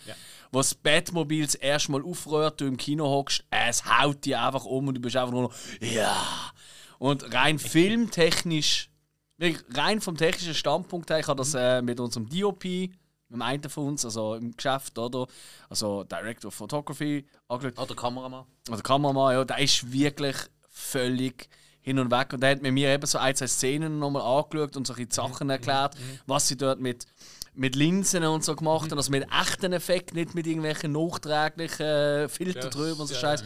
was 0.51 0.69
das 0.69 0.75
Batmobil 0.75 1.45
das 1.45 1.55
erste 1.55 1.93
Mal 1.93 2.03
aufrührt, 2.03 2.59
du 2.59 2.65
im 2.65 2.75
Kino 2.75 3.05
hockst, 3.05 3.45
es 3.49 3.85
haut 3.85 4.25
dich 4.25 4.35
einfach 4.35 4.65
um 4.65 4.89
und 4.89 4.95
du 4.95 5.01
bist 5.01 5.15
einfach 5.15 5.31
nur 5.31 5.43
noch, 5.43 5.55
ja. 5.79 6.15
Und 6.99 7.33
rein 7.33 7.57
filmtechnisch, 7.57 8.91
wirklich 9.37 9.63
rein 9.75 10.01
vom 10.01 10.17
technischen 10.17 10.53
Standpunkt 10.53 11.09
her, 11.09 11.19
ich 11.19 11.27
habe 11.27 11.37
das 11.37 11.53
äh, 11.53 11.81
mit 11.81 11.99
unserem 11.99 12.29
DOP, 12.29 12.65
mit 13.31 13.39
dem 13.39 13.41
einen 13.41 13.69
von 13.69 13.87
uns, 13.87 14.03
also 14.05 14.35
im 14.35 14.55
Geschäft, 14.55 14.97
oder? 14.99 15.27
Also 15.69 16.03
Director 16.03 16.49
of 16.49 16.53
Photography, 16.53 17.25
angeschaut. 17.47 17.79
Oder 17.79 17.95
Kameramann. 17.95 18.45
Also 18.69 18.83
Kameramann, 18.83 19.33
ja, 19.33 19.45
der 19.45 19.59
ist 19.59 19.91
wirklich 19.91 20.35
völlig 20.69 21.49
hin 21.81 21.97
und 21.97 22.11
weg. 22.11 22.33
Und 22.33 22.41
der 22.41 22.51
hat 22.51 22.61
mit 22.61 22.73
mir 22.73 22.89
eben 22.89 23.05
so 23.05 23.17
ein, 23.17 23.35
zwei 23.35 23.47
Szenen 23.47 23.99
nochmal 23.99 24.21
angeschaut 24.21 24.75
und 24.75 24.85
so 24.85 24.93
ein 24.93 24.97
bisschen 24.97 25.11
Sachen 25.11 25.49
erklärt, 25.49 25.95
was 26.27 26.47
sie 26.47 26.57
dort 26.57 26.79
mit, 26.79 27.05
mit 27.53 27.75
Linsen 27.75 28.23
und 28.25 28.43
so 28.43 28.55
gemacht 28.55 28.91
haben. 28.91 28.97
Also 28.97 29.11
mit 29.11 29.25
echten 29.31 29.73
Effekten, 29.73 30.17
nicht 30.17 30.35
mit 30.35 30.45
irgendwelchen 30.45 30.91
nachträglichen 30.91 31.85
äh, 31.85 32.29
Filtern 32.29 32.69
drüber 32.69 33.01
und 33.01 33.07
so 33.07 33.13
ja, 33.13 33.19
Scheiß. 33.19 33.43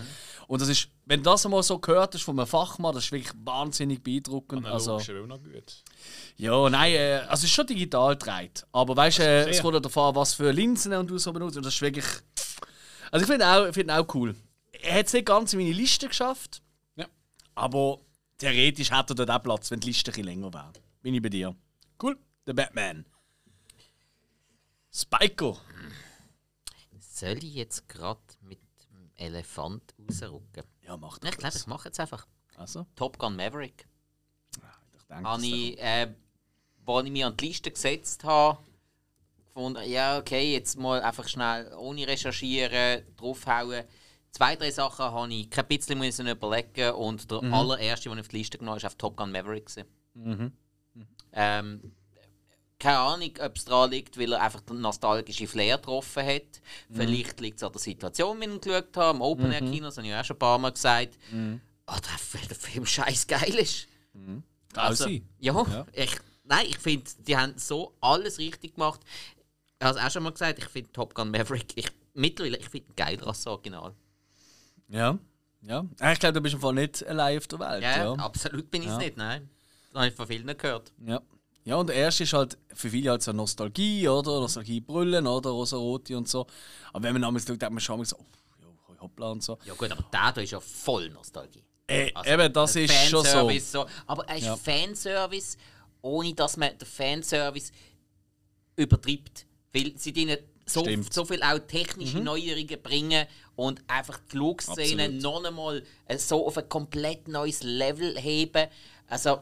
Und 0.47 0.61
das 0.61 0.69
ist, 0.69 0.89
wenn 1.05 1.21
du 1.23 1.29
das 1.31 1.45
einmal 1.45 1.63
so 1.63 1.79
gehört 1.79 2.13
hast 2.13 2.21
von 2.23 2.37
einem 2.39 2.47
Fachmann, 2.47 2.93
das 2.93 3.05
ist 3.05 3.11
wirklich 3.11 3.33
wahnsinnig 3.43 4.03
beeindruckend. 4.03 4.65
Also, 4.65 4.91
Analog 4.97 5.01
ist 5.01 5.07
ja 5.07 5.21
auch 5.21 5.27
noch 5.27 5.43
gut. 5.43 5.83
ja, 6.37 6.69
nein, 6.69 6.93
äh, 6.93 7.13
also 7.27 7.33
es 7.33 7.43
ist 7.45 7.51
schon 7.51 7.65
digital 7.67 8.15
gedreht. 8.15 8.65
Aber 8.71 8.95
weißt 8.95 9.19
du, 9.19 9.23
äh, 9.23 9.49
es 9.49 9.61
kommt 9.61 9.83
davon 9.83 10.09
an, 10.09 10.15
was 10.15 10.33
für 10.35 10.51
Linsen 10.51 10.93
und 10.93 11.07
du 11.09 11.17
so 11.17 11.33
benutzt. 11.33 11.57
Und 11.57 11.65
das 11.65 11.73
ist 11.75 11.81
wirklich. 11.81 12.05
Also 13.11 13.23
ich 13.23 13.31
finde 13.31 13.47
auch, 13.47 13.65
ich 13.67 13.73
find 13.73 13.89
auch 13.91 14.05
cool. 14.13 14.35
Er 14.71 14.99
hat 14.99 15.07
es 15.07 15.13
nicht 15.13 15.25
ganz 15.25 15.53
in 15.53 15.59
meine 15.59 15.71
Liste 15.71 16.07
geschafft, 16.07 16.61
Ja. 16.95 17.05
aber 17.55 17.99
theoretisch 18.37 18.91
hätte 18.91 19.13
er 19.13 19.15
dort 19.25 19.31
auch 19.31 19.41
Platz, 19.43 19.71
wenn 19.71 19.79
die 19.79 19.87
Liste 19.87 20.11
ein 20.11 20.13
bisschen 20.13 20.25
länger 20.25 20.53
wäre. 20.53 20.73
Bin 21.01 21.13
ich 21.15 21.21
bei 21.21 21.29
dir. 21.29 21.55
Cool. 22.01 22.17
Der 22.45 22.53
Batman. 22.53 23.05
Spiker. 24.93 25.57
Soll 26.99 27.37
ich 27.43 27.53
jetzt 27.55 27.87
gerade 27.87 28.19
mit 28.41 28.59
Elefant 29.15 29.93
rausrücken? 29.99 30.63
Ja, 30.81 30.97
mach 30.97 31.17
Ich 31.23 31.37
glaube, 31.37 31.57
ich 31.57 31.67
mache 31.67 31.87
jetzt 31.89 31.99
einfach. 31.99 32.25
Also, 32.57 32.85
Top 32.95 33.17
Gun 33.17 33.35
Maverick. 33.35 33.87
ich 34.97 35.03
denke, 35.03 35.23
Habe 35.23 35.41
das- 35.41 35.43
ich, 35.43 35.79
äh, 35.79 36.13
als 36.85 37.05
ich 37.05 37.11
mich 37.11 37.25
an 37.25 37.35
die 37.37 37.47
Liste 37.47 37.71
gesetzt 37.71 38.23
habe, 38.23 38.59
gefunden, 39.45 39.89
ja, 39.89 40.17
okay, 40.17 40.53
jetzt 40.53 40.77
mal 40.77 41.01
einfach 41.01 41.27
schnell 41.27 41.73
ohne 41.77 42.07
recherchieren, 42.07 43.03
draufhauen. 43.15 43.83
Zwei, 44.31 44.55
drei 44.57 44.69
Sachen 44.71 45.05
habe 45.05 45.33
ich 45.33 45.49
kein 45.49 45.65
bisschen 45.67 45.97
müssen 45.97 46.27
überlegen 46.27 46.93
und 46.95 47.31
der 47.31 47.41
allererste, 47.53 48.09
den 48.09 48.17
ich 48.17 48.21
auf 48.21 48.27
die 48.27 48.37
Liste 48.37 48.57
genommen 48.57 48.71
habe, 48.73 48.79
ist 48.79 48.85
auf 48.85 48.95
Top 48.95 49.15
Gun 49.15 49.31
Maverick. 49.31 49.65
gewesen. 49.67 49.87
Ähm, 51.31 51.93
keine 52.79 52.97
Ahnung, 52.97 53.31
ob 53.39 53.55
es 53.55 53.65
daran 53.65 53.91
liegt, 53.91 54.19
weil 54.19 54.33
er 54.33 54.41
einfach 54.41 54.61
den 54.61 54.81
nostalgischen 54.81 55.47
Flair 55.47 55.77
getroffen 55.77 56.25
hat. 56.25 56.61
Vielleicht 56.91 57.39
liegt 57.39 57.57
es 57.57 57.63
an 57.63 57.71
der 57.71 57.81
Situation, 57.81 58.39
wie 58.39 58.45
ich 58.45 58.51
ihn 58.51 58.61
geschaut 58.61 58.95
habe, 58.97 59.15
im 59.17 59.21
Open 59.21 59.51
Air 59.51 59.61
Kino, 59.61 59.85
das 59.87 59.97
habe 59.97 60.07
ich 60.07 60.13
auch 60.13 60.25
schon 60.25 60.35
ein 60.35 60.39
paar 60.39 60.57
Mal 60.59 60.71
gesagt. 60.71 61.17
Oder 61.31 62.09
weil 62.33 62.47
der 62.47 62.55
Film 62.57 62.85
scheiß 62.85 63.27
geil 63.27 63.55
ist. 63.55 63.87
Kann 64.13 64.43
Also, 64.73 65.05
sein. 65.05 65.27
ja, 65.39 65.85
Ich, 65.93 66.15
nein, 66.43 66.65
ich 66.67 66.77
finde, 66.79 67.09
die 67.19 67.37
haben 67.37 67.53
so 67.57 67.95
alles 68.01 68.37
richtig 68.39 68.75
gemacht. 68.75 69.01
Ich 69.79 69.85
habe 69.85 69.97
es 69.99 70.03
auch 70.05 70.11
schon 70.11 70.23
mal 70.23 70.31
gesagt, 70.31 70.59
ich 70.59 70.65
finde 70.65 70.91
Top 70.91 71.13
Gun 71.13 71.31
Maverick, 71.31 71.73
ich, 71.75 71.87
mittlerweile, 72.13 72.57
ich 72.57 72.69
finde 72.69 72.87
ihn 72.89 72.95
geiler 72.95 73.27
als 73.27 73.39
das 73.43 73.47
Original. 73.47 73.93
Ja. 74.87 75.17
Ja. 75.61 75.85
Äh, 75.99 76.13
Ich 76.13 76.19
glaube, 76.19 76.33
du 76.33 76.41
bist 76.41 76.55
im 76.55 76.61
Fall 76.61 76.73
nicht 76.73 77.05
allein 77.05 77.37
auf 77.37 77.47
der 77.47 77.59
Welt. 77.59 77.83
Ja, 77.83 77.97
ja. 77.97 78.13
absolut 78.13 78.69
bin 78.69 78.81
ich 78.83 78.87
es 78.87 78.93
Ja. 78.93 78.99
nicht, 78.99 79.17
nein. 79.17 79.49
Das 79.91 79.99
habe 79.99 80.07
ich 80.09 80.13
von 80.15 80.27
vielen 80.27 80.57
gehört. 80.57 80.91
Ja. 81.05 81.21
Ja, 81.65 81.77
und 81.77 81.87
der 81.87 81.95
erste 81.95 82.23
ist 82.23 82.33
halt 82.33 82.57
für 82.73 82.89
viele 82.91 83.09
halt 83.09 83.23
so 83.23 83.33
Nostalgie, 83.33 84.07
oder? 84.07 84.39
Nostalgie 84.39 84.79
brüllen, 84.81 85.25
oder? 85.25 85.49
Rosarote 85.49 86.15
und 86.15 86.29
so. 86.29 86.45
Aber 86.93 87.03
wenn 87.03 87.13
man 87.13 87.23
damals 87.23 87.45
schaut, 87.47 87.61
hat 87.61 87.71
man 87.71 87.79
schon 87.81 87.97
mal 87.97 88.05
so, 88.05 88.15
oh, 88.17 89.01
hoppla 89.01 89.31
und 89.31 89.43
so. 89.43 89.57
Ja 89.65 89.73
gut, 89.73 89.91
aber 89.91 90.03
der 90.13 90.31
da 90.31 90.41
ist 90.41 90.51
ja 90.51 90.59
voll 90.59 91.09
Nostalgie. 91.09 91.63
Äh, 91.87 92.11
Also, 92.13 92.29
eben, 92.31 92.53
das 92.53 92.75
ist 92.75 92.93
schon 93.09 93.25
so. 93.25 93.49
So. 93.59 93.85
Aber 94.05 94.27
er 94.29 94.37
ist 94.37 94.45
Ja. 94.45 94.55
Fanservice, 94.55 95.57
ohne 96.01 96.33
dass 96.35 96.55
man 96.57 96.77
den 96.77 96.87
Fanservice 96.87 97.71
übertreibt. 98.75 99.45
Weil 99.73 99.93
sie 99.97 100.13
denen 100.13 100.37
so, 100.67 100.81
Stimmt. 100.81 101.05
Mhm. 101.05 101.11
so 101.11 101.25
viel 101.25 101.43
auch 101.43 101.59
technische 101.59 102.19
Neuerungen 102.19 102.81
bringen 102.81 103.27
und 103.55 103.81
einfach 103.87 104.19
die 104.19 104.31
Flugszenen 104.31 105.19
noch 105.19 105.43
einmal 105.43 105.83
äh, 106.07 106.17
so 106.17 106.47
auf 106.47 106.57
ein 106.57 106.67
komplett 106.69 107.27
neues 107.27 107.61
Level 107.63 108.19
heben. 108.19 108.67
Also, 109.07 109.41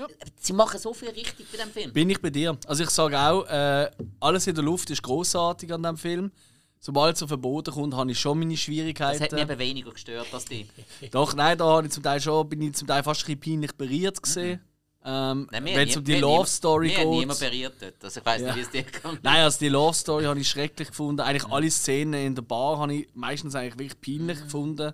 Ja. 0.00 0.06
sie 0.40 0.52
machen 0.52 0.78
so 0.80 0.92
viel 0.94 1.10
richtig 1.10 1.46
bei 1.52 1.58
dem 1.58 1.70
Film. 1.70 1.92
Bin 1.92 2.08
ich 2.10 2.20
bei 2.20 2.30
dir. 2.30 2.56
Also 2.66 2.82
ich 2.84 2.90
sage 2.90 3.18
auch, 3.18 3.46
äh, 3.46 3.90
alles 4.20 4.46
in 4.46 4.54
der 4.54 4.64
Luft 4.64 4.90
ist 4.90 5.02
großartig 5.02 5.72
an 5.72 5.82
dem 5.82 5.96
Film. 5.96 6.32
Sobald 6.82 7.14
es 7.16 7.22
auf 7.22 7.28
den 7.28 7.40
Boden 7.40 7.74
kommt, 7.74 7.94
habe 7.94 8.10
ich 8.10 8.18
schon 8.18 8.38
meine 8.38 8.54
Das 8.54 8.60
Schwierigkeiten. 8.60 9.22
hat 9.22 9.32
mich 9.32 9.42
eben 9.42 9.58
weniger 9.58 9.90
gestört 9.90 10.28
als 10.32 10.46
die. 10.46 10.66
Doch, 11.10 11.34
nein, 11.34 11.58
da 11.58 11.66
habe 11.66 11.86
ich 11.86 11.92
zum 11.92 12.02
Teil 12.02 12.20
schon, 12.20 12.48
bin 12.48 12.62
ich 12.62 12.74
zum 12.74 12.88
Teil 12.88 13.02
fast 13.02 13.20
ein 13.28 13.38
bisschen 13.38 13.60
peinlich 13.60 13.72
berührt 13.76 14.22
gesehen. 14.22 14.60
Ähm, 15.02 15.48
Nein, 15.50 15.64
mir 15.64 15.76
Wenn 15.76 15.88
es 15.88 15.96
um 15.96 16.04
die 16.04 16.16
Love 16.16 16.46
Story 16.46 16.88
mir 16.88 16.98
hat 16.98 17.06
niemand 17.06 17.40
geht. 17.40 17.50
berührt 17.50 17.74
dort. 17.80 18.04
Also 18.04 18.20
ich 18.20 18.26
weiß 18.26 18.40
Ja. 18.42 18.46
nicht, 18.48 18.56
wie 18.56 18.60
es 18.60 18.70
dir 18.70 19.00
kommt. 19.00 19.24
Nein, 19.24 19.42
also 19.42 19.58
die 19.58 19.68
Love 19.70 19.94
Story 19.94 20.24
habe 20.24 20.38
ich 20.40 20.48
schrecklich 20.48 20.88
gefunden. 20.88 21.20
Eigentlich 21.22 21.50
alle 21.50 21.70
Szenen 21.70 22.14
in 22.26 22.34
der 22.34 22.42
Bar 22.42 22.78
habe 22.78 22.94
ich 22.94 23.08
meistens 23.14 23.54
eigentlich 23.54 23.78
wirklich 23.78 24.18
peinlich 24.18 24.42
gefunden. 24.42 24.92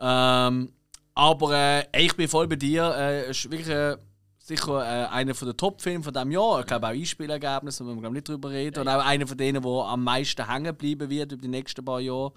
Ähm, 0.00 0.72
aber 1.14 1.54
äh, 1.92 2.04
ich 2.04 2.14
bin 2.16 2.28
voll 2.28 2.48
bei 2.48 2.56
dir. 2.56 2.92
Äh, 2.96 3.20
es 3.26 3.38
ist 3.44 3.50
wirklich 3.52 3.68
äh, 3.68 3.96
sicher 4.50 4.82
äh, 4.82 5.06
einer 5.06 5.32
der 5.32 5.56
Top-Filme 5.56 6.02
von 6.02 6.12
diesem 6.12 6.30
Jahr. 6.32 6.60
Ich 6.60 6.66
glaube 6.66 6.86
auch 6.86 6.90
Einspielergebnis, 6.90 7.78
da 7.78 7.84
müssen 7.84 7.96
wir 7.96 8.00
glaub, 8.02 8.12
nicht 8.12 8.28
drüber 8.28 8.50
reden. 8.50 8.80
Und 8.80 8.88
auch 8.88 9.04
einer 9.04 9.26
von 9.26 9.36
denen, 9.36 9.62
der 9.62 9.70
am 9.70 10.04
meisten 10.04 10.48
hängen 10.48 10.74
bleiben 10.76 11.08
wird 11.08 11.32
über 11.32 11.42
die 11.42 11.48
nächsten 11.48 11.84
paar 11.84 12.00
Jahre. 12.00 12.32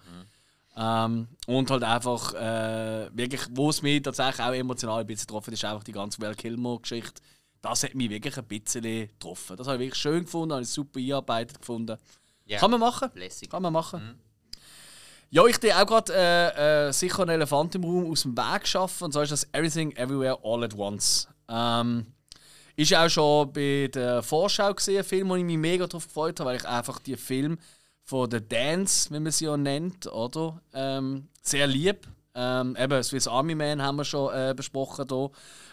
Ähm, 0.75 1.27
und 1.47 1.69
halt 1.69 1.83
einfach 1.83 2.33
äh, 2.33 3.09
wirklich, 3.13 3.41
wo 3.51 3.69
es 3.69 3.81
mich 3.81 4.01
tatsächlich 4.01 4.45
auch 4.45 4.53
emotional 4.53 5.01
ein 5.01 5.07
bisschen 5.07 5.27
getroffen 5.27 5.47
hat, 5.47 5.53
ist 5.53 5.65
einfach 5.65 5.83
die 5.83 5.91
ganze 5.91 6.21
Val 6.21 6.35
Kilmer-Geschichte. 6.35 7.21
Das 7.61 7.83
hat 7.83 7.95
mich 7.95 8.09
wirklich 8.09 8.37
ein 8.37 8.45
bisschen 8.45 8.83
getroffen. 8.83 9.55
Das 9.57 9.67
habe 9.67 9.77
ich 9.77 9.81
wirklich 9.87 10.01
schön 10.01 10.23
gefunden, 10.23 10.53
habe 10.53 10.63
ich 10.63 10.69
super 10.69 10.99
eingearbeitet 10.99 11.59
gefunden. 11.59 11.97
Ja. 12.45 12.59
Kann 12.59 12.71
man 12.71 12.79
machen. 12.79 13.09
Lässig. 13.15 13.49
Kann 13.49 13.61
man 13.61 13.73
machen. 13.73 14.19
Ja, 15.29 15.45
ich 15.47 15.57
dir 15.59 15.81
auch 15.81 15.87
gerade 15.87 16.13
äh, 16.13 16.87
äh, 16.87 16.91
sicher 16.91 17.21
einen 17.21 17.31
Elefant 17.31 17.73
im 17.75 17.83
Raum 17.83 18.11
aus 18.11 18.23
dem 18.23 18.37
Weg 18.37 18.67
schaffen. 18.67 19.05
Und 19.05 19.13
zwar 19.13 19.23
ist 19.23 19.31
das 19.31 19.47
Everything 19.51 19.91
Everywhere 19.93 20.37
All 20.43 20.63
at 20.63 20.75
Once. 20.75 21.27
Ähm, 21.49 22.05
Ist 22.75 22.93
auch 22.95 23.09
schon 23.09 23.53
bei 23.53 23.89
der 23.93 24.23
Vorschau 24.23 24.73
gesehen, 24.73 24.99
ein 24.99 25.03
Film, 25.03 25.29
wo 25.29 25.35
ich 25.35 25.43
mich 25.43 25.57
mega 25.57 25.85
drauf 25.85 26.07
gefreut 26.07 26.39
habe, 26.39 26.49
weil 26.49 26.57
ich 26.57 26.67
einfach 26.67 26.99
die 26.99 27.17
Film 27.17 27.59
von 28.03 28.29
The 28.29 28.41
Dance, 28.41 29.09
wie 29.11 29.19
man 29.19 29.31
sie 29.31 29.45
ja 29.45 29.55
nennt, 29.55 30.07
oder? 30.07 30.61
Ähm, 30.73 31.27
sehr 31.41 31.67
lieb. 31.67 32.07
Ähm, 32.35 32.75
eben, 32.79 33.03
Swiss 33.03 33.27
Army 33.27 33.53
Man 33.53 33.81
haben 33.81 33.97
wir 33.97 34.05
schon 34.05 34.33
äh, 34.33 34.53
besprochen 34.55 35.05
hier. 35.07 35.29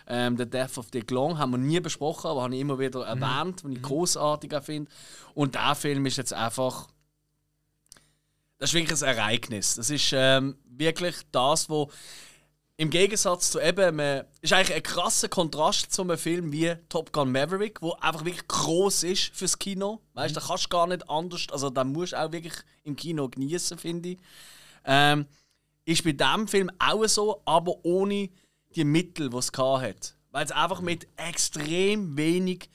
Ähm, 0.06 0.36
The 0.36 0.44
Death 0.44 0.76
of 0.76 0.88
the 0.92 1.00
Glong 1.00 1.38
haben 1.38 1.52
wir 1.52 1.58
nie 1.58 1.80
besprochen, 1.80 2.30
aber 2.30 2.42
habe 2.42 2.54
ich 2.54 2.60
immer 2.60 2.78
wieder 2.78 3.06
erwähnt, 3.06 3.64
was 3.64 3.72
ich 3.72 3.80
großartig 3.80 4.52
finde. 4.62 4.90
Und 5.34 5.54
der 5.54 5.74
Film 5.74 6.04
ist 6.04 6.18
jetzt 6.18 6.34
einfach. 6.34 6.88
Das 8.58 8.70
ist 8.70 8.74
wirklich 8.74 9.02
ein 9.02 9.08
Ereignis. 9.08 9.76
Das 9.76 9.88
ist 9.88 10.10
ähm, 10.12 10.56
wirklich 10.68 11.16
das, 11.32 11.70
wo 11.70 11.90
im 12.80 12.88
Gegensatz 12.88 13.50
zu 13.50 13.60
eben, 13.60 13.96
man, 13.96 14.24
ist 14.40 14.54
eigentlich 14.54 14.74
ein 14.74 14.82
krasser 14.82 15.28
Kontrast 15.28 15.92
zu 15.92 16.00
einem 16.00 16.16
Film 16.16 16.50
wie 16.50 16.74
Top 16.88 17.12
Gun 17.12 17.30
Maverick, 17.30 17.82
wo 17.82 17.92
einfach 18.00 18.24
wirklich 18.24 18.48
groß 18.48 19.02
ist 19.02 19.36
fürs 19.36 19.58
Kino. 19.58 20.00
Weißt, 20.14 20.34
du, 20.34 20.40
da 20.40 20.46
kannst 20.46 20.64
du 20.64 20.68
gar 20.70 20.86
nicht 20.86 21.06
anders, 21.10 21.46
also 21.52 21.68
da 21.68 21.84
musst 21.84 22.14
du 22.14 22.18
auch 22.18 22.32
wirklich 22.32 22.54
im 22.84 22.96
Kino 22.96 23.28
genießen, 23.28 23.76
finde 23.76 24.08
ich. 24.08 24.18
Ähm, 24.86 25.26
ist 25.84 26.04
bei 26.04 26.12
diesem 26.12 26.48
Film 26.48 26.70
auch 26.78 27.06
so, 27.06 27.42
aber 27.44 27.84
ohne 27.84 28.30
die 28.74 28.84
Mittel, 28.84 29.28
die 29.28 29.36
es 29.36 29.52
hat. 29.52 30.14
Weil 30.30 30.46
es 30.46 30.50
einfach 30.50 30.80
mit 30.80 31.06
extrem 31.18 32.16
wenig 32.16 32.70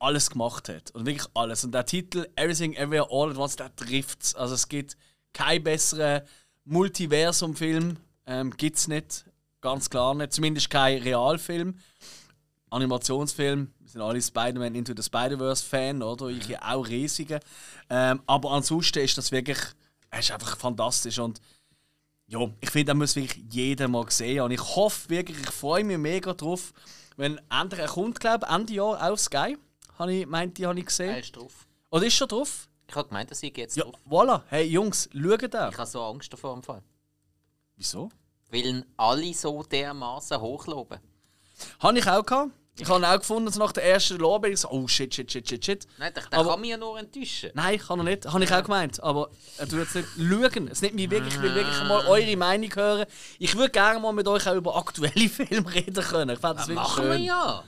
alles 0.00 0.28
gemacht 0.28 0.68
hat. 0.68 0.90
Und 0.90 1.06
wirklich 1.06 1.30
alles. 1.32 1.64
Und 1.64 1.72
der 1.72 1.86
Titel 1.86 2.28
Everything 2.36 2.74
Everywhere 2.74 3.08
All 3.10 3.30
at 3.30 3.38
Once, 3.38 3.56
der 3.56 3.74
trifft 3.74 4.22
es. 4.22 4.34
Also 4.34 4.54
es 4.54 4.68
gibt 4.68 4.98
keinen 5.32 5.64
besseren 5.64 6.20
Multiversum-Film. 6.66 7.96
Ähm, 8.26 8.50
gibt 8.56 8.76
es 8.76 8.88
nicht. 8.88 9.24
Ganz 9.60 9.88
klar 9.90 10.14
nicht. 10.14 10.32
Zumindest 10.32 10.70
kein 10.70 11.02
Realfilm. 11.02 11.78
Animationsfilm. 12.70 13.72
Wir 13.78 13.88
sind 13.88 14.00
alle 14.00 14.20
Spider-Man 14.20 14.74
Into 14.74 14.94
the 14.96 15.02
Spider-Verse-Fan, 15.02 16.02
oder? 16.02 16.28
Ich 16.28 16.58
auch 16.60 16.86
riesige. 16.86 17.40
Ähm, 17.88 18.22
aber 18.26 18.50
ansonsten 18.52 18.98
ist 19.00 19.16
das 19.16 19.30
wirklich. 19.30 19.58
Es 20.10 20.20
ist 20.26 20.30
einfach 20.32 20.56
fantastisch. 20.56 21.18
Und 21.18 21.40
ja, 22.26 22.40
ich 22.60 22.70
finde, 22.70 22.86
da 22.86 22.94
muss 22.94 23.16
wirklich 23.16 23.44
jeder 23.50 23.88
mal 23.88 24.08
sehen. 24.10 24.40
Und 24.42 24.50
ich 24.50 24.60
hoffe 24.76 25.10
wirklich, 25.10 25.38
ich 25.38 25.50
freue 25.50 25.84
mich 25.84 25.98
mega 25.98 26.32
drauf, 26.34 26.72
wenn 27.16 27.40
endlich 27.50 27.80
er 27.80 27.88
kommt, 27.88 28.18
glaube 28.20 28.46
ich, 28.48 28.54
Ende 28.54 28.72
Jahr 28.74 29.10
auf 29.12 29.20
Sky. 29.20 29.56
Habe 29.98 30.12
ich, 30.12 30.26
meinte, 30.26 30.66
habe 30.66 30.78
ich 30.78 30.86
gesehen. 30.86 31.10
Er 31.10 31.20
ist 31.20 31.36
drauf. 31.36 31.66
Oder 31.90 32.06
ist 32.06 32.14
schon 32.14 32.28
drauf? 32.28 32.68
Ich 32.88 32.94
habe 32.96 33.08
gemeint, 33.08 33.30
dass 33.30 33.42
ich 33.42 33.56
jetzt 33.56 33.76
Ja, 33.76 33.84
drauf. 33.84 33.94
voilà. 34.08 34.42
Hey 34.48 34.66
Jungs, 34.66 35.08
schaut 35.12 35.54
da. 35.54 35.68
Ich 35.68 35.78
habe 35.78 35.88
so 35.88 36.02
Angst 36.02 36.32
davor 36.32 36.54
im 36.54 36.62
Fall. 36.62 36.82
Wieso? 37.76 38.10
Weil 38.50 38.66
ihn 38.66 38.84
alle 38.96 39.32
so 39.34 39.62
dermaßen 39.62 40.40
hochloben. 40.40 40.98
Habe 41.80 41.98
ich 41.98 42.06
auch 42.08 42.24
gehabt. 42.24 42.50
Ich 42.76 42.88
habe 42.88 43.06
auch 43.08 43.18
gefunden, 43.18 43.52
so 43.52 43.60
nach 43.60 43.70
der 43.70 43.84
ersten 43.84 44.16
Lobby, 44.16 44.48
ich 44.48 44.58
so, 44.60 44.68
oh 44.68 44.88
shit, 44.88 45.14
shit, 45.14 45.30
shit, 45.30 45.48
shit, 45.48 45.64
shit. 45.64 45.86
Nein, 45.96 46.12
der, 46.12 46.24
der 46.26 46.38
Aber- 46.40 46.50
kann 46.50 46.60
mich 46.60 46.70
ja 46.70 46.76
nur 46.76 46.98
enttäuschen. 46.98 47.50
Nein, 47.54 47.78
kann 47.78 48.00
er 48.00 48.04
nicht. 48.04 48.26
Habe 48.26 48.42
ich 48.42 48.52
auch 48.52 48.64
gemeint. 48.64 49.00
Aber 49.00 49.30
er 49.58 49.68
tut 49.68 49.78
jetzt 49.78 49.94
nicht 49.94 50.08
schauen. 50.18 50.66
Es 50.68 50.82
nimmt 50.82 50.96
mich 50.96 51.08
wirklich, 51.08 51.34
ich 51.34 51.40
will 51.42 51.54
wirklich 51.54 51.78
mal 51.84 52.04
eure 52.08 52.36
Meinung 52.36 52.74
hören. 52.74 53.06
Ich 53.38 53.54
würde 53.56 53.70
gerne 53.70 54.00
mal 54.00 54.12
mit 54.12 54.26
euch 54.26 54.48
auch 54.48 54.56
über 54.56 54.76
aktuelle 54.76 55.28
Filme 55.28 55.72
reden 55.72 56.02
können. 56.04 56.30
Ich 56.30 56.40
fände 56.40 56.56
das 56.56 56.66
wirklich 56.66 56.84
Machen 56.84 57.04
schön. 57.04 57.10
wir 57.12 57.18
ja. 57.18 57.64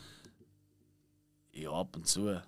Ja, 1.52 1.70
ab 1.70 1.94
und 1.94 2.08
zu. 2.08 2.42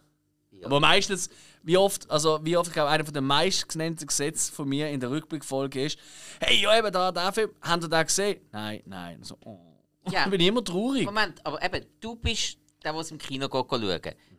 Aber 0.65 0.81
meistens, 0.81 1.31
wie 1.69 1.77
oft, 1.77 2.11
also 2.11 2.41
wie 2.43 2.57
oft, 2.57 2.69
ich 2.69 2.73
glaube, 2.73 2.91
einer 2.91 3.05
der 3.05 3.21
meistgenannten 3.23 4.07
Gesetze 4.07 4.51
von 4.51 4.67
mir 4.69 4.89
in 4.89 5.01
der 5.01 5.11
Rückblickfolge 5.11 5.85
ist, 5.85 5.99
hey, 6.41 6.61
ja, 6.63 6.77
eben 6.79 6.91
da, 6.91 7.13
der 7.13 7.31
Film, 7.33 7.51
habt 7.61 7.85
ihr 7.85 7.89
den 7.89 8.05
gesehen? 8.07 8.41
Nein, 8.53 8.83
nein. 8.87 9.23
So, 9.23 9.37
oh. 9.45 9.59
Ja. 10.11 10.23
Dann 10.23 10.31
bin 10.31 10.41
ich 10.41 10.47
immer 10.47 10.65
traurig. 10.65 11.05
Moment, 11.05 11.45
aber 11.45 11.63
eben, 11.63 11.85
du 12.01 12.17
bist 12.17 12.57
der, 12.83 12.93
der 12.93 13.01
es 13.03 13.11
im 13.11 13.19
Kino 13.19 13.49
schauen 13.53 13.71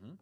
Mhm. 0.02 0.18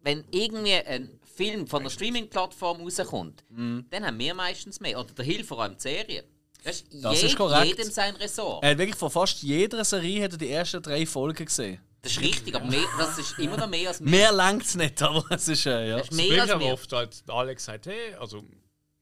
Wenn 0.00 0.24
irgendwie 0.30 0.72
ein 0.74 1.20
Film 1.36 1.66
von 1.66 1.80
einer 1.80 1.90
Streaming-Plattform 1.90 2.80
rauskommt, 2.80 3.44
Mhm. 3.50 3.84
dann 3.90 4.06
haben 4.06 4.18
wir 4.18 4.32
meistens 4.34 4.80
mehr. 4.80 4.98
Oder 4.98 5.12
der 5.12 5.24
Hill 5.26 5.44
vor 5.44 5.62
allem 5.62 5.74
die 5.76 5.82
Serie. 5.82 6.24
Das 6.64 6.76
ist, 6.80 7.04
Das 7.04 7.22
ist 7.22 7.36
korrekt. 7.36 7.66
jedem 7.78 7.90
sein 7.92 8.16
Ressort. 8.16 8.64
Er 8.64 8.70
hat 8.70 8.78
wirklich 8.78 8.96
von 8.96 9.10
fast 9.10 9.42
jeder 9.42 9.84
Serie 9.84 10.24
hat 10.24 10.32
er 10.32 10.38
die 10.38 10.50
ersten 10.50 10.82
drei 10.82 11.04
Folgen 11.06 11.44
gesehen. 11.44 11.80
Das 12.08 12.16
ist 12.16 12.22
richtig, 12.22 12.54
aber 12.54 12.64
mehr, 12.64 12.86
das 12.96 13.18
ist 13.18 13.38
immer 13.38 13.58
noch 13.58 13.68
mehr 13.68 13.88
als 13.88 14.00
mehr. 14.00 14.10
Mehr 14.10 14.32
langt 14.32 14.62
es 14.62 14.74
nicht, 14.76 15.02
aber 15.02 15.24
es 15.30 15.46
ist, 15.46 15.66
äh, 15.66 15.90
ja. 15.90 15.98
Das 15.98 16.08
ist 16.08 16.12
Das 16.12 16.16
mehr 16.16 16.26
Problem 16.26 16.40
als 16.40 16.48
ist 16.48 16.54
aber 16.54 16.64
mehr. 16.64 16.72
oft, 16.72 16.92
halt, 16.92 17.22
Alex 17.28 17.64
sagt, 17.66 17.86
hey, 17.86 18.14
also 18.14 18.44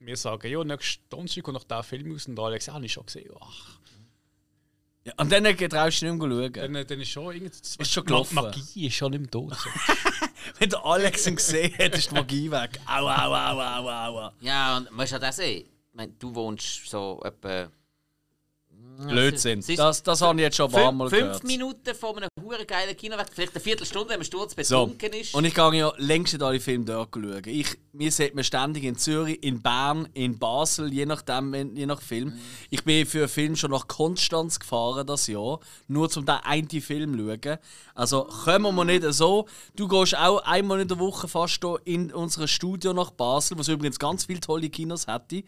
wir 0.00 0.16
sagen, 0.16 0.50
ja, 0.50 0.64
nächsten 0.64 1.08
Donnerstag 1.08 1.44
kommt 1.44 1.54
noch 1.54 1.64
der 1.64 1.82
Film 1.84 2.10
raus 2.12 2.26
und 2.26 2.38
Alex, 2.38 2.66
ja, 2.66 2.74
habe 2.74 2.84
ich 2.84 2.92
schon 2.92 3.06
gesehen. 3.06 3.30
Ach, 3.40 3.78
ja. 5.04 5.12
Und 5.18 5.30
dann 5.30 5.44
traust 5.44 6.02
du 6.02 6.06
nicht 6.12 6.18
mehr 6.28 6.50
schauen. 6.50 6.52
dann, 6.74 6.86
dann 6.86 7.00
ist 7.00 7.08
schon 7.10 7.32
irgendwie... 7.32 7.52
Ist 7.78 7.92
schon 7.92 8.04
gelaufen. 8.04 8.34
Magie 8.34 8.86
ist 8.88 8.96
schon 8.96 9.12
im 9.12 9.30
Tod. 9.30 9.54
So. 9.54 9.70
Wenn 10.58 10.70
der 10.70 10.84
Alex 10.84 11.28
ihn 11.28 11.36
gesehen 11.36 11.78
hat, 11.78 11.94
ist 11.94 12.10
die 12.10 12.14
Magie 12.14 12.50
weg. 12.50 12.80
Au, 12.86 13.06
au, 13.06 13.34
au, 13.34 13.60
au, 13.60 13.88
au, 13.88 14.18
au. 14.18 14.30
Ja, 14.40 14.78
und 14.78 14.86
man 14.86 14.94
muss 14.96 15.12
halt 15.12 15.22
auch 15.22 15.32
sehen, 15.32 15.64
ich 15.64 15.94
meine, 15.94 16.12
du 16.18 16.34
wohnst 16.34 16.86
so 16.90 17.20
etwa 17.24 17.70
Blödsinn. 18.98 19.58
ist- 19.60 19.78
Das, 19.78 20.02
das 20.02 20.20
habe 20.22 20.38
ich 20.38 20.42
jetzt 20.44 20.56
schon 20.56 20.66
ein 20.66 20.72
paar 20.72 20.92
Mal 20.92 21.08
gehört. 21.08 21.36
fünf 21.40 21.42
Minuten 21.44 21.94
vor 21.94 22.16
einem 22.16 22.28
hure 22.42 22.64
geilen 22.64 22.96
Kinoweg, 22.96 23.26
vielleicht 23.32 23.54
eine 23.54 23.60
Viertelstunde, 23.60 24.08
wenn 24.10 24.18
man 24.18 24.24
So. 24.24 24.38
sturzbetrunken 24.38 25.12
ist. 25.12 25.34
Und 25.34 25.44
ich 25.44 25.54
gehe 25.54 25.74
ja 25.74 25.92
längst 25.98 26.32
nicht 26.32 26.42
alle 26.42 26.60
Filme 26.60 26.84
dort 26.84 27.10
schauen. 27.14 27.42
Ich, 27.46 27.76
mir 27.92 28.10
sieht 28.12 28.34
man 28.34 28.44
ständig 28.44 28.84
in 28.84 28.96
Zürich, 28.96 29.42
in 29.42 29.60
Bern, 29.62 30.08
in 30.14 30.38
Basel, 30.38 30.92
je 30.92 31.06
nachdem, 31.06 31.54
je 31.76 31.86
nach 31.86 32.00
Film. 32.00 32.28
Mhm. 32.28 32.40
Ich 32.70 32.84
bin 32.84 33.06
für 33.06 33.20
einen 33.20 33.28
Film 33.28 33.56
schon 33.56 33.70
nach 33.70 33.86
Konstanz 33.88 34.58
gefahren 34.58 35.06
das 35.06 35.26
Jahr, 35.26 35.60
nur 35.88 36.08
zum 36.10 36.24
den 36.24 36.36
einen 36.36 36.68
Film 36.68 37.18
zu 37.18 37.38
schauen. 37.42 37.58
Also 37.94 38.24
kommen 38.44 38.74
wir 38.74 38.84
nicht 38.84 39.04
so. 39.14 39.46
Du 39.74 39.88
gehst 39.88 40.16
auch 40.16 40.38
einmal 40.44 40.80
in 40.80 40.88
der 40.88 40.98
Woche 40.98 41.28
fast 41.28 41.60
hier 41.62 41.78
in 41.84 42.12
unser 42.12 42.46
Studio 42.46 42.92
nach 42.92 43.10
Basel, 43.10 43.58
was 43.58 43.68
übrigens 43.68 43.98
ganz 43.98 44.24
viele 44.26 44.40
tolle 44.40 44.68
Kinos 44.68 45.06
hätte. 45.06 45.42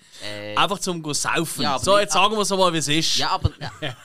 Einfach 0.57 0.78
zum 0.78 1.03
go 1.03 1.12
saufen. 1.12 1.61
Äh. 1.61 1.64
Ja, 1.64 1.78
so, 1.78 1.99
jetzt 1.99 2.12
sagen 2.14 2.34
wir 2.34 2.40
es 2.42 2.51
mal, 2.51 2.72
wie 2.72 2.78
es 2.78 2.88
ist. 2.88 3.18
Ja, 3.18 3.38
aber, 3.39 3.53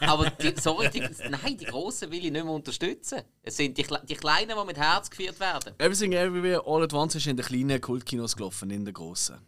aber 0.02 0.30
die, 0.30 0.54
sorry, 0.60 0.90
die, 0.90 1.02
nein, 1.30 1.58
die 1.58 1.66
Grossen 1.66 2.12
will 2.12 2.26
ich 2.26 2.32
nicht 2.32 2.44
mehr 2.44 2.54
unterstützen. 2.54 3.22
Es 3.42 3.58
sind 3.58 3.78
die, 3.78 3.86
die 4.04 4.16
Kleinen, 4.16 4.58
die 4.58 4.66
mit 4.66 4.78
Herz 4.78 5.10
geführt 5.10 5.40
werden. 5.40 5.74
Everything 5.80 6.14
Everywhere 6.14 6.64
All 6.66 6.84
at 6.84 6.94
Once 6.94 7.16
ist 7.16 7.28
in 7.28 7.38
den 7.38 7.46
kleinen 7.46 7.82
Kultkinos 7.82 8.36
gelaufen, 8.36 8.70
in 8.70 8.86
den 8.86 8.94
grossen. 8.94 9.40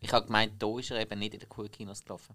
Ich 0.00 0.12
habe 0.12 0.26
gemeint, 0.26 0.62
da 0.62 0.78
ist 0.78 0.90
er 0.90 1.00
eben 1.00 1.18
nicht 1.18 1.34
in 1.34 1.40
den 1.40 1.48
Cool-Kinos 1.56 2.04
gelaufen. 2.04 2.34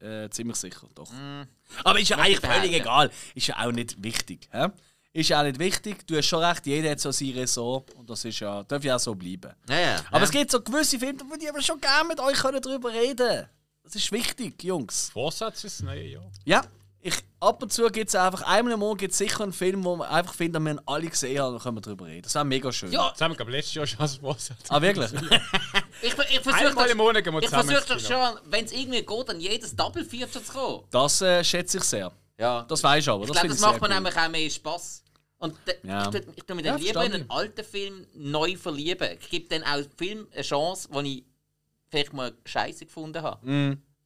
Äh, 0.00 0.30
ziemlich 0.30 0.56
sicher, 0.56 0.88
doch. 0.94 1.10
Mm. 1.12 1.42
Aber 1.84 2.00
ist 2.00 2.08
ja 2.08 2.16
eigentlich 2.16 2.42
ich 2.42 2.46
völlig 2.46 2.72
egal. 2.72 3.10
Ist 3.34 3.48
ja 3.48 3.58
auch 3.58 3.72
nicht 3.72 4.02
wichtig. 4.02 4.48
Hä? 4.50 4.68
Ist 5.12 5.28
ja 5.28 5.40
auch 5.40 5.44
nicht 5.44 5.58
wichtig. 5.58 6.06
Du 6.06 6.16
hast 6.16 6.26
schon 6.26 6.42
recht, 6.42 6.66
jeder 6.66 6.90
hat 6.90 7.00
so 7.00 7.10
sein 7.10 7.30
Ressort. 7.30 7.92
Und 7.94 8.08
das 8.08 8.24
ist 8.24 8.40
ja, 8.40 8.62
darf 8.62 8.82
ja 8.82 8.96
auch 8.96 9.00
so 9.00 9.14
bleiben. 9.14 9.52
Ja, 9.68 9.78
ja. 9.78 10.04
Aber 10.10 10.24
es 10.24 10.30
gibt 10.30 10.50
so 10.50 10.60
gewisse 10.60 10.98
Filme, 10.98 11.18
ich 11.38 11.48
aber 11.48 11.60
schon 11.60 11.80
gerne 11.80 12.08
mit 12.08 12.20
euch 12.20 12.38
können 12.38 12.62
darüber 12.62 12.92
reden 12.92 13.48
Das 13.92 14.02
ist 14.02 14.12
wichtig, 14.12 14.62
Jungs. 14.62 15.10
Vorsatz 15.12 15.64
ist 15.64 15.82
neue 15.82 16.04
Jahr. 16.06 16.30
Ja, 16.44 16.62
ich, 17.02 17.14
ab 17.40 17.62
und 17.62 17.72
zu 17.72 17.86
gibt 17.88 18.08
es 18.10 18.14
einfach, 18.14 18.42
einmal 18.42 18.74
im 18.74 18.78
Monat 18.80 18.98
gibt 18.98 19.12
es 19.12 19.18
sicher 19.18 19.42
einen 19.42 19.52
Film, 19.54 19.82
wo 19.84 19.96
man 19.96 20.08
einfach 20.08 20.34
findet, 20.34 20.62
wir 20.62 20.70
haben 20.70 20.80
alle 20.86 21.08
gesehen 21.08 21.40
haben, 21.40 21.54
dann 21.54 21.62
können 21.62 21.76
wir 21.78 21.80
darüber 21.80 22.06
reden. 22.06 22.22
Das 22.22 22.34
wäre 22.34 22.44
mega 22.44 22.70
schön. 22.70 22.92
Ja, 22.92 23.10
Das 23.10 23.20
haben 23.22 23.32
wir, 23.32 23.36
glaube 23.36 23.50
ich, 23.52 23.56
letztes 23.56 23.74
Jahr 23.74 23.86
schon 23.86 24.00
als 24.00 24.16
Vorsatz. 24.16 24.58
Ah, 24.68 24.80
wirklich? 24.82 25.10
ich, 26.02 26.12
ich 26.12 26.14
versuche 26.40 26.54
Einmal 26.54 26.90
im 26.90 26.98
Monat 26.98 27.24
gehen 27.24 27.32
wir 27.32 27.40
ich 27.40 27.46
zusammen 27.48 27.68
versuche 27.70 27.94
ins 27.94 28.02
doch 28.04 28.08
Kino. 28.08 28.26
schon, 28.42 28.50
wenn 28.52 28.64
es 28.66 28.72
irgendwie 28.72 29.02
geht, 29.02 29.30
an 29.30 29.40
jedes 29.40 29.74
Double 29.74 30.04
Feature 30.04 30.30
zu 30.44 30.52
kommen. 30.52 30.84
Das 30.90 31.22
äh, 31.22 31.42
schätze 31.42 31.78
ich 31.78 31.84
sehr. 31.84 32.12
Ja. 32.38 32.62
Das 32.68 32.82
weiß 32.84 33.02
ich 33.02 33.08
aber. 33.08 33.22
ich 33.22 33.28
Das 33.28 33.36
glaube, 33.40 33.48
das 33.48 33.60
macht 33.60 33.80
man 33.80 33.90
cool. 33.90 33.96
nämlich 33.96 34.16
auch 34.16 34.28
mehr 34.28 34.50
Spass. 34.50 35.02
Und 35.38 35.54
de, 35.66 35.74
Ja. 35.82 36.02
ich, 36.02 36.08
tue, 36.10 36.24
ich 36.36 36.44
tue 36.44 36.56
mich 36.56 36.66
Ja, 36.66 36.72
dann 36.72 36.82
lieber 36.82 37.04
in 37.06 37.12
einen 37.14 37.30
alten 37.30 37.64
Film 37.64 38.06
neu 38.14 38.56
verlieben. 38.58 39.08
Ich 39.18 39.30
gebe 39.30 39.48
dann 39.48 39.62
auch 39.64 39.86
Film 39.96 40.28
eine 40.34 40.42
Chance, 40.42 40.86
die 41.02 41.18
ich 41.20 41.24
vielleicht 41.90 42.12
mal 42.12 42.32
scheiße 42.44 42.86
gefunden 42.86 43.22
habe. 43.22 43.40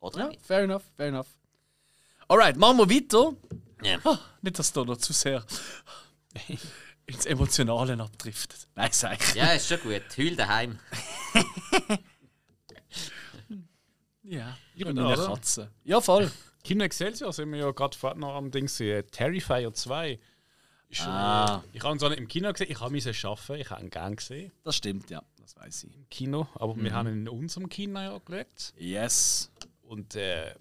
Oder 0.00 0.16
Mhm. 0.18 0.22
Ja, 0.22 0.28
nicht? 0.28 0.42
fair 0.46 0.60
enough, 0.64 0.82
fair 0.96 1.06
enough. 1.08 1.28
Alright, 2.28 2.56
machen 2.56 2.78
wir 2.78 2.90
weiter. 2.90 3.34
Ja. 3.82 3.98
Ah, 4.04 4.18
nicht, 4.42 4.58
dass 4.58 4.72
da 4.72 4.82
noch 4.84 4.96
zu 4.96 5.12
sehr 5.12 5.44
ins 7.06 7.26
Emotionale 7.26 8.00
abdriftet. 8.02 8.66
Nein, 8.74 8.90
sag 8.92 9.20
ich. 9.20 9.34
Ja, 9.34 9.52
ist 9.52 9.68
schon 9.68 9.80
gut. 9.80 10.02
Heul 10.16 10.34
daheim. 10.36 10.78
Ja, 14.26 14.56
ich 14.74 14.84
bin 14.84 14.98
eine 14.98 15.06
oder? 15.12 15.26
Katze. 15.26 15.70
Ja, 15.84 16.00
voll. 16.00 16.30
Kino 16.62 16.82
Excelsior 16.84 17.30
sind 17.32 17.52
wir 17.52 17.58
ja 17.58 17.70
gerade 17.72 17.96
vorhin 17.96 18.20
noch 18.20 18.34
am 18.34 18.50
Ding 18.50 18.64
gesehen. 18.66 19.06
Terrifier 19.10 19.72
2. 19.74 20.18
Ist, 20.88 21.02
Ah. 21.02 21.62
ich 21.72 21.82
habe 21.82 21.94
ihn 21.94 21.98
so 21.98 22.08
nicht 22.08 22.18
im 22.20 22.26
Kino 22.28 22.50
gesehen. 22.50 22.70
Ich 22.70 22.80
habe 22.80 22.96
ihn 22.96 23.14
schaffen. 23.14 23.56
Ich 23.56 23.68
habe 23.70 23.82
ihn 23.82 23.90
gerne 23.90 24.16
gesehen 24.16 24.50
Das 24.62 24.76
stimmt, 24.76 25.10
ja. 25.10 25.22
Das 25.44 25.56
weiß 25.56 25.84
ich. 25.84 25.94
im 25.94 26.08
Kino. 26.08 26.48
Aber 26.54 26.74
wir 26.76 26.92
haben 26.94 27.08
ihn 27.08 27.20
in 27.20 27.28
unserem 27.28 27.68
Kino 27.68 28.00
ja 28.00 28.18
geschaut. 28.18 28.72
Yes. 28.78 29.50
Und 29.82 30.14
äh, 30.14 30.54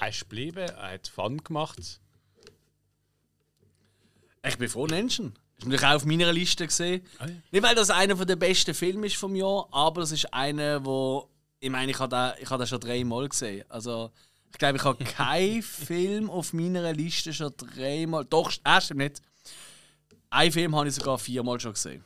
er 0.00 0.08
ist 0.08 0.20
geblieben. 0.20 0.68
Er 0.68 0.92
hat 0.92 1.08
Fun 1.08 1.38
gemacht. 1.42 2.00
Ich 4.46 4.58
bin 4.58 4.68
froh, 4.68 4.86
Menschen. 4.86 5.34
Ist 5.58 5.64
natürlich 5.64 5.84
auch 5.84 5.96
auf 5.96 6.04
meiner 6.04 6.32
Liste 6.32 6.66
gesehen. 6.66 7.02
Ah, 7.18 7.26
ja. 7.26 7.34
Nicht, 7.50 7.62
weil 7.64 7.74
das 7.74 7.90
einer 7.90 8.14
der 8.14 8.36
besten 8.36 8.74
Filme 8.74 9.08
ist 9.08 9.16
vom 9.16 9.34
Jahr, 9.34 9.68
aber 9.72 10.02
es 10.02 10.12
ist 10.12 10.32
einer, 10.32 10.84
wo. 10.84 11.28
Ich 11.58 11.68
meine, 11.68 11.90
ich 11.90 11.98
habe 11.98 12.14
den, 12.16 12.42
ich 12.42 12.48
habe 12.48 12.62
den 12.62 12.68
schon 12.68 12.80
dreimal 12.80 13.28
gesehen. 13.28 13.64
Also, 13.68 14.12
ich 14.52 14.58
glaube, 14.58 14.76
ich 14.78 14.84
habe 14.84 15.04
keinen 15.04 15.62
Film 15.62 16.30
auf 16.30 16.52
meiner 16.52 16.92
Liste 16.92 17.34
schon 17.34 17.52
dreimal. 17.56 18.24
Doch, 18.24 18.52
erst 18.64 18.94
nicht. 18.94 19.20
einen 20.30 20.52
Film 20.52 20.76
habe 20.76 20.88
ich 20.88 20.94
sogar 20.94 21.18
viermal 21.18 21.58
schon 21.58 21.72
gesehen. 21.74 22.04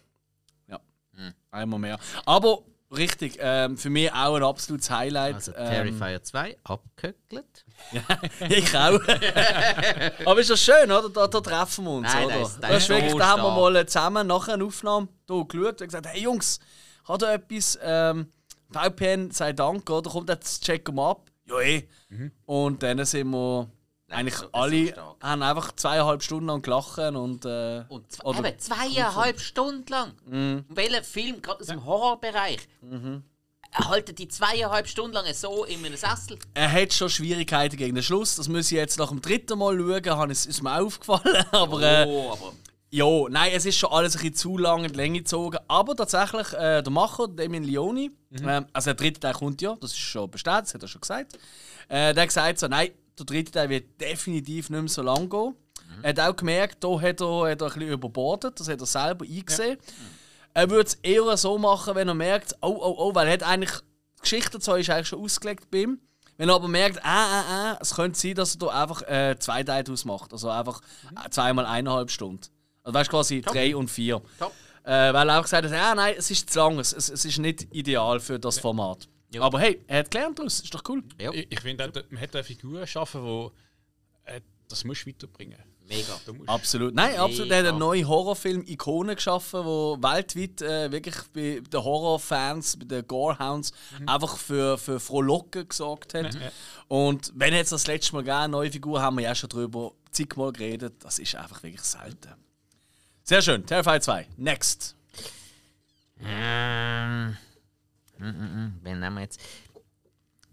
Einmal 1.54 1.78
mehr. 1.78 1.98
Aber 2.26 2.58
richtig, 2.94 3.38
ähm, 3.40 3.76
für 3.76 3.90
mich 3.90 4.12
auch 4.12 4.34
ein 4.36 4.42
absolutes 4.42 4.90
Highlight. 4.90 5.34
Also 5.36 5.52
ähm, 5.56 5.68
Terrifier 5.70 6.22
2 6.22 6.56
abgehöckelt. 6.64 7.64
ich 8.48 8.76
auch. 8.76 9.00
Aber 10.26 10.40
ist 10.40 10.50
ja 10.50 10.56
schön, 10.56 10.90
oder? 10.90 11.08
Da, 11.08 11.26
da 11.26 11.40
treffen 11.40 11.84
wir 11.84 11.90
uns, 11.92 12.12
Nein, 12.12 12.26
oder? 12.26 12.38
das 12.40 12.48
ist- 12.50 12.62
das 12.62 12.70
das 12.70 12.82
ist 12.84 12.88
wirklich, 12.88 13.12
so 13.12 13.18
da 13.18 13.28
haben 13.28 13.42
wir 13.42 13.50
mal 13.70 13.86
zusammen 13.86 14.26
nach 14.26 14.48
einer 14.48 14.64
Aufnahme 14.64 15.08
hier 15.28 15.44
geschaut 15.44 15.80
und 15.80 15.86
gesagt, 15.88 16.06
hey 16.06 16.22
Jungs, 16.22 16.58
hat 17.08 17.22
da 17.22 17.32
etwas, 17.34 17.78
ähm, 17.82 18.28
VPN 18.70 19.30
sei 19.30 19.52
Dank, 19.52 19.88
oder? 19.90 20.10
Kommt 20.10 20.28
jetzt, 20.28 20.64
checken 20.64 20.94
wir 20.96 21.10
ab. 21.10 21.30
Ja, 21.46 21.60
eh. 21.60 21.88
Und 22.46 22.82
dann 22.82 23.04
sind 23.04 23.28
wir 23.30 23.70
eigentlich 24.10 24.36
so- 24.36 24.44
so 24.46 24.50
alle, 24.52 24.88
stark. 24.88 25.16
haben 25.22 25.42
einfach 25.42 25.72
zweieinhalb 25.72 26.22
Stunden 26.22 26.46
lang 26.46 26.62
gelacht 26.62 26.98
und... 26.98 27.44
Äh, 27.44 27.84
Und 27.88 28.10
zwei, 28.12 28.24
oder- 28.24 28.38
eben, 28.48 28.58
zweieinhalb 28.58 29.40
Stunden 29.40 29.86
lang. 29.90 30.12
Mhm. 30.26 30.64
Und 30.68 30.76
welcher 30.76 31.02
Film, 31.02 31.40
gerade 31.42 31.60
aus 31.60 31.66
dem 31.66 31.84
Horrorbereich, 31.84 32.58
halten 33.72 34.14
die 34.14 34.28
zweieinhalb 34.28 34.86
Stunden 34.86 35.14
lang 35.14 35.24
so 35.34 35.64
in 35.64 35.84
einem 35.84 35.96
Sessel? 35.96 36.38
er 36.54 36.70
hat 36.70 36.92
schon 36.92 37.08
Schwierigkeiten 37.10 37.76
gegen 37.76 37.94
den 37.94 38.04
Schluss. 38.04 38.36
Das 38.36 38.48
muss 38.48 38.66
ich 38.70 38.76
jetzt 38.76 38.98
nach 38.98 39.08
dem 39.08 39.20
dritten 39.20 39.58
Mal 39.58 39.76
schauen, 39.78 40.16
habe 40.18 40.32
ich- 40.32 40.46
ist 40.46 40.62
mir 40.62 40.80
aufgefallen. 40.80 41.44
Aber 41.52 41.82
äh, 41.82 42.06
oh, 42.06 42.32
aber 42.32 42.52
Ja, 42.90 43.28
nein, 43.28 43.50
es 43.54 43.66
ist 43.66 43.76
schon 43.76 43.90
alles 43.90 44.14
ein 44.14 44.20
bisschen 44.20 44.34
zu 44.36 44.58
lang 44.58 44.84
in 44.84 44.92
die 44.92 44.96
Länge 44.96 45.18
gezogen. 45.20 45.58
Aber 45.66 45.96
tatsächlich, 45.96 46.52
äh, 46.52 46.82
der 46.82 46.90
Macher, 46.92 47.26
Damien 47.26 47.64
Leone, 47.64 48.10
ähm, 48.40 48.66
also 48.72 48.86
der 48.86 48.94
dritte 48.94 49.18
Teil 49.20 49.34
kommt 49.34 49.60
ja, 49.62 49.74
das 49.80 49.90
ist 49.90 49.98
schon 49.98 50.30
bestätigt, 50.30 50.66
das 50.66 50.74
hat 50.74 50.82
er 50.82 50.88
schon 50.88 51.00
gesagt. 51.00 51.32
Äh, 51.88 52.14
der 52.14 52.22
hat 52.22 52.28
gesagt 52.28 52.58
so, 52.60 52.68
nein, 52.68 52.90
der 53.18 53.26
dritte 53.26 53.52
Teil 53.52 53.68
wird 53.68 54.00
definitiv 54.00 54.70
nicht 54.70 54.80
mehr 54.80 54.88
so 54.88 55.02
lang 55.02 55.28
gehen. 55.28 55.54
Er 56.02 56.10
hat 56.10 56.20
auch 56.20 56.36
gemerkt, 56.36 56.82
da 56.82 57.00
hat 57.00 57.20
er, 57.20 57.50
hat 57.50 57.60
er 57.62 57.66
ein 57.66 57.72
bisschen 57.74 57.82
überbordet, 57.82 58.58
das 58.58 58.68
hat 58.68 58.80
er 58.80 58.86
selber 58.86 59.24
eingesehen. 59.24 59.78
Er 60.52 60.70
würde 60.70 60.88
es 60.88 60.94
eher 61.02 61.36
so 61.36 61.58
machen, 61.58 61.94
wenn 61.94 62.08
er 62.08 62.14
merkt, 62.14 62.54
oh, 62.60 62.76
oh, 62.80 62.94
oh, 62.98 63.14
weil 63.14 63.26
er 63.26 63.34
hat 63.34 63.42
eigentlich, 63.42 63.72
die 64.18 64.22
Geschichte 64.22 64.50
dazu 64.52 64.74
ist 64.74 64.90
eigentlich 64.90 65.08
schon 65.08 65.20
ausgelegt 65.20 65.70
bei 65.70 65.78
ihm. 65.78 65.98
Wenn 66.36 66.48
er 66.48 66.56
aber 66.56 66.68
merkt, 66.68 66.98
ah, 67.04 67.26
ah, 67.26 67.44
ah, 67.48 67.78
es 67.80 67.94
könnte 67.94 68.18
sein, 68.18 68.34
dass 68.34 68.56
er 68.56 68.58
da 68.58 68.82
einfach 68.82 69.02
äh, 69.02 69.36
zwei 69.38 69.62
Teile 69.62 69.84
draus 69.84 70.04
macht. 70.04 70.32
Also 70.32 70.48
einfach 70.48 70.80
äh, 71.24 71.30
zweimal 71.30 71.64
eineinhalb 71.66 72.10
Stunden. 72.10 72.42
Also 72.82 72.94
weißt 72.94 73.08
du, 73.08 73.16
quasi 73.16 73.40
drei 73.40 73.76
und 73.76 73.88
vier. 73.88 74.20
Top. 74.38 74.52
Äh, 74.82 75.14
weil 75.14 75.28
er 75.28 75.38
auch 75.38 75.42
gesagt 75.42 75.64
hat, 75.64 75.72
ja, 75.72 75.94
nein, 75.94 76.14
es 76.18 76.30
ist 76.30 76.50
zu 76.50 76.58
lang, 76.58 76.78
es, 76.78 76.92
es 76.92 77.08
es 77.08 77.24
ist 77.24 77.38
nicht 77.38 77.74
ideal 77.74 78.20
für 78.20 78.38
das 78.38 78.58
Format. 78.58 79.08
Ja. 79.30 79.42
Aber 79.42 79.58
hey, 79.60 79.82
er 79.86 80.00
hat 80.00 80.10
gelernt 80.10 80.38
daraus, 80.38 80.60
ist 80.60 80.72
doch 80.74 80.82
cool. 80.88 81.02
ja, 81.20 81.32
Ich, 81.32 81.46
ich 81.50 81.60
finde, 81.60 81.90
man 82.10 82.18
hätte 82.18 82.38
eine 82.38 82.44
Figur 82.44 82.86
schaffen, 82.86 83.22
wo 83.22 83.52
äh, 84.24 84.40
das 84.68 84.84
musst 84.84 85.04
du 85.04 85.10
weiterbringen. 85.10 85.58
mega. 85.88 86.18
Du 86.24 86.34
musst. 86.34 86.48
Absolut. 86.48 86.94
Nein, 86.94 87.16
absolut. 87.16 87.50
Er 87.50 87.58
hat 87.58 87.62
Mega. 87.64 87.68
einen 87.70 87.78
neuen 87.78 88.08
Horrorfilm 88.08 88.64
Ikone 88.66 89.14
geschaffen, 89.16 89.64
wo 89.64 89.96
weltweit 90.00 90.62
äh, 90.62 90.90
wirklich 90.92 91.16
bei 91.32 91.60
den 91.68 91.84
Horrorfans, 91.84 92.78
bei 92.78 92.84
den 92.86 93.06
Gorehounds, 93.06 93.72
einfach 94.06 94.36
für, 94.38 94.78
für 94.78 94.98
Frohlocken 95.00 95.68
gesorgt 95.68 96.14
hat. 96.14 96.34
Ja. 96.34 96.50
Und 96.88 97.32
wenn 97.34 97.52
jetzt 97.54 97.72
das 97.72 97.86
letzte 97.86 98.12
Mal 98.14 98.20
gegeben, 98.20 98.36
eine 98.36 98.48
neue 98.52 98.70
Figur, 98.70 99.02
haben 99.02 99.16
wir 99.16 99.24
ja 99.24 99.34
schon 99.34 99.50
drüber 99.50 99.92
zigmal 100.10 100.52
geredet. 100.52 100.94
Das 101.04 101.18
ist 101.18 101.34
einfach 101.34 101.62
wirklich 101.62 101.82
selten. 101.82 102.34
Sehr 103.24 103.42
schön. 103.42 103.66
Terrifier 103.66 104.00
2. 104.00 104.28
Next. 104.36 104.96
Ähm. 106.24 107.36
Mm, 108.18 108.24
mm, 108.24 108.64
mm, 108.66 108.80
Wen 108.82 109.00
nehmen 109.00 109.14
wir 109.16 109.22
jetzt? 109.22 109.40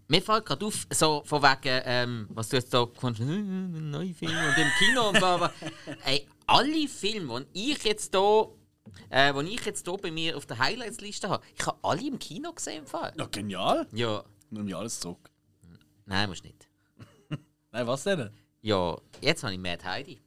Mir 0.08 0.20
fällt 0.20 0.44
gerade 0.44 0.66
auf, 0.66 0.86
so 0.92 1.22
von 1.24 1.42
wegen, 1.42 1.82
ähm, 1.86 2.26
was 2.30 2.48
du 2.48 2.56
jetzt 2.56 2.72
da 2.74 2.84
gefunden 2.84 3.22
hast, 3.22 3.30
ein 3.30 3.90
neuer 3.90 4.14
Film 4.14 4.36
und 4.36 4.58
im 4.58 4.68
Kino 4.78 5.08
und 5.08 5.18
bla. 5.18 5.52
Ey, 6.04 6.26
alle 6.46 6.88
Filme, 6.88 7.46
die 7.54 7.72
ich 7.72 7.82
jetzt 7.84 8.14
hier, 8.14 8.48
äh, 9.10 9.32
die 9.32 9.54
ich 9.54 9.64
jetzt 9.64 9.86
hier 9.88 9.96
bei 9.96 10.10
mir 10.10 10.36
auf 10.36 10.44
der 10.44 10.58
Highlights-Liste 10.58 11.28
habe, 11.30 11.42
ich 11.56 11.66
habe 11.66 11.78
alle 11.82 12.06
im 12.06 12.18
Kino 12.18 12.52
gesehen 12.52 12.80
im 12.80 12.86
Fall. 12.86 13.12
Ja, 13.16 13.26
genial. 13.26 13.86
Ja, 13.92 14.22
Nimm 14.50 14.68
ich 14.68 14.76
alles 14.76 15.00
zurück. 15.00 15.30
nein, 16.04 16.28
musst 16.28 16.44
nicht. 16.44 16.68
Nein, 17.72 17.86
was 17.86 18.04
denn? 18.04 18.28
Ja, 18.60 18.98
jetzt 19.22 19.42
habe 19.44 19.54
ich 19.54 19.58
Mad 19.58 19.82
Heidi. 19.82 20.20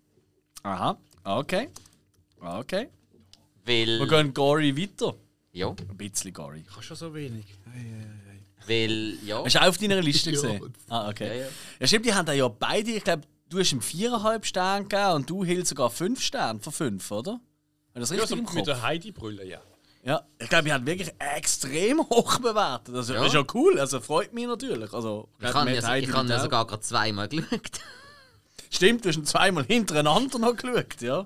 Aha. 0.64 0.98
Okay. 1.24 1.70
Okay. 2.40 2.90
Wir 3.64 4.00
Weil, 4.00 4.08
gehen 4.08 4.34
gory 4.34 4.76
weiter. 4.76 5.16
Ja, 5.56 5.70
Ein 5.70 5.97
bisschen 5.97 6.34
gory. 6.34 6.64
Ich 6.68 6.72
habe 6.72 6.84
schon 6.84 6.97
so 6.97 7.14
wenig. 7.14 7.45
Ei, 7.74 7.78
ei, 7.80 8.03
ei. 8.32 8.39
weil, 8.68 9.18
ja. 9.26 9.43
Hast 9.43 9.56
du 9.56 9.62
auch 9.62 9.68
auf 9.68 9.78
deiner 9.78 10.01
Liste 10.01 10.30
Ja. 10.32 10.36
gesehen? 10.36 10.74
Ah, 10.89 11.10
okay. 11.10 11.28
Ja, 11.28 11.34
ja. 11.43 11.47
Ja, 11.80 11.88
stimmt, 11.88 12.06
die 12.06 12.14
haben 12.14 12.26
da 12.26 12.34
ja 12.34 12.47
beide, 12.47 12.91
ich 12.91 13.03
glaube, 13.03 13.24
du 13.49 13.60
hast 13.60 13.72
ihm 13.72 13.82
viereinhalb 13.82 14.45
Sterne 14.45 14.84
gegeben 14.86 15.12
und 15.14 15.30
du 15.30 15.43
Hill 15.45 15.66
sogar 15.66 15.89
fünf 15.89 16.22
Sterne 16.22 16.60
von 16.60 16.74
fünf, 16.74 17.10
oder? 17.12 17.39
Ich 17.93 17.99
das 18.01 18.10
Ja, 18.10 18.16
richtig 18.18 18.30
so 18.30 18.36
im 18.36 18.41
mit 18.43 18.49
Kopf? 18.53 18.66
der 18.66 18.82
Heidi-Brille, 18.82 19.45
ja. 19.47 19.62
Ja, 20.03 20.22
ich 20.38 20.49
glaube, 20.49 20.66
die 20.66 20.74
haben 20.74 20.86
wirklich 20.86 21.12
extrem 21.18 21.99
hoch 22.10 22.38
bewertet. 22.39 22.93
Also, 22.93 23.14
Ja. 23.14 23.20
Das 23.20 23.30
ist 23.30 23.34
ja 23.34 23.43
cool, 23.53 23.80
also 23.80 23.99
freut 24.01 24.34
mich 24.34 24.45
natürlich. 24.45 24.93
Also, 24.93 25.30
Ich 25.39 25.45
habe 25.53 25.72
ja, 25.74 25.82
Heidi 25.88 26.08
ich 26.08 26.14
ja 26.14 26.39
sogar 26.39 26.68
gerade 26.68 26.82
zweimal 26.82 27.28
geschaut. 27.30 27.72
Stimmt, 28.70 29.06
du 29.06 29.10
hast 29.10 29.16
ihn 29.18 29.26
zweimal 29.26 29.64
hintereinander 29.66 30.38
noch 30.38 30.56
geschaut, 30.56 31.01
ja. 31.01 31.26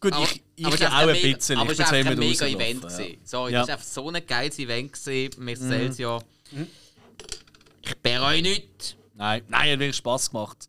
Gut, 0.00 0.12
Aber- 0.12 0.24
ich, 0.24 0.42
ich 0.56 0.66
aber 0.66 0.74
es 0.74 0.80
ja 0.80 0.88
auch 0.88 0.92
ein 0.94 1.06
mega- 1.12 1.36
bisschen. 1.36 1.58
Aber 1.58 1.72
ich 1.72 1.78
es 1.80 1.86
war 1.86 1.92
ein 1.94 2.18
mega 2.18 2.46
Event. 2.46 2.82
ja. 2.84 3.06
Sorry, 3.24 3.52
Ja. 3.52 3.60
das 3.60 3.68
war 3.68 3.74
einfach 3.76 3.86
so 3.86 4.08
ein 4.10 4.26
geiles 4.26 4.58
Event 4.58 4.92
gewesen, 4.92 5.44
mit 5.44 5.56
Excelsior. 5.56 6.22
Ich 7.82 7.96
bereue 7.98 8.42
nichts. 8.42 8.96
Nein, 9.14 9.42
nein, 9.48 9.72
hat 9.72 9.78
wirklich 9.78 9.96
Spass 9.96 10.30
gemacht. 10.30 10.68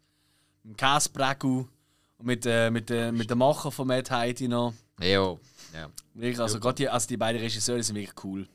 Mit 0.63 0.73
dem 0.73 0.77
Käsebregu 0.77 1.65
und 2.17 2.25
mit, 2.25 2.45
äh, 2.45 2.69
mit, 2.69 2.89
äh, 2.91 3.11
mit 3.11 3.29
dem 3.29 3.39
Macher 3.39 3.71
von 3.71 3.87
Matt 3.87 4.09
Heidi 4.11 4.47
noch. 4.47 4.73
Ja. 5.01 5.37
Ja. 5.73 5.89
Wirklich, 6.13 6.39
also, 6.39 6.59
gerade 6.59 6.75
die, 6.75 6.89
also 6.89 7.07
die 7.07 7.17
beiden 7.17 7.41
Regisseure 7.41 7.83
sind 7.83 7.95
wirklich 7.95 8.23
cool. 8.23 8.47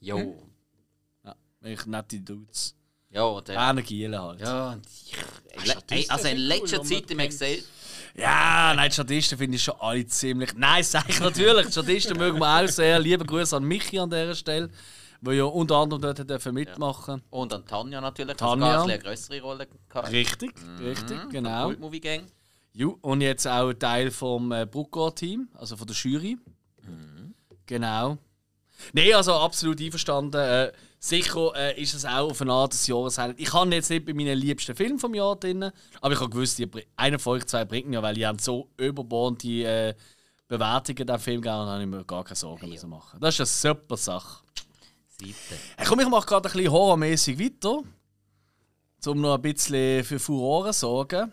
Jo. 0.00 0.36
Ja, 1.24 1.34
wirklich 1.60 1.86
nette 1.86 2.20
Dudes. 2.20 2.74
Ja, 3.10 3.40
der. 3.40 3.54
Berner 3.54 3.82
Gielen 3.82 4.18
halt. 4.20 4.40
Ja, 4.40 4.72
und 4.72 4.86
ich, 4.86 5.16
ey, 5.90 6.06
also 6.08 6.28
in 6.28 6.36
letzter 6.38 6.78
cool, 6.78 6.86
Zeit 6.86 7.10
im 7.10 7.16
man 7.16 7.26
Excel. 7.26 7.62
Ja, 8.14 8.72
nein, 8.74 8.88
die 8.88 8.94
Statisten 8.94 9.38
finde 9.38 9.56
ich 9.56 9.62
schon 9.62 9.74
alle 9.78 10.06
ziemlich. 10.06 10.54
Nein, 10.54 10.82
sag 10.82 11.08
ich 11.08 11.20
natürlich. 11.20 11.66
Die 11.66 11.72
Statisten 11.72 12.16
mögen 12.18 12.38
wir 12.38 12.64
auch 12.64 12.68
sehr. 12.68 12.98
Liebe 12.98 13.24
Grüße 13.24 13.56
an 13.56 13.64
Michi 13.64 13.98
an 13.98 14.10
dieser 14.10 14.34
Stelle, 14.34 14.70
der 15.20 15.34
ja 15.34 15.44
unter 15.44 15.76
anderem 15.76 16.02
dort 16.02 16.28
dürfen 16.28 16.54
mitmachen 16.54 17.22
Und 17.30 17.52
an 17.52 17.64
Tanja 17.64 18.00
natürlich. 18.00 18.36
Tanja. 18.36 18.78
Tanja. 18.78 18.94
eine 18.94 18.98
größere 19.02 19.40
Rolle 19.40 19.68
gehabt. 19.88 20.10
Richtig, 20.10 20.52
richtig, 20.80 21.30
genau. 21.30 21.66
Cult 21.66 21.80
Movie 21.80 22.00
Gang. 22.00 22.22
Ju, 22.72 22.96
und 23.00 23.20
jetzt 23.20 23.46
auch 23.46 23.72
Teil 23.72 24.10
vom 24.10 24.52
äh, 24.52 24.64
Bruckgott-Team, 24.66 25.48
also 25.54 25.76
von 25.76 25.86
der 25.86 25.96
Jury. 25.96 26.38
Genau. 27.66 28.18
Nein, 28.92 29.14
also 29.14 29.34
absolut 29.34 29.80
einverstanden. 29.80 30.40
Äh, 30.40 30.72
sicher 31.00 31.52
äh, 31.56 31.80
ist 31.80 31.94
es 31.94 32.04
auch 32.04 32.30
auf 32.30 32.40
eine 32.42 32.52
Art 32.52 32.74
des 32.74 32.86
Jahreshighlight. 32.86 33.40
Ich 33.40 33.52
habe 33.52 33.74
jetzt 33.74 33.90
nicht 33.90 34.04
bei 34.04 34.12
meinen 34.12 34.38
liebsten 34.38 34.76
Filmen 34.76 34.98
vom 34.98 35.14
Jahr 35.14 35.34
drin, 35.34 35.72
aber 36.00 36.12
ich 36.12 36.20
habe 36.20 36.30
gewusst, 36.30 36.62
einer 36.94 37.18
von 37.18 37.38
euch 37.38 37.46
zwei 37.46 37.64
bringt 37.64 37.86
ihn 37.86 37.94
ja, 37.94 38.02
weil 38.02 38.14
die 38.14 38.26
haben 38.26 38.38
so 38.38 38.68
überbordende 38.76 39.64
äh, 39.64 39.94
Bewertungen 40.46 41.06
den 41.06 41.18
Film 41.18 41.40
gegeben 41.40 41.60
und 41.62 41.68
habe 41.68 41.82
ich 41.82 41.88
mir 41.88 42.04
gar 42.04 42.22
keine 42.22 42.36
Sorgen 42.36 42.68
müssen 42.68 42.90
machen. 42.90 43.18
Das 43.18 43.38
ist 43.38 43.40
eine 43.40 43.74
super 43.74 43.96
Sache. 43.96 44.44
Seite. 45.08 45.34
Hey, 45.76 45.86
komm, 45.88 46.00
ich 46.00 46.08
mache 46.08 46.26
gerade 46.26 46.48
ein 46.48 46.52
bisschen 46.52 46.70
horrormäßig 46.70 47.38
weiter, 47.38 47.82
um 49.06 49.20
noch 49.20 49.34
ein 49.34 49.42
bisschen 49.42 50.04
für 50.04 50.18
Furore 50.18 50.72
zu 50.72 50.80
sorgen. 50.80 51.32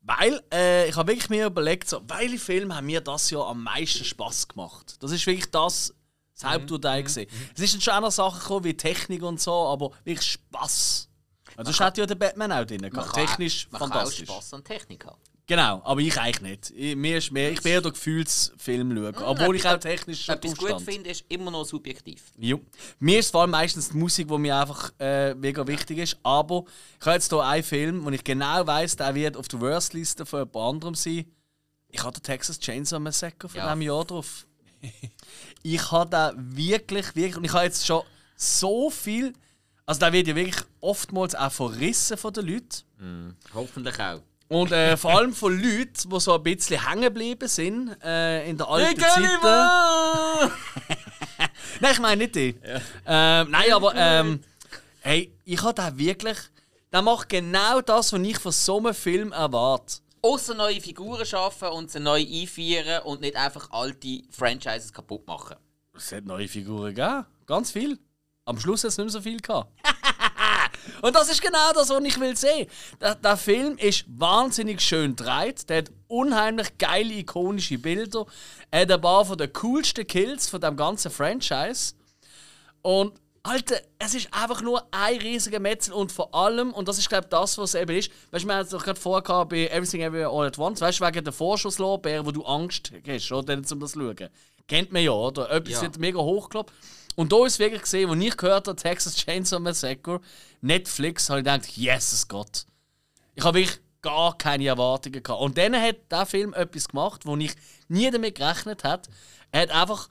Weil 0.00 0.40
äh, 0.54 0.88
ich 0.88 0.94
habe 0.94 1.08
wirklich 1.08 1.30
mir 1.30 1.46
überlegt, 1.46 1.88
so, 1.88 2.00
welche 2.06 2.38
Filme 2.38 2.76
haben 2.76 2.86
mir 2.86 3.00
das 3.00 3.28
Jahr 3.30 3.48
am 3.48 3.64
meisten 3.64 4.04
Spaß 4.04 4.46
gemacht? 4.46 4.96
Das 5.00 5.10
ist 5.10 5.26
wirklich 5.26 5.50
das, 5.50 5.95
das 6.40 6.50
Haupturteil 6.50 7.02
gesehen. 7.02 7.28
Es 7.54 7.62
ist 7.62 7.74
dann 7.74 7.80
schon 7.80 7.94
andere 7.94 8.12
Sachen 8.12 8.38
gekommen, 8.40 8.64
wie 8.64 8.74
Technik 8.76 9.22
und 9.22 9.40
so, 9.40 9.52
aber 9.52 9.90
wirklich 10.04 10.32
Spaß. 10.32 11.08
Also, 11.56 11.70
das 11.70 11.80
hat 11.80 11.96
ja 11.98 12.04
der 12.06 12.14
Batman 12.16 12.52
auch 12.52 12.64
drin. 12.64 12.82
Gehabt. 12.82 13.12
kann- 13.12 13.26
Technisch 13.26 13.68
man 13.70 13.80
kann 13.80 13.90
auch 13.92 13.94
fantastisch. 13.94 14.28
Spaß 14.28 14.54
an 14.54 14.64
Technik 14.64 15.06
haben. 15.06 15.16
Genau, 15.48 15.80
aber 15.84 16.00
ich 16.00 16.18
eigentlich 16.20 16.40
nicht. 16.40 16.70
Ich, 16.76 16.96
mir 16.96 17.18
ist 17.18 17.30
mehr, 17.30 17.52
ich 17.52 17.62
bin 17.62 17.70
eher 17.70 17.80
der 17.80 17.92
Gefühlsfilm 17.92 18.96
schauen, 18.96 19.14
obwohl 19.24 19.54
ich 19.54 19.64
auch 19.66 19.78
technisch 19.78 20.24
schon 20.24 20.34
Etwas 20.34 20.56
gut 20.56 20.82
finde, 20.82 21.08
ist 21.10 21.24
immer 21.28 21.52
noch 21.52 21.64
subjektiv. 21.64 22.20
Jo. 22.36 22.60
Mir 22.98 23.20
ist 23.20 23.30
vor 23.30 23.42
allem 23.42 23.50
meistens 23.52 23.90
die 23.90 23.96
Musik, 23.96 24.26
die 24.26 24.38
mir 24.38 24.56
einfach 24.56 24.92
äh, 24.98 25.34
mega 25.34 25.64
wichtig 25.66 25.98
ist. 25.98 26.18
Aber 26.24 26.64
ich 26.98 27.06
habe 27.06 27.14
jetzt 27.14 27.30
hier 27.30 27.44
einen 27.44 27.62
Film, 27.62 28.04
wo 28.04 28.10
ich 28.10 28.24
genau 28.24 28.66
weiß, 28.66 28.96
der 28.96 29.14
wird 29.14 29.36
auf 29.36 29.46
der 29.46 29.60
Worst-Liste 29.60 30.26
von 30.26 30.40
jemand 30.40 30.56
anderem 30.56 30.94
sein. 30.96 31.26
Ich 31.90 32.02
habe 32.02 32.12
den 32.18 32.24
Texas 32.24 32.58
Chainsaw 32.58 32.98
Massacre 32.98 33.48
von 33.48 33.56
Ja. 33.56 33.66
diesem 33.68 33.82
Jahr 33.82 34.04
drauf. 34.04 34.46
Ich 35.62 35.90
habe 35.90 36.10
den 36.10 36.56
wirklich, 36.56 37.14
wirklich. 37.14 37.36
Und 37.36 37.44
ich 37.44 37.52
habe 37.52 37.64
jetzt 37.64 37.86
schon 37.86 38.02
so 38.36 38.90
viel. 38.90 39.32
Also, 39.84 40.00
der 40.00 40.12
wird 40.12 40.26
ja 40.28 40.34
wirklich 40.34 40.64
oftmals 40.80 41.34
auch 41.34 41.52
verrissen 41.52 42.16
von 42.16 42.32
den 42.32 42.46
Leuten. 42.46 43.36
Hoffentlich 43.54 43.98
auch. 44.00 44.20
Und 44.48 44.70
äh, 44.70 44.96
vor 44.96 45.16
allem 45.18 45.32
von 45.32 45.60
Leuten, 45.60 46.08
die 46.08 46.20
so 46.20 46.34
ein 46.34 46.42
bisschen 46.42 46.88
hängen 46.88 47.02
geblieben 47.02 47.48
sind 47.48 47.96
äh, 48.02 48.48
in 48.48 48.56
der 48.56 48.68
alten 48.68 49.00
Zeit. 49.00 49.42
Nein, 51.80 51.92
ich 51.92 51.98
meine 51.98 52.16
nicht 52.22 52.34
die. 52.36 52.54
Ähm, 53.04 53.50
nein, 53.50 53.72
aber 53.72 53.92
ähm, 53.94 54.40
hey, 55.00 55.30
ich 55.44 55.62
habe 55.62 55.74
da 55.74 55.96
wirklich. 55.96 56.38
Der 56.92 57.02
macht 57.02 57.28
genau 57.28 57.80
das, 57.80 58.12
was 58.12 58.20
ich 58.20 58.38
von 58.38 58.52
so 58.52 58.78
einem 58.78 58.94
Film 58.94 59.32
erwarte. 59.32 59.96
Außer 60.22 60.54
neue 60.54 60.80
Figuren 60.80 61.24
schaffen 61.24 61.68
und 61.68 61.90
sie 61.90 62.00
neu 62.00 62.20
einführen 62.20 63.02
und 63.04 63.20
nicht 63.20 63.36
einfach 63.36 63.70
alte 63.70 64.22
Franchises 64.30 64.92
kaputt 64.92 65.26
machen. 65.26 65.56
Es 65.94 66.12
hat 66.12 66.24
neue 66.24 66.48
Figuren 66.48 66.94
gegeben. 66.94 67.26
Ganz 67.46 67.70
viel. 67.70 67.98
Am 68.44 68.58
Schluss 68.58 68.84
hat 68.84 68.88
es 68.88 68.98
nicht 68.98 69.06
mehr 69.06 69.12
so 69.12 69.20
viel 69.20 69.40
gehabt. 69.40 69.72
Und 71.02 71.14
das 71.14 71.28
ist 71.28 71.42
genau 71.42 71.72
das, 71.74 71.88
was 71.88 72.04
ich 72.04 72.18
will 72.20 72.36
sehen. 72.36 72.68
Der, 73.00 73.14
der 73.14 73.36
Film 73.36 73.76
ist 73.76 74.04
wahnsinnig 74.08 74.80
schön 74.80 75.16
gedreht. 75.16 75.68
Der 75.68 75.78
hat 75.78 75.92
unheimlich 76.06 76.78
geile, 76.78 77.14
ikonische 77.14 77.78
Bilder. 77.78 78.26
Er 78.70 78.82
hat 78.82 78.92
ein 78.92 79.00
paar 79.00 79.36
den 79.36 79.52
coolsten 79.52 80.06
Kills 80.06 80.48
von 80.48 80.60
dem 80.60 80.76
ganzen 80.76 81.10
Franchise. 81.10 81.94
Und 82.82 83.20
Alter, 83.46 83.80
es 83.98 84.14
ist 84.14 84.28
einfach 84.32 84.60
nur 84.62 84.86
ein 84.90 85.18
riesiger 85.18 85.60
Metzel 85.60 85.92
und 85.94 86.10
vor 86.12 86.34
allem, 86.34 86.72
und 86.72 86.88
das 86.88 86.98
ist 86.98 87.08
glaube 87.08 87.24
ich 87.24 87.30
das, 87.30 87.56
was 87.58 87.74
es 87.74 87.80
eben 87.80 87.96
ist, 87.96 88.10
weißt 88.30 88.44
du, 88.44 88.48
wir 88.48 88.54
haben 88.56 88.64
es 88.64 88.70
doch 88.70 88.84
gerade 88.84 89.00
vorher 89.00 89.44
bei 89.44 89.68
Everything 89.68 90.00
Everywhere 90.02 90.30
All 90.30 90.46
at 90.46 90.58
Once, 90.58 90.80
weißt 90.80 91.00
du, 91.00 91.06
wegen 91.06 91.24
der 91.24 91.32
Vorschusslorbeeren, 91.32 92.26
wo 92.26 92.32
du 92.32 92.44
Angst 92.44 92.92
hast, 93.06 93.32
oder, 93.32 93.54
um 93.54 93.80
das 93.80 93.92
zu 93.92 94.00
schauen. 94.00 94.28
Kennt 94.68 94.92
man 94.92 95.02
ja, 95.02 95.12
oder? 95.12 95.50
Etwas 95.50 95.74
Ja. 95.74 95.82
wird 95.82 95.98
mega 95.98 96.18
hochgeklappt. 96.18 96.72
Und 97.14 97.32
da 97.32 97.46
ist 97.46 97.58
wirklich 97.58 97.82
gesehen, 97.82 98.10
als 98.10 98.20
ich 98.20 98.36
gehört 98.36 98.68
habe, 98.68 98.76
Texas 98.76 99.16
Chainsaw 99.16 99.60
Massacre, 99.60 100.20
Netflix, 100.60 101.30
habe 101.30 101.40
ich 101.40 101.44
gedacht, 101.44 101.66
Jesus 101.68 102.26
Gott. 102.28 102.66
Ich 103.34 103.44
habe 103.44 103.58
wirklich 103.58 103.80
gar 104.02 104.36
keine 104.36 104.66
Erwartungen 104.66 105.22
gehabt. 105.22 105.40
Und 105.40 105.56
dann 105.56 105.74
hat 105.80 105.96
der 106.10 106.26
Film 106.26 106.52
etwas 106.52 106.88
gemacht, 106.88 107.24
wo 107.24 107.36
ich 107.36 107.52
nie 107.88 108.10
damit 108.10 108.34
gerechnet 108.34 108.84
habe. 108.84 109.02
Er 109.50 109.62
hat 109.62 109.70
einfach 109.70 110.08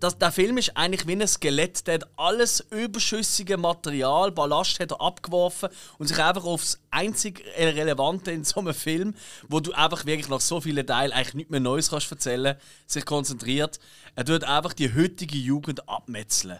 das, 0.00 0.18
der 0.18 0.32
Film 0.32 0.58
ist 0.58 0.76
eigentlich 0.76 1.06
wie 1.06 1.12
ein 1.12 1.26
Skelett. 1.26 1.86
Der 1.86 1.94
hat 1.94 2.08
alles 2.16 2.64
überschüssige 2.70 3.56
Material, 3.56 4.32
Ballast 4.32 4.78
hat 4.80 4.92
er 4.92 5.00
abgeworfen 5.00 5.68
und 5.98 6.06
sich 6.06 6.18
einfach 6.18 6.44
aufs 6.44 6.78
einzig 6.90 7.44
Relevante 7.56 8.30
in 8.30 8.44
so 8.44 8.60
einem 8.60 8.74
Film, 8.74 9.14
wo 9.48 9.60
du 9.60 9.72
einfach 9.72 10.06
wirklich 10.06 10.28
nach 10.28 10.40
so 10.40 10.60
vielen 10.60 10.86
Teilen 10.86 11.12
eigentlich 11.12 11.34
nichts 11.34 11.50
mehr 11.50 11.60
Neues 11.60 11.90
kannst 11.90 12.10
erzählen, 12.10 12.56
sich 12.86 13.04
konzentriert. 13.04 13.78
Er 14.14 14.24
tut 14.24 14.44
einfach 14.44 14.72
die 14.72 14.94
heutige 14.94 15.38
Jugend 15.38 15.88
abmetzeln. 15.88 16.58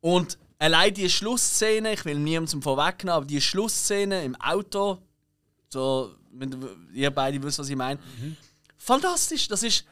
Und 0.00 0.38
allein 0.58 0.94
die 0.94 1.10
Schlussszene, 1.10 1.92
ich 1.92 2.04
will 2.04 2.18
niemandem 2.18 2.48
zum 2.48 2.62
Vorwegnehmen, 2.62 3.16
aber 3.16 3.26
die 3.26 3.40
Schlussszene 3.40 4.24
im 4.24 4.36
Auto, 4.36 4.98
so, 5.68 6.14
ihr 6.94 7.10
beide 7.10 7.42
wisst, 7.42 7.58
was 7.58 7.68
ich 7.68 7.76
meine, 7.76 7.98
fantastisch. 8.76 9.48
Das 9.48 9.62
ist 9.62 9.84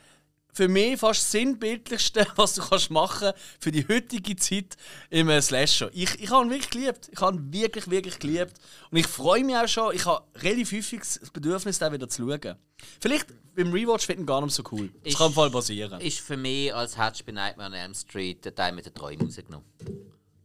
für 0.55 0.69
mich 0.69 0.99
fast 0.99 1.21
das 1.23 1.33
sinnbildlichste, 1.33 2.27
was 2.37 2.55
du 2.55 2.63
kannst 2.63 2.91
machen 2.91 3.33
für 3.59 3.73
die 3.73 3.87
heutige 3.87 4.37
Zeit 4.37 4.77
im 5.11 5.29
äh, 5.29 5.43
Slasher. 5.43 5.91
Ich, 5.93 6.15
ich 6.21 6.31
habe 6.31 6.47
ihn 6.47 6.51
wirklich 6.51 6.71
geliebt. 6.71 7.11
Ich 7.13 7.21
habe 7.21 7.37
ihn 7.37 7.53
wirklich, 7.53 7.91
wirklich 7.91 8.19
geliebt. 8.21 8.55
Und 8.91 8.99
ich 8.99 9.07
freue 9.07 9.45
mich 9.45 9.57
auch 9.57 9.69
schon. 9.69 9.95
Ich 9.95 10.07
habe 10.07 10.25
relativ 10.37 10.73
häufig 10.73 11.01
das 11.01 11.31
Bedürfnis, 11.31 11.79
den 11.81 11.93
wieder 11.93 12.09
zu 12.09 12.23
schauen. 12.23 12.57
Vielleicht 13.01 13.27
beim 13.55 13.73
Rewatch 13.73 14.09
wird 14.09 14.19
ihn 14.21 14.27
gar 14.27 14.41
nicht 14.43 14.55
so 14.55 14.63
cool. 14.73 14.91
Das 15.03 15.13
Ist- 15.13 15.19
kann 15.19 15.27
im 15.29 15.33
Fall 15.35 15.51
passieren. 15.51 16.01
Ist 16.01 16.21
für 16.21 16.37
mich 16.37 16.73
als 16.73 16.95
du 16.95 17.25
bei 17.27 17.33
Nightmare 17.33 17.71
on 17.71 17.75
Elm 17.75 17.95
Street 17.95 18.45
den 18.45 18.55
Teil 18.55 18.73
mit 18.73 18.87
den 18.87 18.95
Träumen 18.95 19.27
rausgenommen. 19.27 19.67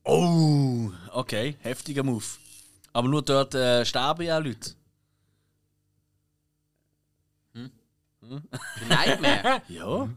Oh, 0.03 0.91
okay. 1.13 1.55
Heftiger 1.59 2.03
Move. 2.03 2.25
Aber 2.93 3.07
nur 3.07 3.21
dort 3.21 3.53
äh, 3.53 3.85
sterben 3.85 4.23
ja 4.25 4.39
Leute. 4.39 4.71
Bei 8.29 8.95
Nightmare, 8.95 9.61
Ja. 9.67 10.09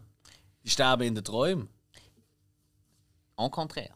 Die 0.63 0.69
sterben 0.69 1.03
in 1.03 1.15
den 1.15 1.23
Träumen. 1.23 1.67
en 3.37 3.49
contraire. 3.51 3.93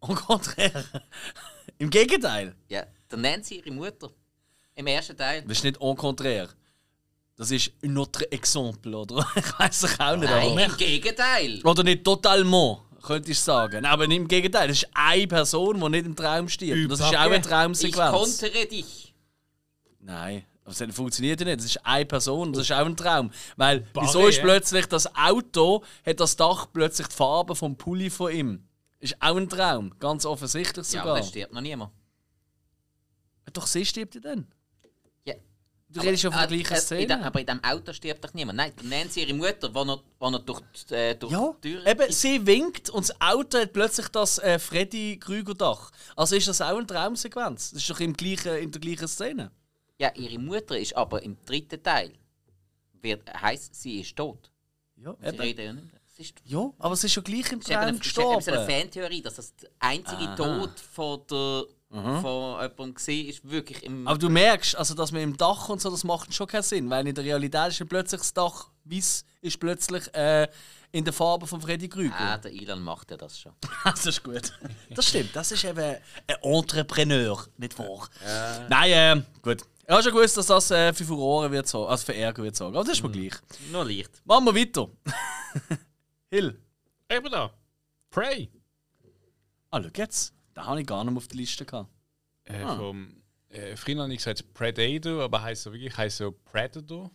Au 0.00 0.14
contraire. 0.14 0.84
Im 1.78 1.90
Gegenteil. 1.90 2.54
Ja, 2.68 2.84
dann 3.08 3.20
nennt 3.22 3.44
sie 3.44 3.56
ihre 3.58 3.70
Mutter. 3.72 4.10
Im 4.74 4.86
ersten 4.86 5.16
Teil. 5.16 5.42
Das 5.42 5.58
ist 5.58 5.64
nicht 5.64 5.80
au 5.80 5.94
contraire. 5.94 6.48
Das 7.36 7.50
ist 7.50 7.72
un 7.84 7.96
autre 7.98 8.30
exemple, 8.32 8.96
oder? 8.96 9.26
Ich 9.36 9.58
weiß 9.58 9.82
es 9.84 10.00
auch 10.00 10.16
nicht. 10.16 10.30
Nein, 10.30 10.52
aber- 10.52 10.64
im 10.64 10.76
Gegenteil. 10.76 11.60
Oder 11.64 11.82
nicht 11.84 12.04
totalement, 12.04 12.78
könnte 13.02 13.30
ich 13.32 13.38
sagen. 13.40 13.84
Aber 13.84 14.04
im 14.04 14.26
Gegenteil, 14.28 14.68
das 14.68 14.78
ist 14.82 14.88
eine 14.94 15.26
Person, 15.26 15.80
die 15.80 15.88
nicht 15.90 16.06
im 16.06 16.16
Traum 16.16 16.48
stirbt. 16.48 16.82
Und 16.82 16.88
Das 16.90 17.00
ist 17.00 17.06
auch 17.06 17.12
eine 17.20 17.36
Ich 17.36 17.42
Traumsequenz. 17.42 18.12
kontere 18.40 18.66
dich. 18.66 19.14
Nein, 20.00 20.44
aber 20.68 20.86
das 20.86 20.94
funktioniert 20.96 21.40
ja 21.40 21.46
nicht. 21.46 21.58
Das 21.58 21.66
ist 21.66 21.84
eine 21.86 22.04
Person, 22.06 22.52
das 22.52 22.62
ist 22.62 22.72
auch 22.72 22.84
ein 22.86 22.96
Traum. 22.96 23.30
Weil, 23.56 23.80
Barre, 23.92 24.06
wieso 24.06 24.26
ist 24.26 24.36
ja. 24.38 24.42
plötzlich 24.44 24.86
das 24.86 25.14
Auto, 25.16 25.82
hat 26.04 26.20
das 26.20 26.36
Dach 26.36 26.66
plötzlich 26.72 27.08
die 27.08 27.14
Farbe 27.14 27.54
vom 27.56 27.76
Pulli 27.76 28.10
von 28.10 28.32
ihm? 28.32 28.64
Ist 29.00 29.16
auch 29.20 29.36
ein 29.36 29.48
Traum, 29.48 29.94
ganz 29.98 30.24
offensichtlich 30.26 30.86
Ja, 30.92 31.00
sogar. 31.00 31.06
aber 31.12 31.20
dann 31.20 31.28
stirbt 31.28 31.52
noch 31.54 31.60
niemand. 31.60 31.92
Doch, 33.52 33.66
sie 33.66 33.84
stirbt 33.86 34.14
ja 34.14 34.20
dann. 34.20 34.46
Ja. 35.24 35.34
Du 35.88 36.00
redest 36.00 36.22
ja 36.24 36.30
von 36.30 36.40
der 36.40 36.50
äh, 36.50 36.62
gleichen 36.62 36.72
äh, 36.74 36.76
in 36.76 36.82
Szene. 36.82 37.06
dem- 37.06 37.22
aber 37.22 37.40
in 37.40 37.46
diesem 37.46 37.64
Auto 37.64 37.92
stirbt 37.94 38.22
doch 38.24 38.34
niemand. 38.34 38.56
Nein, 38.58 38.72
dann 38.76 38.88
nennt 38.90 39.12
sie 39.12 39.22
ihre 39.22 39.32
Mutter, 39.34 39.68
die 39.70 39.84
noch, 39.84 40.02
die 40.02 40.30
noch 40.30 40.38
durch, 40.44 40.60
die, 40.90 40.94
äh, 40.94 41.14
durch 41.14 41.32
Ja, 41.32 41.54
die 41.64 41.72
Tür 41.72 41.86
eben, 41.86 42.12
sie 42.12 42.46
winkt 42.46 42.90
und 42.90 43.08
das 43.08 43.20
Auto 43.22 43.58
hat 43.58 43.72
plötzlich 43.72 44.08
das 44.08 44.38
äh, 44.40 44.58
Freddy 44.58 45.18
Krüger 45.18 45.54
Dach. 45.54 45.90
Also 46.14 46.36
ist 46.36 46.46
das 46.46 46.60
auch 46.60 46.76
eine 46.76 46.86
Traumsequenz? 46.86 47.70
Das 47.70 47.80
ist 47.80 47.88
doch 47.88 48.00
im 48.00 48.12
gleichen, 48.12 48.56
in 48.56 48.70
der 48.70 48.80
gleichen 48.82 49.08
Szene. 49.08 49.50
Ja, 49.98 50.12
ihre 50.14 50.38
Mutter 50.38 50.78
ist 50.78 50.96
aber 50.96 51.22
im 51.22 51.36
dritten 51.44 51.82
Teil. 51.82 52.12
Wird, 53.00 53.22
heisst, 53.40 53.74
sie 53.74 54.00
ist 54.00 54.16
tot. 54.16 54.50
Ja, 54.96 55.14
Sie 55.20 55.26
eben. 55.28 55.40
reden 55.40 55.64
ja 55.64 55.72
nicht 55.72 55.92
mehr. 55.92 56.00
Es 56.06 56.18
ist, 56.18 56.34
ja, 56.44 56.70
aber 56.78 56.94
es 56.94 57.04
ist 57.04 57.12
schon 57.12 57.22
gleich 57.22 57.52
im 57.52 57.60
es 57.60 57.66
ist 57.66 57.70
eben 57.70 57.80
Traum 57.80 57.88
eine, 57.88 57.98
es 57.98 58.06
ist 58.06 58.18
eine 58.18 58.32
gestorben. 58.58 58.66
Fantheorie, 58.70 59.22
dass 59.22 59.34
das 59.36 59.54
der 59.54 59.70
einzige 59.78 60.34
Tod 60.34 60.80
von, 60.80 61.20
der, 61.30 61.64
von 61.90 62.60
jemandem 62.60 62.94
gesehen 62.94 63.28
ist, 63.28 63.48
wirklich 63.48 63.84
im. 63.84 64.06
Aber 64.08 64.18
du 64.18 64.28
merkst, 64.28 64.74
also, 64.76 64.94
dass 64.94 65.12
man 65.12 65.22
im 65.22 65.36
Dach 65.36 65.68
und 65.68 65.80
so, 65.80 65.90
das 65.90 66.02
macht 66.02 66.34
schon 66.34 66.48
keinen 66.48 66.62
Sinn, 66.64 66.90
weil 66.90 67.06
in 67.06 67.14
der 67.14 67.24
Realität 67.24 67.68
ist 67.68 67.78
ja 67.78 67.86
plötzlich 67.86 68.20
das 68.20 68.34
Dach 68.34 68.68
weiß, 68.84 69.24
ist 69.42 69.60
plötzlich 69.60 70.12
äh, 70.14 70.48
in 70.90 71.04
der 71.04 71.12
Farbe 71.12 71.46
von 71.46 71.60
Freddy 71.60 71.88
Krüger. 71.88 72.16
ah, 72.18 72.38
der 72.38 72.50
Elon 72.52 72.82
macht 72.82 73.12
ja 73.12 73.16
das 73.16 73.38
schon. 73.38 73.52
Das 73.84 74.04
ist 74.06 74.24
gut. 74.24 74.52
Das 74.90 75.06
stimmt, 75.06 75.36
das 75.36 75.52
ist 75.52 75.62
eben 75.62 75.78
ein 75.78 76.36
Entrepreneur, 76.42 77.46
nicht 77.58 77.78
wahr? 77.78 78.08
Nein, 78.68 78.90
äh, 78.90 79.22
gut. 79.40 79.62
Ich 79.88 79.94
habe 79.94 80.02
schon 80.02 80.12
gewusst, 80.12 80.36
dass 80.36 80.46
das 80.48 80.70
äh, 80.70 80.92
für 80.92 81.02
Furore 81.06 81.50
wird 81.50 81.66
so, 81.66 81.86
also 81.86 82.04
für 82.04 82.14
Ärger 82.14 82.42
wird 82.42 82.54
sorgen. 82.54 82.76
Aber 82.76 82.84
das 82.84 82.98
ist 82.98 83.02
mir 83.02 83.10
gleich. 83.10 83.32
Nur 83.72 83.86
leicht. 83.86 84.20
Machen 84.26 84.44
wir 84.44 84.54
weiter. 84.54 84.90
Hill. 86.30 86.60
Eben 87.10 87.30
da. 87.30 87.50
Prey. 88.10 88.50
Ah, 89.70 89.80
schau 89.82 89.88
jetzt. 89.96 90.34
Den 90.54 90.66
habe 90.66 90.80
ich 90.82 90.86
gar 90.86 91.02
nicht 91.04 91.12
mehr 91.12 91.16
auf 91.16 91.28
der 91.28 91.38
Liste 91.38 91.64
gehabt. 91.64 91.88
Äh, 92.44 92.62
Ah. 92.62 92.76
vom, 92.76 93.16
äh, 93.48 93.76
früher 93.76 94.02
habe 94.02 94.12
ich 94.12 94.18
gesagt 94.18 94.52
Predator, 94.52 95.22
aber 95.24 95.40
heißt 95.40 95.62
so 95.62 95.72
wirklich 95.72 95.96
heißt 95.96 96.18
so 96.18 96.32
Predator. 96.32 97.10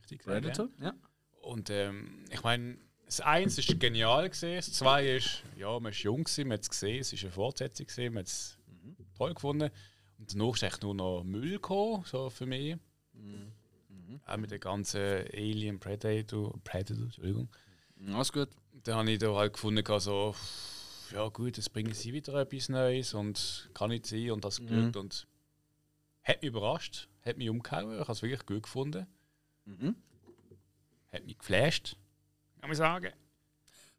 Richtig 0.00 0.18
gesagt, 0.18 0.42
Predator? 0.42 0.68
Ja. 0.80 0.86
Ja. 0.86 0.94
Und 1.42 1.70
ähm, 1.70 2.24
ich 2.28 2.42
meine, 2.42 2.76
das 3.06 3.20
Eins 3.20 3.56
ist 3.56 3.78
genial 3.78 4.28
gesehen, 4.28 4.56
das 4.56 4.72
Zwei 4.72 5.14
ist, 5.16 5.44
ja, 5.56 5.68
man 5.74 5.84
war 5.84 5.92
jung, 5.92 6.24
gewesen, 6.24 6.48
man 6.48 6.54
hat 6.56 6.62
es 6.62 6.70
gesehen, 6.70 7.00
es 7.02 7.12
ist 7.12 7.22
eine 7.22 7.30
Fortsetzung 7.30 7.86
gesehen, 7.86 8.14
man 8.14 8.22
hat 8.22 8.26
es 8.26 8.58
toll 9.16 9.32
gefunden. 9.32 9.70
Und 10.24 10.34
danach 10.34 10.54
ist 10.54 10.62
echt 10.62 10.82
nur 10.82 10.94
noch 10.94 11.22
Müll 11.22 11.50
gekommen, 11.52 12.02
so 12.06 12.30
für 12.30 12.46
mich. 12.46 12.76
Auch 14.24 14.36
mit 14.38 14.50
der 14.50 14.58
ganzen 14.58 15.00
Alien 15.34 15.78
Predator, 15.78 16.58
Predator, 16.64 17.04
Entschuldigung. 17.04 17.48
Alles 18.08 18.32
gut. 18.32 18.48
Dann 18.84 18.96
habe 18.96 19.10
ich 19.10 19.18
da 19.18 19.34
halt 19.34 19.52
gefunden, 19.52 19.84
so, 20.00 20.34
ja 21.12 21.28
gut, 21.28 21.58
jetzt 21.58 21.72
bringen 21.74 21.92
sie 21.92 22.14
wieder 22.14 22.34
etwas 22.36 22.70
Neues 22.70 23.12
und 23.12 23.68
kann 23.74 23.90
nicht 23.90 24.06
sein 24.06 24.30
und 24.30 24.46
das 24.46 24.60
geschaut 24.60 24.96
und 24.96 25.26
hat 26.22 26.40
mich 26.40 26.48
überrascht, 26.48 27.08
hat 27.22 27.36
mich 27.36 27.50
umgehauen, 27.50 27.92
ich 27.92 28.00
habe 28.00 28.12
es 28.12 28.22
wirklich 28.22 28.46
gut 28.46 28.62
gefunden. 28.62 29.06
Hat 31.12 31.26
mich 31.26 31.36
geflasht, 31.36 31.96
kann 32.60 32.70
man 32.70 32.76
sagen. 32.76 33.12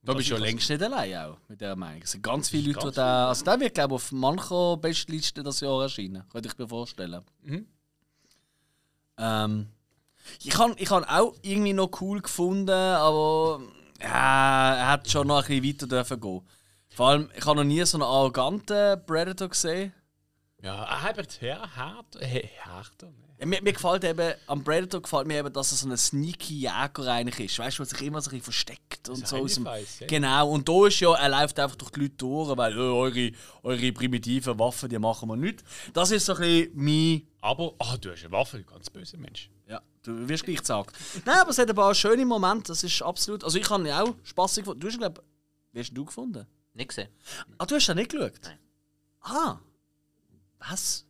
Da 0.06 0.14
bist 0.14 0.30
du 0.30 0.34
ja 0.34 0.40
Das- 0.40 0.48
längst 0.48 0.70
nicht 0.70 0.84
allein 0.84 1.16
auch 1.18 1.38
mit 1.48 1.60
dieser 1.62 1.76
Meinung. 1.76 2.02
Es 2.04 2.12
sind 2.12 2.24
ganz 2.24 2.50
viele 2.50 2.74
Leute, 2.74 2.90
die 2.90 2.96
da. 2.96 3.28
Also, 3.30 3.44
der 3.44 3.60
wird, 3.60 3.74
glaube 3.74 3.94
ich, 3.94 3.96
auf 3.96 4.12
mancher 4.12 4.78
Bestliste 4.78 5.42
das 5.44 5.60
Jahr 5.62 5.82
erscheinen. 5.82 6.24
Könnte 6.30 6.48
ich 6.50 6.58
mir 6.58 6.68
vorstellen. 6.68 7.22
Mhm. 7.44 7.66
Ähm, 9.18 9.68
ich 10.44 10.58
habe 10.58 10.76
ich 10.78 10.90
han 10.92 11.04
auch 11.06 11.34
irgendwie 11.42 11.74
noch 11.74 11.90
cool 12.02 12.22
gefunden, 12.22 12.70
aber 12.70 13.62
ja, 14.02 14.76
er 14.76 14.88
hat 14.90 15.10
schon 15.10 15.28
noch 15.28 15.48
ein 15.48 15.62
bisschen 15.62 15.74
weiter 15.76 15.88
dürfen 15.88 16.20
gehen. 16.20 16.42
Vor 16.90 17.10
allem, 17.10 17.30
ich 17.36 17.46
habe 17.46 17.58
noch 17.58 17.64
nie 17.64 17.84
so 17.86 17.98
einen 17.98 18.04
arroganten 18.04 19.06
Predator 19.06 19.50
gesehen. 19.50 19.94
Ja, 20.66 20.84
er 20.84 21.02
hat 21.04 21.42
her, 21.42 21.76
hart, 21.76 22.18
he- 22.20 22.50
härter. 22.58 23.08
ne? 23.08 23.14
Ja, 23.40 23.46
Mir, 23.46 23.62
mir 23.62 23.74
gefällt 23.74 24.04
eben, 24.04 24.34
am 24.48 24.64
Predator 24.64 25.02
gefällt 25.02 25.28
mir 25.28 25.38
eben, 25.40 25.54
dass 25.54 25.72
er 25.72 25.78
so 25.78 25.88
ein 25.88 25.96
sneaky 25.98 26.56
Jäger 26.62 27.08
eigentlich 27.12 27.52
ist. 27.52 27.60
Weißt 27.60 27.78
du, 27.78 27.84
der 27.84 27.90
sich 27.90 28.02
immer 28.08 28.22
so 28.22 28.30
ein 28.30 28.32
bisschen 28.32 28.44
versteckt 28.46 29.10
und 29.10 29.28
so 29.28 29.36
ein 29.36 29.42
aus 29.44 29.54
dem. 29.54 29.64
Hinweis, 29.66 30.00
ja. 30.00 30.08
Genau, 30.08 30.50
und 30.50 30.68
da 30.68 30.88
ist 30.88 31.00
ja, 31.02 31.14
er 31.14 31.30
läuft 31.30 31.60
einfach 31.60 31.76
durch 31.76 31.92
die 31.92 32.00
Leute 32.00 32.16
durch, 32.16 32.58
weil 32.58 32.74
äh, 32.74 32.78
eure, 32.78 33.32
eure 33.64 33.92
primitiven 33.92 34.58
Waffen, 34.58 34.90
die 34.90 34.98
machen 34.98 35.30
wir 35.30 35.36
nicht. 35.36 35.64
Das 35.94 36.10
ist 36.12 36.26
so 36.26 36.34
ein 36.34 36.40
bisschen 36.42 36.72
mein. 36.74 37.28
Aber, 37.42 37.74
ah, 37.80 37.98
du 37.98 38.12
hast 38.12 38.24
eine 38.24 38.32
Waffe, 38.32 38.58
du 38.58 38.64
ganz 38.64 38.90
böser 38.90 39.18
Mensch. 39.18 39.52
Ja, 39.68 39.82
du 40.02 40.28
wirst 40.28 40.46
gleich 40.46 40.60
gesagt. 40.60 40.96
Nein, 41.26 41.38
aber 41.42 41.52
es 41.52 41.58
hat 41.60 41.70
ein 41.70 41.76
paar 41.76 41.94
schöne 41.94 42.26
Momente, 42.26 42.70
das 42.72 42.84
ist 42.84 43.02
absolut. 43.04 43.44
Also 43.44 43.60
ich 43.60 43.70
habe 43.70 43.84
ihn 43.88 43.94
auch 43.94 44.16
spaßig 44.24 44.64
gefunden. 44.64 44.80
Du 44.80 44.88
hast 44.88 44.98
glaube 44.98 45.22
wie 45.74 45.80
hast 45.82 45.92
du 45.94 46.06
gefunden? 46.06 46.48
Nicht 46.74 46.88
gesehen. 46.90 47.10
Ah, 47.58 47.66
du 47.66 47.76
hast 47.76 47.88
ihn 47.90 47.96
nicht 47.98 48.10
geschaut? 48.12 48.32
Nein. 48.44 48.58
Ah. 49.22 49.60
Was? 50.70 51.06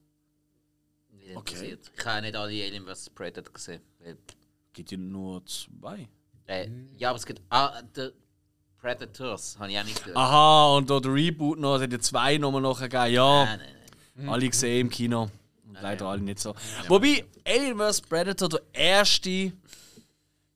Interessiert. 1.27 1.91
Ich 1.97 2.05
habe 2.05 2.21
nicht 2.21 2.35
alle 2.35 2.51
Alien 2.51 2.85
vs. 2.85 3.09
Predator 3.09 3.51
gesehen. 3.53 3.81
Gibt 4.73 4.91
ja 4.91 4.97
nur 4.97 5.43
zwei. 5.45 6.07
äh, 6.47 6.69
ja, 6.97 7.09
aber 7.09 7.17
es 7.17 7.25
gibt. 7.25 7.41
Ah, 7.49 7.81
The 7.95 8.09
Predators 8.79 9.57
habe 9.57 9.71
ich 9.71 9.79
auch 9.79 9.83
nicht 9.83 9.97
gesehen. 10.03 10.15
Aha, 10.17 10.75
und 10.75 10.89
da 10.89 10.99
der 10.99 11.13
Reboot 11.13 11.57
noch, 11.59 11.77
es 11.77 11.81
hat 11.83 11.91
ja 11.91 11.99
zwei 11.99 12.37
nochmal 12.37 12.61
nachher 12.61 12.89
gegeben. 12.89 13.13
Ja, 13.15 13.45
Nein, 13.45 13.59
nein, 13.59 13.75
nein. 14.15 14.29
alle 14.29 14.47
gesehen 14.49 14.81
im 14.81 14.89
Kino. 14.89 15.29
Und 15.67 15.81
leider 15.81 16.05
alle 16.05 16.21
nicht 16.21 16.39
so. 16.39 16.53
Wobei, 16.87 17.25
Alien 17.47 17.77
vs. 17.79 18.01
Predator, 18.01 18.49
der 18.49 18.61
erste, 18.73 19.53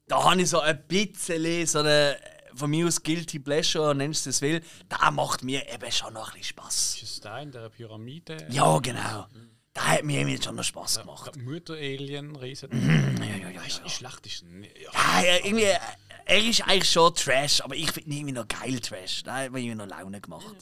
da 0.07 0.23
habe 0.23 0.41
ich 0.41 0.49
so 0.49 0.59
ein 0.59 0.79
bisschen 0.87 1.65
so 1.65 1.79
eine, 1.79 2.15
von 2.59 2.69
mir 2.69 2.85
aus 2.85 3.01
Guilty 3.01 3.39
Pleasure, 3.39 3.95
nennst 3.95 4.25
du 4.25 4.29
es 4.29 4.41
will, 4.41 4.61
da 4.87 5.09
macht 5.11 5.43
mir 5.43 5.67
eben 5.73 5.91
schon 5.91 6.13
noch 6.13 6.27
ein 6.29 6.39
bisschen 6.39 6.57
Spaß. 6.57 7.01
Ist 7.01 7.11
es 7.11 7.19
da 7.21 7.39
in 7.39 7.51
der 7.51 7.69
Pyramide? 7.69 8.37
Ja, 8.49 8.77
genau. 8.79 9.25
Da 9.73 9.81
hat 9.87 10.03
mir 10.03 10.19
irgendwie 10.19 10.41
schon 10.41 10.55
noch 10.55 10.63
Spaß 10.63 10.99
gemacht. 11.01 11.35
Mutter-Alien, 11.37 12.35
riesen. 12.35 12.69
Ja, 13.19 13.25
ja, 13.25 13.49
ja, 13.49 13.61
Ist 13.61 13.77
ja. 13.77 13.83
nicht 13.83 13.95
schlecht, 13.95 14.25
ist. 14.25 14.43
Ja. 14.43 15.21
Ja, 15.21 15.35
irgendwie, 15.43 15.63
äh, 15.63 15.77
er 16.25 16.43
ist 16.43 16.61
eigentlich 16.67 16.91
schon 16.91 17.15
Trash, 17.15 17.61
aber 17.61 17.75
ich 17.75 17.91
finde 17.91 18.09
ihn 18.09 18.17
irgendwie 18.17 18.33
noch 18.33 18.47
geil 18.47 18.79
Trash. 18.79 19.23
Da 19.23 19.37
hat 19.37 19.51
mir 19.51 19.59
irgendwie 19.59 19.75
noch 19.75 19.87
Laune 19.87 20.19
gemacht. 20.19 20.55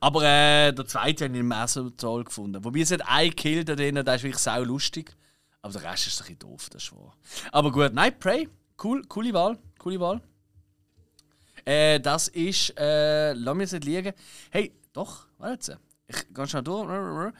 Aber 0.00 0.22
äh, 0.22 0.72
der 0.72 0.86
zweite 0.86 1.24
habe 1.24 1.36
ich 1.36 1.42
mehr 1.42 1.68
so 1.68 1.90
toll 1.90 2.24
gefunden. 2.24 2.62
Wobei 2.64 2.80
es 2.80 2.90
hat 2.90 3.02
ein 3.06 3.34
Kill 3.34 3.64
da 3.64 3.74
drin, 3.74 3.94
der 3.94 4.14
ist 4.14 4.22
wirklich 4.22 4.42
sau 4.42 4.62
lustig. 4.62 5.14
Aber 5.62 5.72
der 5.72 5.90
Rest 5.90 6.06
ist 6.06 6.20
ein 6.20 6.24
bisschen 6.24 6.38
doof, 6.40 6.68
das 6.70 6.84
ist 6.84 6.92
wahr. 6.92 7.16
Aber 7.52 7.72
gut, 7.72 7.92
nein, 7.92 8.18
Prey, 8.18 8.48
cool, 8.82 9.02
coole 9.08 9.32
Wahl, 9.32 9.58
coole 9.78 9.98
Wahl. 9.98 10.20
Äh, 11.66 12.00
das 12.00 12.28
ist, 12.28 12.72
äh, 12.78 13.32
lass 13.32 13.54
mich 13.54 13.64
jetzt 13.64 13.72
nicht 13.72 13.84
liegen. 13.84 14.12
Hey, 14.50 14.72
doch, 14.92 15.26
warte 15.38 15.72
jetzt. 15.72 15.80
Ich 16.08 16.34
gehe 16.34 16.46
schnell 16.46 16.62
durch. 16.62 17.32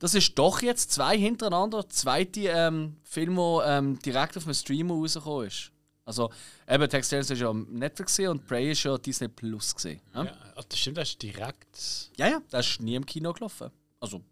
Das 0.00 0.14
ist 0.14 0.38
doch 0.38 0.60
jetzt 0.62 0.92
zwei 0.92 1.16
hintereinander, 1.16 1.82
der 1.82 1.88
zweite 1.88 2.40
ähm, 2.48 2.96
Film, 3.04 3.36
der 3.36 3.64
ähm, 3.66 3.98
direkt 4.00 4.36
auf 4.36 4.44
dem 4.44 4.54
Streamer 4.54 4.94
rausgekommen 4.94 5.46
ist. 5.46 5.72
Also, 6.04 6.30
eben, 6.68 6.88
Textiles 6.88 7.30
ist 7.30 7.40
ja 7.40 7.50
am 7.50 7.66
Netflix 7.70 8.16
gewesen 8.16 8.30
und 8.30 8.46
Prey 8.46 8.72
ist 8.72 8.82
ja 8.82 8.96
Disney 8.96 9.28
Plus. 9.28 9.74
Gewesen, 9.74 10.00
ja? 10.14 10.24
Ja, 10.24 10.32
also 10.54 10.68
das 10.68 10.78
stimmt, 10.78 10.96
das 10.96 11.10
ist 11.10 11.22
direkt. 11.22 12.10
ja, 12.16 12.28
ja, 12.28 12.40
das 12.50 12.66
ist 12.66 12.80
nie 12.80 12.94
im 12.94 13.04
Kino 13.04 13.32
gelaufen. 13.32 13.70
Also, 14.00 14.22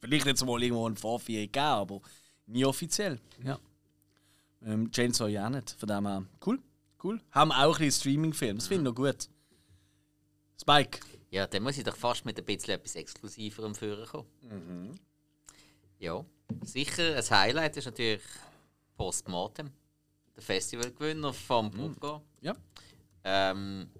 vielleicht 0.00 0.26
jetzt 0.26 0.44
mal 0.44 0.62
irgendwo 0.62 0.88
ein 0.88 0.96
Vorführung 0.96 1.40
gegeben, 1.42 1.64
aber 1.64 2.00
nie 2.46 2.64
offiziell. 2.64 3.18
Ja. 3.42 3.58
Ähm, 4.62 4.90
Chainsaw 4.90 5.28
ja 5.28 5.48
nicht, 5.48 5.70
von 5.78 5.88
dem 5.88 6.06
her. 6.06 6.24
Cool, 6.44 6.60
cool. 7.02 7.20
Haben 7.30 7.52
auch 7.52 7.78
ein 7.78 7.86
bisschen 7.86 8.00
Streaming-Film, 8.00 8.58
das 8.58 8.68
finde 8.68 8.82
ich 8.82 8.94
noch 8.94 8.94
gut. 8.94 9.28
Spike. 10.60 11.00
Ja, 11.30 11.46
dann 11.46 11.62
muss 11.62 11.78
ich 11.78 11.84
doch 11.84 11.96
fast 11.96 12.24
mit 12.24 12.38
ein 12.38 12.44
bisschen 12.44 12.74
etwas 12.74 12.94
Exklusiverem 12.94 13.74
führen 13.74 14.06
kommen. 14.06 14.98
Ja, 15.98 16.24
sicher 16.62 17.16
ein 17.16 17.30
Highlight 17.30 17.76
ist 17.76 17.84
natürlich 17.84 18.22
Postmortem, 18.96 19.70
der 20.34 20.42
Festivalgewinner 20.42 21.32
vom 21.32 21.70
Popcorn. 21.70 22.22
Ja. 22.40 22.54
Ähm, 23.24 23.90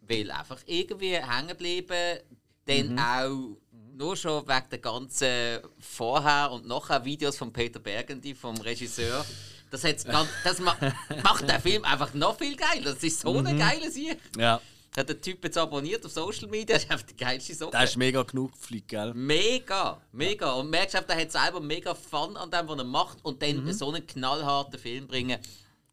weil 0.00 0.30
einfach 0.30 0.60
irgendwie 0.66 1.16
hängen 1.16 1.48
geblieben, 1.48 2.18
dann 2.64 2.98
auch 2.98 3.56
nur 3.94 4.16
schon 4.16 4.46
wegen 4.48 4.68
der 4.70 4.78
ganzen 4.78 5.60
Vorher- 5.78 6.50
und 6.50 6.66
Nachher-Videos 6.66 7.36
von 7.36 7.52
Peter 7.52 7.78
Bergendi, 7.78 8.34
vom 8.34 8.56
Regisseur. 8.56 9.24
Das, 9.72 9.82
hat's 9.84 10.04
ganz, 10.04 10.28
das 10.44 10.60
ma 10.60 10.76
macht 11.24 11.48
den 11.48 11.60
Film 11.60 11.82
einfach 11.84 12.12
noch 12.14 12.38
viel 12.38 12.54
geiler. 12.56 12.92
Das 12.94 13.02
ist 13.02 13.20
so 13.20 13.36
eine 13.38 13.56
geile 13.56 13.90
Sicht. 13.90 14.18
Ja. 14.38 14.60
Hat 14.94 15.08
der 15.08 15.18
Typ 15.20 15.42
jetzt 15.42 15.56
abonniert 15.56 16.04
auf 16.04 16.12
Social 16.12 16.48
Media, 16.48 16.76
das 16.76 16.84
ist 16.84 16.90
einfach 16.90 17.06
die 17.06 17.16
geilste 17.16 17.54
Socke. 17.54 17.72
Das 17.72 17.90
ist 17.90 17.96
mega 17.96 18.22
genug 18.22 18.52
gefliegt, 18.52 18.88
gell? 18.88 19.14
Mega, 19.14 19.98
mega. 20.12 20.52
Und 20.52 20.68
merkst 20.68 20.94
einfach, 20.96 21.08
der 21.08 21.22
hat 21.22 21.32
selber 21.32 21.60
mega 21.60 21.94
Fun 21.94 22.36
an 22.36 22.50
dem, 22.50 22.68
was 22.68 22.76
er 22.78 22.84
macht 22.84 23.24
und 23.24 23.42
dann 23.42 23.64
Mhm. 23.64 23.72
so 23.72 23.90
einen 23.90 24.06
knallharten 24.06 24.78
Film 24.78 25.06
bringen. 25.06 25.38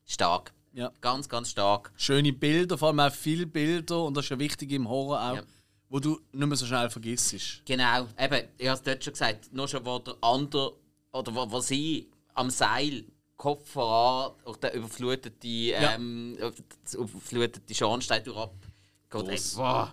Stark. 0.05 0.51
Ja. 0.73 0.91
Ganz, 1.01 1.29
ganz 1.29 1.49
stark. 1.51 1.91
Schöne 1.95 2.33
Bilder, 2.33 2.77
vor 2.77 2.89
allem 2.89 2.99
auch 2.99 3.11
viele 3.13 3.47
Bilder, 3.47 4.03
und 4.03 4.15
das 4.17 4.25
ist 4.25 4.31
ja 4.31 4.39
wichtig 4.39 4.71
im 4.73 4.89
Horror 4.89 5.21
auch, 5.31 5.35
Ja. 5.37 5.43
wo 5.87 5.99
du 5.99 6.19
nicht 6.33 6.47
mehr 6.47 6.57
so 6.57 6.65
schnell 6.65 6.89
vergisst. 6.89 7.61
Genau, 7.65 8.05
eben, 8.19 8.47
ich 8.57 8.67
habe 8.67 8.77
es 8.77 8.83
dort 8.83 9.03
schon 9.03 9.13
gesagt, 9.13 9.53
nur 9.53 9.67
schon, 9.69 9.85
wo 9.85 9.99
der 9.99 10.15
andere, 10.21 10.73
oder 11.13 11.33
wo, 11.33 11.49
wo 11.49 11.59
sie 11.61 12.09
am 12.33 12.49
Seil 12.49 13.05
Kopf 13.39 13.69
voran 13.71 14.33
auf 14.43 14.57
den 14.57 14.73
überfluteten, 14.73 15.39
ähm, 15.49 16.37
auf 16.41 16.53
den 16.55 16.99
überfluteten 16.99 17.73
Schornstein 17.73 18.21
durch 18.21 18.35
ab. 18.37 18.53
Ey, 19.13 19.39
wow. 19.55 19.89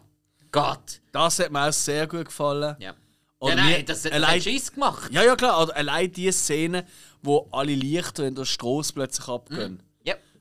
Gott. 0.51 1.01
Das 1.13 1.39
hat 1.39 1.53
mir 1.53 1.69
auch 1.69 1.73
sehr 1.73 2.09
gut 2.09 2.25
gefallen. 2.25 2.75
Ja. 2.81 2.95
Oder 3.39 3.55
ja, 3.55 3.63
nein, 3.63 3.73
mir- 3.79 3.85
das, 3.85 4.03
das 4.03 4.11
allein- 4.13 4.35
hat 4.37 4.43
Schiss 4.43 4.73
gemacht. 4.73 5.13
Ja, 5.13 5.23
ja, 5.23 5.37
klar. 5.37 5.63
Oder 5.63 5.77
allein 5.77 6.11
die 6.11 6.33
Szene, 6.33 6.87
wo 7.23 7.47
alle 7.53 7.75
Lichter 7.77 8.25
in 8.27 8.35
der 8.35 8.45
Straße 8.47 8.93
plötzlich 8.93 9.29
abgehen. 9.29 9.81
Ja. 9.81 9.85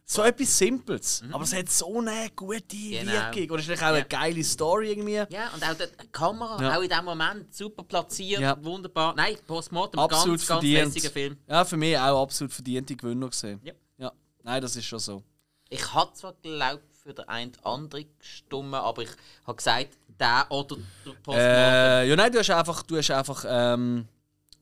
So 0.07 0.21
etwas 0.21 0.55
Simples, 0.55 1.23
aber 1.31 1.43
es 1.43 1.53
hat 1.53 1.67
so 1.67 1.97
eine 1.99 2.29
gute 2.35 2.61
Genau. 2.77 3.11
Wirkung. 3.11 3.49
Und 3.55 3.59
es 3.59 3.67
ist 3.67 3.81
auch 3.81 3.87
eine 3.87 3.97
Ja. 3.99 4.03
geile 4.03 4.43
Story 4.43 4.91
irgendwie. 4.91 5.13
Ja, 5.33 5.49
und 5.53 5.63
auch 5.63 5.73
die 5.73 6.07
Kamera, 6.11 6.61
Ja. 6.61 6.77
auch 6.77 6.81
in 6.83 6.89
dem 6.89 7.05
Moment 7.05 7.53
super 7.55 7.83
platziert, 7.83 8.39
Ja. 8.39 8.55
wunderbar. 8.63 9.15
Nein, 9.15 9.35
Postmortem, 9.47 9.99
Absolut 9.99 10.37
ganz, 10.37 10.47
ganz 10.47 10.61
verdient. 10.61 10.93
lässiger 10.93 11.09
Film. 11.09 11.37
Ja, 11.47 11.65
für 11.65 11.77
mich 11.77 11.97
auch 11.97 12.21
absolut 12.21 12.53
verdiente 12.53 12.95
Gewinner 12.95 13.29
gesehen. 13.29 13.59
Ja. 13.63 13.73
ja. 13.97 14.11
Nein, 14.43 14.61
das 14.61 14.75
ist 14.75 14.85
schon 14.85 14.99
so. 14.99 15.23
Ich 15.69 15.91
habe 15.93 16.13
zwar 16.13 16.33
geglaubt, 16.33 16.83
für 17.01 17.13
den 17.13 17.27
einen 17.27 17.51
oder 17.55 17.65
anderen 17.65 18.05
gestimmt, 18.19 18.73
aber 18.75 19.01
ich 19.01 19.09
habe 19.47 19.55
gesagt, 19.57 19.89
der 20.19 20.45
oder 20.49 20.75
der 21.03 21.11
Postmortem. 21.13 21.41
Äh, 21.41 22.07
ja, 22.09 22.15
nein, 22.15 22.31
du 22.31 22.37
hast 22.39 22.49
einfach, 22.51 22.83
du 22.83 22.97
hast 22.97 23.09
einfach, 23.11 23.43
ähm, 23.47 24.07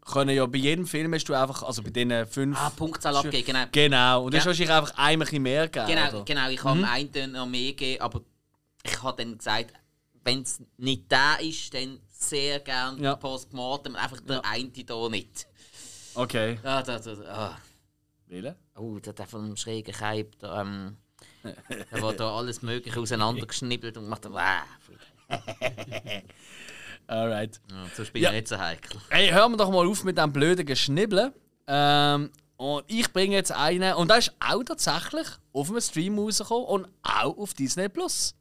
können 0.06 0.36
ja 0.36 0.46
bei 0.46 0.58
jedem 0.58 0.86
Film 0.86 1.14
hast 1.14 1.26
du 1.26 1.34
einfach, 1.34 1.64
also 1.64 1.82
bei 1.82 1.90
diesen 1.90 2.26
fünf. 2.28 2.58
ah, 2.60 2.70
Punktzahl 2.72 3.16
abgeben, 3.16 3.46
genau. 3.46 3.66
Genau. 3.72 4.24
Und 4.26 4.32
du 4.34 4.38
Ja. 4.38 4.42
hast 4.42 4.48
wahrscheinlich 4.48 4.76
einfach 4.76 4.94
ein 4.98 5.20
bisschen 5.20 5.42
mehr 5.42 5.68
gegeben. 5.68 5.88
Genau, 5.88 6.10
oder? 6.10 6.24
genau, 6.26 6.50
ich 6.50 6.64
habe 6.64 6.80
dem 6.80 6.86
einen 6.86 7.32
noch 7.32 7.46
mehr 7.46 7.70
gegeben, 7.72 8.02
aber 8.02 8.22
ich 8.84 9.02
habe 9.04 9.24
dann 9.24 9.38
gesagt, 9.38 9.74
wenn 10.26 10.42
es 10.42 10.62
nicht 10.78 11.12
der 11.12 11.38
ist, 11.42 11.74
dann 11.74 12.00
sehr 12.10 12.60
gerne 12.60 13.02
Ja. 13.02 13.12
der 13.12 13.18
Postmortem, 13.18 13.96
einfach 13.96 14.20
der 14.22 14.44
eine 14.46 14.70
hier 14.74 15.10
nicht. 15.10 15.48
Okay. 16.16 16.60
Ah, 16.64 16.82
da, 16.82 17.00
da, 17.00 17.12
ah. 17.28 17.58
Wählen? 18.28 18.56
Oh, 18.76 19.00
der, 19.00 19.14
der 19.14 19.26
von 19.28 19.46
dem 19.48 19.58
schrägen 19.58 19.94
Keib, 19.94 20.38
der, 20.40 20.52
ähm, 20.54 20.98
der 21.44 22.02
wird 22.02 22.20
da 22.20 22.32
alles 22.38 22.62
Mögliche 22.62 23.00
auseinandergeschnibbelt 23.00 23.98
und 23.98 24.08
macht 24.08 24.26
dann. 24.26 24.34
Alright. 27.08 27.60
ja, 27.70 27.86
so 27.96 28.04
bin 28.04 28.12
ich 28.16 28.22
Ja. 28.22 28.32
nicht 28.32 28.48
so 28.48 28.58
heikel. 28.58 29.00
Hey, 29.10 29.30
hören 29.30 29.52
wir 29.54 29.58
doch 29.58 29.72
mal 29.72 29.88
auf 29.88 30.04
mit 30.04 30.18
dem 30.18 30.32
blöden 30.32 30.66
Geschnibbeln. 30.66 31.32
Ähm, 31.68 32.32
und 32.58 32.84
ich 32.88 33.12
bringe 33.12 33.36
jetzt 33.36 33.52
einen, 33.52 33.94
und 33.96 34.10
der 34.10 34.18
ist 34.20 34.32
auch 34.40 34.64
tatsächlich 34.64 35.28
auf 35.52 35.70
einem 35.70 35.82
Stream 35.82 36.18
rausgekommen 36.20 36.66
und 36.66 36.88
auch 37.04 37.38
auf 37.38 37.54
Disney 37.54 37.90
Plus. 37.90 38.36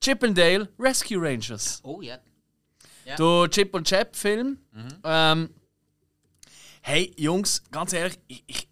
Chip 0.00 0.22
and 0.22 0.38
Dale 0.38 0.68
Rescue 0.78 1.18
Rangers. 1.20 1.80
Oh 1.82 2.00
ja. 2.00 2.18
Der 3.18 3.48
Chip 3.50 3.74
und 3.74 3.86
Chap 3.88 4.14
Film. 4.14 4.58
Ähm, 5.02 5.50
hey, 6.82 7.12
Jungs, 7.16 7.62
ganz 7.70 7.92
ehrlich, 7.92 8.18
ich, 8.28 8.44
ich, 8.46 8.68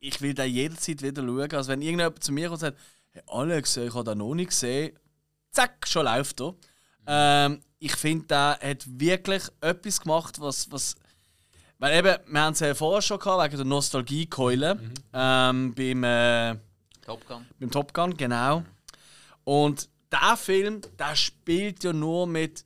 ich 0.00 0.20
will 0.20 0.34
da 0.34 0.44
jederzeit 0.44 1.02
wieder 1.02 1.22
schauen. 1.22 1.52
Also, 1.54 1.70
wenn 1.72 1.82
irgendjemand 1.82 2.22
zu 2.22 2.32
mir 2.32 2.48
kommt 2.48 2.62
und 2.62 2.68
sagt, 2.68 2.78
hey, 3.10 3.22
Alex, 3.26 3.76
ich 3.78 3.94
habe 3.94 4.04
da 4.04 4.14
noch 4.14 4.34
nicht 4.34 4.50
gesehen, 4.50 4.96
zack, 5.50 5.86
schon 5.88 6.04
läuft 6.04 6.40
er. 6.40 6.54
Ähm, 7.06 7.60
ich 7.78 7.94
finde, 7.94 8.26
der 8.26 8.58
hat 8.62 8.84
wirklich 8.86 9.42
etwas 9.60 10.00
gemacht, 10.00 10.40
was. 10.40 10.70
was 10.70 10.96
weil 11.78 11.98
eben, 11.98 12.16
wir 12.26 12.40
haben 12.40 12.54
es 12.54 12.60
ja 12.60 12.74
vorher 12.74 13.02
schon 13.02 13.18
gehabt, 13.18 13.44
wegen 13.44 13.56
der 13.56 13.66
Nostalgie-Keule 13.66 14.80
ähm, 15.12 15.74
beim, 15.74 16.04
äh, 16.04 16.56
Top 17.02 17.26
Gun. 17.26 17.46
beim 17.60 17.70
Top 17.70 17.92
Gun, 17.92 18.16
genau. 18.16 18.62
Und 19.44 19.88
der 20.10 20.36
Film, 20.36 20.80
der 20.98 21.14
spielt 21.14 21.84
ja 21.84 21.92
nur 21.92 22.26
mit, 22.26 22.64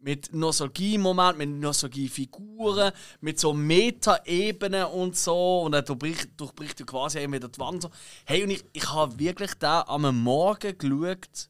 mit 0.00 0.34
Nostalgie-Momenten, 0.34 1.38
mit 1.38 1.60
Nostalgie-Figuren, 1.60 2.92
mit 3.20 3.38
so 3.38 3.54
Meta-Ebenen 3.54 4.86
und 4.86 5.16
so. 5.16 5.62
Und 5.62 5.74
er 5.74 5.82
durchbricht, 5.82 6.30
durchbricht 6.36 6.80
ja 6.80 6.86
quasi 6.86 7.20
eben 7.20 7.32
wieder 7.32 7.48
die 7.48 7.60
Wand. 7.60 7.82
So. 7.82 7.90
Hey, 8.24 8.42
und 8.42 8.50
ich, 8.50 8.64
ich 8.72 8.92
habe 8.92 9.18
wirklich 9.18 9.54
da 9.54 9.82
am 9.82 10.22
Morgen 10.22 10.76
geschaut, 10.76 11.48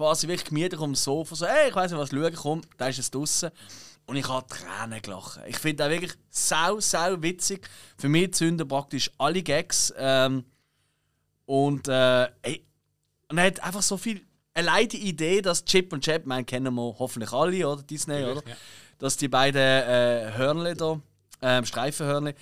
quasi 0.00 0.26
wirklich 0.28 0.48
gemütlich 0.48 0.80
um 0.80 0.92
das 0.92 1.04
Sofa, 1.04 1.34
so, 1.34 1.46
hey, 1.46 1.68
ich 1.68 1.74
weiß 1.74 1.90
nicht, 1.90 2.00
was 2.00 2.08
schauen, 2.08 2.34
komm, 2.34 2.62
da 2.78 2.88
ist 2.88 2.98
es 2.98 3.10
draussen. 3.10 3.50
Und 4.06 4.16
ich 4.16 4.26
habe 4.26 4.46
Tränen 4.46 5.02
gelacht. 5.02 5.40
Ich 5.46 5.58
finde 5.58 5.84
das 5.84 5.90
wirklich 5.90 6.12
sau, 6.30 6.80
sau 6.80 7.20
witzig. 7.20 7.68
Für 7.98 8.08
mich 8.08 8.32
zünden 8.32 8.66
praktisch 8.66 9.10
alle 9.18 9.42
Gags. 9.42 9.92
Ähm, 9.98 10.46
und 11.44 11.86
äh, 11.86 12.28
ey, 12.40 12.66
und 13.28 13.36
er 13.36 13.44
hat 13.44 13.62
einfach 13.62 13.82
so 13.82 13.98
viel. 13.98 14.22
Allein 14.54 14.88
die 14.88 15.06
Idee, 15.06 15.42
dass 15.42 15.66
Chip 15.66 15.92
und 15.92 16.02
Chap, 16.02 16.24
man 16.24 16.46
kennen 16.46 16.74
wir 16.74 16.98
hoffentlich 16.98 17.32
alle, 17.32 17.68
oder? 17.68 17.82
Disney, 17.82 18.24
oder? 18.24 18.42
Dass 18.98 19.18
die 19.18 19.28
beiden 19.28 19.60
äh, 19.60 20.32
Hörnli 20.34 20.74
da, 20.74 20.98
ähm, 21.42 21.66
Streifenhörnli, 21.66 22.34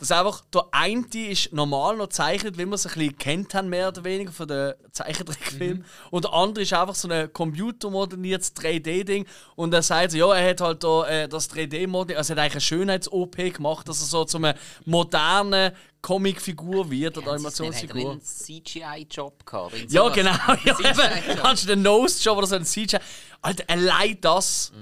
dass 0.00 0.10
einfach 0.10 0.40
der 0.52 0.64
eine 0.72 1.04
ist 1.14 1.52
normal 1.52 1.96
noch 1.98 2.08
zeichnet, 2.08 2.56
wie 2.58 2.64
wir 2.64 2.72
es 2.74 2.86
ein 2.86 2.94
bisschen 2.94 3.18
kennt 3.18 3.54
haben, 3.54 3.68
mehr 3.68 3.88
oder 3.88 4.02
weniger 4.02 4.32
von 4.32 4.48
den 4.48 4.72
Zeichentrickfilmen. 4.92 5.84
Und 6.10 6.24
der 6.24 6.32
andere 6.32 6.62
ist 6.62 6.72
einfach 6.72 6.94
so 6.94 7.06
ein 7.08 7.32
computermodelliertes 7.32 8.56
3D-Ding. 8.56 9.26
Und 9.56 9.74
er 9.74 9.82
sagt 9.82 10.12
so, 10.12 10.16
ja, 10.18 10.34
er 10.34 10.50
hat 10.50 10.60
halt 10.62 10.82
da, 10.82 11.06
äh, 11.06 11.28
das 11.28 11.50
3D-Modell, 11.50 12.16
also 12.16 12.32
er 12.32 12.36
hat 12.36 12.42
eigentlich 12.44 12.52
eine 12.54 12.60
Schönheits-OP 12.62 13.36
gemacht, 13.54 13.88
dass 13.88 14.00
er 14.00 14.06
so 14.06 14.24
zu 14.24 14.38
einer 14.38 14.54
modernen 14.86 15.72
Comicfigur 16.00 16.90
wird 16.90 17.18
oder 17.18 17.26
Hat 17.26 17.32
er 17.32 17.34
Animationsfigur. 17.36 18.12
einen 18.12 18.22
CGI-Job 18.22 19.44
gehabt? 19.44 19.74
Ja, 19.90 20.02
sowas? 20.02 20.14
genau. 20.14 20.32
Ja, 20.64 20.78
eben. 20.80 21.38
Kannst 21.42 21.64
du 21.64 21.68
den 21.68 21.82
Nose-Job 21.82 22.38
oder 22.38 22.46
so 22.46 22.56
einen 22.56 22.64
CGI. 22.64 22.98
Alter, 23.42 23.64
allein 23.68 24.16
das. 24.20 24.72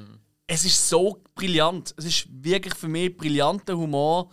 Es 0.46 0.64
ist 0.64 0.88
so 0.88 1.22
brillant. 1.34 1.92
Es 1.98 2.04
ist 2.04 2.26
wirklich 2.30 2.74
für 2.74 2.88
mich 2.88 3.14
brillanter 3.16 3.76
Humor. 3.76 4.30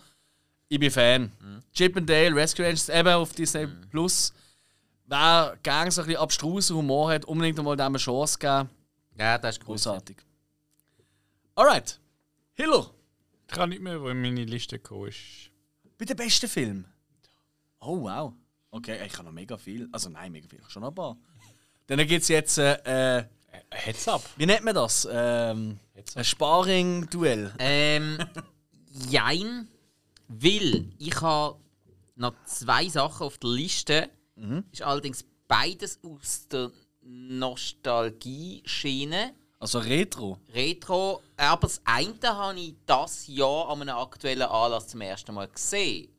Ich 0.68 0.78
bin 0.80 0.90
Fan. 0.90 1.30
Chip 1.72 1.96
and 1.96 2.08
Dale, 2.08 2.34
Rescue 2.34 2.64
Rangers, 2.64 2.88
eben 2.88 3.08
auf 3.08 3.32
Disney 3.32 3.66
Plus. 3.90 4.32
Wer 5.06 5.56
gerne 5.62 5.90
so 5.92 6.00
ein 6.02 6.06
bisschen 6.08 6.20
abstrusen 6.20 6.76
Humor 6.76 7.12
hat, 7.12 7.24
unbedingt 7.26 7.58
einmal 7.58 7.76
dem 7.76 7.86
eine 7.86 7.98
Chance 7.98 8.38
geben. 8.38 8.68
Ja, 9.18 9.38
das 9.38 9.56
ist 9.56 9.64
groß. 9.64 9.84
Großartig. 9.84 10.16
Alright. 11.54 12.00
Hiller, 12.54 12.90
Ich 13.48 13.54
kann 13.54 13.68
nicht 13.68 13.80
mehr, 13.82 14.00
wo 14.00 14.08
in 14.08 14.20
meine 14.20 14.44
Liste 14.44 14.78
gekommen 14.78 15.08
ist. 15.08 15.50
bei 15.98 16.04
dem 16.04 16.16
besten 16.16 16.48
Film. 16.48 16.84
Oh, 17.80 18.02
wow. 18.02 18.32
Okay, 18.72 18.98
ich 19.06 19.12
habe 19.14 19.24
noch 19.24 19.32
mega 19.32 19.56
viel. 19.56 19.88
Also 19.92 20.10
nein, 20.10 20.32
mega 20.32 20.48
viel. 20.48 20.58
Ich 20.58 20.64
habe 20.64 20.72
schon 20.72 20.82
noch 20.82 20.88
ein 20.90 20.94
paar. 20.94 21.16
Dann 21.86 21.98
gibt 22.06 22.22
es 22.22 22.28
jetzt, 22.28 22.58
äh, 22.58 23.18
äh, 23.18 23.24
Heads 23.70 24.08
up. 24.08 24.22
wie 24.36 24.44
nennt 24.46 24.64
man 24.64 24.74
das? 24.74 25.06
Ähm, 25.10 25.78
ein 26.16 26.24
Sparring-Duell. 26.24 27.52
Ähm, 27.58 28.18
jein, 29.08 29.68
weil 30.28 30.90
ich 30.98 31.20
habe 31.20 31.58
noch 32.16 32.34
zwei 32.44 32.88
Sachen 32.88 33.26
auf 33.26 33.38
der 33.38 33.50
Liste. 33.50 34.10
Ist 34.70 34.82
allerdings 34.82 35.24
beides 35.48 35.98
aus 36.02 36.46
der 36.48 36.70
Nostalgie-Schiene. 37.00 39.32
Also 39.58 39.78
Retro. 39.78 40.38
Retro. 40.52 41.22
Aber 41.36 41.66
das 41.66 41.80
eine 41.84 42.12
habe 42.22 42.60
ich 42.60 42.74
das 42.84 43.26
Jahr 43.26 43.70
an 43.70 43.80
einem 43.82 43.96
aktuellen 43.96 44.42
Anlass 44.42 44.88
zum 44.88 45.00
ersten 45.00 45.32
Mal 45.34 45.48
gesehen. 45.48 46.12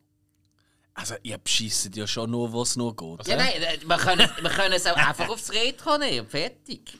Also 0.95 1.13
ihr 1.21 1.37
beschisset 1.37 1.95
ja 1.95 2.07
schon 2.07 2.31
nur, 2.31 2.51
was 2.51 2.75
nur 2.75 2.95
geht. 2.95 3.27
Ja, 3.27 3.37
nein, 3.37 3.61
äh, 3.61 3.77
wir 3.85 3.97
können, 3.97 4.27
wir 4.41 4.49
können 4.49 4.73
es 4.73 4.87
auch 4.87 4.95
einfach 4.95 5.29
aufs 5.29 5.53
Retro 5.53 5.99
nehmen 5.99 6.27
fertig. 6.27 6.97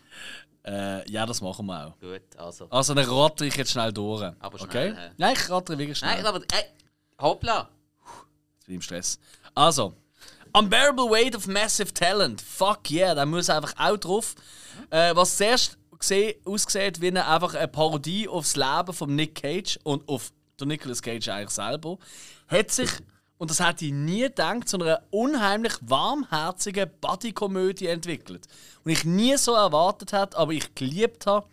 Äh, 0.63 1.09
ja, 1.09 1.25
das 1.25 1.41
machen 1.41 1.65
wir 1.65 1.87
auch. 1.87 1.99
Gut, 1.99 2.21
also. 2.37 2.67
Also 2.69 2.93
dann 2.93 3.05
rate 3.05 3.47
ich 3.47 3.55
jetzt 3.55 3.71
schnell 3.71 3.91
durch. 3.91 4.21
Aber 4.39 4.61
okay? 4.61 4.91
schnell, 4.91 4.95
hä? 4.95 5.09
Nein, 5.17 5.33
ich 5.33 5.49
rate 5.49 5.75
wirklich 5.75 5.97
schnell. 5.97 6.15
Nein, 6.15 6.27
aber. 6.27 6.41
Äh, 6.41 6.63
hoppla! 7.19 7.69
Jetzt 8.57 8.65
bin 8.65 8.73
ich 8.73 8.75
im 8.75 8.81
Stress. 8.81 9.19
Also. 9.55 9.93
Unbearable 10.53 11.05
Weight 11.05 11.35
of 11.35 11.45
Massive 11.47 11.93
Talent. 11.93 12.41
Fuck 12.41 12.89
yeah, 12.89 13.13
da 13.13 13.25
muss 13.25 13.49
einfach 13.49 13.73
auch 13.77 13.97
drauf. 13.97 14.35
Äh, 14.89 15.15
was 15.15 15.37
zuerst 15.37 15.77
gesehen, 15.99 16.35
aussieht 16.45 17.01
wie 17.01 17.07
eine, 17.07 17.27
einfach 17.27 17.53
eine 17.53 17.67
Parodie 17.67 18.27
aufs 18.27 18.55
Leben 18.55 18.93
von 18.93 19.15
Nick 19.15 19.35
Cage 19.35 19.79
und 19.83 20.07
auf 20.07 20.31
der 20.59 20.67
Nicolas 20.67 21.01
Cage 21.01 21.27
eigentlich 21.29 21.49
selber, 21.51 21.97
hat 22.47 22.71
sich, 22.71 22.89
und 23.37 23.51
das 23.51 23.59
hätte 23.59 23.85
ich 23.85 23.91
nie 23.91 24.21
gedacht, 24.21 24.67
zu 24.67 24.79
einer 24.79 25.03
unheimlich 25.11 25.73
warmherzigen 25.81 26.89
Buddy-Komödie 27.01 27.87
entwickelt. 27.87 28.47
Und 28.83 28.91
ich 28.91 29.05
nie 29.05 29.37
so 29.37 29.53
erwartet 29.53 30.13
hätte, 30.13 30.37
aber 30.37 30.53
ich 30.53 30.73
geliebt 30.75 31.27
habe. 31.27 31.47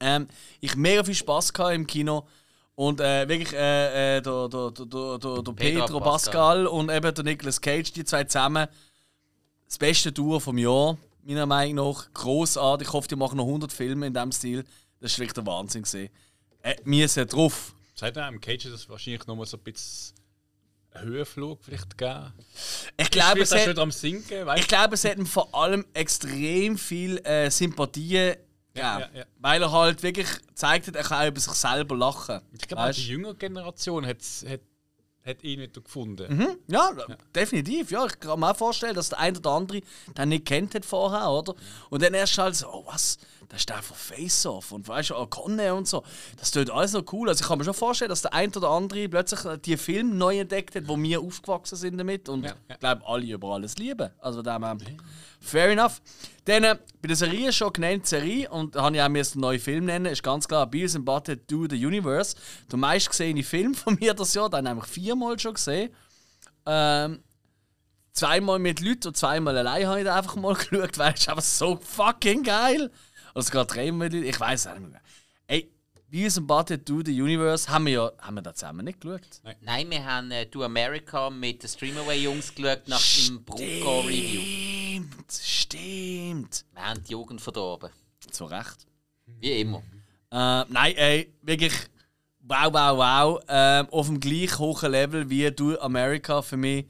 Ähm, 0.00 0.28
ich 0.60 0.76
mega 0.76 1.04
viel 1.04 1.14
Spaß 1.14 1.52
im 1.72 1.86
Kino. 1.86 2.26
Und 2.76 3.00
äh, 3.00 3.28
wirklich, 3.28 3.52
äh, 3.52 4.16
äh, 4.16 4.22
der, 4.22 4.48
der, 4.48 4.70
der, 4.70 4.86
der, 4.86 5.18
der, 5.18 5.52
Pedro, 5.52 5.86
Pedro 5.86 6.00
Pascal. 6.00 6.66
und 6.66 6.90
eben 6.90 7.14
der 7.14 7.24
Nicolas 7.24 7.60
Cage, 7.60 7.92
die 7.92 8.04
zwei 8.04 8.24
zusammen, 8.24 8.66
das 9.66 9.78
beste 9.78 10.10
Duo 10.10 10.40
vom 10.40 10.58
Jahr, 10.58 10.98
meiner 11.22 11.46
Meinung 11.46 11.88
nach. 11.88 12.12
Großartig. 12.12 12.88
Ich 12.88 12.92
hoffe, 12.92 13.08
die 13.08 13.16
machen 13.16 13.36
noch 13.36 13.46
100 13.46 13.72
Filme 13.72 14.06
in 14.06 14.14
diesem 14.14 14.32
Stil. 14.32 14.64
Das 15.00 15.12
war 15.12 15.18
wirklich 15.20 15.34
der 15.34 15.46
Wahnsinn. 15.46 15.82
Gewesen. 15.82 16.10
Äh, 16.62 16.76
wir 16.84 17.08
sind 17.08 17.32
drauf. 17.32 17.74
Seit 17.94 18.18
einem 18.18 18.40
Cage 18.40 18.66
ist 18.66 18.72
es 18.72 18.88
wahrscheinlich 18.88 19.26
noch 19.26 19.36
mal 19.36 19.46
so 19.46 19.56
ein 19.56 19.62
bisschen 19.62 20.14
Höhenflug 20.94 21.64
vielleicht 21.64 21.96
gegeben. 21.96 22.32
Ich 22.96 23.10
glaube, 23.10 23.40
Ist 23.40 23.52
es 23.52 23.66
hat, 23.66 23.78
am 23.78 23.90
Sinken, 23.90 24.46
weißt 24.46 24.62
ich 24.62 24.68
glaube, 24.68 24.94
es 24.94 25.04
hat 25.04 25.18
ihm 25.18 25.26
vor 25.26 25.54
allem 25.54 25.84
extrem 25.92 26.78
viel 26.78 27.18
äh, 27.18 27.50
Sympathie 27.50 28.34
Ja, 28.76 28.98
ja, 29.00 29.08
ja. 29.14 29.24
Weil 29.38 29.62
er 29.62 29.70
halt 29.70 30.02
wirklich 30.02 30.28
gezeigt 30.46 30.88
hat, 30.88 30.96
er 30.96 31.04
kann 31.04 31.22
auch 31.22 31.28
über 31.28 31.40
sich 31.40 31.52
selber 31.52 31.96
lachen. 31.96 32.40
Ich 32.52 32.66
glaube, 32.66 32.92
die 32.92 33.06
jüngere 33.06 33.34
Generation 33.34 34.04
hat, 34.04 34.18
hat, 34.48 34.60
hat 35.24 35.44
ihn 35.44 35.60
nicht 35.60 35.74
gefunden. 35.74 36.36
Mhm. 36.36 36.58
Ja, 36.66 36.90
definitiv. 37.34 37.92
Ja, 37.92 38.04
ich 38.06 38.18
kann 38.18 38.40
mir 38.40 38.50
auch 38.50 38.56
vorstellen, 38.56 38.94
dass 38.94 39.10
der 39.10 39.20
eine 39.20 39.38
oder 39.38 39.50
andere 39.50 39.80
den 40.18 40.28
nicht 40.28 40.44
kennt 40.46 40.74
hat 40.74 40.84
vorher, 40.84 41.30
oder? 41.30 41.54
Und 41.90 42.02
dann 42.02 42.14
erst 42.14 42.36
halt 42.36 42.56
so, 42.56 42.68
oh 42.68 42.84
was, 42.86 43.18
das 43.48 43.60
ist 43.60 43.68
der 43.68 43.82
von 43.82 43.96
Face 43.96 44.46
Off 44.46 44.72
und 44.72 44.86
weißt 44.88 45.10
du, 45.10 45.26
Conne 45.26 45.74
und 45.74 45.88
so. 45.88 46.02
Das 46.38 46.50
tut 46.50 46.70
alles 46.70 46.92
noch 46.92 47.04
cool. 47.12 47.28
Also 47.28 47.42
ich 47.42 47.48
kann 47.48 47.58
mir 47.58 47.64
schon 47.64 47.74
vorstellen, 47.74 48.08
dass 48.08 48.22
der 48.22 48.34
eine 48.34 48.52
oder 48.52 48.70
andere 48.70 49.08
plötzlich 49.08 49.40
die 49.62 49.76
Film 49.76 50.18
neu 50.18 50.40
entdeckt 50.40 50.74
hat, 50.74 50.88
wo 50.88 50.96
wir 50.98 51.20
aufgewachsen 51.20 51.76
sind 51.76 51.98
damit 51.98 52.28
und 52.28 52.44
Ja, 52.44 52.50
ja. 52.50 52.74
ich 52.74 52.80
glaube 52.80 53.02
alle 53.06 53.26
über 53.26 53.54
alles 53.54 53.76
lieben. 53.76 54.10
Also 54.20 54.42
dem 54.42 54.64
her, 54.64 54.76
fair 55.40 55.70
enough. 55.70 56.00
Dann 56.44 56.64
äh, 56.64 56.76
bei 57.00 57.08
der 57.08 57.16
Serie 57.16 57.52
schon 57.52 57.72
genannt 57.72 58.06
Serie 58.06 58.50
und 58.50 58.74
da 58.74 58.82
habe 58.82 58.96
ich 58.96 59.02
auch 59.02 59.06
einen 59.06 59.24
neuen 59.34 59.60
Film 59.60 59.86
nennen, 59.86 60.06
ist 60.06 60.22
ganz 60.22 60.46
klar 60.46 60.66
Beavis 60.66 60.96
and 60.96 61.04
Butthead 61.04 61.50
Do 61.50 61.66
the 61.68 61.86
Universe. 61.86 62.36
Der 62.70 62.78
meistgesehene 62.78 63.42
Film 63.42 63.74
von 63.74 63.96
mir 64.00 64.14
das 64.14 64.34
Jahr, 64.34 64.50
den 64.50 64.68
habe 64.68 64.80
ich 64.80 64.86
viermal 64.86 65.38
schon 65.38 65.54
gesehen. 65.54 65.90
Ähm, 66.66 67.22
zweimal 68.14 68.58
mit 68.58 68.80
Leuten 68.80 69.08
und 69.08 69.16
zweimal 69.16 69.58
allein 69.58 69.86
habe 69.86 69.98
ich 69.98 70.04
da 70.04 70.16
einfach 70.16 70.36
mal 70.36 70.54
geschaut, 70.70 70.98
weil 70.98 71.12
es 71.14 71.20
ist 71.20 71.28
einfach 71.28 71.42
so 71.42 71.76
fucking 71.76 72.42
geil. 72.42 72.90
Also 73.34 73.50
gerade 73.50 73.72
dreimal 73.72 74.08
mit 74.08 74.12
Leuten, 74.14 74.26
ich 74.26 74.40
weiß 74.40 74.68
auch 74.68 74.78
nicht 74.78 74.90
mehr. 74.90 75.00
Ey, 75.46 75.70
Beavis 76.08 76.38
and 76.38 76.46
Butthead 76.46 76.88
Do 76.88 77.02
the 77.04 77.20
Universe 77.20 77.68
haben 77.68 77.86
wir 77.86 77.92
ja 77.92 78.12
haben 78.20 78.36
wir 78.36 78.42
da 78.42 78.54
zusammen 78.54 78.84
nicht 78.84 79.00
geschaut. 79.00 79.20
Nein, 79.60 79.90
wir 79.90 80.04
haben 80.04 80.30
äh, 80.30 80.46
Do 80.46 80.62
America 80.62 81.28
mit 81.28 81.62
den 81.62 81.68
Streamaway-Jungs 81.68 82.54
geschaut 82.54 82.86
nach 82.86 83.02
dem 83.26 83.44
Brucko-Review. 83.44 84.40
Stimmt, 84.40 85.32
stimmt. 85.32 86.64
Wir 86.72 86.82
haben 86.86 87.02
die 87.02 87.12
Jugend 87.12 87.40
verdorben. 87.40 87.90
Zu 88.30 88.44
Recht. 88.44 88.86
Wie 89.26 89.60
immer. 89.60 89.82
Äh, 90.30 90.64
nein, 90.68 90.94
ey, 90.96 91.34
wirklich 91.42 91.72
wow, 92.40 92.72
wow, 92.72 92.96
wow. 92.96 93.44
Ähm, 93.48 93.88
auf 93.90 94.06
dem 94.06 94.20
gleich 94.20 94.58
hohen 94.58 94.90
Level 94.92 95.28
wie 95.28 95.50
du 95.50 95.78
America 95.80 96.42
für 96.42 96.56
mich. 96.56 96.86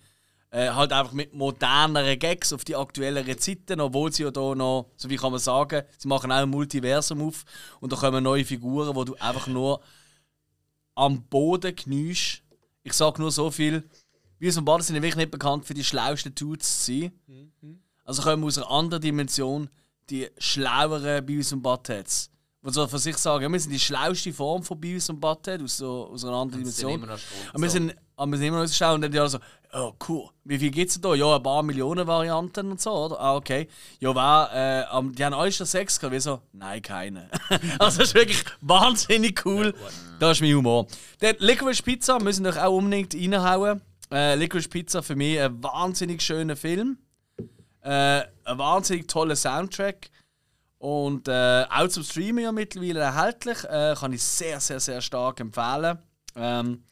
Äh, 0.54 0.70
halt 0.70 0.92
einfach 0.92 1.12
mit 1.12 1.34
moderneren 1.34 2.16
Gags 2.16 2.52
auf 2.52 2.64
die 2.64 2.76
aktuelleren 2.76 3.36
Zeiten, 3.36 3.80
obwohl 3.80 4.12
sie 4.12 4.22
ja 4.22 4.30
da 4.30 4.54
noch, 4.54 4.86
so 4.96 5.10
wie 5.10 5.16
kann 5.16 5.32
man 5.32 5.40
sagen, 5.40 5.82
sie 5.98 6.06
machen 6.06 6.30
auch 6.30 6.36
ein 6.36 6.48
Multiversum 6.48 7.22
auf 7.22 7.44
und 7.80 7.92
da 7.92 7.96
kommen 7.96 8.22
neue 8.22 8.44
Figuren, 8.44 8.94
wo 8.94 9.02
du 9.02 9.16
einfach 9.16 9.48
nur 9.48 9.80
am 10.94 11.24
Boden 11.24 11.74
kniest. 11.74 12.42
Ich 12.84 12.92
sag 12.92 13.18
nur 13.18 13.32
so 13.32 13.50
viel. 13.50 13.82
Wir 14.38 14.56
und 14.56 14.64
Baden 14.64 14.82
sind 14.84 14.94
ja 14.94 15.02
wirklich 15.02 15.16
nicht 15.16 15.32
bekannt 15.32 15.64
für 15.64 15.74
die 15.74 15.82
schlauesten 15.82 16.36
Dudes 16.36 16.84
zu 16.84 16.92
sein. 16.92 17.12
Also 18.04 18.22
kommen 18.22 18.44
aus 18.44 18.56
einer 18.56 18.70
anderen 18.70 19.02
Dimension 19.02 19.68
die 20.08 20.28
schlaueren 20.38 21.26
Beavis 21.26 21.52
und 21.52 21.62
Buttheads. 21.62 22.30
Die 22.64 22.72
so 22.72 22.86
von 22.86 22.98
sich 23.00 23.16
sagen, 23.16 23.42
ja, 23.42 23.50
wir 23.50 23.58
sind 23.58 23.72
die 23.72 23.80
schlauste 23.80 24.32
Form 24.32 24.62
von 24.62 24.80
Beavis 24.80 25.10
und 25.10 25.20
Butthead 25.20 25.62
aus, 25.62 25.78
so, 25.78 26.10
aus 26.12 26.24
einer 26.24 26.36
anderen 26.36 26.62
Dimension. 26.62 27.02
Aber 27.02 27.62
wir 27.62 27.70
sind, 27.70 27.94
aber 28.16 28.30
wir 28.30 28.38
sind 28.38 28.46
immer 28.46 28.60
noch 28.60 28.66
so 28.66 28.74
schlau 28.74 28.94
und 28.94 29.00
dann 29.00 29.10
die 29.10 29.18
alle 29.18 29.28
so, 29.28 29.38
oh 29.74 29.92
cool, 30.08 30.30
wie 30.44 30.58
viel 30.58 30.70
gibt 30.70 30.90
es 30.90 31.00
da? 31.00 31.14
Ja, 31.14 31.36
ein 31.36 31.42
paar 31.42 31.62
Millionen 31.62 32.06
Varianten 32.06 32.70
und 32.70 32.80
so, 32.80 32.92
oder? 32.92 33.20
Ah, 33.20 33.36
okay. 33.36 33.68
Ja, 34.00 34.14
wer, 34.14 34.50
äh, 34.52 34.84
am- 34.94 35.14
die 35.14 35.24
haben 35.24 35.34
alle 35.34 35.52
schon 35.52 35.66
Sex 35.66 35.98
gehabt. 35.98 36.12
Wir 36.12 36.20
so, 36.20 36.40
nein, 36.52 36.80
keine. 36.82 37.28
also 37.78 37.98
das 37.98 38.08
ist 38.08 38.14
wirklich 38.14 38.44
wahnsinnig 38.60 39.44
cool. 39.44 39.74
Das 40.20 40.38
ist 40.38 40.40
mein 40.42 40.54
Humor. 40.54 40.86
Dann 41.20 41.36
Licorice 41.38 41.82
Pizza 41.82 42.18
müssen 42.20 42.44
wir 42.44 42.64
auch 42.66 42.76
unbedingt 42.76 43.14
reinhauen. 43.14 43.80
Äh, 44.12 44.36
Licorice 44.36 44.68
Pizza 44.68 45.02
für 45.02 45.16
mich 45.16 45.40
ein 45.40 45.62
wahnsinnig 45.62 46.22
schöner 46.22 46.56
Film. 46.56 46.98
Äh, 47.82 48.22
ein 48.44 48.58
wahnsinnig 48.58 49.08
toller 49.08 49.36
Soundtrack. 49.36 50.10
Und 50.78 51.28
äh, 51.28 51.64
auch 51.70 51.88
zum 51.88 52.02
Streamen 52.02 52.44
ja 52.44 52.52
mittlerweile 52.52 53.00
erhältlich. 53.00 53.64
Äh, 53.64 53.94
kann 53.98 54.12
ich 54.12 54.22
sehr, 54.22 54.60
sehr, 54.60 54.80
sehr 54.80 55.00
stark 55.00 55.40
empfehlen. 55.40 55.98
Ähm, 56.36 56.84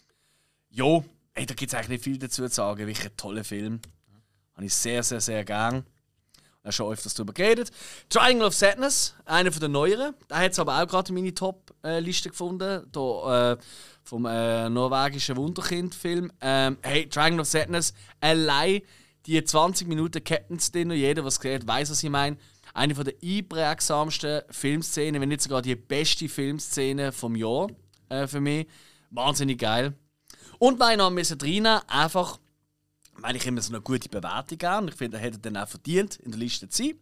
ja, 0.70 1.02
ey, 1.34 1.46
da 1.46 1.54
gibt 1.54 1.72
es 1.72 1.74
eigentlich 1.74 1.88
nicht 1.88 2.04
viel 2.04 2.18
dazu 2.18 2.42
zu 2.42 2.54
sagen. 2.54 2.86
Wirklich 2.86 3.06
ein 3.06 3.16
toller 3.16 3.44
Film. 3.44 3.80
Habe 4.54 4.66
ich 4.66 4.74
sehr, 4.74 5.02
sehr, 5.02 5.20
sehr 5.20 5.44
gern. 5.44 5.84
Habe 6.62 6.72
schon 6.72 6.92
öfters 6.92 7.14
darüber 7.14 7.32
geredet. 7.32 7.70
Triangle 8.08 8.46
of 8.46 8.54
Sadness, 8.54 9.14
einer 9.24 9.50
von 9.50 9.60
den 9.60 9.72
neueren. 9.72 10.14
Da 10.28 10.38
hat 10.38 10.52
es 10.52 10.58
aber 10.58 10.80
auch 10.80 10.86
gerade 10.86 11.08
in 11.08 11.16
meine 11.16 11.34
Top-Liste 11.34 12.30
gefunden. 12.30 12.86
Da, 12.92 13.52
äh, 13.52 13.56
vom 14.04 14.26
äh, 14.26 14.68
norwegischen 14.68 15.36
Wunderkind-Film. 15.36 16.32
Ähm, 16.40 16.78
hey, 16.82 17.08
Triangle 17.08 17.40
of 17.40 17.48
Sadness, 17.48 17.94
allein 18.20 18.82
die 19.26 19.42
20 19.42 19.86
Minuten 19.86 20.22
Captain's 20.22 20.72
Dinner, 20.72 20.94
jeder, 20.94 21.24
was 21.24 21.38
gesehen 21.38 21.60
hat, 21.60 21.68
weiß, 21.68 21.90
was 21.90 22.02
ich 22.02 22.10
meine. 22.10 22.36
Eine 22.74 22.94
von 22.94 23.04
der 23.04 23.14
einprägsamsten 23.22 24.42
Filmszenen, 24.50 25.20
wenn 25.20 25.28
nicht 25.28 25.42
sogar 25.42 25.62
die 25.62 25.76
beste 25.76 26.28
Filmszene 26.28 27.12
vom 27.12 27.36
Jahr 27.36 27.68
äh, 28.08 28.26
für 28.26 28.40
mich. 28.40 28.66
Wahnsinnig 29.10 29.58
geil. 29.58 29.94
Und 30.62 30.78
weil 30.78 30.92
ich 30.92 30.98
noch 30.98 31.10
müssen 31.10 31.40
reinnehmen, 31.40 31.80
einfach, 31.88 32.38
weil 33.14 33.34
ich 33.34 33.44
immer 33.44 33.60
so 33.60 33.72
eine 33.72 33.80
gute 33.80 34.08
Bewertung 34.08 34.58
geben. 34.58 34.86
Ich 34.86 34.94
finde, 34.94 35.16
er 35.16 35.22
hätte 35.24 35.40
dann 35.40 35.56
auch 35.56 35.66
verdient, 35.66 36.20
in 36.20 36.30
der 36.30 36.38
Liste 36.38 36.68
zu 36.68 36.84
sein. 36.84 36.94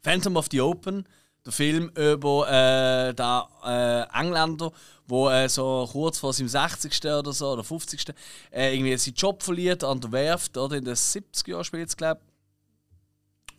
Phantom 0.00 0.38
of 0.38 0.46
the 0.50 0.62
Open, 0.62 1.06
der 1.44 1.52
Film 1.52 1.90
über 1.90 2.48
äh, 2.48 3.12
den 3.12 3.42
äh, 3.66 4.04
Engländer, 4.18 4.72
der 5.06 5.44
äh, 5.44 5.48
so 5.50 5.86
kurz 5.92 6.18
vor 6.18 6.32
seinem 6.32 6.48
60. 6.48 7.04
oder 7.04 7.34
so, 7.34 7.52
oder 7.52 7.62
50. 7.62 8.06
Äh, 8.50 8.74
irgendwie 8.74 8.96
seinen 8.96 9.16
Job 9.16 9.42
verliert 9.42 9.84
an 9.84 10.00
der 10.00 10.10
Werft, 10.10 10.56
oder 10.56 10.76
in 10.76 10.86
den 10.86 10.94
70er 10.94 11.50
Jahren 11.50 11.64
spielt 11.64 11.94
glaube. 11.94 12.22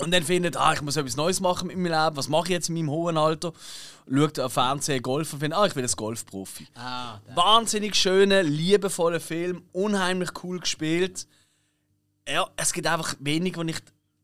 Und 0.01 0.11
dann 0.11 0.23
findet, 0.23 0.55
ah, 0.55 0.73
ich 0.73 0.81
muss 0.81 0.95
etwas 0.95 1.17
Neues 1.17 1.41
machen 1.41 1.67
mit 1.67 1.77
meinem 1.77 1.91
Leben. 1.91 2.15
Was 2.15 2.30
mache 2.30 2.45
ich 2.45 2.51
jetzt 2.51 2.69
in 2.69 2.76
meinem 2.76 2.89
hohen 2.89 3.17
Alter? 3.17 3.51
Schaut 4.09 4.39
auf 4.39 4.53
Fernsehen 4.53 5.01
Golf 5.01 5.34
und 5.34 5.39
findet, 5.39 5.59
ah, 5.59 5.65
ich 5.65 5.76
will 5.76 5.84
ein 5.84 5.91
Golfprofi. 5.91 6.67
Ah, 6.76 7.19
Wahnsinnig 7.35 7.95
schöner, 7.95 8.41
liebevoller 8.41 9.19
Film, 9.19 9.63
unheimlich 9.73 10.30
cool 10.43 10.59
gespielt. 10.59 11.27
Ja, 12.27 12.47
es 12.55 12.71
gibt 12.71 12.88
einfach 12.88 13.15
wenig, 13.19 13.57
wo 13.57 13.61
ich, 13.63 13.77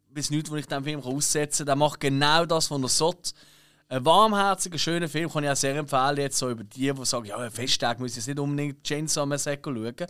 bis 0.10 0.30
nichts, 0.30 0.49
wo 0.49 0.56
ich 0.56 0.65
dem 0.65 0.84
Film 0.84 1.02
aussetzen 1.02 1.60
kann. 1.60 1.65
Der 1.65 1.76
macht 1.76 1.99
genau 1.99 2.45
das, 2.45 2.72
was 2.72 2.81
er 2.81 2.89
sollte. 2.89 3.31
Ein 3.88 4.03
warmherziger, 4.03 4.80
schöner 4.80 5.07
Film 5.07 5.30
kann 5.30 5.43
ich 5.43 5.49
auch 5.49 5.56
sehr 5.56 5.76
empfehlen, 5.76 6.18
jetzt 6.18 6.39
so 6.39 6.49
über 6.49 6.64
die, 6.64 6.91
die 6.91 7.06
sagen, 7.06 7.26
ja, 7.26 7.49
Festtag 7.52 7.99
muss 7.99 8.11
ich 8.11 8.18
jetzt 8.18 8.27
nicht 8.27 8.39
unbedingt 8.39 8.84
Chainsaw 8.84 9.27
Massacre 9.27 9.72
schauen, 9.72 10.07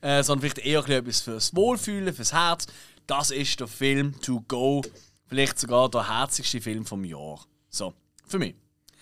äh, 0.00 0.24
sondern 0.24 0.40
vielleicht 0.40 0.66
eher 0.66 0.88
etwas 0.88 1.20
fürs 1.20 1.54
Wohlfühlen, 1.54 2.12
fürs 2.12 2.32
Herz. 2.32 2.66
Das 3.06 3.30
ist 3.30 3.58
der 3.60 3.66
Film 3.68 4.20
To 4.22 4.40
Go. 4.48 4.82
Vielleicht 5.26 5.58
sogar 5.58 5.88
der 5.90 6.08
herzigste 6.08 6.60
Film 6.60 6.84
vom 6.84 7.04
Jahr. 7.04 7.40
So, 7.68 7.94
für 8.26 8.38
mich. 8.38 8.54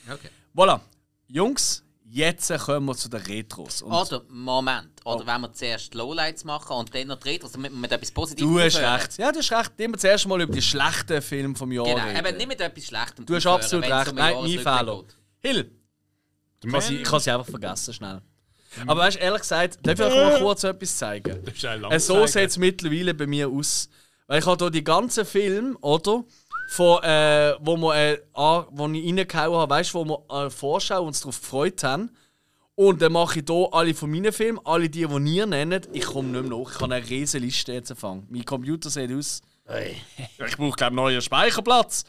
Okay. 0.09 0.29
Voilà. 0.55 0.81
Jungs, 1.27 1.83
jetzt 2.05 2.53
kommen 2.59 2.87
wir 2.87 2.97
zu 2.97 3.09
den 3.09 3.21
Retros. 3.23 3.83
Und 3.83 3.93
Oder, 3.93 4.23
Moment. 4.29 4.91
Oder 5.05 5.23
Oh. 5.23 5.27
wenn 5.27 5.41
wir 5.43 5.53
zuerst 5.53 5.95
Lowlights 5.95 6.45
machen 6.45 6.77
und 6.77 6.95
dann 6.95 7.09
noch 7.09 7.19
dreht, 7.19 7.43
also 7.45 7.59
mit, 7.59 7.73
mit 7.73 7.91
etwas 7.93 8.11
Positives 8.11 8.49
du 8.49 8.59
hast 8.61 8.77
aufhören. 8.77 8.95
recht. 9.01 9.19
Ja, 9.19 9.33
du 9.33 9.39
hast 9.41 9.53
recht. 9.53 9.73
Immer 9.79 9.99
zuerst 9.99 10.27
mal 10.27 10.41
über 10.41 10.53
die 10.53 10.63
schlechten 10.63 11.21
Filme 11.23 11.55
vom 11.55 11.71
Jahr 11.73 11.85
Genau, 11.87 12.05
reden. 12.05 12.27
eben 12.27 12.37
nicht 12.37 12.49
mit 12.49 12.61
etwas 12.61 12.85
Schlechtem 12.85 13.27
Du 13.27 13.35
hast 13.35 13.47
aufhören, 13.47 13.63
absolut 13.63 13.85
recht. 13.91 14.15
Nein, 14.15 14.35
mein 14.35 14.59
Fehler. 14.59 15.05
Hill, 15.41 15.73
ich 16.63 17.03
kann 17.05 17.21
sie 17.21 17.31
einfach 17.31 17.47
vergessen, 17.49 17.95
schnell. 17.95 18.21
Mhm. 18.77 18.91
Aber 18.91 19.01
weißt 19.01 19.17
du, 19.17 19.21
ehrlich 19.21 19.41
gesagt, 19.41 19.79
darf 19.83 19.99
ich 19.99 20.07
euch 20.07 20.15
mal 20.15 20.39
kurz 20.39 20.65
etwas 20.65 20.97
zeigen? 20.97 21.43
Das 21.45 21.55
ist 21.55 21.65
ein 21.65 22.01
so 22.01 22.27
sieht 22.27 22.51
es 22.51 22.59
mittlerweile 22.59 23.15
bei 23.15 23.27
mir 23.27 23.49
aus. 23.49 23.89
Weil 24.27 24.41
ich 24.41 24.47
habe 24.47 24.65
hier 24.65 24.71
die 24.71 24.85
ganzen 24.85 25.25
Filme, 25.25 25.77
oder? 25.81 26.25
Von, 26.69 27.03
äh, 27.03 27.55
wo, 27.59 27.77
wir, 27.77 27.95
äh, 27.97 28.21
an, 28.33 28.67
wo 28.71 28.87
ich 28.89 29.05
reingehauen 29.05 29.59
habe, 29.59 29.75
weißt 29.75 29.93
du, 29.93 30.07
wo 30.07 30.25
wir 30.31 30.47
äh, 30.47 30.51
Vorschau 30.51 31.05
uns 31.05 31.21
darauf 31.21 31.41
gefreut 31.41 31.83
haben. 31.83 32.11
Und 32.77 33.03
dann 33.03 33.13
mache 33.13 33.41
ich 33.41 33.45
hier 33.47 33.69
alle 33.73 33.93
von 33.93 34.11
meinen 34.11 34.33
Filmen, 34.33 34.61
alle 34.65 34.89
die, 34.89 35.05
die 35.05 35.35
ihr 35.37 35.47
nennt. 35.47 35.89
Ich 35.93 36.07
komme 36.07 36.29
nicht 36.29 36.49
mehr 36.49 36.59
nach. 36.59 36.71
Ich 36.71 36.81
habe 36.81 36.95
eine 36.95 37.07
riesige 37.07 37.45
Liste 37.45 37.73
jetzt 37.73 37.91
angefangen. 37.91 38.27
Mein 38.31 38.45
Computer 38.45 38.89
sieht 38.89 39.13
aus. 39.13 39.43
Ich 40.39 40.57
brauche, 40.57 40.77
glaube 40.77 40.95
ich, 40.95 40.97
neuen 40.97 41.23
Speicherplatz. 41.23 42.05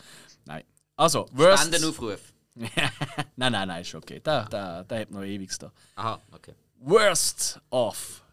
Nein. 0.45 0.63
Also, 0.95 1.25
Worst. 1.33 1.63
Spendenaufruf. 1.63 2.30
nein, 3.35 3.51
nein, 3.51 3.67
nein, 3.67 3.81
ist 3.81 3.95
okay. 3.95 4.19
Der, 4.19 4.45
der, 4.45 4.83
der 4.83 4.99
hat 5.01 5.11
noch 5.11 5.23
ewig 5.23 5.57
da. 5.57 5.71
Aha, 5.95 6.21
okay. 6.31 6.53
Worst 6.79 7.59
of 7.69 8.23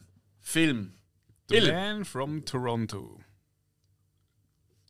Film. 0.40 0.94
The 1.48 1.56
Hill. 1.56 1.72
Man 1.72 2.04
from 2.04 2.44
Toronto. 2.44 3.20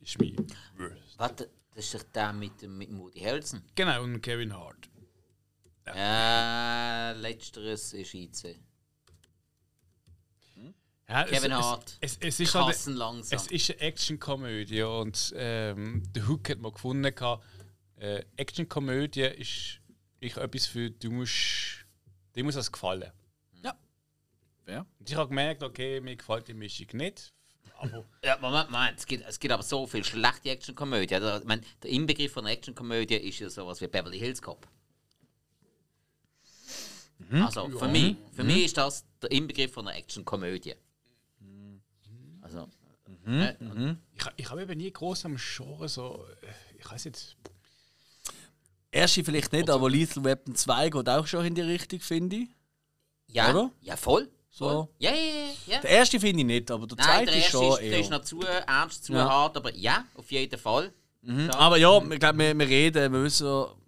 Ist 0.01 0.19
mein 0.19 0.37
Worst. 0.77 1.19
Warte, 1.19 1.51
das 1.75 1.85
ist 1.85 1.95
doch 1.95 2.03
der 2.15 2.33
mit, 2.33 2.63
mit 2.63 2.89
dem 2.89 2.99
Woody 2.99 3.21
Harrelson. 3.21 3.63
Genau, 3.75 4.03
und 4.03 4.21
Kevin 4.23 4.55
Hart. 4.57 4.89
Äh, 5.95 7.13
letzteres 7.21 7.93
ist 7.93 8.15
IC. 8.15 8.59
Ja, 11.09 11.23
es- 11.23 11.31
Kevin 11.31 11.53
es, 11.53 11.59
Hart. 11.59 11.99
Es, 12.01 12.17
es, 12.21 12.41
ist 12.41 12.55
halt, 12.55 12.87
langsam. 12.87 13.37
es 13.37 13.47
ist 13.47 13.71
eine 13.71 13.81
Actionkomödie 13.81 14.83
und 14.83 15.33
ähm, 15.37 16.03
der 16.13 16.29
Hook 16.29 16.51
hat 16.51 16.59
man 16.59 16.73
gefunden. 16.73 17.15
gehabt, 17.15 17.45
Äh, 17.99 18.25
Actionkomödie 18.37 19.23
ist 19.23 19.81
ich 20.21 20.37
etwas 20.37 20.67
für 20.67 20.91
du 20.91 21.11
musst, 21.11 21.85
dir 22.35 22.45
muss 22.45 22.55
das 22.55 22.71
gefallen. 22.73 23.11
Wer? 24.65 24.85
Und 24.99 25.09
ich 25.09 25.17
habe 25.17 25.29
gemerkt, 25.31 25.63
okay, 25.63 25.99
mir 26.01 26.15
gefällt 26.15 26.47
die 26.47 26.53
Mischung 26.53 26.89
nicht. 26.93 27.33
Aber 27.79 28.05
Ja, 28.23 28.37
Moment, 28.39 28.71
Moment. 28.71 28.99
Es 28.99 29.07
gibt, 29.07 29.25
es 29.27 29.41
gibt 29.41 29.51
aber 29.53 29.63
so 29.63 29.87
viel 29.87 30.05
schlechte 30.05 30.51
Actionkomödie. 30.51 31.15
Also, 31.15 31.39
ich 31.39 31.45
meine, 31.45 31.63
der 31.83 31.91
Inbegriff 31.91 32.33
von 32.33 32.45
einer 32.45 32.53
Actionkomödie 32.53 33.15
ist 33.17 33.39
ja 33.39 33.49
sowas 33.49 33.81
wie 33.81 33.87
Beverly 33.87 34.19
Hills 34.19 34.43
Cop. 34.43 34.69
Also 37.43 37.69
für 37.79 37.89
mich, 37.89 38.17
für 38.33 38.45
mich 38.45 38.65
ist 38.67 38.77
das 38.77 39.05
der 39.23 39.31
Inbegriff 39.31 39.73
von 39.73 39.89
einer 39.89 39.97
Actionkomödie. 39.97 40.75
Also, 42.43 42.69
äh, 43.27 43.55
ich, 44.15 44.25
ha- 44.27 44.33
ich 44.37 44.51
habe 44.51 44.63
eben 44.63 44.77
nie 44.79 44.91
groß 44.93 45.25
am 45.25 45.37
Genre 45.37 45.89
so. 45.89 46.27
äh, 46.43 46.47
Ich 46.79 46.91
weiß 46.91 47.05
jetzt. 47.05 47.37
Erste 48.91 49.23
vielleicht 49.25 49.53
nicht, 49.53 49.69
aber 49.71 49.91
Lethal 49.91 50.25
Weapon 50.25 50.55
2 50.55 50.89
geht 50.91 51.09
auch 51.09 51.27
schon 51.27 51.45
in 51.45 51.55
die 51.55 51.61
Richtung, 51.63 52.01
finde 52.01 52.37
ich. 52.37 52.49
ja, 53.29 53.51
Oder? 53.51 53.71
ja, 53.83 53.97
voll. 53.97 54.29
So. 54.51 54.89
Ja, 54.99 55.11
ja, 55.11 55.17
ja. 55.17 55.75
ja. 55.75 55.81
Der 55.83 55.91
erste 55.91 56.19
finde 56.19 56.41
ich 56.41 56.47
nicht, 56.47 56.71
aber 56.71 56.87
der 56.87 56.97
Nein, 56.97 57.07
zweite 57.07 57.25
der 57.27 57.35
ist 57.37 57.43
erste 57.45 57.57
schon 57.59 57.73
ist, 57.73 57.81
der 57.93 58.01
ist 58.01 58.07
eher. 58.11 58.19
noch 58.19 58.25
zu 58.25 58.41
ernst, 58.43 59.05
zu 59.05 59.13
Ja. 59.13 59.29
hart, 59.29 59.57
aber 59.57 59.75
ja, 59.75 60.05
auf 60.15 60.31
jeden 60.33 60.59
Fall. 60.59 60.93
Mhm. 61.21 61.51
Aber 61.51 61.77
ja, 61.77 61.99
ich 62.03 62.19
glaube, 62.19 62.39
wir, 62.39 62.59
wir 62.59 62.67
reden, 62.69 63.13
wir 63.13 63.23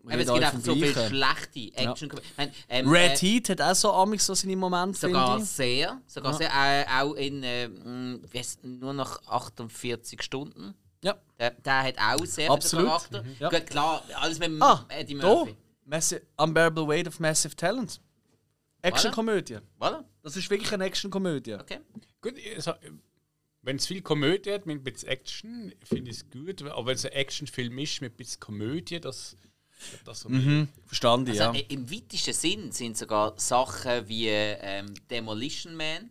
wir 0.03 0.15
Aber 0.15 0.19
reden 0.19 0.21
es 0.21 0.27
gibt 0.27 0.31
einfach 0.45 0.53
vom 0.53 0.61
so 0.63 0.75
viele 0.75 1.09
schlechte 1.09 1.77
Actionkomödien. 1.77 2.55
Ähm, 2.69 2.89
Red 2.91 3.23
äh, 3.23 3.27
Heat 3.27 3.49
hat 3.51 3.61
auch 3.63 3.75
so 3.75 3.93
amix 3.93 4.27
so 4.27 4.35
seine 4.35 4.57
Momente, 4.57 4.99
Sogar 4.99 5.41
sehr. 5.41 6.01
Sogar 6.07 6.33
Ja. 6.33 6.39
sehr. 6.39 6.51
Äh, 6.53 6.85
auch 7.03 7.15
in 7.15 7.43
äh, 7.43 7.69
mh, 7.69 8.19
heisst- 8.35 8.63
nur 8.65 8.93
noch 8.93 9.23
48 9.27 10.23
Stunden. 10.23 10.75
Ja. 11.03 11.19
Der, 11.39 11.51
der 11.53 11.83
hat 11.83 11.99
auch 11.99 12.25
sehr 12.27 12.51
Absolut. 12.51 12.85
viel 12.85 12.91
Charakter. 12.91 13.23
Mhm. 13.23 13.37
Ja. 13.39 13.49
Gut, 13.49 13.67
klar, 13.67 14.05
alles 14.17 14.39
mit 14.39 14.49
dem 14.49 14.63
Ah, 14.63 14.85
Eddie 14.89 15.17
da. 15.19 15.27
Murphy. 15.27 15.57
Massi 15.85 16.21
Unbearable 16.37 16.87
Weight 16.87 17.09
of 17.09 17.19
Massive 17.21 17.57
Talent. 17.57 18.01
Actionkomödie. 18.83 19.59
Voilà. 19.79 20.05
Das 20.23 20.37
ist 20.37 20.49
wirklich 20.51 20.73
eine 20.73 20.85
Actionkomödie. 20.85 21.55
Okay. 21.55 21.81
Gut, 22.21 22.35
also, 22.57 22.73
wenn 23.63 23.77
es 23.77 23.87
viel 23.87 24.01
Komödie 24.03 24.53
hat 24.53 24.67
mit 24.67 24.79
ein 24.81 24.85
bisschen 24.85 25.09
Action, 25.09 25.75
finde 25.85 26.11
ich 26.11 26.19
es 26.19 26.31
gut. 26.31 26.63
Aber 26.63 26.87
wenn 26.87 26.95
es 26.95 27.05
ein 27.05 27.13
Actionfilm 27.13 27.79
ist 27.79 28.01
mit 28.01 28.15
ein 28.15 28.17
bisschen 28.17 28.41
Komödie, 28.41 29.01
das, 29.01 29.37
das 30.05 30.21
so 30.21 30.29
Mhm. 30.29 30.69
Verstanden, 30.87 31.31
Also, 31.31 31.43
ja. 31.43 31.53
Im 31.69 31.91
weitesten 31.91 32.33
Sinn 32.33 32.73
sind 32.73 32.97
sogar 32.97 33.35
Sachen 33.39 34.09
wie 34.09 34.29
ähm, 34.29 34.95
Demolition 35.11 35.75
Man. 35.75 36.11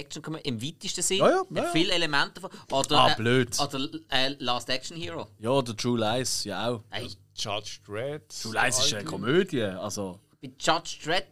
Action 0.00 0.22
Im 0.42 0.62
weitesten 0.62 1.02
Sinn. 1.02 1.18
Ja, 1.18 1.28
ja, 1.28 1.42
ja, 1.50 1.62
ja. 1.62 1.70
Viele 1.70 1.92
Elemente 1.92 2.40
davon. 2.40 2.50
Oder, 2.72 2.98
Ah, 2.98 3.12
äh, 3.12 3.16
blöd. 3.16 3.58
Oder 3.60 3.88
äh, 4.10 4.34
Last 4.38 4.68
Action 4.68 4.96
Hero. 4.96 5.28
Ja, 5.38 5.62
der 5.62 5.76
True 5.76 5.98
Lies, 5.98 6.44
ja 6.44 6.68
auch. 6.70 6.82
Hey, 6.90 7.08
Judge 7.36 7.78
Dredd. 7.86 8.28
True 8.42 8.54
Lies 8.54 8.78
ist 8.78 8.94
eine 8.94 9.04
Komödie, 9.04 9.62
also... 9.62 10.18
bei 10.42 10.50
Judge 10.58 10.98
Dredd 11.04 11.26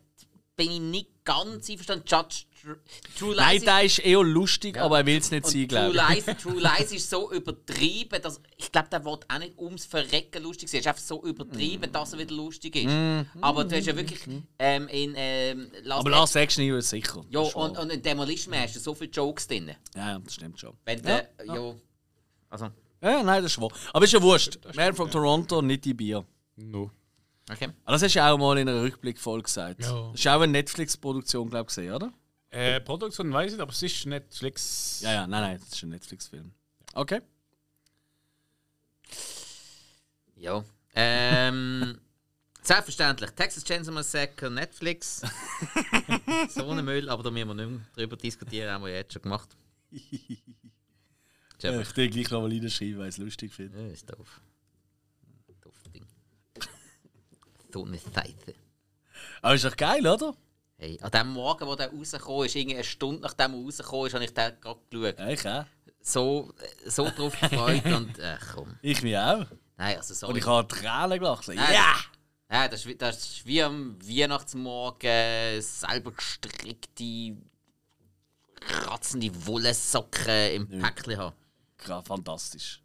bin 0.56 0.70
ich 0.70 0.80
nicht 0.80 1.24
ganz 1.24 1.70
einverstanden. 1.70 2.04
Judge 2.06 2.44
True 3.18 3.34
Lies 3.34 3.36
Nein, 3.36 3.56
ist- 3.56 3.66
der 3.66 3.82
ist 3.84 3.98
eher 4.00 4.22
lustig, 4.22 4.78
aber 4.78 4.98
er 4.98 5.06
will 5.06 5.18
es 5.18 5.30
nicht 5.30 5.44
Und 5.44 5.50
sein, 5.50 5.68
True 5.68 5.90
glaube 5.92 5.96
ich. 6.18 6.26
Lies, 6.26 6.36
True 6.42 6.60
Lies 6.60 6.92
ist 6.92 7.10
so 7.10 7.32
übertrieben, 7.32 8.20
dass 8.22 8.40
ich 8.56 8.70
glaube, 8.72 8.88
der 8.90 9.04
wird 9.04 9.24
auch 9.30 9.38
nicht 9.38 9.58
ums 9.58 9.84
Verrecken 9.86 10.42
lustig 10.42 10.68
sein. 10.68 10.80
Es 10.80 10.86
ist 10.86 10.88
einfach 10.88 11.02
so 11.02 11.22
Mm. 11.22 11.26
übertrieben, 11.28 11.92
dass 11.92 12.12
er 12.12 12.18
wieder 12.18 12.34
lustig 12.34 12.76
ist. 12.76 12.88
Aber 13.40 13.64
du 13.64 13.76
hast 13.76 13.86
ja 13.86 13.96
wirklich 13.96 14.20
ähm, 14.58 14.88
in 14.88 15.14
ähm, 15.16 15.70
Last 15.82 16.00
Aber 16.00 16.10
Last 16.10 16.36
Action 16.36 16.64
Hero 16.64 16.76
ist 16.78 16.90
sicher. 16.90 17.24
ja, 17.30 17.40
und, 17.40 17.78
und 17.78 17.90
in 17.90 18.02
Demolition 18.02 18.50
Man 18.52 18.62
hast 18.62 18.76
du 18.76 18.80
so 18.80 18.94
viele 18.94 19.10
Jokes 19.10 19.46
drin. 19.46 19.70
ja, 19.94 20.10
ja, 20.10 20.18
das 20.18 20.34
stimmt 20.34 20.58
schon. 20.60 20.74
Wenn 20.84 20.98
Ja, 20.98 21.22
der, 21.22 21.30
ja. 21.46 21.74
Also, 22.50 22.64
Ja, 23.02 23.22
nein, 23.22 23.42
das 23.42 23.52
ist 23.52 23.60
wahr. 23.60 23.70
Aber 23.92 24.04
ist 24.04 24.12
ja 24.12 24.20
wurscht. 24.22 24.58
Man 24.74 24.94
from 24.94 25.10
Toronto, 25.10 25.62
nicht 25.62 25.84
die 25.84 25.94
Bier. 25.94 26.24
No. 26.56 26.90
okay. 27.50 27.68
Aber 27.84 27.92
das 27.92 28.02
hast 28.02 28.14
du 28.14 28.18
ja 28.18 28.32
auch 28.32 28.38
mal 28.38 28.58
in 28.58 28.68
einer 28.68 28.82
Rückblickfolge 28.82 29.44
gesagt. 29.44 29.82
Ja. 29.84 30.10
Das 30.10 30.20
ist 30.20 30.26
auch 30.26 30.40
eine 30.40 30.50
Netflix-Produktion, 30.52 31.48
glaube 31.50 31.64
ich, 31.70 31.74
gesehen, 31.76 31.92
oder? 31.94 32.12
Äh, 32.50 32.80
Produktion 32.80 33.32
weiß 33.32 33.46
ich 33.46 33.52
nicht, 33.52 33.62
aber 33.62 33.72
es 33.72 33.82
ist 33.82 34.06
Netflix. 34.06 35.00
Ja, 35.02 35.12
ja, 35.12 35.26
nein, 35.26 35.42
nein, 35.42 35.58
das 35.58 35.68
ist 35.68 35.82
ein 35.82 35.90
Netflix-Film. 35.90 36.52
Okay. 36.94 37.20
Ja. 40.36 40.64
Ähm, 40.94 42.00
selbstverständlich. 42.62 43.30
Texas 43.32 43.64
Chainsaw 43.64 43.92
Massacre, 43.92 44.50
Netflix. 44.50 45.22
so 46.48 46.70
ein 46.70 46.84
Müll, 46.84 47.08
aber 47.10 47.22
da 47.22 47.30
müssen 47.30 47.48
wir 47.48 47.54
nicht 47.54 47.70
mehr 47.70 47.80
drüber 47.94 48.16
diskutieren, 48.16 48.70
haben 48.70 48.84
wir 48.84 48.92
jetzt 48.94 49.12
schon 49.12 49.22
gemacht. 49.22 49.56
Ja, 51.60 51.80
ich 51.80 51.96
will 51.96 52.08
gleich 52.08 52.30
noch 52.30 52.40
mal 52.42 52.50
reinschreiben, 52.52 52.98
weil 52.98 53.08
ich 53.08 53.16
es 53.16 53.18
lustig 53.18 53.52
finde. 53.52 53.82
Ja, 53.82 53.88
ist 53.88 54.08
doof. 54.08 54.40
Doof 55.60 55.74
Ding. 55.92 56.06
So 57.72 57.84
eine 57.84 57.98
Seite. 57.98 58.54
Aber 59.42 59.56
ist 59.56 59.64
doch 59.64 59.76
geil, 59.76 60.06
oder? 60.06 60.36
Hey, 60.80 60.96
an 61.02 61.10
dem 61.10 61.28
Morgen, 61.32 61.66
wo 61.66 61.74
der 61.74 61.90
rausgekommen 61.92 62.46
ist, 62.46 62.56
eine 62.56 62.84
Stunde 62.84 63.20
nachdem 63.22 63.52
er 63.54 63.64
rausgekommen 63.64 64.06
ist, 64.06 64.14
habe 64.14 64.24
ich 64.24 64.32
den 64.34 64.60
gerade 64.60 64.80
geschaut. 64.90 65.18
Ja, 65.18 65.28
ich 65.28 65.48
auch. 65.48 65.64
So, 66.00 66.54
äh, 66.84 66.88
so 66.90 67.04
drauf 67.10 67.38
gefreut 67.40 67.84
und 67.96 68.20
ach 68.20 68.54
komm. 68.54 68.78
Ich 68.80 69.02
mich 69.02 69.16
auch. 69.18 69.44
Nein, 69.76 69.96
also 69.96 70.14
sorry. 70.14 70.32
Und 70.34 70.38
ich 70.38 70.46
habe 70.46 70.68
Tränen 70.68 71.18
gelacht. 71.18 71.44
So, 71.44 71.52
Nein. 71.52 71.74
Ja! 71.74 71.94
Ja, 72.50 72.66
das 72.68 72.80
ist, 72.80 72.86
wie- 72.86 72.94
das 72.96 73.18
ist 73.18 73.44
wie 73.46 73.62
am 73.62 73.98
Weihnachtsmorgen 74.00 75.60
selber 75.60 76.12
gestrickte 76.12 77.36
kratzende 78.60 79.30
Wollsocken 79.46 80.50
im 80.54 80.68
Päckchen 80.80 81.18
habe. 81.18 81.36
Ja, 81.86 82.00
fantastisch. 82.02 82.82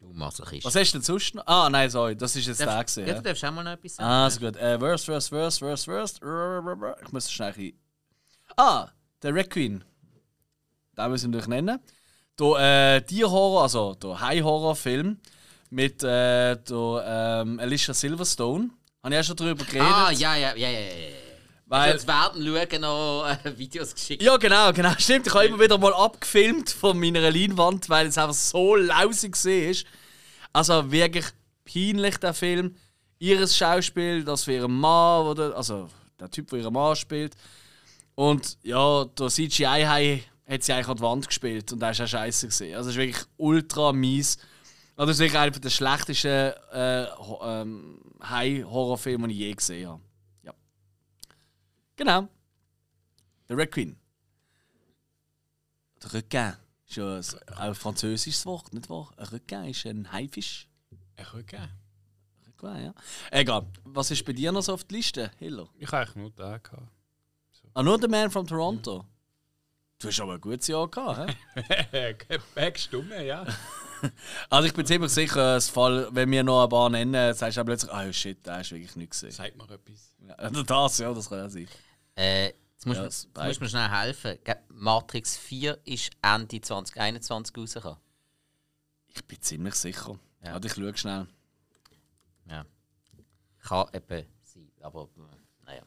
Ja, 0.00 0.06
Du 0.06 0.12
Masochist. 0.14 0.64
was 0.64 0.74
hast 0.74 0.92
du 0.92 0.98
denn 0.98 1.04
sonst 1.04 1.34
noch? 1.34 1.46
Ah, 1.46 1.68
nein, 1.70 1.90
sorry, 1.90 2.16
das 2.16 2.34
ist 2.36 2.46
jetzt 2.46 2.60
der 2.60 2.66
ja, 2.68 2.82
du 2.82 3.00
Ja? 3.02 3.20
darfst 3.20 3.44
auch 3.44 3.52
mal 3.52 3.62
noch 3.62 3.72
etwas 3.72 3.96
sagen. 3.96 4.08
Ah, 4.08 4.30
so 4.30 4.40
gut. 4.40 4.56
Äh, 4.56 4.80
worst, 4.80 5.06
worst, 5.08 5.30
worst, 5.32 5.60
worst, 5.62 5.88
worst. 5.88 6.20
Ich 7.04 7.12
muss 7.12 7.30
schnell 7.30 7.52
ein 7.56 7.72
Ah, 8.56 8.88
der 9.22 9.34
Requiem. 9.34 9.82
Den 10.96 11.10
muss 11.10 11.20
ich 11.22 11.26
natürlich 11.28 11.46
nennen. 11.48 11.78
Der 12.38 12.96
äh, 12.96 13.02
Tierhorror, 13.02 13.62
also 13.62 13.94
der 13.94 14.20
High-Horror-Film 14.20 15.18
mit 15.70 16.02
äh, 16.02 16.56
der 16.56 17.42
ähm, 17.44 17.60
Alicia 17.60 17.94
Silverstone. 17.94 18.70
Habe 19.02 19.14
ich 19.14 19.20
auch 19.20 19.24
schon 19.24 19.36
darüber 19.36 19.64
geredet. 19.64 19.86
Ah, 19.86 20.10
ja, 20.10 20.34
ja, 20.36 20.54
ja, 20.56 20.68
ja, 20.68 20.80
ja. 20.80 20.88
Weil, 21.70 21.92
Als 21.92 22.04
werden 22.04 22.44
schauen 22.44 22.80
noch 22.80 23.24
äh, 23.44 23.56
Videos 23.56 23.94
geschickt. 23.94 24.20
Ja, 24.20 24.36
genau, 24.38 24.72
genau. 24.72 24.90
Stimmt, 24.98 25.28
ich 25.28 25.32
habe 25.32 25.46
immer 25.46 25.60
wieder 25.60 25.78
mal 25.78 25.94
abgefilmt 25.94 26.68
von 26.68 26.98
meiner 26.98 27.30
Leinwand, 27.30 27.88
weil 27.88 28.08
es 28.08 28.18
einfach 28.18 28.34
so 28.34 28.74
lausig 28.74 29.36
war. 29.36 29.74
Also 30.52 30.90
wirklich 30.90 31.26
peinlich, 31.64 32.16
der 32.16 32.34
Film. 32.34 32.74
Ihres 33.20 33.56
Schauspiel, 33.56 34.24
das 34.24 34.42
für 34.42 34.54
ihren 34.54 34.80
Mann, 34.80 35.28
oder, 35.28 35.56
also 35.56 35.88
der 36.18 36.28
Typ, 36.28 36.50
der 36.50 36.58
ihren 36.58 36.72
Mann 36.72 36.96
spielt. 36.96 37.36
Und 38.16 38.58
ja, 38.64 39.04
der 39.04 39.28
CGI-Hai 39.28 40.24
hat 40.48 40.64
sie 40.64 40.72
eigentlich 40.72 40.88
an 40.88 40.96
die 40.96 41.02
Wand 41.02 41.28
gespielt 41.28 41.72
und 41.72 41.80
der 41.80 41.92
ist 41.92 42.00
auch 42.00 42.08
scheiße 42.08 42.48
gesehen. 42.48 42.74
Also 42.74 42.90
es 42.90 42.96
ist 42.96 43.00
wirklich 43.00 43.24
ultra 43.36 43.92
mies. 43.92 44.38
Also 44.96 45.06
das 45.06 45.16
ist 45.18 45.20
wirklich 45.20 45.40
einer 45.40 45.52
der 45.52 45.70
schlechtesten 45.70 46.52
äh, 46.72 47.04
ähm, 47.44 48.00
Hai-Horrorfilme, 48.20 49.28
die 49.28 49.34
ich 49.34 49.40
je 49.40 49.54
gesehen 49.54 49.88
habe. 49.88 50.09
Ja. 52.00 52.04
Genau. 52.04 52.28
Der 53.48 53.58
Requiem. 53.58 53.96
Der 56.02 56.14
Requin 56.14 56.54
ist 56.88 56.96
ja 56.96 57.16
ein, 57.16 57.58
ein 57.58 57.74
französisches 57.74 58.46
Wort, 58.46 58.72
nicht 58.72 58.88
wahr? 58.88 59.12
Ein 59.18 59.26
Requin 59.26 59.64
ist 59.64 59.84
ein 59.84 60.10
Haifisch. 60.10 60.66
Will 61.32 61.42
gerne. 61.42 61.70
Requin, 62.46 62.84
ja. 62.84 62.94
Egal. 63.30 63.66
Was 63.84 64.10
ist 64.10 64.24
bei 64.24 64.32
dir 64.32 64.50
noch 64.50 64.62
so 64.62 64.72
auf 64.72 64.84
der 64.84 64.96
Liste, 64.96 65.30
Hiller? 65.38 65.68
Ich 65.78 65.88
habe 65.88 65.98
eigentlich 65.98 66.16
nur 66.16 66.30
den 66.30 66.62
gehabt. 66.62 66.88
Ah, 67.74 67.82
nur 67.82 67.98
der 67.98 68.08
Man 68.08 68.30
from 68.30 68.46
Toronto. 68.46 69.04
Du 69.98 70.08
hast 70.08 70.20
aber 70.20 70.34
ein 70.34 70.40
gutes 70.40 70.66
Jahr 70.66 70.88
gehabt, 70.88 71.36
hä? 71.54 72.16
Backstumme, 72.54 73.26
ja. 73.26 73.44
Also 74.48 74.66
ich 74.66 74.72
bin 74.72 74.86
ziemlich 74.86 75.12
sicher, 75.12 75.56
es 75.56 75.68
Fall, 75.68 76.08
wenn 76.12 76.30
wir 76.30 76.42
noch 76.42 76.62
ein 76.62 76.70
paar 76.70 76.88
nennen, 76.88 77.34
sagst 77.34 77.58
du 77.58 77.64
plötzlich, 77.64 77.92
oh 77.92 78.12
shit, 78.12 78.46
der 78.46 78.62
ist 78.62 78.72
wirklich 78.72 78.96
nicht 78.96 79.10
gesehen. 79.10 79.30
Sagt 79.30 79.58
mir 79.58 79.64
etwas. 79.64 80.14
Ja, 80.26 80.50
das, 80.64 80.98
ja, 80.98 81.12
das 81.12 81.28
kann 81.28 81.38
ja 81.38 81.50
sein. 81.50 81.68
Äh, 82.20 82.48
jetzt 82.48 82.86
musst 82.86 82.98
Ja, 82.98 83.04
das 83.04 83.28
jetzt 83.34 83.46
musst 83.46 83.60
mir 83.62 83.68
schnell 83.70 83.88
helfen. 83.88 84.38
Matrix 84.68 85.38
4 85.38 85.78
ist 85.84 86.10
Ende 86.20 86.60
2021 86.60 87.56
rausgekommen. 87.56 87.98
Ich 89.08 89.24
bin 89.24 89.40
ziemlich 89.40 89.74
sicher. 89.74 90.18
Ja. 90.42 90.48
Ja. 90.48 90.52
Warte, 90.54 90.66
ich 90.68 90.74
schaue 90.74 90.96
schnell. 90.96 91.26
Ja. 92.46 92.66
Kann 93.62 93.86
eben 93.94 94.26
sein, 94.42 94.70
aber 94.82 95.08
äh, 95.16 95.66
naja. 95.66 95.82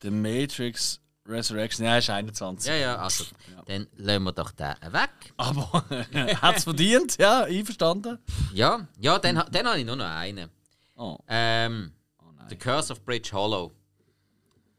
The 0.00 0.10
Matrix 0.10 1.00
Resurrection, 1.26 1.86
ja, 1.86 1.98
ist 1.98 2.08
21. 2.10 2.68
Ja, 2.68 2.76
ja, 2.76 2.96
also, 2.96 3.24
dann 3.66 3.86
lassen 3.96 4.24
wir 4.24 4.32
doch 4.32 4.50
den 4.52 4.74
weg. 4.92 5.32
Aber 5.36 5.84
hat 6.42 6.56
es 6.56 6.64
verdient, 6.64 7.18
ja, 7.18 7.44
einverstanden. 7.44 8.18
Ja, 8.52 8.86
ja 8.98 9.18
dann, 9.18 9.42
dann 9.50 9.66
habe 9.66 9.78
ich 9.78 9.86
nur 9.86 9.96
noch 9.96 10.04
einen. 10.04 10.50
Oh, 10.96 11.18
Ähm, 11.28 11.92
oh. 12.18 12.24
The 12.48 12.56
Curse 12.56 12.92
of 12.92 13.04
Bridge 13.04 13.30
Hollow. 13.32 13.72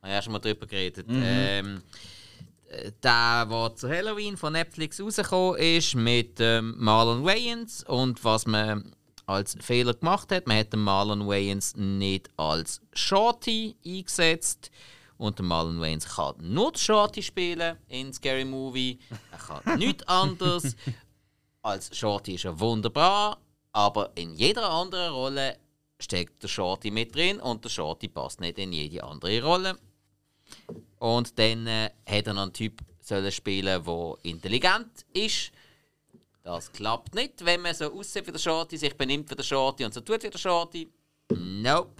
Habe 0.05 0.11
ich 0.11 0.17
ja 0.17 0.21
schon 0.21 0.33
mal 0.33 0.39
drüber 0.39 0.67
geredet. 0.67 1.07
Mhm. 1.07 1.23
Ähm, 1.25 1.81
äh, 2.69 2.91
der, 3.01 3.47
der 3.47 3.75
zu 3.75 3.89
Halloween 3.89 4.37
von 4.37 4.53
Netflix 4.53 5.01
rausgekommen 5.01 5.59
ist, 5.59 5.95
mit 5.95 6.39
ähm, 6.39 6.75
Marlon 6.77 7.25
Wayans. 7.25 7.83
Und 7.85 8.23
was 8.23 8.45
man 8.45 8.93
als 9.25 9.57
Fehler 9.59 9.95
gemacht 9.95 10.31
hat, 10.31 10.45
man 10.45 10.59
hat 10.59 10.73
den 10.73 10.81
Marlon 10.81 11.27
Wayans 11.27 11.75
nicht 11.75 12.29
als 12.37 12.81
Shorty 12.93 13.77
eingesetzt. 13.83 14.69
Und 15.17 15.39
der 15.39 15.45
Marlon 15.47 15.81
Wayans 15.81 16.07
kann 16.07 16.35
nur 16.39 16.71
die 16.73 16.79
Shorty 16.79 17.23
spielen 17.23 17.75
in 17.87 18.13
Scary 18.13 18.45
Movie. 18.45 18.99
Er 19.31 19.39
kann 19.39 19.79
nichts 19.79 20.07
anderes. 20.07 20.75
Als 21.63 21.97
Shorty 21.97 22.35
ist 22.35 22.45
er 22.45 22.59
wunderbar, 22.59 23.39
aber 23.71 24.11
in 24.13 24.35
jeder 24.35 24.69
anderen 24.69 25.11
Rolle 25.11 25.57
steckt 25.99 26.43
der 26.43 26.47
Shorty 26.47 26.91
mit 26.91 27.15
drin 27.15 27.39
und 27.39 27.65
der 27.65 27.69
Shorty 27.69 28.07
passt 28.07 28.39
nicht 28.39 28.59
in 28.59 28.71
jede 28.71 29.03
andere 29.03 29.41
Rolle. 29.41 29.79
Und 30.99 31.37
dann 31.37 31.67
äh, 31.67 31.89
hat 32.07 32.27
er 32.27 32.33
noch 32.33 32.43
einen 32.43 32.53
Typ 32.53 32.79
sollen 33.01 33.31
spielen, 33.31 33.83
der 33.83 34.15
intelligent 34.23 35.05
ist. 35.13 35.51
Das 36.43 36.71
klappt 36.71 37.15
nicht, 37.15 37.43
wenn 37.45 37.61
man 37.61 37.73
so 37.73 37.91
aussieht 37.93 38.27
wie 38.27 38.31
der 38.31 38.39
Shorty, 38.39 38.77
sich 38.77 38.95
benimmt 38.95 39.29
wie 39.31 39.35
der 39.35 39.43
Shorty 39.43 39.83
und 39.85 39.93
so 39.93 40.01
tut 40.01 40.23
wie 40.23 40.29
der 40.29 40.37
Shorty. 40.37 40.87
Nope. 41.31 41.91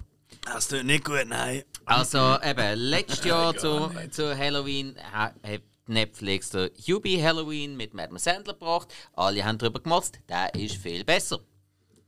Das 0.44 0.68
tut 0.68 0.84
nicht 0.84 1.04
gut, 1.04 1.24
nein. 1.26 1.62
Also 1.84 2.38
eben, 2.42 2.78
letztes 2.78 3.24
Jahr 3.24 3.56
zu, 3.58 3.90
zu 4.10 4.36
Halloween 4.36 4.96
ha- 5.12 5.32
hat 5.42 5.62
Netflix 5.88 6.50
der 6.50 6.70
Hubie 6.88 7.22
Halloween 7.22 7.76
mit 7.76 7.94
Madame 7.94 8.18
Sandler 8.18 8.52
gebracht. 8.54 8.92
Alle 9.14 9.44
haben 9.44 9.58
darüber 9.58 9.80
gemotzt. 9.80 10.18
Der 10.28 10.52
ist 10.54 10.76
viel 10.76 11.04
besser, 11.04 11.38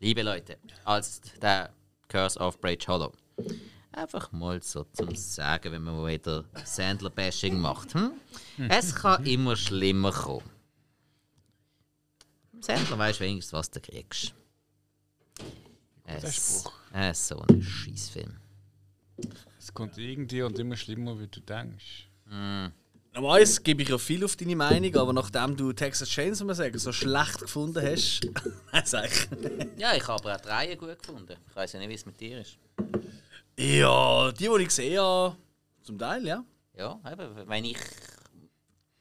liebe 0.01 0.23
Leute, 0.23 0.59
als 0.85 1.21
der 1.41 1.73
Curse 2.09 2.39
of 2.41 2.61
Bridge 2.61 2.87
Hollow. 2.89 3.13
Einfach 3.99 4.31
mal 4.31 4.63
so 4.63 4.85
zum 4.93 5.13
Sagen, 5.17 5.73
wenn 5.73 5.83
man 5.83 5.97
mal 5.97 6.13
wieder 6.13 6.45
Sandler-Bashing 6.65 7.59
macht. 7.59 7.95
Hm? 7.95 8.13
Es 8.69 8.95
kann 8.95 9.27
immer 9.27 9.57
schlimmer 9.57 10.13
kommen. 10.13 10.49
Sandler 12.61 12.97
weißt 12.97 13.19
wenigstens, 13.19 13.53
was 13.53 13.71
du 13.71 13.81
kriegst. 13.81 14.35
Es, 16.05 16.23
es 16.25 16.65
ist 17.11 17.29
so 17.29 17.41
ein 17.41 17.61
Scheißfilm. 17.61 18.37
Es 19.59 19.75
kommt 19.75 19.99
irgendwie 19.99 20.43
und 20.43 20.57
immer 20.61 20.77
schlimmer, 20.77 21.19
wie 21.19 21.27
du 21.27 21.41
denkst. 21.41 22.09
Normalerweise 23.15 23.63
gebe 23.63 23.83
ich 23.83 23.89
ja 23.89 23.99
viel 23.99 24.25
auf 24.25 24.37
deine 24.37 24.55
Meinung, 24.55 24.95
aber 24.95 25.13
nachdem 25.13 25.57
du 25.57 25.73
Texas 25.73 26.09
Chainsaw 26.09 26.47
Massacre 26.47 26.79
so 26.79 26.93
schlecht 26.93 27.41
gefunden 27.41 27.85
hast, 27.85 28.21
sag 28.85 29.07
ich. 29.07 29.29
Ja, 29.77 29.97
ich 29.97 30.07
habe 30.07 30.23
aber 30.23 30.37
auch 30.37 30.41
die 30.41 30.49
Reihe 30.49 30.77
gut 30.77 30.97
gefunden. 31.01 31.37
Ich 31.49 31.57
weiß 31.57 31.73
ja 31.73 31.81
nicht, 31.81 31.89
wie 31.89 31.95
es 31.95 32.07
mit 32.07 32.21
dir 32.21 32.43
ist. 32.43 32.59
Ja, 33.59 34.31
die, 34.31 34.45
die 34.49 34.63
ich 34.63 34.69
gesehen 34.69 35.01
habe, 35.01 35.37
zum 35.83 35.99
Teil, 35.99 36.25
ja. 36.25 36.45
Ja, 36.77 37.01
eben, 37.11 37.49
wenn 37.49 37.65
ich 37.65 37.77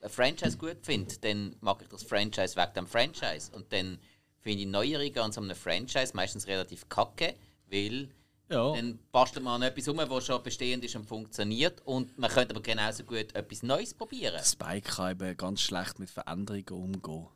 ein 0.02 0.10
Franchise 0.10 0.58
gut 0.58 0.78
finde, 0.82 1.16
dann 1.20 1.56
mag 1.62 1.80
ich 1.84 1.88
das 1.90 2.02
Franchise 2.04 2.56
wegen 2.56 2.74
dem 2.74 2.88
Franchise. 2.88 3.52
Und 3.52 3.72
dann 3.72 4.00
finde 4.40 4.62
ich 4.62 4.68
Neuerungen 4.68 5.20
an 5.20 5.32
so 5.32 5.42
einem 5.42 5.56
Franchise 5.56 6.12
meistens 6.16 6.48
relativ 6.48 6.90
kacke, 6.90 7.36
weil 7.70 8.10
Ja. 8.50 8.74
dann 8.74 8.98
bastelt 9.12 9.44
man 9.46 9.62
an 9.62 9.68
etwas 9.70 9.88
um, 9.90 9.98
was 9.98 10.26
schon 10.26 10.42
bestehend 10.42 10.84
ist 10.84 10.96
und 10.96 11.06
funktioniert. 11.06 11.82
Und 11.86 12.18
man 12.18 12.32
könnte 12.32 12.56
aber 12.56 12.64
genauso 12.64 13.04
gut 13.04 13.36
etwas 13.36 13.62
Neues 13.62 13.94
probieren. 13.94 14.44
Spike 14.44 14.90
kann 14.90 15.12
eben 15.12 15.38
ganz 15.38 15.62
schlecht 15.62 16.00
mit 16.00 16.10
Veränderungen 16.10 16.66
umgehen. 16.70 17.28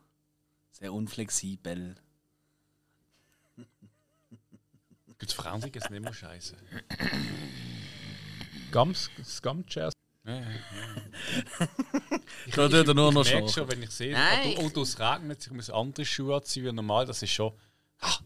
Sehr 0.72 0.92
unflexibel. 0.92 1.96
Gibt 5.22 5.34
es 5.34 5.36
Veränderungen, 5.36 5.76
ist 5.76 5.92
nicht 5.92 6.04
mehr 6.04 6.14
scheiße. 6.16 6.58
Gums, 8.72 9.12
Scumchairs. 9.24 9.94
Ja, 10.26 10.34
ja. 10.34 10.48
Da 12.56 12.68
tut 12.68 12.88
er 12.88 12.94
nur 12.96 13.14
noch 13.14 13.24
Ich 13.24 13.32
merke 13.32 13.50
schon. 13.50 13.72
wenn 13.72 13.84
ich 13.84 13.92
sehe, 13.92 14.14
Nein. 14.14 14.58
es 14.58 15.00
regnet, 15.00 15.46
ich 15.46 15.52
muss 15.52 15.70
andere 15.70 16.06
Schuhe 16.06 16.38
anziehen 16.38 16.66
wie 16.66 16.72
normal, 16.72 17.06
das 17.06 17.22
ist 17.22 17.34
schon, 17.34 17.54
ah, 18.00 18.18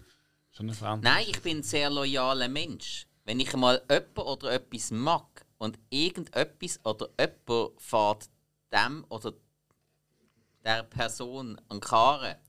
schon 0.52 0.68
eine 0.68 0.74
Veränderung. 0.74 1.16
Nein, 1.16 1.26
ich 1.28 1.42
bin 1.42 1.58
ein 1.58 1.64
sehr 1.64 1.90
loyaler 1.90 2.48
Mensch. 2.48 3.08
Wenn 3.26 3.42
ich 3.42 3.54
mal 3.58 3.84
jemanden 3.90 4.20
oder 4.22 4.54
etwas 4.54 4.92
mag 4.92 5.46
und 5.58 5.78
irgendetwas 5.90 6.80
oder 6.86 7.10
jemand 7.20 7.82
fährt 7.82 8.30
dem 8.72 9.06
oder 9.10 9.34
der 10.64 10.84
Person 10.84 11.60
an 11.68 11.82
die 11.82 11.88
Karre, 11.88 12.40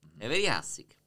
dann 0.00 0.20
werde 0.20 0.36
ich 0.36 0.48
hässig. 0.48 0.97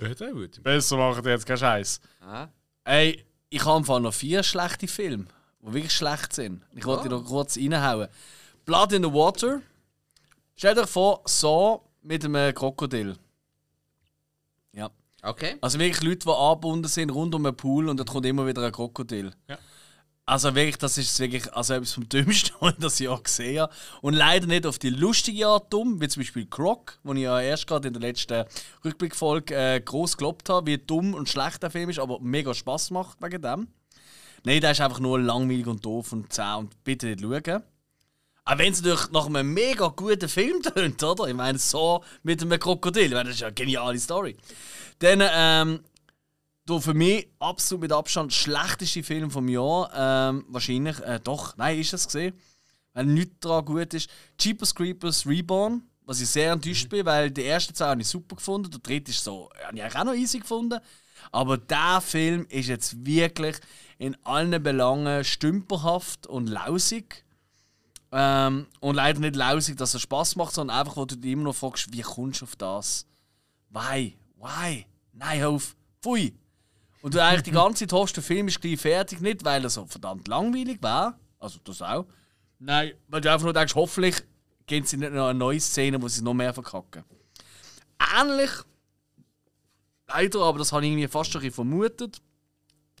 Ja, 0.00 0.14
der 0.14 0.32
gut. 0.32 0.62
Besser 0.62 0.96
machen 0.96 1.24
jetzt 1.24 1.46
keinen 1.46 1.58
Scheiß. 1.58 2.00
Ja. 2.20 2.48
Ey, 2.84 3.24
ich 3.50 3.64
habe 3.64 3.78
im 3.78 3.84
Fall 3.84 4.00
noch 4.00 4.14
vier 4.14 4.42
schlechte 4.42 4.88
Filme, 4.88 5.26
die 5.60 5.72
wirklich 5.72 5.92
schlecht 5.92 6.32
sind. 6.32 6.62
Ich 6.74 6.84
wollte 6.84 7.04
die 7.04 7.08
noch 7.10 7.24
kurz 7.24 7.56
reinhauen. 7.56 8.08
Blood 8.64 8.92
in 8.92 9.02
the 9.02 9.12
Water. 9.12 9.60
Stell 10.56 10.74
dir 10.74 10.86
vor, 10.86 11.22
so 11.26 11.82
mit 12.02 12.24
einem 12.24 12.54
Krokodil. 12.54 13.16
Ja. 14.72 14.90
Okay. 15.22 15.56
Also 15.60 15.78
wirklich 15.78 16.02
Leute, 16.02 16.26
die 16.26 16.32
angebunden 16.32 16.88
sind 16.88 17.10
rund 17.10 17.34
um 17.34 17.44
einen 17.44 17.56
Pool 17.56 17.88
und 17.88 17.96
dort 17.98 18.10
kommt 18.10 18.26
immer 18.26 18.46
wieder 18.46 18.64
ein 18.64 18.72
Krokodil. 18.72 19.32
Ja. 19.48 19.58
Also 20.30 20.54
wirklich, 20.54 20.78
das 20.78 20.96
ist 20.96 21.18
wirklich 21.18 21.52
also 21.54 21.74
etwas 21.74 21.94
vom 21.94 22.08
Dümmsten, 22.08 22.54
was 22.60 22.74
ich 22.74 22.78
das 22.78 22.98
Jahr 23.00 23.20
gesehen 23.20 23.62
habe. 23.62 23.72
Und 24.00 24.14
leider 24.14 24.46
nicht 24.46 24.64
auf 24.64 24.78
die 24.78 24.90
lustige 24.90 25.48
Art 25.48 25.72
dumm, 25.72 26.00
wie 26.00 26.06
zum 26.06 26.20
Beispiel 26.20 26.46
Croc, 26.46 27.00
wo 27.02 27.12
ich 27.14 27.22
ja 27.22 27.40
erst 27.40 27.66
gerade 27.66 27.88
in 27.88 27.94
der 27.94 28.00
letzten 28.00 28.44
Rückblickfolge 28.84 29.52
äh, 29.56 29.80
groß 29.80 30.16
gelobt 30.16 30.48
habe, 30.48 30.68
wie 30.68 30.78
dumm 30.78 31.14
und 31.14 31.28
schlecht 31.28 31.64
der 31.64 31.72
Film 31.72 31.90
ist, 31.90 31.98
aber 31.98 32.20
mega 32.20 32.54
Spaß 32.54 32.92
macht 32.92 33.20
wegen 33.20 33.42
dem. 33.42 33.66
Nein, 34.44 34.60
der 34.60 34.70
ist 34.70 34.80
einfach 34.80 35.00
nur 35.00 35.18
langweilig 35.18 35.66
und 35.66 35.84
doof 35.84 36.12
und 36.12 36.32
zäh 36.32 36.54
und 36.56 36.84
bitte 36.84 37.08
nicht 37.08 37.22
schauen. 37.22 37.64
Auch 38.44 38.58
wenn 38.58 38.72
es 38.72 38.82
natürlich 38.82 39.10
nach 39.10 39.26
einem 39.26 39.52
mega 39.52 39.88
guten 39.88 40.28
Film 40.28 40.62
tönt, 40.74 41.02
oder? 41.02 41.26
Ich 41.26 41.34
meine, 41.34 41.58
so 41.58 42.04
mit 42.22 42.40
einem 42.40 42.60
Krokodil, 42.60 43.10
das 43.10 43.30
ist 43.30 43.40
ja 43.40 43.48
eine 43.48 43.54
geniale 43.54 43.98
Story. 43.98 44.36
Dann, 45.00 45.22
ähm, 45.28 45.80
du 46.66 46.80
für 46.80 46.94
mich 46.94 47.28
absolut 47.38 47.82
mit 47.82 47.92
Abstand 47.92 48.32
schlechteste 48.32 49.02
Film 49.02 49.30
vom 49.30 49.48
Jahr. 49.48 49.90
Ähm, 49.94 50.44
wahrscheinlich, 50.48 50.98
äh, 51.00 51.20
doch, 51.22 51.56
nein, 51.56 51.78
ist 51.78 51.92
es 51.92 52.06
gesehen. 52.06 52.34
Weil 52.92 53.06
nichts 53.06 53.36
daran 53.40 53.64
gut 53.64 53.94
ist. 53.94 54.10
Jeepers 54.38 54.74
Creepers 54.74 55.26
Reborn, 55.26 55.82
was 56.04 56.20
ich 56.20 56.28
sehr 56.28 56.52
enttäuscht 56.52 56.88
bin, 56.88 57.06
weil 57.06 57.30
die 57.30 57.44
ersten 57.44 57.74
zwei 57.74 57.86
habe 57.86 58.00
ich 58.00 58.08
super 58.08 58.36
gefunden. 58.36 58.70
Der 58.70 58.80
dritte 58.80 59.10
ist 59.10 59.22
so, 59.22 59.48
habe 59.64 59.78
ich 59.78 59.84
auch 59.84 60.04
noch 60.04 60.14
easy 60.14 60.40
gefunden. 60.40 60.80
Aber 61.32 61.58
der 61.58 62.00
Film 62.00 62.46
ist 62.48 62.68
jetzt 62.68 63.04
wirklich 63.04 63.56
in 63.98 64.16
allen 64.24 64.62
Belangen 64.62 65.22
stümperhaft 65.24 66.26
und 66.26 66.48
lausig. 66.48 67.24
Ähm, 68.12 68.66
und 68.80 68.96
leider 68.96 69.20
nicht 69.20 69.36
lausig, 69.36 69.76
dass 69.76 69.94
er 69.94 70.00
Spaß 70.00 70.36
macht, 70.36 70.54
sondern 70.54 70.78
einfach, 70.78 70.96
wo 70.96 71.04
du 71.04 71.16
dich 71.16 71.30
immer 71.30 71.44
noch 71.44 71.54
fragst, 71.54 71.92
wie 71.92 72.00
kommst 72.00 72.40
du 72.40 72.44
auf 72.44 72.56
das? 72.56 73.06
Why? 73.70 74.16
Why? 74.36 74.86
Nein, 75.12 75.44
auf. 75.44 75.76
Pfui. 76.02 76.34
Und 77.02 77.16
eigentlich 77.16 77.42
die 77.42 77.50
ganze 77.50 77.86
Zeit 77.86 77.92
hoffst, 77.92 78.16
der 78.16 78.22
Film 78.22 78.48
ist 78.48 78.60
gleich 78.60 78.78
fertig, 78.78 79.20
nicht 79.20 79.44
weil 79.44 79.64
er 79.64 79.70
so 79.70 79.86
verdammt 79.86 80.28
langweilig 80.28 80.82
war, 80.82 81.18
also 81.38 81.58
das 81.64 81.80
auch. 81.80 82.06
Nein, 82.58 82.92
weil 83.08 83.20
du 83.22 83.32
einfach 83.32 83.44
nur 83.44 83.54
denkst, 83.54 83.74
hoffentlich 83.74 84.22
gehen 84.66 84.84
sie 84.84 84.98
nicht 84.98 85.12
noch 85.12 85.28
eine 85.28 85.38
neue 85.38 85.60
Szene, 85.60 86.00
wo 86.00 86.08
sie 86.08 86.22
noch 86.22 86.34
mehr 86.34 86.52
verkacken. 86.52 87.04
Ähnlich, 88.18 88.50
leider, 90.08 90.40
aber 90.40 90.58
das 90.58 90.72
habe 90.72 90.84
ich 90.84 90.92
irgendwie 90.92 91.08
fast 91.08 91.32
schon 91.32 91.50
vermutet. 91.50 92.20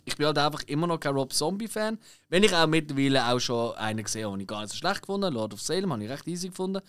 Ich 0.04 0.16
bin 0.16 0.26
halt 0.26 0.38
einfach 0.38 0.62
immer 0.62 0.86
noch 0.86 0.98
kein 0.98 1.14
Rob 1.14 1.32
Zombie-Fan. 1.32 1.98
Wenn 2.30 2.42
ich 2.42 2.54
auch 2.54 2.66
mittlerweile 2.66 3.26
auch 3.26 3.38
schon 3.38 3.74
einen 3.76 4.02
gesehen 4.02 4.24
habe, 4.24 4.36
den 4.36 4.40
ich 4.42 4.46
gar 4.48 4.62
nicht 4.62 4.72
so 4.72 4.78
schlecht 4.78 5.02
gefunden. 5.02 5.32
Lord 5.32 5.52
of 5.52 5.60
Salem 5.60 5.92
habe 5.92 6.02
ich 6.02 6.10
recht 6.10 6.26
easy 6.26 6.48
gefunden. 6.48 6.80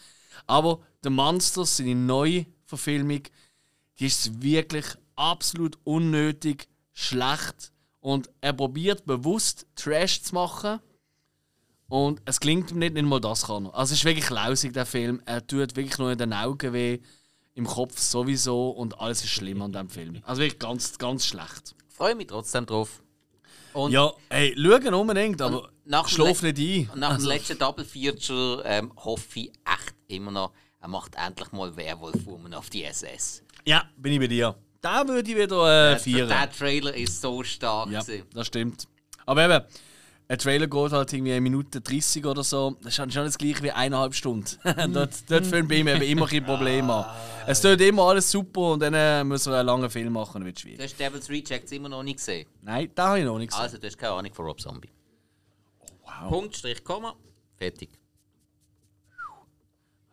Aber 0.47 0.79
The 1.03 1.09
Monsters, 1.09 1.77
seine 1.77 1.93
neue 1.93 2.45
Verfilmung, 2.65 3.21
die 3.99 4.05
ist 4.05 4.41
wirklich 4.41 4.85
absolut 5.15 5.77
unnötig 5.83 6.67
schlecht. 6.93 7.71
Und 7.99 8.29
er 8.41 8.53
probiert 8.53 9.05
bewusst 9.05 9.67
Trash 9.75 10.23
zu 10.23 10.35
machen. 10.35 10.79
Und 11.87 12.21
es 12.25 12.39
klingt 12.39 12.71
ihm 12.71 12.79
nicht, 12.79 12.93
nicht 12.93 13.03
mal 13.03 13.19
das 13.19 13.47
kann 13.47 13.65
er. 13.65 13.75
Also 13.75 13.93
es 13.93 13.99
ist 13.99 14.05
wirklich 14.05 14.29
lausig, 14.29 14.73
der 14.73 14.85
Film. 14.85 15.21
Er 15.25 15.45
tut 15.45 15.75
wirklich 15.75 15.97
nur 15.97 16.11
in 16.11 16.17
den 16.17 16.33
Augen 16.33 16.73
weh, 16.73 16.99
im 17.53 17.65
Kopf 17.65 17.99
sowieso 17.99 18.69
und 18.69 18.99
alles 18.99 19.23
ist 19.23 19.29
schlimm 19.29 19.61
an 19.61 19.73
dem 19.73 19.89
Film. 19.89 20.21
Also 20.23 20.41
wirklich 20.41 20.59
ganz, 20.59 20.97
ganz 20.97 21.25
schlecht. 21.25 21.75
Freue 21.89 22.15
mich 22.15 22.27
trotzdem 22.27 22.65
drauf. 22.65 23.03
Und 23.73 23.91
Ja, 23.91 24.11
hey, 24.29 24.55
schauen 24.57 24.93
unbedingt, 24.93 25.41
aber 25.41 25.69
schlaf 26.07 26.41
nicht 26.41 26.57
ein. 26.57 26.89
Und 26.93 26.99
nach 26.99 27.17
dem 27.17 27.25
letzten 27.25 27.57
Double 27.57 27.85
Feature 27.85 28.63
ähm, 28.65 28.91
hoffe 28.95 29.39
ich 29.39 29.51
echt 29.65 29.95
immer 30.07 30.31
noch, 30.31 30.53
er 30.79 30.87
macht 30.87 31.15
endlich 31.15 31.51
mal 31.51 31.75
Werwolf 31.75 32.25
Woman 32.25 32.53
auf 32.53 32.69
die 32.69 32.83
SS. 32.83 33.43
Ja, 33.65 33.83
bin 33.97 34.13
ich 34.13 34.19
bei 34.19 34.27
dir. 34.27 34.55
Da 34.81 35.07
würde 35.07 35.29
ich 35.29 35.37
wieder 35.37 35.91
äh, 35.91 35.91
Der, 35.91 35.99
feiern. 35.99 36.27
der 36.27 36.51
Trailer 36.51 36.93
ist 36.95 37.21
so 37.21 37.43
stark. 37.43 37.89
Ja, 37.91 38.01
gewesen. 38.01 38.25
das 38.33 38.47
stimmt. 38.47 38.87
Aber 39.25 39.45
eben, 39.45 39.63
ein 40.27 40.37
Trailer 40.37 40.65
geht 40.65 40.91
halt 40.91 41.13
irgendwie 41.13 41.33
eine 41.33 41.41
Minute 41.41 41.81
30 41.81 42.25
oder 42.25 42.43
so. 42.43 42.77
Das 42.81 42.97
ist 42.97 43.13
schon 43.13 43.25
das 43.25 43.37
gleiche 43.37 43.61
wie 43.61 43.71
eineinhalb 43.71 44.15
Stunden. 44.15 44.47
dort, 44.93 45.29
dort 45.29 45.45
fühlen 45.45 45.67
bei 45.67 45.75
ihm 45.75 45.87
eben 45.87 46.01
immer 46.01 46.27
ein 46.31 46.43
Problem 46.43 46.89
an. 46.89 47.05
Es 47.45 47.61
tut 47.61 47.79
immer 47.81 48.03
alles 48.03 48.31
super 48.31 48.71
und 48.71 48.79
dann 48.79 48.93
äh, 48.93 49.23
muss 49.23 49.45
er 49.45 49.59
einen 49.59 49.67
langen 49.67 49.89
Film 49.89 50.13
machen, 50.13 50.43
wird 50.43 50.59
schwierig. 50.59 50.77
Du 50.79 50.83
hast 50.83 50.99
Devil's 50.99 51.29
Rejects 51.29 51.71
immer 51.73 51.89
noch 51.89 52.01
nicht 52.01 52.17
gesehen. 52.17 52.47
Nein, 52.61 52.89
da 52.95 53.09
habe 53.09 53.19
ich 53.19 53.25
noch 53.25 53.37
nicht 53.37 53.49
gesehen. 53.49 53.61
Also, 53.61 53.77
du 53.77 53.85
hast 53.85 53.97
keine 53.97 54.13
Ahnung 54.13 54.33
von 54.33 54.45
Rob 54.45 54.59
Zombie. 54.59 54.89
wow. 56.03 56.29
Punkt, 56.29 56.55
Strich, 56.57 56.83
Komma, 56.83 57.13
fertig. 57.57 57.89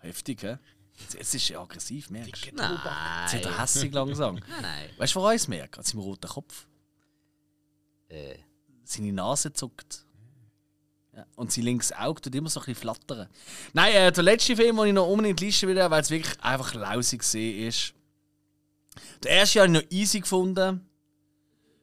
Heftig, 0.00 0.42
hä? 0.42 0.58
Jetzt, 1.00 1.34
ist 1.34 1.50
er 1.50 1.60
aggressiv, 1.60 2.10
merkst 2.10 2.46
du? 2.46 2.56
Nein. 2.56 2.78
Jetzt 3.22 3.34
wird 3.34 3.46
er 3.46 3.60
hässlich 3.60 3.92
langsam. 3.92 4.34
Nein, 4.48 4.62
nein. 4.62 4.90
Weißt 4.98 5.14
du, 5.14 5.20
woran 5.20 5.36
ich 5.36 5.42
es 5.42 5.48
merke? 5.48 5.78
An 5.78 5.84
seinem 5.84 6.00
roten 6.00 6.28
Kopf. 6.28 6.66
Äh, 8.08 8.38
Seine 8.84 9.12
Nase 9.12 9.52
zuckt. 9.52 10.04
Ja, 11.14 11.26
und 11.36 11.52
sein 11.52 11.64
linkes 11.64 11.92
Auge 11.92 12.22
tut 12.22 12.34
immer 12.34 12.48
so 12.48 12.60
ein 12.60 12.66
bisschen 12.66 12.80
flattern. 12.80 13.28
Nein, 13.74 13.92
äh, 13.92 14.12
der 14.12 14.22
letzte 14.24 14.56
Film, 14.56 14.76
den 14.76 14.86
ich 14.86 14.92
noch 14.94 15.06
unbedingt 15.08 15.40
listen 15.40 15.68
will, 15.68 15.76
weil 15.76 16.00
es 16.00 16.10
wirklich 16.10 16.40
einfach 16.42 16.74
lausig 16.74 17.20
gesehen 17.20 17.68
ist. 17.68 17.92
Der 19.22 19.32
erste 19.32 19.60
habe 19.60 19.72
ich 19.72 19.82
noch 19.82 19.90
easy 19.90 20.20
gefunden. 20.20 20.88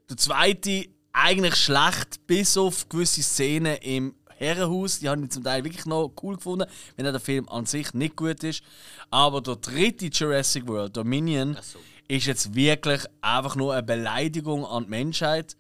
Der 0.10 0.18
zweite 0.18 0.88
eigentlich 1.14 1.56
schlecht, 1.56 2.26
bis 2.28 2.58
auf 2.58 2.90
gewisse 2.90 3.22
Szenen 3.24 3.78
im 3.78 4.16
Herrenhaus. 4.38 5.00
Die 5.00 5.10
habe 5.10 5.24
ich 5.24 5.32
zum 5.32 5.44
Teil 5.44 5.64
wirklich 5.64 5.86
noch 5.86 6.12
cool 6.22 6.36
gefunden, 6.36 6.66
wenn 6.96 7.06
der 7.06 7.20
Film 7.20 7.48
an 7.50 7.66
sich 7.66 7.94
nicht 7.94 8.16
gut 8.16 8.44
ist. 8.44 8.64
Aber 9.12 9.42
der 9.42 9.56
dritte 9.58 10.08
Jurassic 10.08 10.68
World, 10.68 10.96
Dominion, 10.98 11.58
so. 11.62 11.80
ist 12.08 12.28
jetzt 12.28 12.56
wirklich 12.56 13.02
einfach 13.22 13.56
nur 13.56 13.74
eine 13.74 13.84
Beleidigung 13.84 14.66
an 14.66 14.84
die 14.84 14.90
Menschheit. 14.90 15.56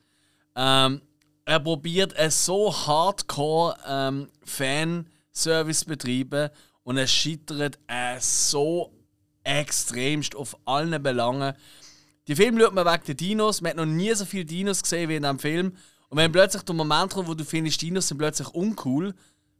Ähm, 0.55 1.01
er 1.45 1.59
probiert 1.59 2.13
es 2.17 2.45
so 2.45 2.73
hardcore 2.73 3.77
ähm, 3.87 4.29
Fanservice 4.43 5.85
betreiben 5.85 6.49
und 6.83 6.97
es 6.97 7.11
scheitert 7.11 7.77
äh, 7.87 8.19
so 8.19 8.91
extremst 9.43 10.35
auf 10.35 10.57
allen 10.65 11.01
Belangen. 11.01 11.53
Die 12.27 12.35
Film 12.35 12.59
schaut 12.59 12.73
man 12.73 12.85
wegen 12.85 13.05
den 13.05 13.17
Dinos. 13.17 13.61
Man 13.61 13.71
hat 13.71 13.77
noch 13.77 13.85
nie 13.85 14.13
so 14.15 14.25
viele 14.25 14.45
Dinos 14.45 14.81
gesehen 14.81 15.09
wie 15.09 15.15
in 15.15 15.23
diesem 15.23 15.39
Film. 15.39 15.77
Und 16.15 16.21
wenn 16.21 16.31
plötzlich 16.31 16.63
der 16.63 16.73
Moment 16.73 17.11
kommt, 17.11 17.27
wo 17.27 17.33
du 17.33 17.43
findest, 17.43 17.81
Dinos 17.81 18.07
sind 18.07 18.19
plötzlich 18.19 18.47
uncool, 18.47 19.13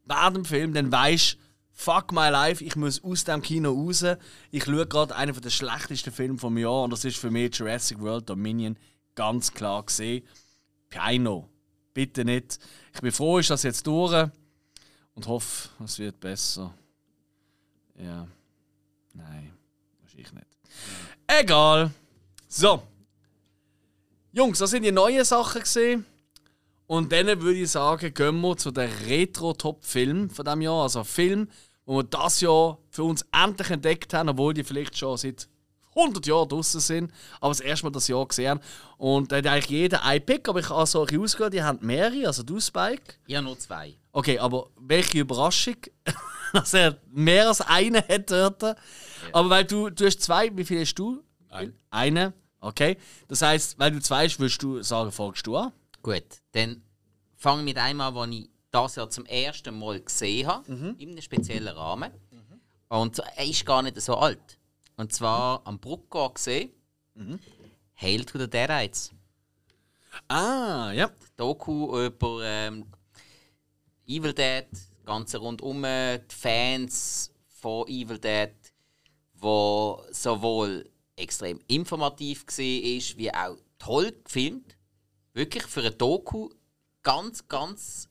während 0.06 0.36
dem 0.38 0.44
Film, 0.46 0.72
dann 0.72 0.90
weißt 0.90 1.36
fuck 1.70 2.12
my 2.12 2.30
life, 2.30 2.64
ich 2.64 2.76
muss 2.76 3.04
aus 3.04 3.24
dem 3.24 3.42
Kino 3.42 3.72
raus. 3.72 4.02
Ich 4.50 4.64
schaue 4.64 4.86
gerade 4.86 5.14
einen 5.14 5.38
der 5.38 5.50
schlechtesten 5.50 6.10
Filme 6.10 6.38
vom 6.38 6.56
Jahr 6.56 6.84
und 6.84 6.94
das 6.94 7.04
ist 7.04 7.18
für 7.18 7.30
mich 7.30 7.54
Jurassic 7.54 8.00
World 8.00 8.30
Dominion 8.30 8.78
ganz 9.14 9.52
klar 9.52 9.84
gesehen. 9.84 10.26
Keino. 10.88 11.46
Bitte 11.92 12.24
nicht. 12.24 12.58
Ich 12.94 13.02
bin 13.02 13.12
froh, 13.12 13.36
ist 13.36 13.50
das 13.50 13.62
jetzt 13.62 13.86
durch 13.86 14.30
und 15.12 15.26
hoffe, 15.26 15.68
es 15.84 15.98
wird 15.98 16.18
besser. 16.18 16.72
Ja. 17.98 18.26
Nein, 19.12 19.52
wahrscheinlich 20.00 20.32
nicht. 20.32 20.46
Egal. 21.26 21.90
So. 22.48 22.82
Jungs, 24.32 24.58
das 24.58 24.70
sind 24.70 24.84
die 24.84 24.92
neuen 24.92 25.22
Sachen 25.22 25.60
gesehen. 25.60 26.06
Und 26.86 27.10
dann 27.12 27.26
würde 27.26 27.58
ich 27.58 27.70
sagen, 27.70 28.14
gehen 28.14 28.40
wir 28.40 28.56
zu 28.56 28.70
den 28.70 28.90
Retro-Top-Film 29.08 30.30
von 30.30 30.44
diesem 30.44 30.60
Jahr. 30.60 30.82
Also 30.82 31.04
Film, 31.04 31.48
wo 31.84 31.96
wir 31.96 32.04
das 32.04 32.40
Jahr 32.40 32.78
für 32.90 33.04
uns 33.04 33.24
endlich 33.32 33.70
entdeckt 33.70 34.14
haben, 34.14 34.28
obwohl 34.28 34.54
die 34.54 34.64
vielleicht 34.64 34.96
schon 34.96 35.16
seit 35.16 35.48
100 35.96 36.26
Jahren 36.26 36.48
draußen 36.48 36.80
sind, 36.80 37.12
aber 37.40 37.50
das 37.50 37.60
erste 37.60 37.86
Mal 37.86 37.90
das 37.90 38.06
Jahr 38.06 38.26
gesehen. 38.26 38.60
Und 38.98 39.32
da 39.32 39.36
hat 39.36 39.46
eigentlich 39.46 39.70
jeder 39.70 40.04
ein 40.04 40.24
Pick, 40.24 40.48
aber 40.48 40.60
ich 40.60 40.68
habe 40.68 40.86
so 40.86 41.00
ein 41.00 41.06
bisschen 41.06 41.22
ausgehört, 41.22 41.54
die 41.54 41.62
haben 41.62 41.78
mehrere, 41.84 42.26
also 42.26 42.42
du, 42.42 42.60
Spike. 42.60 43.14
ich 43.26 43.34
habe 43.34 43.46
nur 43.46 43.58
zwei. 43.58 43.94
Okay, 44.12 44.38
aber 44.38 44.68
welche 44.78 45.18
Überraschung, 45.20 45.76
dass 46.52 46.74
er 46.74 46.98
mehr 47.10 47.48
als 47.48 47.62
einen 47.62 48.02
hat 48.06 48.30
dort. 48.30 48.76
Aber 49.32 49.50
weil 49.50 49.64
du, 49.64 49.90
du 49.90 50.06
hast 50.06 50.22
zwei, 50.22 50.54
wie 50.56 50.64
viel 50.64 50.80
hast 50.80 50.94
du? 50.94 51.22
Ein. 51.48 51.74
Eine. 51.90 52.32
Okay. 52.60 52.96
Das 53.28 53.42
heißt, 53.42 53.78
weil 53.78 53.90
du 53.92 54.00
zwei 54.00 54.26
hast, 54.26 54.38
würdest 54.38 54.62
du 54.62 54.82
sagen, 54.82 55.12
folgst 55.12 55.46
du 55.46 55.56
an? 55.56 55.72
Gut, 56.06 56.22
dann 56.52 56.82
fange 57.34 57.62
ich 57.62 57.64
mit 57.64 57.78
einem 57.78 58.00
an, 58.00 58.14
den 58.14 58.32
ich 58.44 58.48
das 58.70 58.94
Jahr 58.94 59.10
zum 59.10 59.26
ersten 59.26 59.76
Mal 59.76 60.00
gesehen 60.00 60.46
habe, 60.46 60.70
Mhm. 60.72 60.94
in 60.98 61.08
einem 61.10 61.20
speziellen 61.20 61.74
Rahmen. 61.76 62.12
Und 62.88 63.18
er 63.18 63.44
ist 63.44 63.66
gar 63.66 63.82
nicht 63.82 64.00
so 64.00 64.14
alt. 64.16 64.56
Und 64.96 65.12
zwar 65.12 65.66
am 65.66 65.80
Bruckgau 65.80 66.30
gesehen. 66.30 66.70
Mhm. 67.14 67.40
Hail 67.96 68.24
to 68.24 68.38
the 68.38 68.48
Deadites. 68.48 69.10
Ah, 70.28 70.92
ja. 70.94 71.10
Doku 71.36 71.98
über 72.06 72.40
ähm, 72.44 72.86
Evil 74.06 74.32
Dead, 74.32 74.66
das 74.70 75.04
ganze 75.04 75.38
rundum, 75.38 75.82
die 75.82 76.20
Fans 76.32 77.32
von 77.48 77.88
Evil 77.88 78.20
Dead, 78.20 78.54
wo 79.34 80.04
sowohl 80.12 80.88
extrem 81.16 81.58
informativ 81.66 82.46
war, 82.46 83.18
wie 83.18 83.34
auch 83.34 83.56
toll 83.80 84.12
gefilmt. 84.22 84.75
Wirklich 85.36 85.64
für 85.64 85.82
ein 85.82 85.98
Doku 85.98 86.48
ganz, 87.02 87.46
ganz 87.46 88.08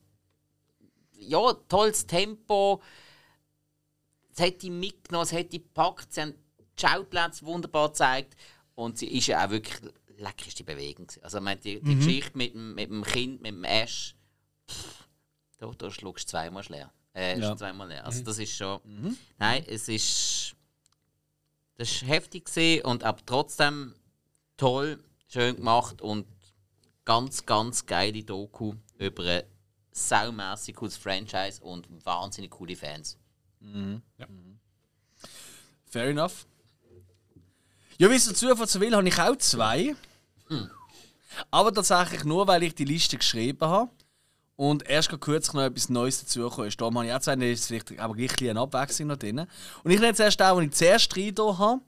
ja, 1.18 1.54
tolles 1.68 2.06
Tempo. 2.06 2.80
Es 4.32 4.40
hat 4.40 4.62
die 4.62 4.70
mitgenommen, 4.70 5.24
es 5.24 5.32
hat 5.32 5.52
die 5.52 5.58
gepackt, 5.60 6.12
sie 6.12 6.20
haben 6.20 6.34
die 6.58 6.80
Schauplätze 6.80 7.44
wunderbar 7.44 7.88
gezeigt 7.88 8.36
und 8.76 8.96
sie 8.96 9.08
ist 9.08 9.26
ja 9.26 9.44
auch 9.44 9.50
wirklich 9.50 9.92
leckerste 10.18 10.62
Bewegung. 10.62 11.08
Also 11.20 11.38
ich 11.38 11.42
meine, 11.44 11.60
die, 11.60 11.80
die 11.80 11.96
Geschichte 11.96 12.38
mit 12.38 12.54
dem, 12.54 12.76
mit 12.76 12.90
dem 12.90 13.02
Kind, 13.02 13.42
mit 13.42 13.50
dem 13.50 13.64
Ash, 13.64 14.14
pff, 14.70 15.08
da, 15.58 15.66
da 15.76 15.90
schluckst 15.90 16.28
du 16.28 16.30
zweimal 16.30 16.62
leer. 16.68 16.92
Äh, 17.12 17.40
Ja. 17.40 17.56
zweimal 17.56 17.88
leer. 17.88 18.04
Also 18.04 18.22
das 18.22 18.38
ist 18.38 18.54
schon... 18.54 18.80
Nein, 19.36 19.64
es 19.66 19.88
ist... 19.88 20.54
Das 21.74 21.90
ist 21.90 22.06
heftig 22.06 22.44
gewesen 22.44 22.84
und 22.84 23.02
aber 23.02 23.18
trotzdem 23.26 23.96
toll, 24.56 25.02
schön 25.26 25.56
gemacht 25.56 26.00
und 26.00 26.24
ganz, 27.06 27.46
ganz 27.46 27.86
geile 27.86 28.22
Doku 28.22 28.74
über 28.98 29.24
ein 29.24 29.42
saumässig 29.92 30.76
cooles 30.76 30.98
Franchise 30.98 31.62
und 31.62 31.88
wahnsinnig 32.04 32.50
coole 32.50 32.76
Fans. 32.76 33.16
Fair 35.86 36.08
enough. 36.08 36.46
Ja, 37.96 38.10
wie 38.10 38.14
es 38.14 38.26
der 38.26 38.34
Zufall 38.34 38.66
so 38.66 38.78
will, 38.80 38.94
habe 38.94 39.08
ich 39.08 39.18
auch 39.18 39.36
zwei. 39.36 39.96
Aber 41.50 41.72
tatsächlich 41.72 42.24
nur, 42.24 42.46
weil 42.46 42.62
ich 42.64 42.74
die 42.74 42.84
Liste 42.84 43.16
geschrieben 43.16 43.66
habe. 43.66 43.90
Und 44.56 44.88
erst 44.88 45.08
gerade 45.08 45.20
kürzlich 45.20 45.54
noch 45.54 45.62
etwas 45.62 45.88
Neues 45.88 46.20
dazugekommen 46.20 46.68
ist. 46.68 46.80
Da 46.80 46.86
habe 46.86 47.06
ich 47.06 47.12
auch 47.12 47.20
zwei, 47.20 47.34
ist 47.50 47.66
vielleicht 47.66 47.98
aber 47.98 48.14
gleich 48.14 48.30
ein 48.30 48.36
bisschen 48.36 48.50
eine 48.50 48.60
Abwechslung 48.60 49.08
noch 49.08 49.16
drin. 49.16 49.46
Und 49.84 49.90
ich 49.90 50.00
nenne 50.00 50.14
zuerst 50.14 50.40
auch, 50.42 50.58
den 50.58 50.70
ich 50.70 50.74
zuerst 50.74 51.14
rein 51.16 51.34
hier 51.36 51.58
habe. 51.58 51.80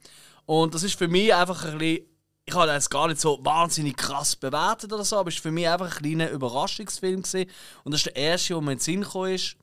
Und 0.45 0.73
das 0.73 0.83
ist 0.83 0.97
für 0.97 1.07
mich 1.07 1.33
einfach 1.33 1.65
ein 1.65 1.77
bisschen. 1.77 2.05
Ich 2.49 2.55
habe 2.55 2.65
das 2.65 2.89
gar 2.89 3.07
nicht 3.07 3.21
so 3.21 3.37
wahnsinnig 3.43 3.95
krass 3.95 4.35
bewertet 4.35 4.91
oder 4.91 5.03
so, 5.03 5.17
aber 5.17 5.29
es 5.29 5.35
war 5.35 5.43
für 5.43 5.51
mich 5.51 5.69
einfach 5.69 5.97
ein 5.97 6.01
kleiner 6.01 6.31
Überraschungsfilm. 6.31 7.21
Gewesen. 7.21 7.47
Und 7.83 7.91
das 7.91 7.99
ist 7.99 8.07
der 8.07 8.15
erste, 8.15 8.55
der 8.55 8.61
mir 8.63 8.71
in 8.71 8.77
den 8.79 8.83
Sinn 8.83 9.01
gekommen 9.01 9.35
ist. 9.35 9.55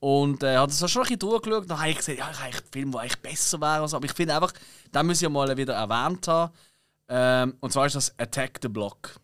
Und 0.00 0.42
äh, 0.42 0.58
habe 0.58 0.70
das 0.70 0.82
auch 0.82 0.88
schon 0.88 1.00
ein 1.00 1.04
bisschen 1.04 1.20
durchgeschaut. 1.20 1.70
Dann 1.70 1.78
habe 1.78 1.88
ich 1.88 1.96
gesagt, 1.96 2.18
ja, 2.18 2.30
ich 2.30 2.36
habe 2.36 2.44
einen 2.44 2.64
Film, 2.70 2.92
der 2.92 3.00
eigentlich 3.00 3.22
besser 3.22 3.58
wäre. 3.58 3.80
und 3.80 3.88
so. 3.88 3.96
Aber 3.96 4.04
ich 4.04 4.12
finde 4.12 4.34
einfach, 4.34 4.52
den 4.94 5.06
muss 5.06 5.22
ich 5.22 5.28
mal 5.30 5.56
wieder 5.56 5.72
erwähnt 5.72 6.28
haben. 6.28 6.52
Ähm, 7.08 7.56
und 7.60 7.72
zwar 7.72 7.86
ist 7.86 7.96
das 7.96 8.18
Attack 8.18 8.58
the 8.60 8.68
Block. 8.68 9.18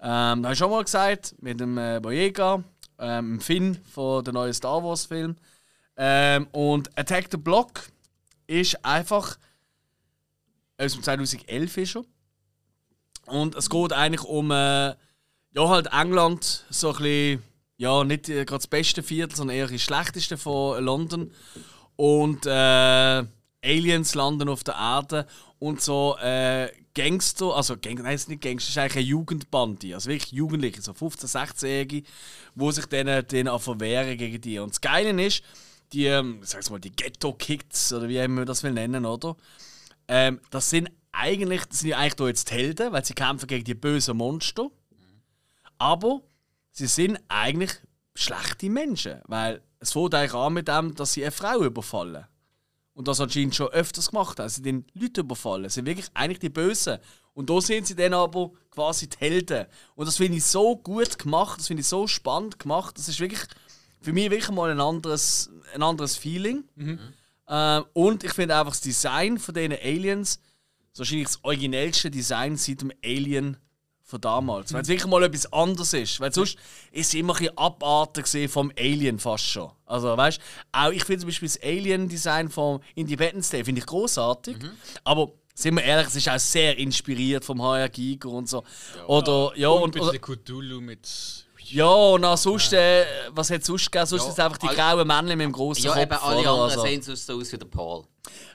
Ähm, 0.00 0.42
da 0.42 0.48
habe 0.48 0.52
ich 0.54 0.58
schon 0.58 0.70
mal 0.72 0.82
gesagt, 0.82 1.36
mit 1.40 1.60
dem 1.60 1.78
äh, 1.78 2.00
Boyega, 2.02 2.64
ähm, 2.98 3.40
Finn 3.40 3.78
von 3.94 4.24
der 4.24 4.32
neuen 4.32 4.54
Star 4.54 4.82
Wars 4.82 5.06
Film. 5.06 5.36
Ähm, 5.96 6.48
und 6.50 6.90
Attack 6.98 7.28
the 7.30 7.36
Block 7.36 7.82
ist 8.48 8.84
einfach 8.84 9.38
aus 10.78 10.92
dem 10.92 11.02
2011 11.02 11.76
ist 11.78 11.96
er. 11.96 12.04
Und 13.26 13.54
es 13.54 13.68
geht 13.70 13.92
eigentlich 13.92 14.24
um 14.24 14.50
äh, 14.50 14.94
ja, 15.56 15.68
halt 15.68 15.88
England, 15.92 16.64
so 16.70 16.88
ein 16.90 16.96
bisschen, 16.96 17.42
ja, 17.78 18.04
nicht 18.04 18.28
äh, 18.28 18.44
gerade 18.44 18.58
das 18.58 18.66
beste 18.66 19.02
Viertel, 19.02 19.36
sondern 19.36 19.56
eher 19.56 19.68
das 19.68 19.82
schlechteste 19.82 20.36
von 20.36 20.84
London. 20.84 21.32
Und 21.96 22.46
äh, 22.46 23.24
Aliens 23.64 24.14
landen 24.14 24.48
auf 24.48 24.64
der 24.64 24.74
Erde 24.74 25.26
und 25.58 25.80
so 25.80 26.16
äh, 26.18 26.70
Gangster, 26.94 27.54
also 27.56 27.76
Gang, 27.76 28.02
nein, 28.02 28.14
es 28.14 28.22
ist 28.22 28.28
nicht 28.28 28.42
Gangster, 28.42 28.68
es 28.68 28.70
ist 28.70 28.78
eigentlich 28.78 28.96
eine 28.96 29.04
Jugendbande, 29.04 29.94
also 29.94 30.08
wirklich 30.08 30.32
Jugendliche, 30.32 30.82
so 30.82 30.92
15-, 30.92 31.26
16-Jährige, 31.26 32.02
die 32.54 32.72
sich 32.72 32.86
denen, 32.86 33.26
denen 33.26 33.58
verwehren 33.58 34.16
gegen 34.16 34.40
die. 34.40 34.58
Und 34.58 34.70
das 34.70 34.80
Geile 34.80 35.22
ist, 35.22 35.42
die, 35.92 36.06
ähm, 36.06 36.40
sag's 36.42 36.70
mal, 36.70 36.80
die 36.80 36.94
Ghetto-Kids, 36.94 37.92
oder 37.92 38.08
wie 38.08 38.26
man 38.28 38.46
das 38.46 38.62
will 38.62 38.72
nennen, 38.72 39.04
oder? 39.04 39.36
Ähm, 40.08 40.40
das 40.50 40.70
sind 40.70 40.90
eigentlich, 41.12 41.64
das 41.64 41.80
sind 41.80 41.90
ja 41.90 41.98
eigentlich 41.98 42.14
da 42.14 42.26
jetzt 42.28 42.50
die 42.50 42.54
Helden, 42.54 42.92
weil 42.92 43.04
sie 43.04 43.14
kämpfen 43.14 43.46
gegen 43.46 43.64
die 43.64 43.74
bösen 43.74 44.16
Monster. 44.16 44.70
Aber 45.78 46.22
sie 46.70 46.86
sind 46.86 47.18
eigentlich 47.28 47.72
schlechte 48.14 48.70
Menschen, 48.70 49.20
weil 49.26 49.62
es 49.78 49.92
fängt 49.92 50.14
eigentlich 50.14 50.34
an 50.34 50.52
mit 50.52 50.68
dem, 50.68 50.94
dass 50.94 51.12
sie 51.12 51.22
eine 51.22 51.32
Frau 51.32 51.62
überfallen. 51.62 52.26
Und 52.94 53.08
das 53.08 53.20
anscheinend 53.20 53.54
schon 53.54 53.68
öfters 53.68 54.10
gemacht 54.10 54.38
haben. 54.38 54.48
Sie 54.48 54.62
den 54.62 54.86
Leute 54.94 55.20
überfallen. 55.20 55.68
Sie 55.68 55.74
sind 55.74 55.86
wirklich 55.86 56.08
eigentlich 56.14 56.38
die 56.38 56.48
Bösen. 56.48 56.98
Und 57.34 57.50
da 57.50 57.60
sind 57.60 57.86
sie 57.86 57.94
dann 57.94 58.14
aber 58.14 58.52
quasi 58.70 59.06
die 59.06 59.18
Helden. 59.18 59.66
Und 59.94 60.06
das 60.06 60.16
finde 60.16 60.38
ich 60.38 60.44
so 60.44 60.76
gut 60.76 61.18
gemacht, 61.18 61.58
das 61.58 61.66
finde 61.66 61.82
ich 61.82 61.86
so 61.86 62.06
spannend 62.06 62.58
gemacht. 62.58 62.96
Das 62.96 63.08
ist 63.08 63.20
wirklich 63.20 63.42
für 64.00 64.14
mich 64.14 64.30
wirklich 64.30 64.50
mal 64.50 64.70
ein 64.70 64.80
anderes, 64.80 65.50
ein 65.74 65.82
anderes 65.82 66.16
Feeling. 66.16 66.64
Ähm, 67.48 67.84
und 67.92 68.24
ich 68.24 68.32
finde 68.32 68.56
einfach 68.56 68.72
das 68.72 68.80
Design 68.80 69.38
von 69.38 69.54
diesen 69.54 69.72
Aliens 69.72 70.40
so 70.96 71.00
wahrscheinlich 71.00 71.26
das 71.26 71.44
originellste 71.44 72.10
Design 72.10 72.56
seit 72.56 72.80
dem 72.80 72.90
Alien 73.04 73.58
von 74.02 74.20
damals. 74.20 74.72
Weil 74.72 74.80
es 74.80 74.88
wirklich 74.88 75.10
mal 75.10 75.22
etwas 75.24 75.52
anderes 75.52 75.92
ist. 75.92 76.20
Weil 76.20 76.32
sonst 76.32 76.56
ist 76.90 77.08
es 77.08 77.14
immer 77.14 77.34
ein 77.34 77.40
bisschen 77.40 77.58
abartig 77.58 78.50
vom 78.50 78.72
Alien 78.78 79.18
fast 79.18 79.44
schon. 79.44 79.70
Also 79.84 80.16
weißt 80.16 80.40
auch 80.72 80.90
ich 80.92 81.04
finde 81.04 81.20
zum 81.20 81.28
Beispiel 81.28 81.48
das 81.48 81.60
Alien-Design 81.62 82.48
vom 82.48 82.80
Independence 82.94 83.50
Day 83.50 83.62
finde 83.62 83.80
ich 83.80 83.86
großartig. 83.86 84.56
Aber 85.04 85.32
sind 85.54 85.74
wir 85.74 85.84
ehrlich, 85.84 86.08
es 86.08 86.16
ist 86.16 86.28
auch 86.30 86.38
sehr 86.38 86.78
inspiriert 86.78 87.44
vom 87.44 87.60
HR 87.62 87.88
Giger 87.90 88.30
und 88.30 88.48
so. 88.48 88.64
oder 89.06 89.52
ja 89.56 89.68
und, 89.68 89.96
und, 89.96 90.00
oder, 90.00 90.18
Cthulhu 90.18 90.80
mit. 90.80 91.45
Ja 91.70 91.86
und 91.86 92.24
auch 92.24 92.36
sonst, 92.36 92.72
äh, 92.72 93.04
was 93.30 93.50
hat 93.50 93.60
es 93.60 93.66
sonst 93.66 93.90
gegeben? 93.90 94.06
Sonst 94.06 94.22
Ja, 94.22 94.28
ist 94.28 94.32
es 94.34 94.44
einfach 94.44 94.58
die 94.58 94.66
grauen 94.68 95.06
Männchen 95.06 95.38
mit 95.38 95.44
dem 95.46 95.52
großen 95.52 95.84
Ja, 95.84 95.92
Kopf. 95.92 96.02
eben 96.02 96.12
alle 96.12 96.38
oder? 96.40 96.50
anderen 96.50 96.70
Also, 96.70 96.82
sehen 96.82 97.02
sonst 97.02 97.26
so 97.26 97.38
aus 97.38 97.52
wie 97.52 97.58
der 97.58 97.66
Paul. 97.66 98.04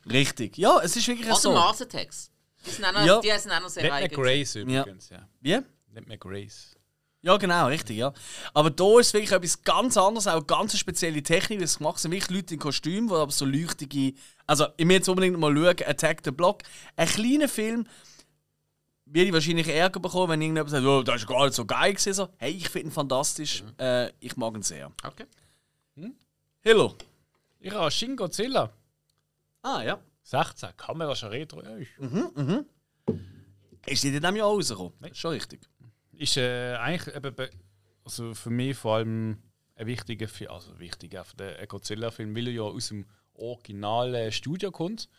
Richtig. 0.09 0.57
Ja, 0.57 0.79
es 0.83 0.95
ist 0.95 1.07
wirklich 1.07 1.27
Oder 1.27 1.35
so. 1.35 1.51
Mars 1.53 1.81
Attacks. 1.81 2.31
Die 2.65 2.69
sind 2.71 2.85
auch 2.85 2.91
noch, 2.93 3.05
Ja. 3.05 3.19
die 3.19 3.39
sind 3.39 3.51
auch 3.51 3.61
noch 3.61 3.69
sehr 3.69 3.83
Nicht 3.83 3.91
mehr 3.91 4.03
eigen. 4.03 4.15
Grace 4.21 4.55
übrigens, 4.55 5.09
ja. 5.09 5.27
Wie? 5.39 5.57
Nicht 5.93 6.07
mehr 6.07 6.17
Grace. 6.17 6.75
Ja, 7.23 7.37
genau, 7.37 7.67
richtig, 7.67 7.97
ja. 7.97 8.13
Aber 8.53 8.71
da 8.71 8.99
ist 8.99 9.13
wirklich 9.13 9.31
etwas 9.31 9.61
ganz 9.63 9.95
anderes, 9.95 10.25
auch 10.25 10.45
ganz 10.47 10.75
spezielle 10.77 11.21
Technik, 11.21 11.59
die 11.59 11.65
es 11.65 11.77
gemacht 11.77 11.99
sind 11.99 12.09
wirklich 12.11 12.31
Leute 12.35 12.55
in 12.55 12.59
Kostümen, 12.59 13.09
die 13.09 13.13
aber 13.13 13.31
so 13.31 13.45
leuchtige. 13.45 14.13
Also, 14.47 14.65
ich 14.75 14.87
will 14.87 14.95
jetzt 14.95 15.07
unbedingt 15.07 15.37
mal 15.37 15.55
schauen, 15.55 15.75
Attack 15.87 16.21
the 16.25 16.31
Block. 16.31 16.63
Ein 16.95 17.07
kleiner 17.07 17.47
Film, 17.47 17.87
würde 19.13 19.27
ich 19.27 19.33
wahrscheinlich 19.33 19.67
Ärger 19.67 19.99
bekommen, 19.99 20.29
wenn 20.29 20.41
irgendjemand 20.41 20.69
sagt, 20.71 20.85
oh, 20.85 21.03
das 21.03 21.21
ist 21.21 21.27
gar 21.27 21.45
nicht 21.45 21.53
so 21.55 21.65
geil 21.65 21.91
gewesen. 21.93 22.13
So, 22.13 22.29
hey, 22.37 22.51
ich 22.51 22.69
finde 22.69 22.89
ihn 22.89 22.91
fantastisch, 22.91 23.63
äh, 23.79 24.09
ich 24.19 24.35
mag 24.37 24.53
ihn 24.55 24.61
sehr. 24.63 24.91
Okay. 25.03 25.25
Hello. 26.61 26.95
Ich 27.59 27.71
habe 27.73 27.89
Shin 27.91 28.15
Godzilla. 28.15 28.71
Ah, 29.63 29.81
ja. 29.83 29.99
16, 30.23 30.69
Kamera 30.77 31.15
schon 31.15 31.29
retro. 31.29 31.61
Ja, 31.63 31.75
ist, 31.75 31.89
Ist 33.87 34.03
die 34.03 34.07
in 34.09 34.19
diesem 34.21 34.35
Jahr 34.35 34.47
rausgekommen? 34.47 34.93
Ist 35.03 35.17
schon 35.17 35.31
richtig. 35.31 35.61
ist 36.13 36.37
äh, 36.37 36.75
eigentlich 36.75 37.15
eben, 37.15 37.33
be- 37.35 37.49
also 38.03 38.33
für 38.35 38.49
mich 38.51 38.77
vor 38.77 38.95
allem 38.97 39.37
ein 39.75 39.87
wichtiger 39.87 40.27
Film, 40.27 40.51
also 40.51 40.77
wichtiger 40.79 41.23
für 41.25 41.35
den 41.37 41.67
Godzilla-Film, 41.67 42.35
weil 42.35 42.47
er 42.47 42.53
ja 42.53 42.61
aus 42.61 42.89
dem 42.89 43.05
originalen 43.33 44.31
Studio 44.31 44.71
kommt. 44.71 45.09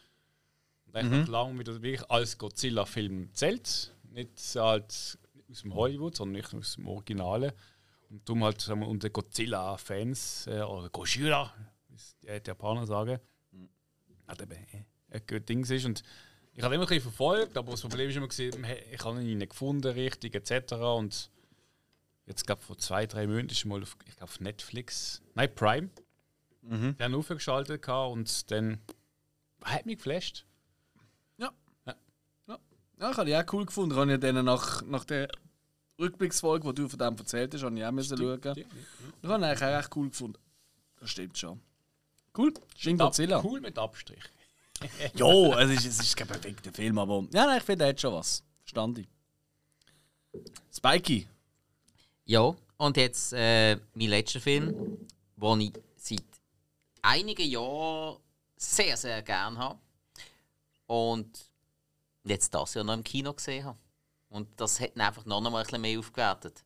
Eigentlich 0.93 1.27
mhm. 1.27 1.32
lange 1.32 1.59
wieder 1.59 1.82
wirklich 1.82 2.10
als 2.10 2.36
Godzilla-Film 2.36 3.31
zählt. 3.32 3.94
Nicht 4.10 4.39
halt 4.56 5.19
aus 5.51 5.62
dem 5.62 5.74
Hollywood, 5.74 6.16
sondern 6.16 6.40
nicht 6.40 6.55
aus 6.55 6.74
dem 6.74 6.86
Originalen. 6.86 7.52
Und 8.10 8.28
darum 8.28 8.44
halt 8.44 8.60
sagen 8.60 8.81
wir, 8.81 8.89
unter 8.89 9.09
Godzilla-Fans, 9.09 10.47
äh, 10.48 10.60
oder 10.60 10.90
Gojira, 10.90 11.52
wie 11.89 11.94
es 11.94 12.16
die 12.19 12.27
Japaner 12.27 12.86
sagen, 12.86 13.19
hat 14.27 14.43
eben 14.43 14.52
äh, 14.52 14.85
ein 15.10 15.23
gutes 15.27 15.47
Ding 15.47 15.64
ist. 15.64 15.85
Und 15.86 16.02
ich 16.55 16.62
habe 16.62 16.74
immer 16.74 16.85
ein 16.85 16.89
bisschen 16.89 17.02
verfolgt, 17.05 17.56
aber 17.56 17.70
das 17.70 17.81
Problem 17.81 18.10
ist 18.10 18.16
immer, 18.16 18.28
gewesen, 18.28 18.66
ich 18.93 19.05
habe 19.05 19.23
ihn 19.23 19.39
nicht 19.39 19.51
gefunden, 19.51 19.93
richtig, 19.93 20.35
etc. 20.35 20.74
Und 20.74 21.31
jetzt, 22.27 22.47
glaube 22.47 22.62
vor 22.62 22.77
zwei, 22.77 23.06
drei 23.06 23.27
Monaten 23.27 23.48
ist 23.48 23.64
mal 23.64 23.82
auf, 23.82 23.97
ich 24.06 24.16
glaub, 24.16 24.28
auf 24.28 24.40
Netflix, 24.40 25.23
nein, 25.35 25.55
Prime, 25.55 25.89
mhm. 26.62 26.97
dann 26.98 27.14
aufgeschaltet 27.14 27.89
und 27.89 28.51
dann 28.51 28.81
hat 29.62 29.86
mich 29.86 29.97
geflasht. 29.97 30.44
Ja, 33.03 33.11
ich 33.11 33.16
habe 33.16 33.27
die 33.29 33.37
auch 33.37 33.53
cool 33.53 33.66
gefunden. 33.66 33.91
Ich 33.91 33.99
habe 33.99 34.12
ja 34.12 34.16
dann 34.16 34.45
nach, 34.45 34.81
nach 34.83 35.05
der 35.05 35.29
Rückblicksfolge, 35.99 36.65
wo 36.65 36.70
du 36.70 36.89
von 36.89 37.01
dem 37.01 37.16
erzählt 37.16 37.53
hast, 37.53 37.65
habe 37.65 37.77
ich 37.77 37.85
auch 37.85 37.91
müssen 37.91 38.16
schauen. 38.16 38.39
Ich 38.39 39.29
habe 39.29 39.41
ihn 39.41 39.45
eigentlich 39.45 39.62
auch 39.65 39.79
echt 39.81 39.97
cool 39.97 40.09
gefunden. 40.09 40.39
Das 41.01 41.11
stimmt 41.11 41.37
schon. 41.37 41.61
Cool. 42.39 42.55
Shin 42.77 42.97
Godzilla. 42.97 43.43
Cool 43.43 43.61
mit 43.61 43.77
Abstrich. 43.77 44.23
Jo, 45.15 45.53
es 45.55 45.70
ist, 45.70 45.87
es 45.87 46.01
ist 46.01 46.16
kein 46.16 46.29
perfekter 46.29 46.73
Film, 46.73 46.97
aber 46.99 47.24
ja, 47.33 47.47
nein, 47.47 47.59
ich 47.59 47.65
finde, 47.65 47.87
er 47.87 47.91
hat 47.91 48.01
schon 48.01 48.15
was. 48.15 48.45
Stand 48.65 48.99
ich. 48.99 49.09
Spikey. 50.73 51.27
Ja, 52.24 52.55
und 52.77 52.97
jetzt 52.97 53.33
äh, 53.33 53.79
mein 53.95 54.09
letzter 54.11 54.41
Film, 54.41 55.09
den 55.37 55.61
ich 55.61 55.73
seit 55.97 56.24
einigen 57.03 57.51
Jahren 57.51 58.19
sehr, 58.57 58.97
sehr 58.97 59.23
gern 59.23 59.59
habe. 59.59 59.79
Und 60.87 61.52
jetzt 62.24 62.55
das 62.55 62.74
Jahr 62.74 62.85
noch 62.85 62.94
im 62.94 63.05
Kino 63.05 63.32
gesehen 63.32 63.65
habe. 63.65 63.78
Und 64.28 64.49
das 64.57 64.81
hat 64.81 64.97
ihn 64.97 65.01
einfach 65.01 65.24
noch 65.24 65.39
einmal 65.39 65.62
ein 65.62 65.65
bisschen 65.65 65.81
mehr 65.81 65.99
aufgewertet. 65.99 66.65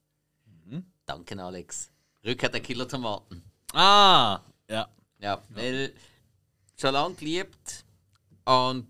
Danke, 1.04 1.42
Alex. 1.42 1.90
Rückkehr 2.24 2.48
der 2.48 2.60
Killer-Tomaten. 2.60 3.42
Ah, 3.72 4.40
ja. 4.68 4.88
Ja, 5.18 5.42
weil 5.50 5.92
schon 6.78 6.92
lange 6.92 7.14
geliebt 7.14 7.84
und 8.44 8.86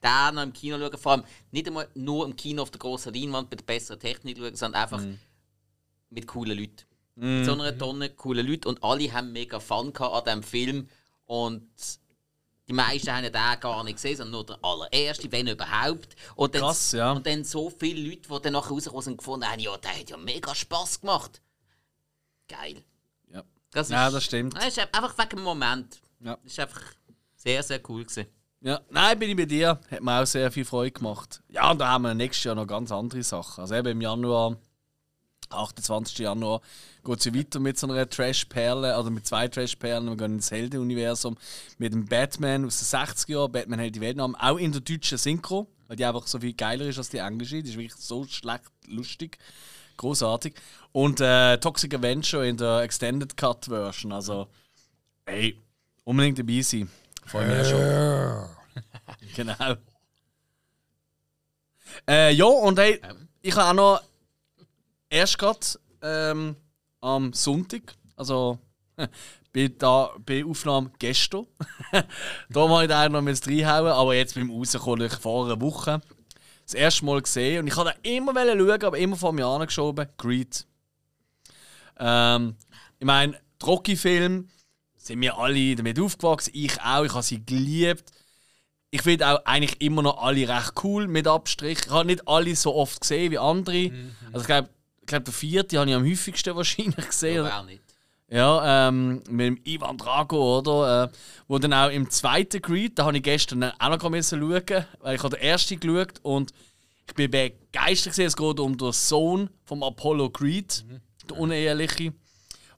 da 0.00 0.32
noch 0.32 0.42
im 0.42 0.52
Kino 0.52 0.78
schauen, 0.78 0.98
vor 0.98 1.12
allem 1.12 1.24
nicht 1.50 1.66
einmal 1.66 1.88
nur 1.94 2.24
im 2.24 2.36
Kino 2.36 2.62
auf 2.62 2.70
der 2.70 2.78
großen 2.78 3.12
Leinwand 3.12 3.50
mit 3.50 3.66
besseren 3.66 4.00
Technik 4.00 4.38
schauen, 4.38 4.54
sondern 4.54 4.82
einfach 4.82 5.02
mit 6.10 6.26
coolen 6.26 6.56
Leuten. 6.56 6.84
Mit 7.16 7.44
so 7.44 7.52
einer 7.52 7.76
Tonne 7.76 8.10
coole 8.10 8.42
Leute 8.42 8.68
und 8.68 8.82
alle 8.82 9.12
haben 9.12 9.32
mega 9.32 9.60
Fun 9.60 9.92
gehabt 9.92 10.14
an 10.14 10.24
diesem 10.24 10.42
Film 10.42 10.88
und 11.26 11.68
die 12.70 12.74
meisten 12.76 13.12
haben 13.12 13.24
den 13.24 13.32
gar 13.32 13.82
nicht 13.82 13.96
gesehen, 13.96 14.16
sondern 14.16 14.30
nur 14.30 14.46
der 14.46 14.58
allererste, 14.62 15.32
wenn 15.32 15.48
überhaupt. 15.48 16.14
Und 16.36 16.54
dann, 16.54 16.62
Krass, 16.62 16.92
ja. 16.92 17.10
Und 17.12 17.26
dann 17.26 17.42
so 17.42 17.68
viele 17.68 18.08
Leute, 18.08 18.28
die 18.28 18.42
dann 18.42 18.52
nachher 18.52 18.70
rausgekommen 18.70 19.02
sind, 19.02 19.18
gefunden 19.18 19.44
haben, 19.50 19.58
ja, 19.58 19.76
der 19.76 19.98
hat 19.98 20.08
ja 20.08 20.16
mega 20.16 20.54
Spass 20.54 21.00
gemacht. 21.00 21.42
Geil. 22.48 22.84
Ja. 23.32 23.42
Das 23.72 23.88
ist, 23.88 23.92
Ja, 23.92 24.08
das 24.08 24.22
stimmt. 24.22 24.56
Das 24.56 24.68
ist 24.68 24.78
einfach 24.78 25.18
wegen 25.18 25.30
dem 25.30 25.42
Moment. 25.42 26.00
Ja. 26.20 26.38
Das 26.44 26.52
ist 26.52 26.60
einfach 26.60 26.80
sehr, 27.34 27.60
sehr 27.64 27.80
cool 27.88 28.04
gewesen. 28.04 28.26
Ja, 28.60 28.80
nein, 28.88 29.18
bin 29.18 29.30
ich 29.30 29.36
bei 29.36 29.46
dir. 29.46 29.80
Hat 29.90 30.00
mir 30.00 30.22
auch 30.22 30.26
sehr 30.26 30.52
viel 30.52 30.64
Freude 30.64 30.92
gemacht. 30.92 31.42
Ja, 31.48 31.72
und 31.72 31.78
da 31.78 31.88
haben 31.88 32.02
wir 32.02 32.14
nächstes 32.14 32.44
Jahr 32.44 32.54
noch 32.54 32.68
ganz 32.68 32.92
andere 32.92 33.24
Sachen. 33.24 33.62
Also 33.62 33.74
eben 33.74 33.88
im 33.88 34.00
Januar 34.00 34.56
28. 35.50 36.18
Januar 36.18 36.60
geht 37.04 37.22
sie 37.22 37.34
weiter 37.34 37.60
mit 37.60 37.78
so 37.78 37.86
einer 37.86 38.08
Trash-Perle, 38.08 38.98
oder 38.98 39.10
mit 39.10 39.26
zwei 39.26 39.48
Trash-Perlen. 39.48 40.08
Wir 40.08 40.16
gehen 40.16 40.34
ins 40.34 40.50
Heldenuniversum 40.50 41.36
mit 41.78 41.92
dem 41.92 42.06
Batman 42.06 42.64
aus 42.64 42.78
den 42.78 43.00
60er 43.00 43.30
Jahren. 43.30 43.52
Batman 43.52 43.78
hält 43.78 43.96
die 43.96 44.00
Weltnamen, 44.00 44.36
auch 44.36 44.56
in 44.56 44.72
der 44.72 44.80
deutschen 44.80 45.18
Synchro, 45.18 45.66
weil 45.88 45.96
die 45.96 46.04
einfach 46.04 46.26
so 46.26 46.38
viel 46.38 46.52
geiler 46.52 46.86
ist 46.86 46.98
als 46.98 47.08
die 47.08 47.18
englische. 47.18 47.62
Die 47.62 47.70
ist 47.70 47.76
wirklich 47.76 47.96
so 47.96 48.24
schlecht 48.26 48.70
lustig. 48.86 49.38
Großartig. 49.96 50.54
Und 50.92 51.20
äh, 51.20 51.58
Toxic 51.58 51.94
Avenger 51.94 52.44
in 52.44 52.56
der 52.56 52.80
Extended 52.80 53.36
Cut 53.36 53.66
Version. 53.66 54.12
Also, 54.12 54.48
ey, 55.26 55.58
unbedingt 56.04 56.38
dabei 56.38 56.62
sein. 56.62 56.90
Freue 57.26 57.46
mich 57.46 57.68
schon. 57.68 58.48
genau. 59.36 59.76
Äh, 62.08 62.32
ja, 62.32 62.44
und 62.44 62.78
hey, 62.78 63.00
ich 63.42 63.54
habe 63.56 63.70
auch 63.70 63.74
noch 63.74 64.09
erst 65.10 65.38
gerade 65.38 65.60
ähm, 66.02 66.56
am 67.00 67.32
Sonntag, 67.32 67.94
also 68.16 68.58
bei, 69.52 69.70
da, 69.76 70.10
bei 70.24 70.44
Aufnahme 70.44 70.92
gestern, 70.98 71.46
da 72.48 72.66
mal 72.66 72.84
ich 72.84 73.12
noch 73.12 73.20
mit 73.20 73.46
reinhauen, 73.46 73.88
aber 73.88 74.14
jetzt 74.14 74.34
beim 74.34 74.50
Rauskommen 74.50 75.06
ich 75.06 75.14
vor 75.14 75.46
einer 75.46 75.60
Woche 75.60 76.00
das 76.64 76.74
erste 76.74 77.04
Mal 77.04 77.20
gesehen 77.20 77.60
und 77.60 77.66
ich 77.66 77.76
wollte 77.76 77.96
immer 78.02 78.32
schauen, 78.32 78.84
aber 78.84 78.96
immer 78.98 79.16
vor 79.16 79.32
mir 79.32 79.46
angeschoben, 79.46 80.06
Greed. 80.16 80.66
Ähm, 81.98 82.54
ich 82.98 83.06
meine, 83.06 83.38
Rocky-Film 83.62 84.48
sind 84.96 85.20
wir 85.20 85.36
alle 85.36 85.74
damit 85.74 85.98
aufgewachsen, 85.98 86.52
ich 86.54 86.80
auch, 86.80 87.04
ich 87.04 87.12
habe 87.12 87.22
sie 87.22 87.44
geliebt. 87.44 88.04
Ich 88.92 89.02
finde 89.02 89.28
auch 89.28 89.44
eigentlich 89.44 89.80
immer 89.80 90.02
noch 90.02 90.20
alle 90.20 90.48
recht 90.48 90.72
cool 90.82 91.06
mit 91.06 91.28
Abstrich. 91.28 91.78
Ich 91.84 91.90
habe 91.90 92.06
nicht 92.06 92.26
alle 92.26 92.56
so 92.56 92.74
oft 92.74 93.00
gesehen 93.00 93.30
wie 93.30 93.38
andere. 93.38 93.92
Also 94.32 94.40
ich 94.40 94.46
glaube, 94.46 94.68
ich 95.10 95.12
glaub, 95.12 95.24
der 95.24 95.34
vierte 95.34 95.78
habe 95.78 95.90
ich 95.90 95.96
am 95.96 96.04
häufigsten 96.04 96.54
wahrscheinlich 96.54 97.06
gesehen. 97.06 97.40
Aber 97.40 97.60
auch 97.60 97.64
nicht. 97.64 97.82
Ja, 98.28 98.88
ähm, 98.88 99.22
mit 99.28 99.46
dem 99.46 99.60
Ivan 99.64 99.98
Drago, 99.98 100.58
oder? 100.58 101.04
Äh, 101.04 101.08
wo 101.48 101.58
dann 101.58 101.72
auch 101.72 101.90
im 101.90 102.08
zweiten 102.10 102.62
Greed, 102.62 102.96
da 102.96 103.06
habe 103.06 103.16
ich 103.16 103.24
gestern 103.24 103.64
auch 103.64 103.88
noch 103.88 104.08
müssen 104.08 104.38
schauen, 104.38 104.84
weil 105.00 105.16
ich 105.16 105.22
habe 105.24 105.36
den 105.36 105.44
ersten 105.44 105.80
geschaut 105.80 106.20
und 106.22 106.52
ich 107.08 107.14
bin 107.14 107.28
begeistert 107.28 108.12
gesehen. 108.12 108.26
Es 108.26 108.36
geht 108.36 108.60
um 108.60 108.78
den 108.78 108.92
Sohn 108.92 109.50
vom 109.64 109.82
Apollo 109.82 110.30
Creed, 110.30 110.84
der 111.28 111.38
Uneheliche, 111.38 112.12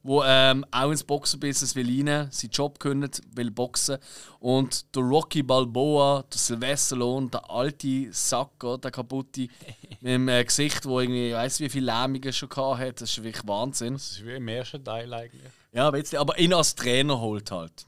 wo 0.02 0.22
ähm, 0.24 0.64
auch 0.70 0.90
ins 0.90 1.04
Boxenbusiness 1.04 1.76
will 1.76 1.86
rein, 1.86 2.28
seinen 2.30 2.50
Job 2.50 2.78
kündigt, 2.80 3.20
will 3.34 3.50
boxen. 3.50 3.98
Und 4.40 4.94
der 4.94 5.02
Rocky 5.02 5.42
Balboa, 5.42 6.24
der 6.32 6.38
Sylvester 6.38 6.96
Stallone, 6.96 7.28
der 7.28 7.48
alte 7.48 8.12
Sack, 8.12 8.64
oder, 8.64 8.78
der 8.78 8.90
kaputte, 8.90 9.42
mit 10.00 10.12
dem 10.12 10.28
äh, 10.28 10.44
Gesicht, 10.44 10.84
wo 10.84 11.00
irgendwie, 11.00 11.28
ich 11.28 11.34
weiß 11.34 11.60
wie 11.60 11.68
viele 11.68 11.86
Lähmungen 11.86 12.32
schon 12.32 12.48
gehabt 12.48 12.80
hat, 12.80 13.00
das 13.00 13.10
ist 13.10 13.22
wirklich 13.22 13.46
Wahnsinn. 13.46 13.94
Das 13.94 14.10
ist 14.10 14.26
wie 14.26 14.34
im 14.34 14.48
ersten 14.48 14.84
Teil 14.84 15.12
eigentlich. 15.12 15.52
Ja, 15.72 15.90
bisschen, 15.90 16.18
aber 16.18 16.38
ihn 16.38 16.52
als 16.52 16.74
Trainer 16.74 17.20
holt 17.20 17.50
halt. 17.50 17.86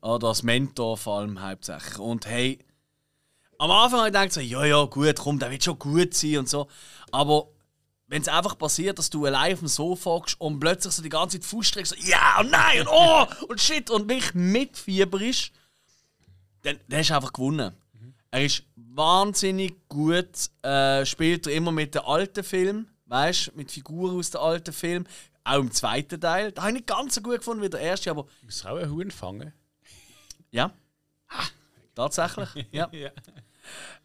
Oder 0.00 0.28
als 0.28 0.42
Mentor 0.42 0.96
vor 0.96 1.20
allem 1.20 1.40
hauptsächlich. 1.40 1.98
Und 1.98 2.26
hey, 2.26 2.58
am 3.58 3.70
Anfang 3.70 4.00
habe 4.00 4.08
ich 4.08 4.12
gedacht, 4.12 4.32
so, 4.32 4.40
ja, 4.40 4.64
ja, 4.64 4.84
gut, 4.84 5.16
komm, 5.20 5.38
der 5.38 5.52
wird 5.52 5.62
schon 5.62 5.78
gut 5.78 6.14
sein 6.14 6.38
und 6.38 6.48
so. 6.48 6.66
Aber 7.12 7.46
wenn 8.12 8.20
es 8.20 8.28
einfach 8.28 8.58
passiert, 8.58 8.98
dass 8.98 9.08
du 9.08 9.24
allein 9.24 9.54
auf 9.54 9.60
dem 9.60 9.68
Sofa 9.68 10.10
hockst 10.10 10.38
und 10.38 10.60
plötzlich 10.60 10.92
so 10.92 11.02
die 11.02 11.08
ganze 11.08 11.40
Zeit 11.40 11.48
Fuß 11.48 11.66
streckst, 11.66 11.96
so, 11.98 12.10
ja 12.10 12.40
und 12.40 12.50
nein 12.50 12.82
und 12.82 12.88
oh 12.88 13.26
und 13.48 13.58
shit 13.58 13.88
und 13.88 14.06
mich 14.06 14.34
mitfieberst, 14.34 15.50
dann, 16.60 16.78
dann 16.88 16.98
hast 16.98 17.08
du 17.08 17.14
einfach 17.14 17.32
gewonnen. 17.32 17.74
Er 18.30 18.44
ist 18.44 18.64
wahnsinnig 18.76 19.88
gut, 19.88 20.28
äh, 20.60 21.06
spielt 21.06 21.46
er 21.46 21.54
immer 21.54 21.72
mit 21.72 21.94
den 21.94 22.02
alten 22.02 22.44
Filmen, 22.44 22.90
weißt 23.06 23.46
du, 23.46 23.52
mit 23.54 23.72
Figuren 23.72 24.18
aus 24.18 24.30
den 24.30 24.42
alten 24.42 24.74
Filmen. 24.74 25.08
Auch 25.42 25.60
im 25.60 25.72
zweiten 25.72 26.20
Teil. 26.20 26.52
Da 26.52 26.62
habe 26.62 26.72
ich 26.72 26.76
nicht 26.76 26.88
ganz 26.88 27.14
so 27.14 27.22
gut 27.22 27.38
gefunden 27.38 27.62
wie 27.62 27.70
der 27.70 27.80
erste, 27.80 28.10
aber 28.10 28.26
Muss 28.42 28.66
auch 28.66 28.76
einen 28.76 28.90
Huhn 28.90 29.10
fangen. 29.10 29.54
ja. 30.50 30.70
Tatsächlich, 31.94 32.66
ja. 32.72 32.90
Ja. 32.92 33.08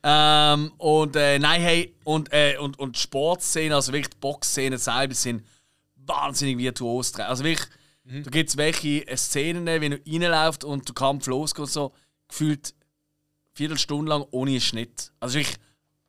Ähm, 0.04 0.72
und 0.78 1.16
äh, 1.16 1.40
nein, 1.40 1.62
hey, 1.62 1.96
und, 2.04 2.32
äh, 2.32 2.58
und, 2.58 2.80
und 2.80 2.96
die 2.96 3.00
Sportszenen, 3.00 3.74
also 3.74 3.92
wirklich 3.92 4.12
die 4.12 4.20
Boxszenen 4.20 4.78
selber 4.78 5.14
sind 5.14 5.44
wahnsinnig 5.96 6.58
virtuos. 6.58 7.12
dran. 7.12 7.28
Also 7.28 7.44
wirklich, 7.44 7.68
da 8.04 8.30
gibt 8.30 8.50
es 8.50 8.58
welche 8.58 9.06
Szenen, 9.18 9.66
wenn 9.66 9.92
du 9.92 10.02
reinläufst 10.06 10.64
und 10.64 10.88
der 10.88 10.96
Kampf 10.96 11.28
losgeht, 11.28 11.68
so 11.68 11.94
gefühlt 12.28 12.74
Viertelstunde 13.54 14.10
lang 14.10 14.26
ohne 14.32 14.62
Schnitt. 14.62 15.12
Also 15.20 15.40
wirklich, 15.40 15.58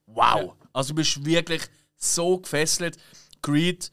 wow. 0.07 0.55
Also 0.73 0.91
du 0.91 0.97
bist 0.97 1.25
wirklich 1.25 1.63
so 1.97 2.39
gefesselt. 2.39 2.99
Creed, 3.43 3.91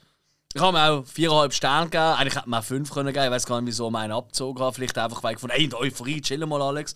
ich 0.56 0.62
habe 0.62 0.78
mir 0.78 0.90
auch 0.90 1.06
viereinhalb 1.06 1.54
Sterne 1.54 1.90
gegeben. 1.90 2.16
Eigentlich 2.18 2.36
hätte 2.38 2.50
man 2.50 2.62
auch 2.62 2.64
fünf 2.64 2.90
können 2.90 3.12
geben. 3.12 3.26
Ich 3.26 3.32
weiß 3.32 3.46
gar 3.46 3.60
nicht, 3.60 3.68
wieso 3.68 3.92
man 3.92 4.04
einen 4.04 4.14
abgezogen 4.14 4.64
hat. 4.64 4.76
Vielleicht 4.76 4.98
einfach, 4.98 5.22
weil 5.22 5.34
ich 5.34 5.40
von, 5.42 5.50
ey, 5.50 5.66
in 5.66 5.70
der 5.70 5.80
Euphorie, 5.82 6.22
chill 6.22 6.46
mal, 6.46 6.62
Alex. 6.62 6.96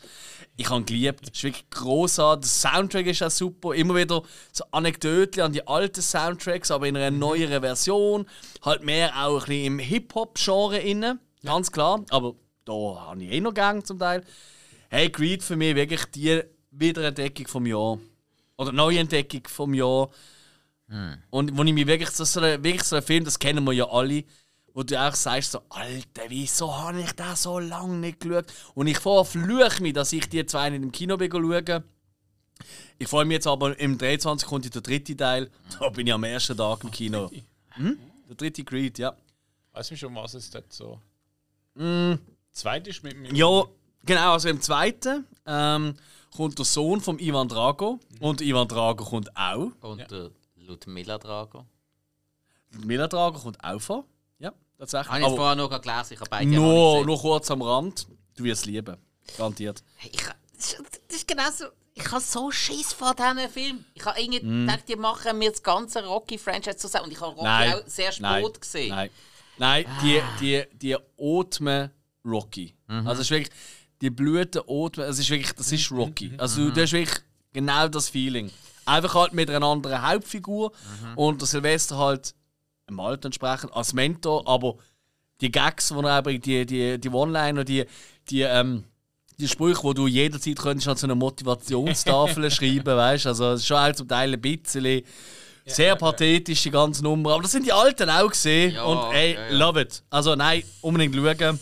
Ich 0.56 0.70
habe 0.70 0.80
ihn 0.80 0.86
geliebt. 0.86 1.20
Es 1.24 1.32
ist 1.32 1.44
wirklich 1.44 1.70
großartig. 1.70 2.50
Der 2.50 2.72
Soundtrack 2.72 3.08
ist 3.08 3.22
auch 3.22 3.30
super. 3.30 3.76
Immer 3.76 3.96
wieder 3.96 4.24
so 4.54 4.64
Anekdoten 4.72 5.44
an 5.44 5.52
die 5.52 5.68
alten 5.68 6.02
Soundtracks, 6.02 6.72
aber 6.72 6.88
in 6.88 6.96
einer 6.96 7.12
neueren 7.12 7.62
Version. 7.62 8.28
Halt 8.62 8.86
mehr 8.86 9.12
auch 9.18 9.42
ein 9.42 9.48
bisschen 9.48 9.66
im 9.66 9.80
Hip-Hop-Genre 9.80 10.78
inne. 10.78 11.20
Ganz 11.44 11.70
klar. 11.70 12.06
Aber 12.12 12.36
da 12.64 12.74
habe 12.74 13.22
ich 13.22 13.30
eh 13.30 13.42
noch 13.42 13.54
gern 13.54 13.84
zum 13.84 14.00
Teil. 14.00 14.24
Hey, 14.90 15.12
Creed 15.12 15.44
für 15.44 15.58
mich 15.58 15.76
wirklich 15.76 16.06
die 16.06 16.44
Wiederentdeckung 16.72 17.48
vom 17.48 17.66
Jahr. 17.66 18.00
Oder 18.56 18.72
Neuentdeckung 18.72 19.42
vom 19.50 19.74
Jahr. 19.74 20.10
Und 21.30 21.58
wo 21.58 21.64
ich 21.64 21.74
mich 21.74 21.86
wirklich 21.88 22.10
so, 22.10 22.24
so, 22.24 22.40
ein- 22.42 22.64
wirklich 22.64 22.84
so 22.84 22.96
ein 22.96 23.04
Film, 23.04 23.24
das 23.24 23.38
kennen 23.38 23.64
wir 23.64 23.74
ja 23.74 23.88
alle, 23.90 24.24
wo 24.74 24.84
du 24.84 25.00
auch 25.00 25.14
sagst, 25.14 25.52
so, 25.52 25.62
Alter, 25.70 26.24
wieso 26.30 26.76
habe 26.76 27.02
ich 27.02 27.12
da 27.14 27.36
so 27.36 27.60
lange 27.60 27.98
nicht 27.98 28.20
geschaut? 28.20 28.46
Und 28.76 28.88
ich 28.88 28.98
verfluche 28.98 29.82
mich, 29.84 29.94
dass 29.94 30.14
ich 30.14 30.28
die 30.30 30.46
zwei 30.46 30.70
nicht 30.70 30.82
im 30.84 30.92
Kino 30.92 31.18
bin 31.18 31.32
schauen. 31.32 31.84
Ich 32.98 33.08
freue 33.08 33.26
mich 33.26 33.36
jetzt 33.36 33.48
aber, 33.48 33.80
im 33.80 33.98
23 33.98 34.48
kommt 34.48 34.74
der 34.74 34.82
dritte 34.82 35.16
Teil. 35.16 35.50
Da 35.80 35.90
bin 35.90 36.06
ich 36.08 36.14
am 36.14 36.24
ersten 36.24 36.58
Tag 36.58 36.84
im 36.84 36.92
Kino. 36.92 37.30
Hm? 37.76 37.98
Der 38.28 38.36
dritte 38.36 38.64
Creed, 38.64 38.98
ja. 38.98 39.16
Weißt 39.74 39.92
du 39.92 39.96
schon, 39.96 40.14
was 40.16 40.34
es 40.34 40.50
dort 40.50 40.74
so. 40.74 41.00
Mm, 41.76 42.16
Zweit 42.52 42.88
ist 42.88 43.04
mit 43.04 43.16
mir. 43.16 43.32
ja, 43.34 43.64
genau, 44.04 44.34
also 44.34 44.50
im 44.50 44.60
zweiten 44.60 45.26
ähm, 45.46 45.94
kommt 46.36 46.58
der 46.58 46.66
Sohn 46.66 47.00
von 47.00 47.20
Ivan 47.20 47.48
Drago. 47.48 48.00
Und 48.20 48.42
Ivan 48.42 48.68
Drago 48.68 49.06
kommt 49.06 49.30
auch. 49.38 49.72
Und 49.82 50.12
der 50.12 50.32
Ludmilla 50.70 51.18
Drago. 51.18 51.66
Mila 52.86 53.08
Drago 53.08 53.40
kommt 53.40 53.64
auch 53.64 53.80
vor. 53.82 54.06
Ja, 54.38 54.54
tatsächlich. 54.78 55.10
Habe 55.12 55.22
ich 55.22 55.28
vorher 55.36 55.56
noch 55.56 55.70
gelesen, 55.82 56.14
ich 56.14 56.20
habe 56.20 56.30
beide 56.30 56.50
Nur, 56.52 57.06
nur 57.06 57.20
kurz 57.20 57.50
am 57.52 57.62
Rand. 57.62 58.08
Du 58.36 58.44
wirst 58.44 58.62
es 58.62 58.66
lieben. 58.68 58.96
Garantiert. 59.38 59.84
gesehen. 59.98 60.12
Ich, 60.14 60.22
das 60.56 60.74
ist- 60.74 61.02
ist 61.16 61.28
genau 61.28 61.50
so. 61.52 61.66
Ich 61.96 62.10
habe 62.12 62.22
so 62.22 62.50
Schiss 62.52 62.94
vor 62.94 63.14
diesem 63.14 63.50
Film. 63.50 63.84
Ich 63.94 64.06
habe 64.06 64.20
irgendwie 64.22 64.46
Mm. 64.46 64.68
gedacht, 64.68 64.88
die 64.88 64.96
machen 64.96 65.38
mir 65.38 65.50
das 65.52 65.62
ganze 65.62 66.06
Rocky-Franchise 66.06 66.78
zusammen. 66.78 67.06
Und 67.06 67.12
ich 67.12 67.20
habe 67.20 67.32
Rocky 67.34 67.44
Nein. 67.44 67.74
auch 67.74 67.82
sehr 67.88 68.12
spät 68.12 68.22
Nein. 68.22 68.46
gesehen. 68.60 68.90
Nein. 68.90 69.10
Nein, 69.58 69.86
die, 70.02 70.22
die, 70.40 70.64
die 70.78 70.96
Atmen 71.20 71.90
Rocky. 72.24 72.74
Mhm. 72.88 73.06
Also 73.08 73.22
es 73.22 73.28
ist 73.28 73.32
wirklich, 73.32 73.50
die 74.02 74.10
Blüten 74.10 74.62
Atmen, 74.68 75.06
es 75.10 75.20
ist 75.20 75.30
wirklich, 75.30 75.52
das 75.54 75.72
ist 75.74 75.92
Rocky. 75.92 76.32
Also 76.38 76.62
du, 76.68 76.72
du 76.72 76.82
hast 76.82 76.94
wirklich 76.94 77.20
genau 77.52 77.88
das 77.90 78.08
Feeling. 78.08 78.50
Einfach 78.90 79.16
halt 79.16 79.34
mit 79.34 79.50
einer 79.50 79.66
anderen 79.66 80.02
Hauptfigur 80.08 80.72
Mhm. 80.72 81.18
und 81.18 81.42
der 81.42 81.48
Silvester 81.48 81.98
halt 81.98 82.34
im 82.88 83.00
Alter 83.00 83.28
entsprechend 83.28 83.72
als 83.74 83.94
Mentor, 83.94 84.48
aber 84.48 84.76
die 85.42 85.52
Gags, 85.52 85.90
die 85.90 85.96
er 86.04 86.22
bringt, 86.22 86.46
die, 86.46 86.66
die, 86.66 87.00
die 87.00 87.10
One-Liner, 87.10 87.64
die, 87.64 87.86
die, 88.30 88.42
ähm, 88.42 88.84
die 89.40 89.48
Sprüche, 89.48 89.88
die 89.90 89.94
du 89.94 90.08
jederzeit 90.08 90.58
könntest 90.60 90.88
an 90.88 90.98
so 90.98 91.06
eine 91.08 91.16
Motivationstafel 91.16 92.50
schreiben, 92.52 92.86
weißt 92.98 93.26
du? 93.26 93.30
Also 93.30 93.52
es 93.52 93.62
ist 93.62 93.68
schon 93.68 93.78
auch 93.78 93.94
zum 93.94 94.08
Teil 94.08 94.34
ein 94.34 94.42
bisschen 94.42 95.02
sehr 95.66 95.96
pathetisch, 95.96 96.64
die 96.64 96.72
ganze 96.72 97.04
Nummer. 97.04 97.34
Aber 97.34 97.44
das 97.44 97.52
sind 97.52 97.66
die 97.66 97.72
Alten 97.72 98.10
auch 98.10 98.30
gesehen. 98.30 98.74
Ja, 98.74 98.84
und 98.84 99.14
ey, 99.14 99.36
ja, 99.36 99.50
ja. 99.50 99.56
love 99.58 99.80
it. 99.82 100.04
Also 100.10 100.36
nein, 100.36 100.64
unbedingt 100.82 101.16
schauen. 101.16 101.60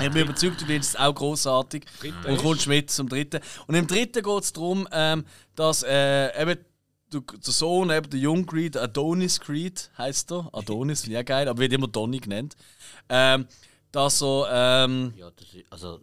Ich 0.00 0.10
bin 0.10 0.22
überzeugt, 0.22 0.60
du 0.60 0.66
findest 0.66 0.94
es 0.94 1.00
auch 1.00 1.14
großartig 1.14 1.84
und 2.26 2.38
kommst 2.38 2.66
mit 2.66 2.90
zum 2.90 3.08
dritten. 3.08 3.40
Und 3.66 3.74
im 3.74 3.86
dritten 3.86 4.22
geht 4.22 4.42
es 4.42 4.52
darum, 4.52 4.88
ähm, 4.92 5.24
dass 5.54 5.82
äh, 5.82 6.40
eben 6.40 6.58
der, 7.12 7.20
der 7.20 7.52
Sohn, 7.52 7.90
eben 7.90 8.08
der 8.10 8.20
Young 8.22 8.46
Creed, 8.46 8.76
Adonis 8.76 9.40
Creed 9.40 9.90
heißt 9.98 10.32
er. 10.32 10.48
Adonis, 10.52 11.04
auch 11.08 11.24
geil, 11.24 11.48
aber 11.48 11.58
wird 11.58 11.72
immer 11.72 11.88
Donny 11.88 12.18
genannt. 12.18 12.56
Ähm, 13.08 13.46
dass 13.92 14.22
er, 14.22 14.84
ähm, 14.84 15.14
Ja, 15.16 15.30
das 15.30 15.54
ist, 15.54 15.64
also, 15.70 16.00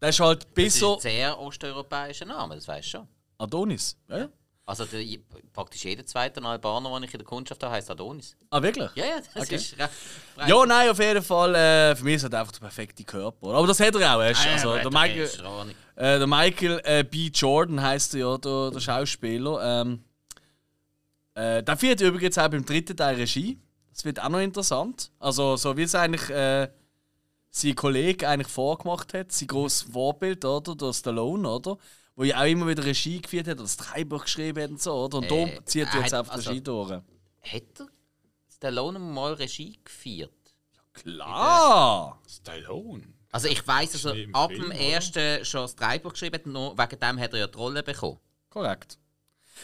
der 0.00 0.08
ist 0.08 0.20
halt 0.20 0.42
das 0.44 0.52
bis 0.52 0.74
ist 0.74 0.80
so. 0.80 0.94
ein 0.96 1.00
sehr 1.00 1.38
osteuropäischer 1.38 2.26
Name, 2.26 2.54
das 2.56 2.66
weißt 2.66 2.86
du 2.86 2.90
schon. 2.90 3.08
Adonis, 3.38 3.96
ja, 4.08 4.18
ja. 4.18 4.28
Also 4.70 4.84
der, 4.84 5.04
praktisch 5.52 5.84
jeder 5.84 6.06
zweite 6.06 6.40
Albaner, 6.44 6.94
den 6.94 7.02
ich 7.02 7.12
in 7.12 7.18
der 7.18 7.26
Kundschaft 7.26 7.60
habe, 7.64 7.74
heißt 7.74 7.90
Adonis. 7.90 8.36
Ah, 8.50 8.62
wirklich? 8.62 8.88
Ja, 8.94 9.04
ja, 9.04 9.16
das 9.34 9.42
Okay. 9.44 9.56
ist 9.56 9.76
recht 9.76 9.90
frei. 10.36 10.48
Ja, 10.48 10.64
nein, 10.64 10.88
auf 10.90 10.98
jeden 11.00 11.22
Fall. 11.24 11.54
Äh, 11.56 11.96
für 11.96 12.04
mich 12.04 12.14
ist 12.14 12.22
er 12.32 12.38
einfach 12.38 12.52
der 12.52 12.60
perfekte 12.60 13.02
Körper. 13.02 13.48
Aber 13.48 13.66
das 13.66 13.80
hat 13.80 13.96
er 13.96 14.14
auch. 14.14 14.20
Ah, 14.20 14.30
ja, 14.30 14.52
Also, 14.52 14.70
aber 14.70 14.78
der 14.82 14.90
Michael, 14.92 15.28
äh, 15.96 16.18
der 16.20 16.26
Michael 16.28 16.80
äh, 16.84 17.02
B. 17.02 17.30
Jordan 17.34 17.82
heißt 17.82 18.14
er 18.14 18.20
ja, 18.20 18.38
der, 18.38 18.70
der 18.70 18.78
Schauspieler. 18.80 19.82
Ähm, 19.82 20.04
äh, 21.34 21.64
der 21.64 21.76
führt 21.76 22.00
übrigens 22.00 22.38
auch 22.38 22.48
beim 22.48 22.64
dritten 22.64 22.96
Teil 22.96 23.16
Regie. 23.16 23.58
Das 23.92 24.04
wird 24.04 24.22
auch 24.22 24.28
noch 24.28 24.38
interessant. 24.38 25.10
Also, 25.18 25.56
so 25.56 25.76
wie 25.76 25.82
es 25.82 25.96
eigentlich 25.96 26.30
äh, 26.30 26.68
sein 27.50 27.74
Kollege 27.74 28.28
eigentlich 28.28 28.46
vorgemacht 28.52 29.14
hat, 29.14 29.32
sein 29.32 29.48
grosses 29.48 29.82
Vorbild, 29.92 30.44
oder? 30.44 30.76
Der 30.76 30.92
Stallone, 30.92 31.48
oder? 31.50 31.76
Wo 32.20 32.24
ja 32.24 32.38
auch 32.38 32.44
immer 32.44 32.68
wieder 32.68 32.84
Regie 32.84 33.22
geführt 33.22 33.46
hat 33.46 33.54
oder 33.54 33.62
das 33.62 33.78
Drehbuch 33.78 34.24
geschrieben 34.24 34.62
hat 34.62 34.70
und 34.72 34.82
so, 34.82 34.92
oder? 34.92 35.16
Und 35.16 35.24
Äh, 35.32 35.54
da 35.56 35.64
zieht 35.64 35.88
er 35.90 36.00
jetzt 36.02 36.12
einfach 36.12 36.34
also- 36.34 36.50
Regie 36.50 36.60
durch. 36.60 36.90
Hat 36.90 37.02
er 37.78 37.86
Stallone 38.54 38.98
mal 38.98 39.32
Regie 39.32 39.78
geführt? 39.82 40.30
Klar! 40.92 42.20
Stallone. 42.28 43.04
Also 43.32 43.48
ich 43.48 43.66
weiß, 43.66 43.92
dass 43.92 44.04
er 44.04 44.16
ab 44.34 44.50
Film, 44.50 44.64
dem 44.64 44.70
oder? 44.70 44.78
ersten 44.80 45.44
schon 45.46 45.62
das 45.62 45.74
Drehbuch 45.76 46.12
geschrieben 46.12 46.34
hat, 46.34 46.44
nur 46.46 46.76
wegen 46.76 47.00
dem 47.00 47.18
hat 47.20 47.32
er 47.32 47.38
ja 47.38 47.46
die 47.46 47.56
Rolle 47.56 47.82
bekommen. 47.82 48.18
Korrekt. 48.50 48.98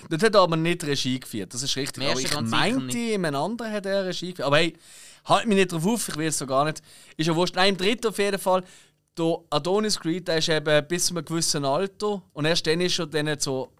Dort 0.08 0.22
hat 0.22 0.34
er 0.34 0.40
aber 0.40 0.56
nicht 0.56 0.82
Regie 0.84 1.20
geführt, 1.20 1.52
das 1.52 1.62
ist 1.62 1.76
richtig. 1.76 2.08
Aber 2.08 2.18
ich 2.18 2.40
meinte, 2.40 2.98
im 2.98 3.24
anderen 3.26 3.70
hat 3.70 3.84
er 3.84 4.06
Regie 4.06 4.30
geführt. 4.30 4.46
Aber 4.46 4.56
hey, 4.56 4.74
halt 5.26 5.46
mich 5.46 5.56
nicht 5.58 5.72
drauf 5.72 5.84
auf, 5.86 6.08
ich 6.08 6.16
will 6.16 6.28
es 6.28 6.38
so 6.38 6.46
gar 6.46 6.64
nicht. 6.64 6.80
Ist 7.18 7.26
ja 7.26 7.36
wurscht. 7.36 7.54
Nein, 7.54 7.70
im 7.74 7.76
dritten 7.76 8.06
auf 8.06 8.18
jeden 8.18 8.38
Fall. 8.38 8.64
Der 9.18 9.38
Adonis 9.50 9.98
Creed, 9.98 10.28
der 10.28 10.38
ist 10.38 10.48
eben 10.48 10.86
bis 10.88 11.06
zu 11.06 11.14
einem 11.14 11.24
gewissen 11.24 11.64
Alter. 11.64 12.22
Und 12.32 12.44
erst 12.44 12.66
dann 12.66 12.80
ist 12.80 12.98
er 12.98 13.06
dann 13.06 13.38
zur, 13.38 13.72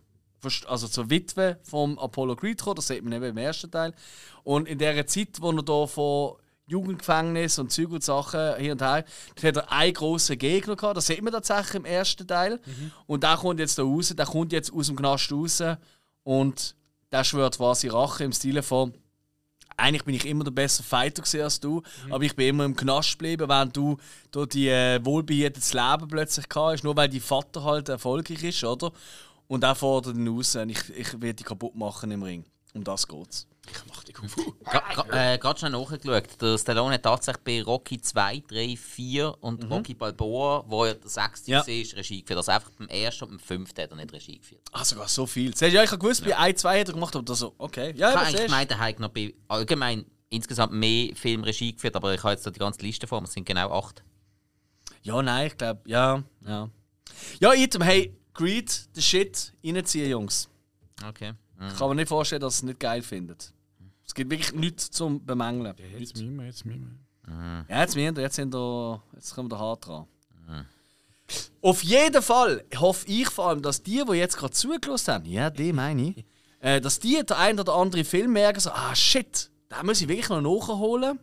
also 0.66 0.88
zur 0.88 1.10
Witwe 1.10 1.58
vom 1.62 1.98
Apollo 1.98 2.36
Creed 2.36 2.58
gekommen, 2.58 2.76
das 2.76 2.86
sieht 2.86 3.04
man 3.04 3.12
eben 3.12 3.26
im 3.26 3.36
ersten 3.36 3.70
Teil. 3.70 3.92
Und 4.44 4.66
in 4.66 4.78
der 4.78 5.06
Zeit, 5.06 5.40
wo 5.40 5.50
er 5.50 5.62
da 5.62 5.86
von 5.86 6.36
Jugendgefängnis 6.66 7.58
und 7.58 7.70
Zeug 7.70 7.90
und 7.90 8.02
Sachen 8.02 8.56
hier 8.56 8.72
und 8.72 8.82
her, 8.82 9.04
dort 9.34 9.56
hat 9.56 9.56
er 9.56 9.72
einen 9.72 9.92
grossen 9.92 10.38
Gegner 10.38 10.74
gehabt, 10.74 10.96
das 10.96 11.06
sieht 11.06 11.22
man 11.22 11.32
tatsächlich 11.32 11.74
im 11.74 11.84
ersten 11.84 12.26
Teil. 12.26 12.60
Und 13.06 13.22
der 13.22 13.36
kommt 13.36 13.60
jetzt 13.60 13.78
da 13.78 13.82
raus, 13.82 14.14
der 14.16 14.26
kommt 14.26 14.52
jetzt 14.52 14.72
aus 14.72 14.86
dem 14.86 14.96
Knast 14.96 15.30
raus. 15.30 15.62
Und 16.22 16.74
der 17.12 17.24
schwört 17.24 17.58
quasi 17.58 17.88
Rache 17.88 18.24
im 18.24 18.32
Stile 18.32 18.62
von 18.62 18.94
eigentlich 19.76 20.04
bin 20.04 20.14
ich 20.14 20.26
immer 20.26 20.44
der 20.44 20.50
bessere 20.50 20.84
Fighter 20.84 21.22
als 21.42 21.60
du, 21.60 21.82
aber 22.10 22.24
ich 22.24 22.34
bin 22.34 22.48
immer 22.48 22.64
im 22.64 22.76
Knast 22.76 23.12
geblieben, 23.12 23.48
während 23.48 23.76
du 23.76 23.96
durch 24.30 24.48
die 24.48 24.68
äh, 24.68 25.04
wohlbehütetes 25.04 25.72
Leben 25.74 26.08
plötzlich 26.08 26.46
hast, 26.54 26.84
nur 26.84 26.96
weil 26.96 27.08
dein 27.08 27.20
Vater 27.20 27.64
halt 27.64 27.88
erfolgreich 27.88 28.42
ist, 28.42 28.64
oder? 28.64 28.92
Und 29.48 29.62
er 29.62 29.74
fordert 29.74 30.16
ihn 30.16 30.28
raus, 30.28 30.54
ich, 30.54 30.90
ich 30.96 31.12
werde 31.20 31.34
dich 31.34 31.46
kaputt 31.46 31.74
machen 31.74 32.10
im 32.10 32.22
Ring. 32.22 32.44
Um 32.74 32.84
das 32.84 33.06
geht's. 33.06 33.46
Ich 33.70 33.86
mach 33.86 34.05
die 34.05 34.12
Kung 34.12 34.28
Fu. 34.28 34.55
Gerade 34.64 35.38
äh, 35.40 35.59
schnell 35.59 35.70
nachgeschaut. 35.72 36.40
Der 36.40 36.59
Stallone 36.59 36.94
hat 36.94 37.02
tatsächlich 37.02 37.43
bei 37.44 37.62
Rocky 37.62 38.01
2, 38.01 38.43
3, 38.48 38.76
4 38.76 39.36
und 39.43 39.70
Rocky 39.70 39.94
Balboa, 39.94 40.64
wo 40.66 40.84
er 40.84 40.94
der 40.94 41.09
sechste 41.10 41.51
Ja. 41.51 41.59
war, 41.60 41.66
Regie 41.66 42.20
geführt. 42.22 42.36
Also 42.38 42.52
einfach 42.52 42.70
beim 42.78 42.88
ersten 42.88 43.24
und 43.24 43.30
beim 43.30 43.38
fünften 43.38 43.82
hat 43.82 43.90
er 43.90 43.97
nicht 43.97 44.12
Regie 44.12 44.38
geführt. 44.38 44.62
Ah, 44.72 44.84
sogar 44.84 45.09
so 45.09 45.26
viel. 45.26 45.56
Siehst 45.56 45.72
ja, 45.72 45.82
ich 45.82 45.90
habe 45.90 45.98
gewusst, 45.98 46.24
bei 46.24 46.36
1, 46.36 46.60
2 46.60 46.80
hat 46.80 46.88
er 46.88 46.94
gemacht, 46.94 47.14
aber 47.16 47.34
so, 47.34 47.55
okay. 47.59 47.93
Ja, 47.97 48.10
Ich 48.10 48.16
habe 48.16 48.26
eigentlich 48.26 48.44
gemeint, 48.47 48.70
er 48.70 48.78
hat 48.78 49.01
noch 49.01 49.10
bei 49.10 49.34
allgemein 49.48 50.06
insgesamt 50.28 50.72
mehr 50.72 51.14
Filmregie 51.14 51.72
geführt, 51.72 51.97
aber 51.97 52.14
ich 52.14 52.22
habe 52.22 52.32
jetzt 52.34 52.47
da 52.47 52.51
die 52.51 52.59
ganze 52.59 52.80
Liste 52.82 53.06
vor 53.06 53.20
mir, 53.20 53.26
es 53.28 53.32
sind 53.34 53.44
genau 53.47 53.70
acht. 53.70 54.02
Ja, 55.02 55.22
nein, 55.22 55.47
ich 55.48 55.56
glaube, 55.56 55.80
ja, 55.86 56.22
ja. 56.47 56.68
Ja, 57.40 57.55
Item, 57.55 57.82
hey, 57.82 58.16
Greed, 58.34 58.70
the 58.93 59.01
shit, 59.01 59.52
reinziehen, 59.64 60.10
Jungs. 60.10 60.48
Okay. 61.09 61.32
Ich 61.70 61.78
kann 61.78 61.88
mir 61.88 61.94
nicht 61.94 62.09
vorstellen, 62.09 62.43
dass 62.43 62.55
ihr 62.55 62.59
es 62.59 62.62
nicht 62.64 62.80
geil 62.80 63.02
findet. 63.02 63.52
Es 64.16 64.18
gibt 64.18 64.30
wirklich 64.30 64.55
nichts 64.55 64.90
zum 64.90 65.26
Bemängeln. 65.26 65.74
Jetzt 65.98 66.16
müssen 66.16 66.36
wir, 66.36 66.47
jetzt 66.47 66.64
müssen 66.64 67.05
Ja, 67.68 67.82
jetzt, 67.82 67.97
wir, 67.97 68.10
jetzt, 68.10 68.36
sind 68.36 68.55
wir, 68.55 69.02
jetzt 69.14 69.34
kommen 69.34 69.51
wir 69.51 69.59
hart 69.59 69.86
dran. 69.86 70.06
Auf 71.60 71.84
jeden 71.84 72.22
Fall 72.22 72.64
hoffe 72.78 73.06
ich 73.09 73.28
vor 73.28 73.48
allem, 73.48 73.60
dass 73.60 73.82
die, 73.82 74.02
die 74.09 74.14
jetzt 74.14 74.38
gerade 74.38 74.55
zugelassen 74.55 75.12
haben, 75.12 75.26
ja, 75.26 75.51
die 75.51 75.70
meine 75.70 76.14
ich, 76.14 76.24
äh, 76.60 76.80
dass 76.80 76.98
die 76.98 77.22
den 77.22 77.36
ein 77.36 77.60
oder 77.60 77.74
anderen 77.74 78.06
Film 78.06 78.32
merken, 78.32 78.59
so, 78.59 78.70
ah 78.70 78.97
shit, 78.97 79.51
da 79.68 79.82
muss 79.82 80.01
ich 80.01 80.09
wirklich 80.09 80.30
noch 80.30 80.40
nachholen. 80.40 81.18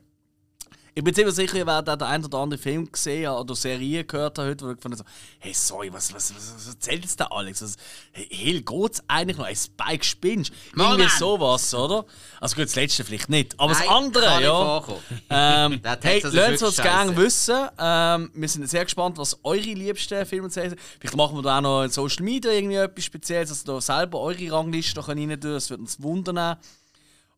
Ich 0.96 1.04
bin 1.04 1.16
ziemlich 1.16 1.34
sicher, 1.34 1.58
ihr 1.58 1.66
werdet 1.66 1.90
auch 1.90 1.96
den 1.96 2.08
einen 2.08 2.26
oder 2.26 2.38
anderen 2.38 2.62
Film 2.62 2.92
gesehen 2.92 3.32
oder 3.32 3.56
Serie 3.56 4.04
gehört 4.04 4.38
haben 4.38 4.48
heute, 4.48 4.66
wo 4.66 4.70
ich 4.70 4.76
gefunden 4.76 5.00
habe, 5.00 5.10
so, 5.10 5.16
hey, 5.40 5.52
sorry, 5.52 5.92
was, 5.92 6.14
was, 6.14 6.36
was, 6.36 6.54
was 6.56 6.68
erzählt 6.68 7.04
jetzt 7.04 7.20
da 7.20 7.26
Alex? 7.26 7.64
Was, 7.64 7.78
hey, 8.12 8.62
geht's 8.62 9.02
eigentlich 9.08 9.38
noch? 9.38 9.48
Hey, 9.48 9.56
Spike 9.56 10.06
spinnst? 10.06 10.54
Irgendwie 10.76 11.10
sowas, 11.10 11.74
oder? 11.74 12.06
Also 12.40 12.56
gut, 12.56 12.66
das 12.66 12.76
letzte 12.76 13.04
vielleicht 13.04 13.28
nicht, 13.28 13.60
aber 13.60 13.70
das 13.70 13.80
Nein, 13.80 13.90
andere, 13.90 14.26
kann 14.26 14.38
nicht 14.38 14.46
ja. 14.46 14.84
Ähm, 15.66 15.82
hey, 16.04 16.22
das 16.22 16.34
lasst 16.34 16.64
uns 16.64 16.78
gerne 16.78 17.18
wissen. 17.18 17.70
Ähm, 17.80 18.32
wir 18.36 18.50
sind 18.50 18.70
sehr 18.70 18.84
gespannt, 18.84 19.18
was 19.18 19.40
eure 19.44 19.58
liebsten 19.58 20.24
Filme 20.28 20.46
und 20.46 20.54
Serien 20.54 20.72
sind. 20.72 20.82
Vielleicht 21.00 21.18
machen 21.18 21.36
wir 21.36 21.42
da 21.42 21.58
auch 21.58 21.62
noch 21.62 21.84
in 21.84 21.90
Social 21.90 22.24
Media 22.24 22.52
irgendwie 22.52 22.76
etwas 22.76 23.04
Spezielles, 23.04 23.50
dass 23.50 23.64
ihr 23.64 23.74
da 23.74 23.82
selber 23.82 24.20
eure 24.20 24.52
Rangliste 24.52 25.00
noch 25.00 25.08
rein 25.08 25.18
tun 25.18 25.54
Das 25.54 25.72
würde 25.72 25.82
uns 25.82 26.00
wundern. 26.00 26.58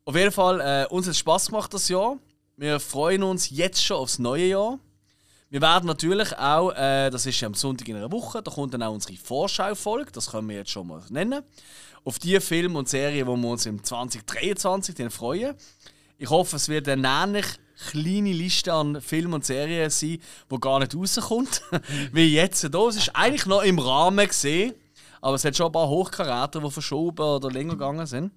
Auf 0.04 0.16
jeden 0.16 0.32
Fall, 0.34 0.60
äh, 0.60 0.94
uns 0.94 1.06
hat 1.08 1.12
es 1.12 1.20
Spass 1.20 1.48
gemacht 1.48 1.74
das 1.74 1.88
Jahr. 1.88 2.18
Wir 2.58 2.80
freuen 2.80 3.24
uns 3.24 3.50
jetzt 3.50 3.84
schon 3.84 3.98
aufs 3.98 4.18
neue 4.18 4.46
Jahr. 4.46 4.80
Wir 5.50 5.62
werden 5.62 5.88
natürlich 5.88 6.38
auch, 6.38 6.72
äh, 6.72 7.10
das 7.10 7.26
ist 7.26 7.42
ja 7.42 7.48
am 7.48 7.54
Sonntag 7.54 7.86
in 7.90 7.98
einer 7.98 8.12
Woche, 8.14 8.42
da 8.42 8.50
kommt 8.50 8.74
dann 8.74 8.82
auch 8.82 8.94
unsere 8.94 9.18
Vorschau-Folge, 9.18 10.14
das 10.14 10.32
können 10.32 10.48
wir 10.48 10.56
jetzt 10.56 10.72
schon 10.72 10.88
mal 10.88 11.02
nennen, 11.10 11.44
auf 12.06 12.18
die 12.18 12.40
Filme 12.40 12.80
und 12.80 12.88
Serien, 12.88 13.28
wo 13.28 13.36
wir 13.36 13.50
uns 13.50 13.66
im 13.66 13.84
2023 13.84 14.96
dann 14.96 15.12
freuen. 15.12 15.54
Ich 16.18 16.30
hoffe, 16.30 16.56
es 16.56 16.70
wird 16.70 16.88
eine 16.88 17.06
ähnlich 17.06 17.46
kleine 17.92 18.32
Liste 18.32 18.72
an 18.72 19.02
Filmen 19.02 19.34
und 19.34 19.46
Serien 19.46 19.90
sein, 19.90 20.20
die 20.50 20.60
gar 20.62 20.80
nicht 20.80 20.96
rauskommt, 20.96 21.62
wie 22.14 22.34
jetzt 22.34 22.62
hier. 22.62 22.74
Es 22.74 22.96
ist 22.96 23.16
eigentlich 23.16 23.48
noch 23.48 23.64
im 23.64 23.80
Rahmen 23.80 24.26
gesehen, 24.26 24.74
aber 25.20 25.36
es 25.36 25.44
hat 25.44 25.58
schon 25.58 25.66
ein 25.66 25.72
paar 25.74 25.90
Hochkaräter, 25.90 26.62
die 26.62 26.72
verschoben 26.72 27.22
oder 27.22 27.52
länger 27.52 27.74
gegangen 27.74 28.06
sind. 28.08 28.32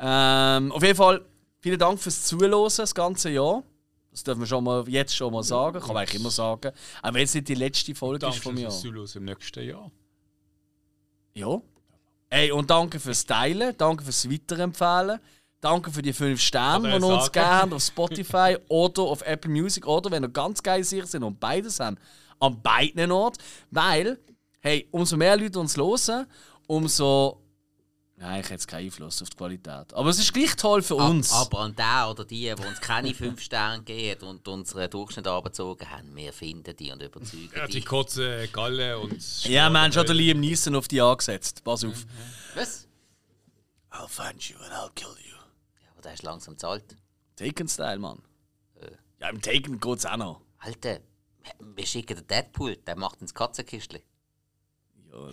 Ähm, 0.00 0.72
auf 0.72 0.82
jeden 0.82 0.96
Fall, 0.96 1.24
vielen 1.60 1.78
Dank 1.78 2.00
fürs 2.00 2.24
Zuhören 2.24 2.70
das 2.76 2.94
ganze 2.94 3.30
Jahr. 3.30 3.62
Das 4.10 4.24
dürfen 4.24 4.40
wir 4.40 4.46
schon 4.46 4.64
mal, 4.64 4.88
jetzt 4.88 5.14
schon 5.14 5.32
mal 5.32 5.44
sagen. 5.44 5.78
Kann 5.78 5.88
man 5.88 5.98
eigentlich 5.98 6.20
immer 6.20 6.30
sagen. 6.30 6.72
Auch 7.02 7.14
wenn 7.14 7.22
es 7.22 7.34
nicht 7.34 7.48
die 7.48 7.54
letzte 7.54 7.94
Folge 7.94 8.26
ist 8.26 8.34
Danke 8.34 8.40
vom 8.40 8.56
Jahr. 8.56 8.70
fürs 8.70 8.82
Zuhören 8.82 9.08
im 9.14 9.24
nächsten 9.24 9.64
Jahr. 9.64 9.90
Ja. 11.34 11.60
Ey, 12.28 12.50
und 12.52 12.70
danke 12.70 12.98
fürs 12.98 13.24
Teilen, 13.24 13.74
danke 13.76 14.04
fürs 14.04 14.28
Weiterempfehlen. 14.28 15.20
Danke 15.60 15.90
für 15.92 16.00
die 16.00 16.14
5 16.14 16.40
Sterne, 16.40 16.98
die 16.98 17.04
uns 17.04 17.30
gegeben 17.30 17.50
habt 17.50 17.72
auf 17.74 17.82
Spotify 17.82 18.56
oder 18.68 19.02
auf 19.02 19.20
Apple 19.22 19.50
Music 19.50 19.86
oder 19.86 20.10
wenn 20.10 20.24
ihr 20.24 20.30
ganz 20.30 20.62
geil 20.62 20.82
sicher 20.82 21.06
sind 21.06 21.22
und 21.22 21.38
beides 21.38 21.80
haben, 21.80 21.98
an 22.38 22.62
beiden 22.62 23.12
Orten. 23.12 23.42
Weil, 23.70 24.18
hey, 24.60 24.88
umso 24.90 25.18
mehr 25.18 25.36
Leute 25.36 25.60
uns 25.60 25.76
hören, 25.76 26.26
umso. 26.66 27.39
Nein, 28.22 28.40
ich 28.40 28.44
hätte 28.44 28.52
jetzt 28.54 28.68
keinen 28.68 28.84
Einfluss 28.84 29.22
auf 29.22 29.30
die 29.30 29.36
Qualität. 29.38 29.94
Aber 29.94 30.10
es 30.10 30.18
ist 30.18 30.34
gleich 30.34 30.54
toll 30.54 30.82
für 30.82 30.96
uns. 30.96 31.32
Ab- 31.32 31.46
Aber 31.46 31.60
an 31.60 31.74
der 31.74 32.08
oder 32.10 32.24
die, 32.26 32.40
die 32.54 32.66
uns 32.66 32.78
keine 32.80 33.14
5 33.14 33.40
Sterne 33.40 33.82
geben 33.82 34.26
und 34.28 34.46
unseren 34.46 34.90
Durchschnitt 34.90 35.26
abgezogen 35.26 35.88
haben, 35.90 36.14
wir 36.14 36.30
finden 36.34 36.76
die 36.76 36.92
und 36.92 37.02
überzeugen 37.02 37.50
Ja, 37.56 37.66
die 37.66 37.80
die. 37.80 37.80
kurze 37.82 38.46
Galle 38.48 38.98
und. 38.98 39.44
ja, 39.44 39.70
man 39.70 39.84
hat 39.86 39.94
schon 39.94 40.06
den 40.06 40.16
Liam 40.16 40.38
Neeson 40.40 40.74
auf 40.76 40.86
die 40.86 41.00
angesetzt. 41.00 41.64
Pass 41.64 41.82
auf. 41.82 42.04
Was? 42.54 42.86
I'll 43.90 44.06
find 44.06 44.42
you 44.50 44.56
and 44.58 44.72
I'll 44.74 44.92
kill 44.94 45.08
you. 45.24 45.34
Ja, 45.82 45.90
aber 45.92 46.02
der 46.02 46.12
ist 46.12 46.22
langsam 46.22 46.58
zu 46.58 46.68
alt. 46.68 46.84
Taken-Style, 47.36 47.98
Mann. 47.98 48.22
Ja, 49.18 49.30
im 49.30 49.40
Taken 49.40 49.80
geht's 49.80 50.04
auch 50.04 50.16
noch. 50.18 50.40
Alter, 50.58 51.00
wir 51.74 51.86
schicken 51.86 52.16
den 52.18 52.26
Deadpool, 52.26 52.76
der 52.76 52.96
macht 52.96 53.22
ins 53.22 53.32
Katzenkistchen. 53.32 54.00
Ja, 55.10 55.30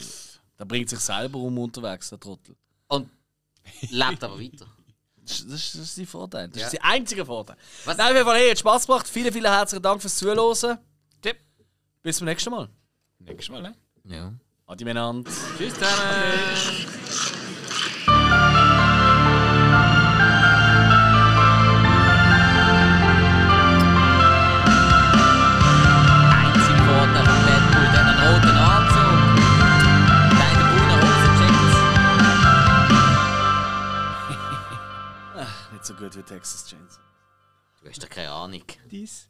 der 0.57 0.65
bringt 0.65 0.89
sich 0.89 0.99
selber 0.99 1.39
um 1.39 1.57
unterwegs, 1.57 2.09
der 2.09 2.19
Trottel. 2.19 2.55
Und 2.87 3.09
lebt 3.89 4.23
aber 4.23 4.39
weiter. 4.39 4.67
Das, 5.17 5.39
ist- 5.39 5.45
das, 5.51 5.53
ist- 5.53 5.75
das 5.75 5.81
ist 5.83 5.97
der 5.97 6.07
Vorteil. 6.07 6.47
Das 6.49 6.59
Ja. 6.59 6.65
ist 6.67 6.73
der 6.73 6.85
einzige 6.85 7.25
Vorteil. 7.25 7.57
Was- 7.85 7.97
Nein, 7.97 8.07
auf 8.07 8.13
jeden 8.13 8.25
Fall, 8.25 8.37
hey, 8.37 8.49
hat 8.51 8.59
Spaß 8.59 8.87
gemacht. 8.87 9.07
Vielen, 9.07 9.33
vielen 9.33 9.51
herzlichen 9.51 9.83
Dank 9.83 10.01
fürs 10.01 10.15
Zuhören. 10.15 10.77
Tipp. 11.21 11.37
Bis 12.01 12.17
zum 12.17 12.25
nächsten 12.25 12.49
Mal. 12.49 12.69
Nächstes 13.19 13.49
Mal, 13.49 13.61
ne? 13.61 13.75
Ja. 14.05 14.33
Adi 14.67 14.85
miteinander. 14.85 15.29
Tschüss 15.57 15.73
zusammen! 15.73 17.36
So 35.87 35.93
gut 35.93 36.17
wie 36.17 36.23
Texas 36.23 36.65
Chainsaw. 36.67 36.99
Du 37.81 37.89
hast 37.89 38.03
doch 38.03 38.09
keine 38.09 38.29
Ahnung. 38.29 38.63
Dies. 38.91 39.29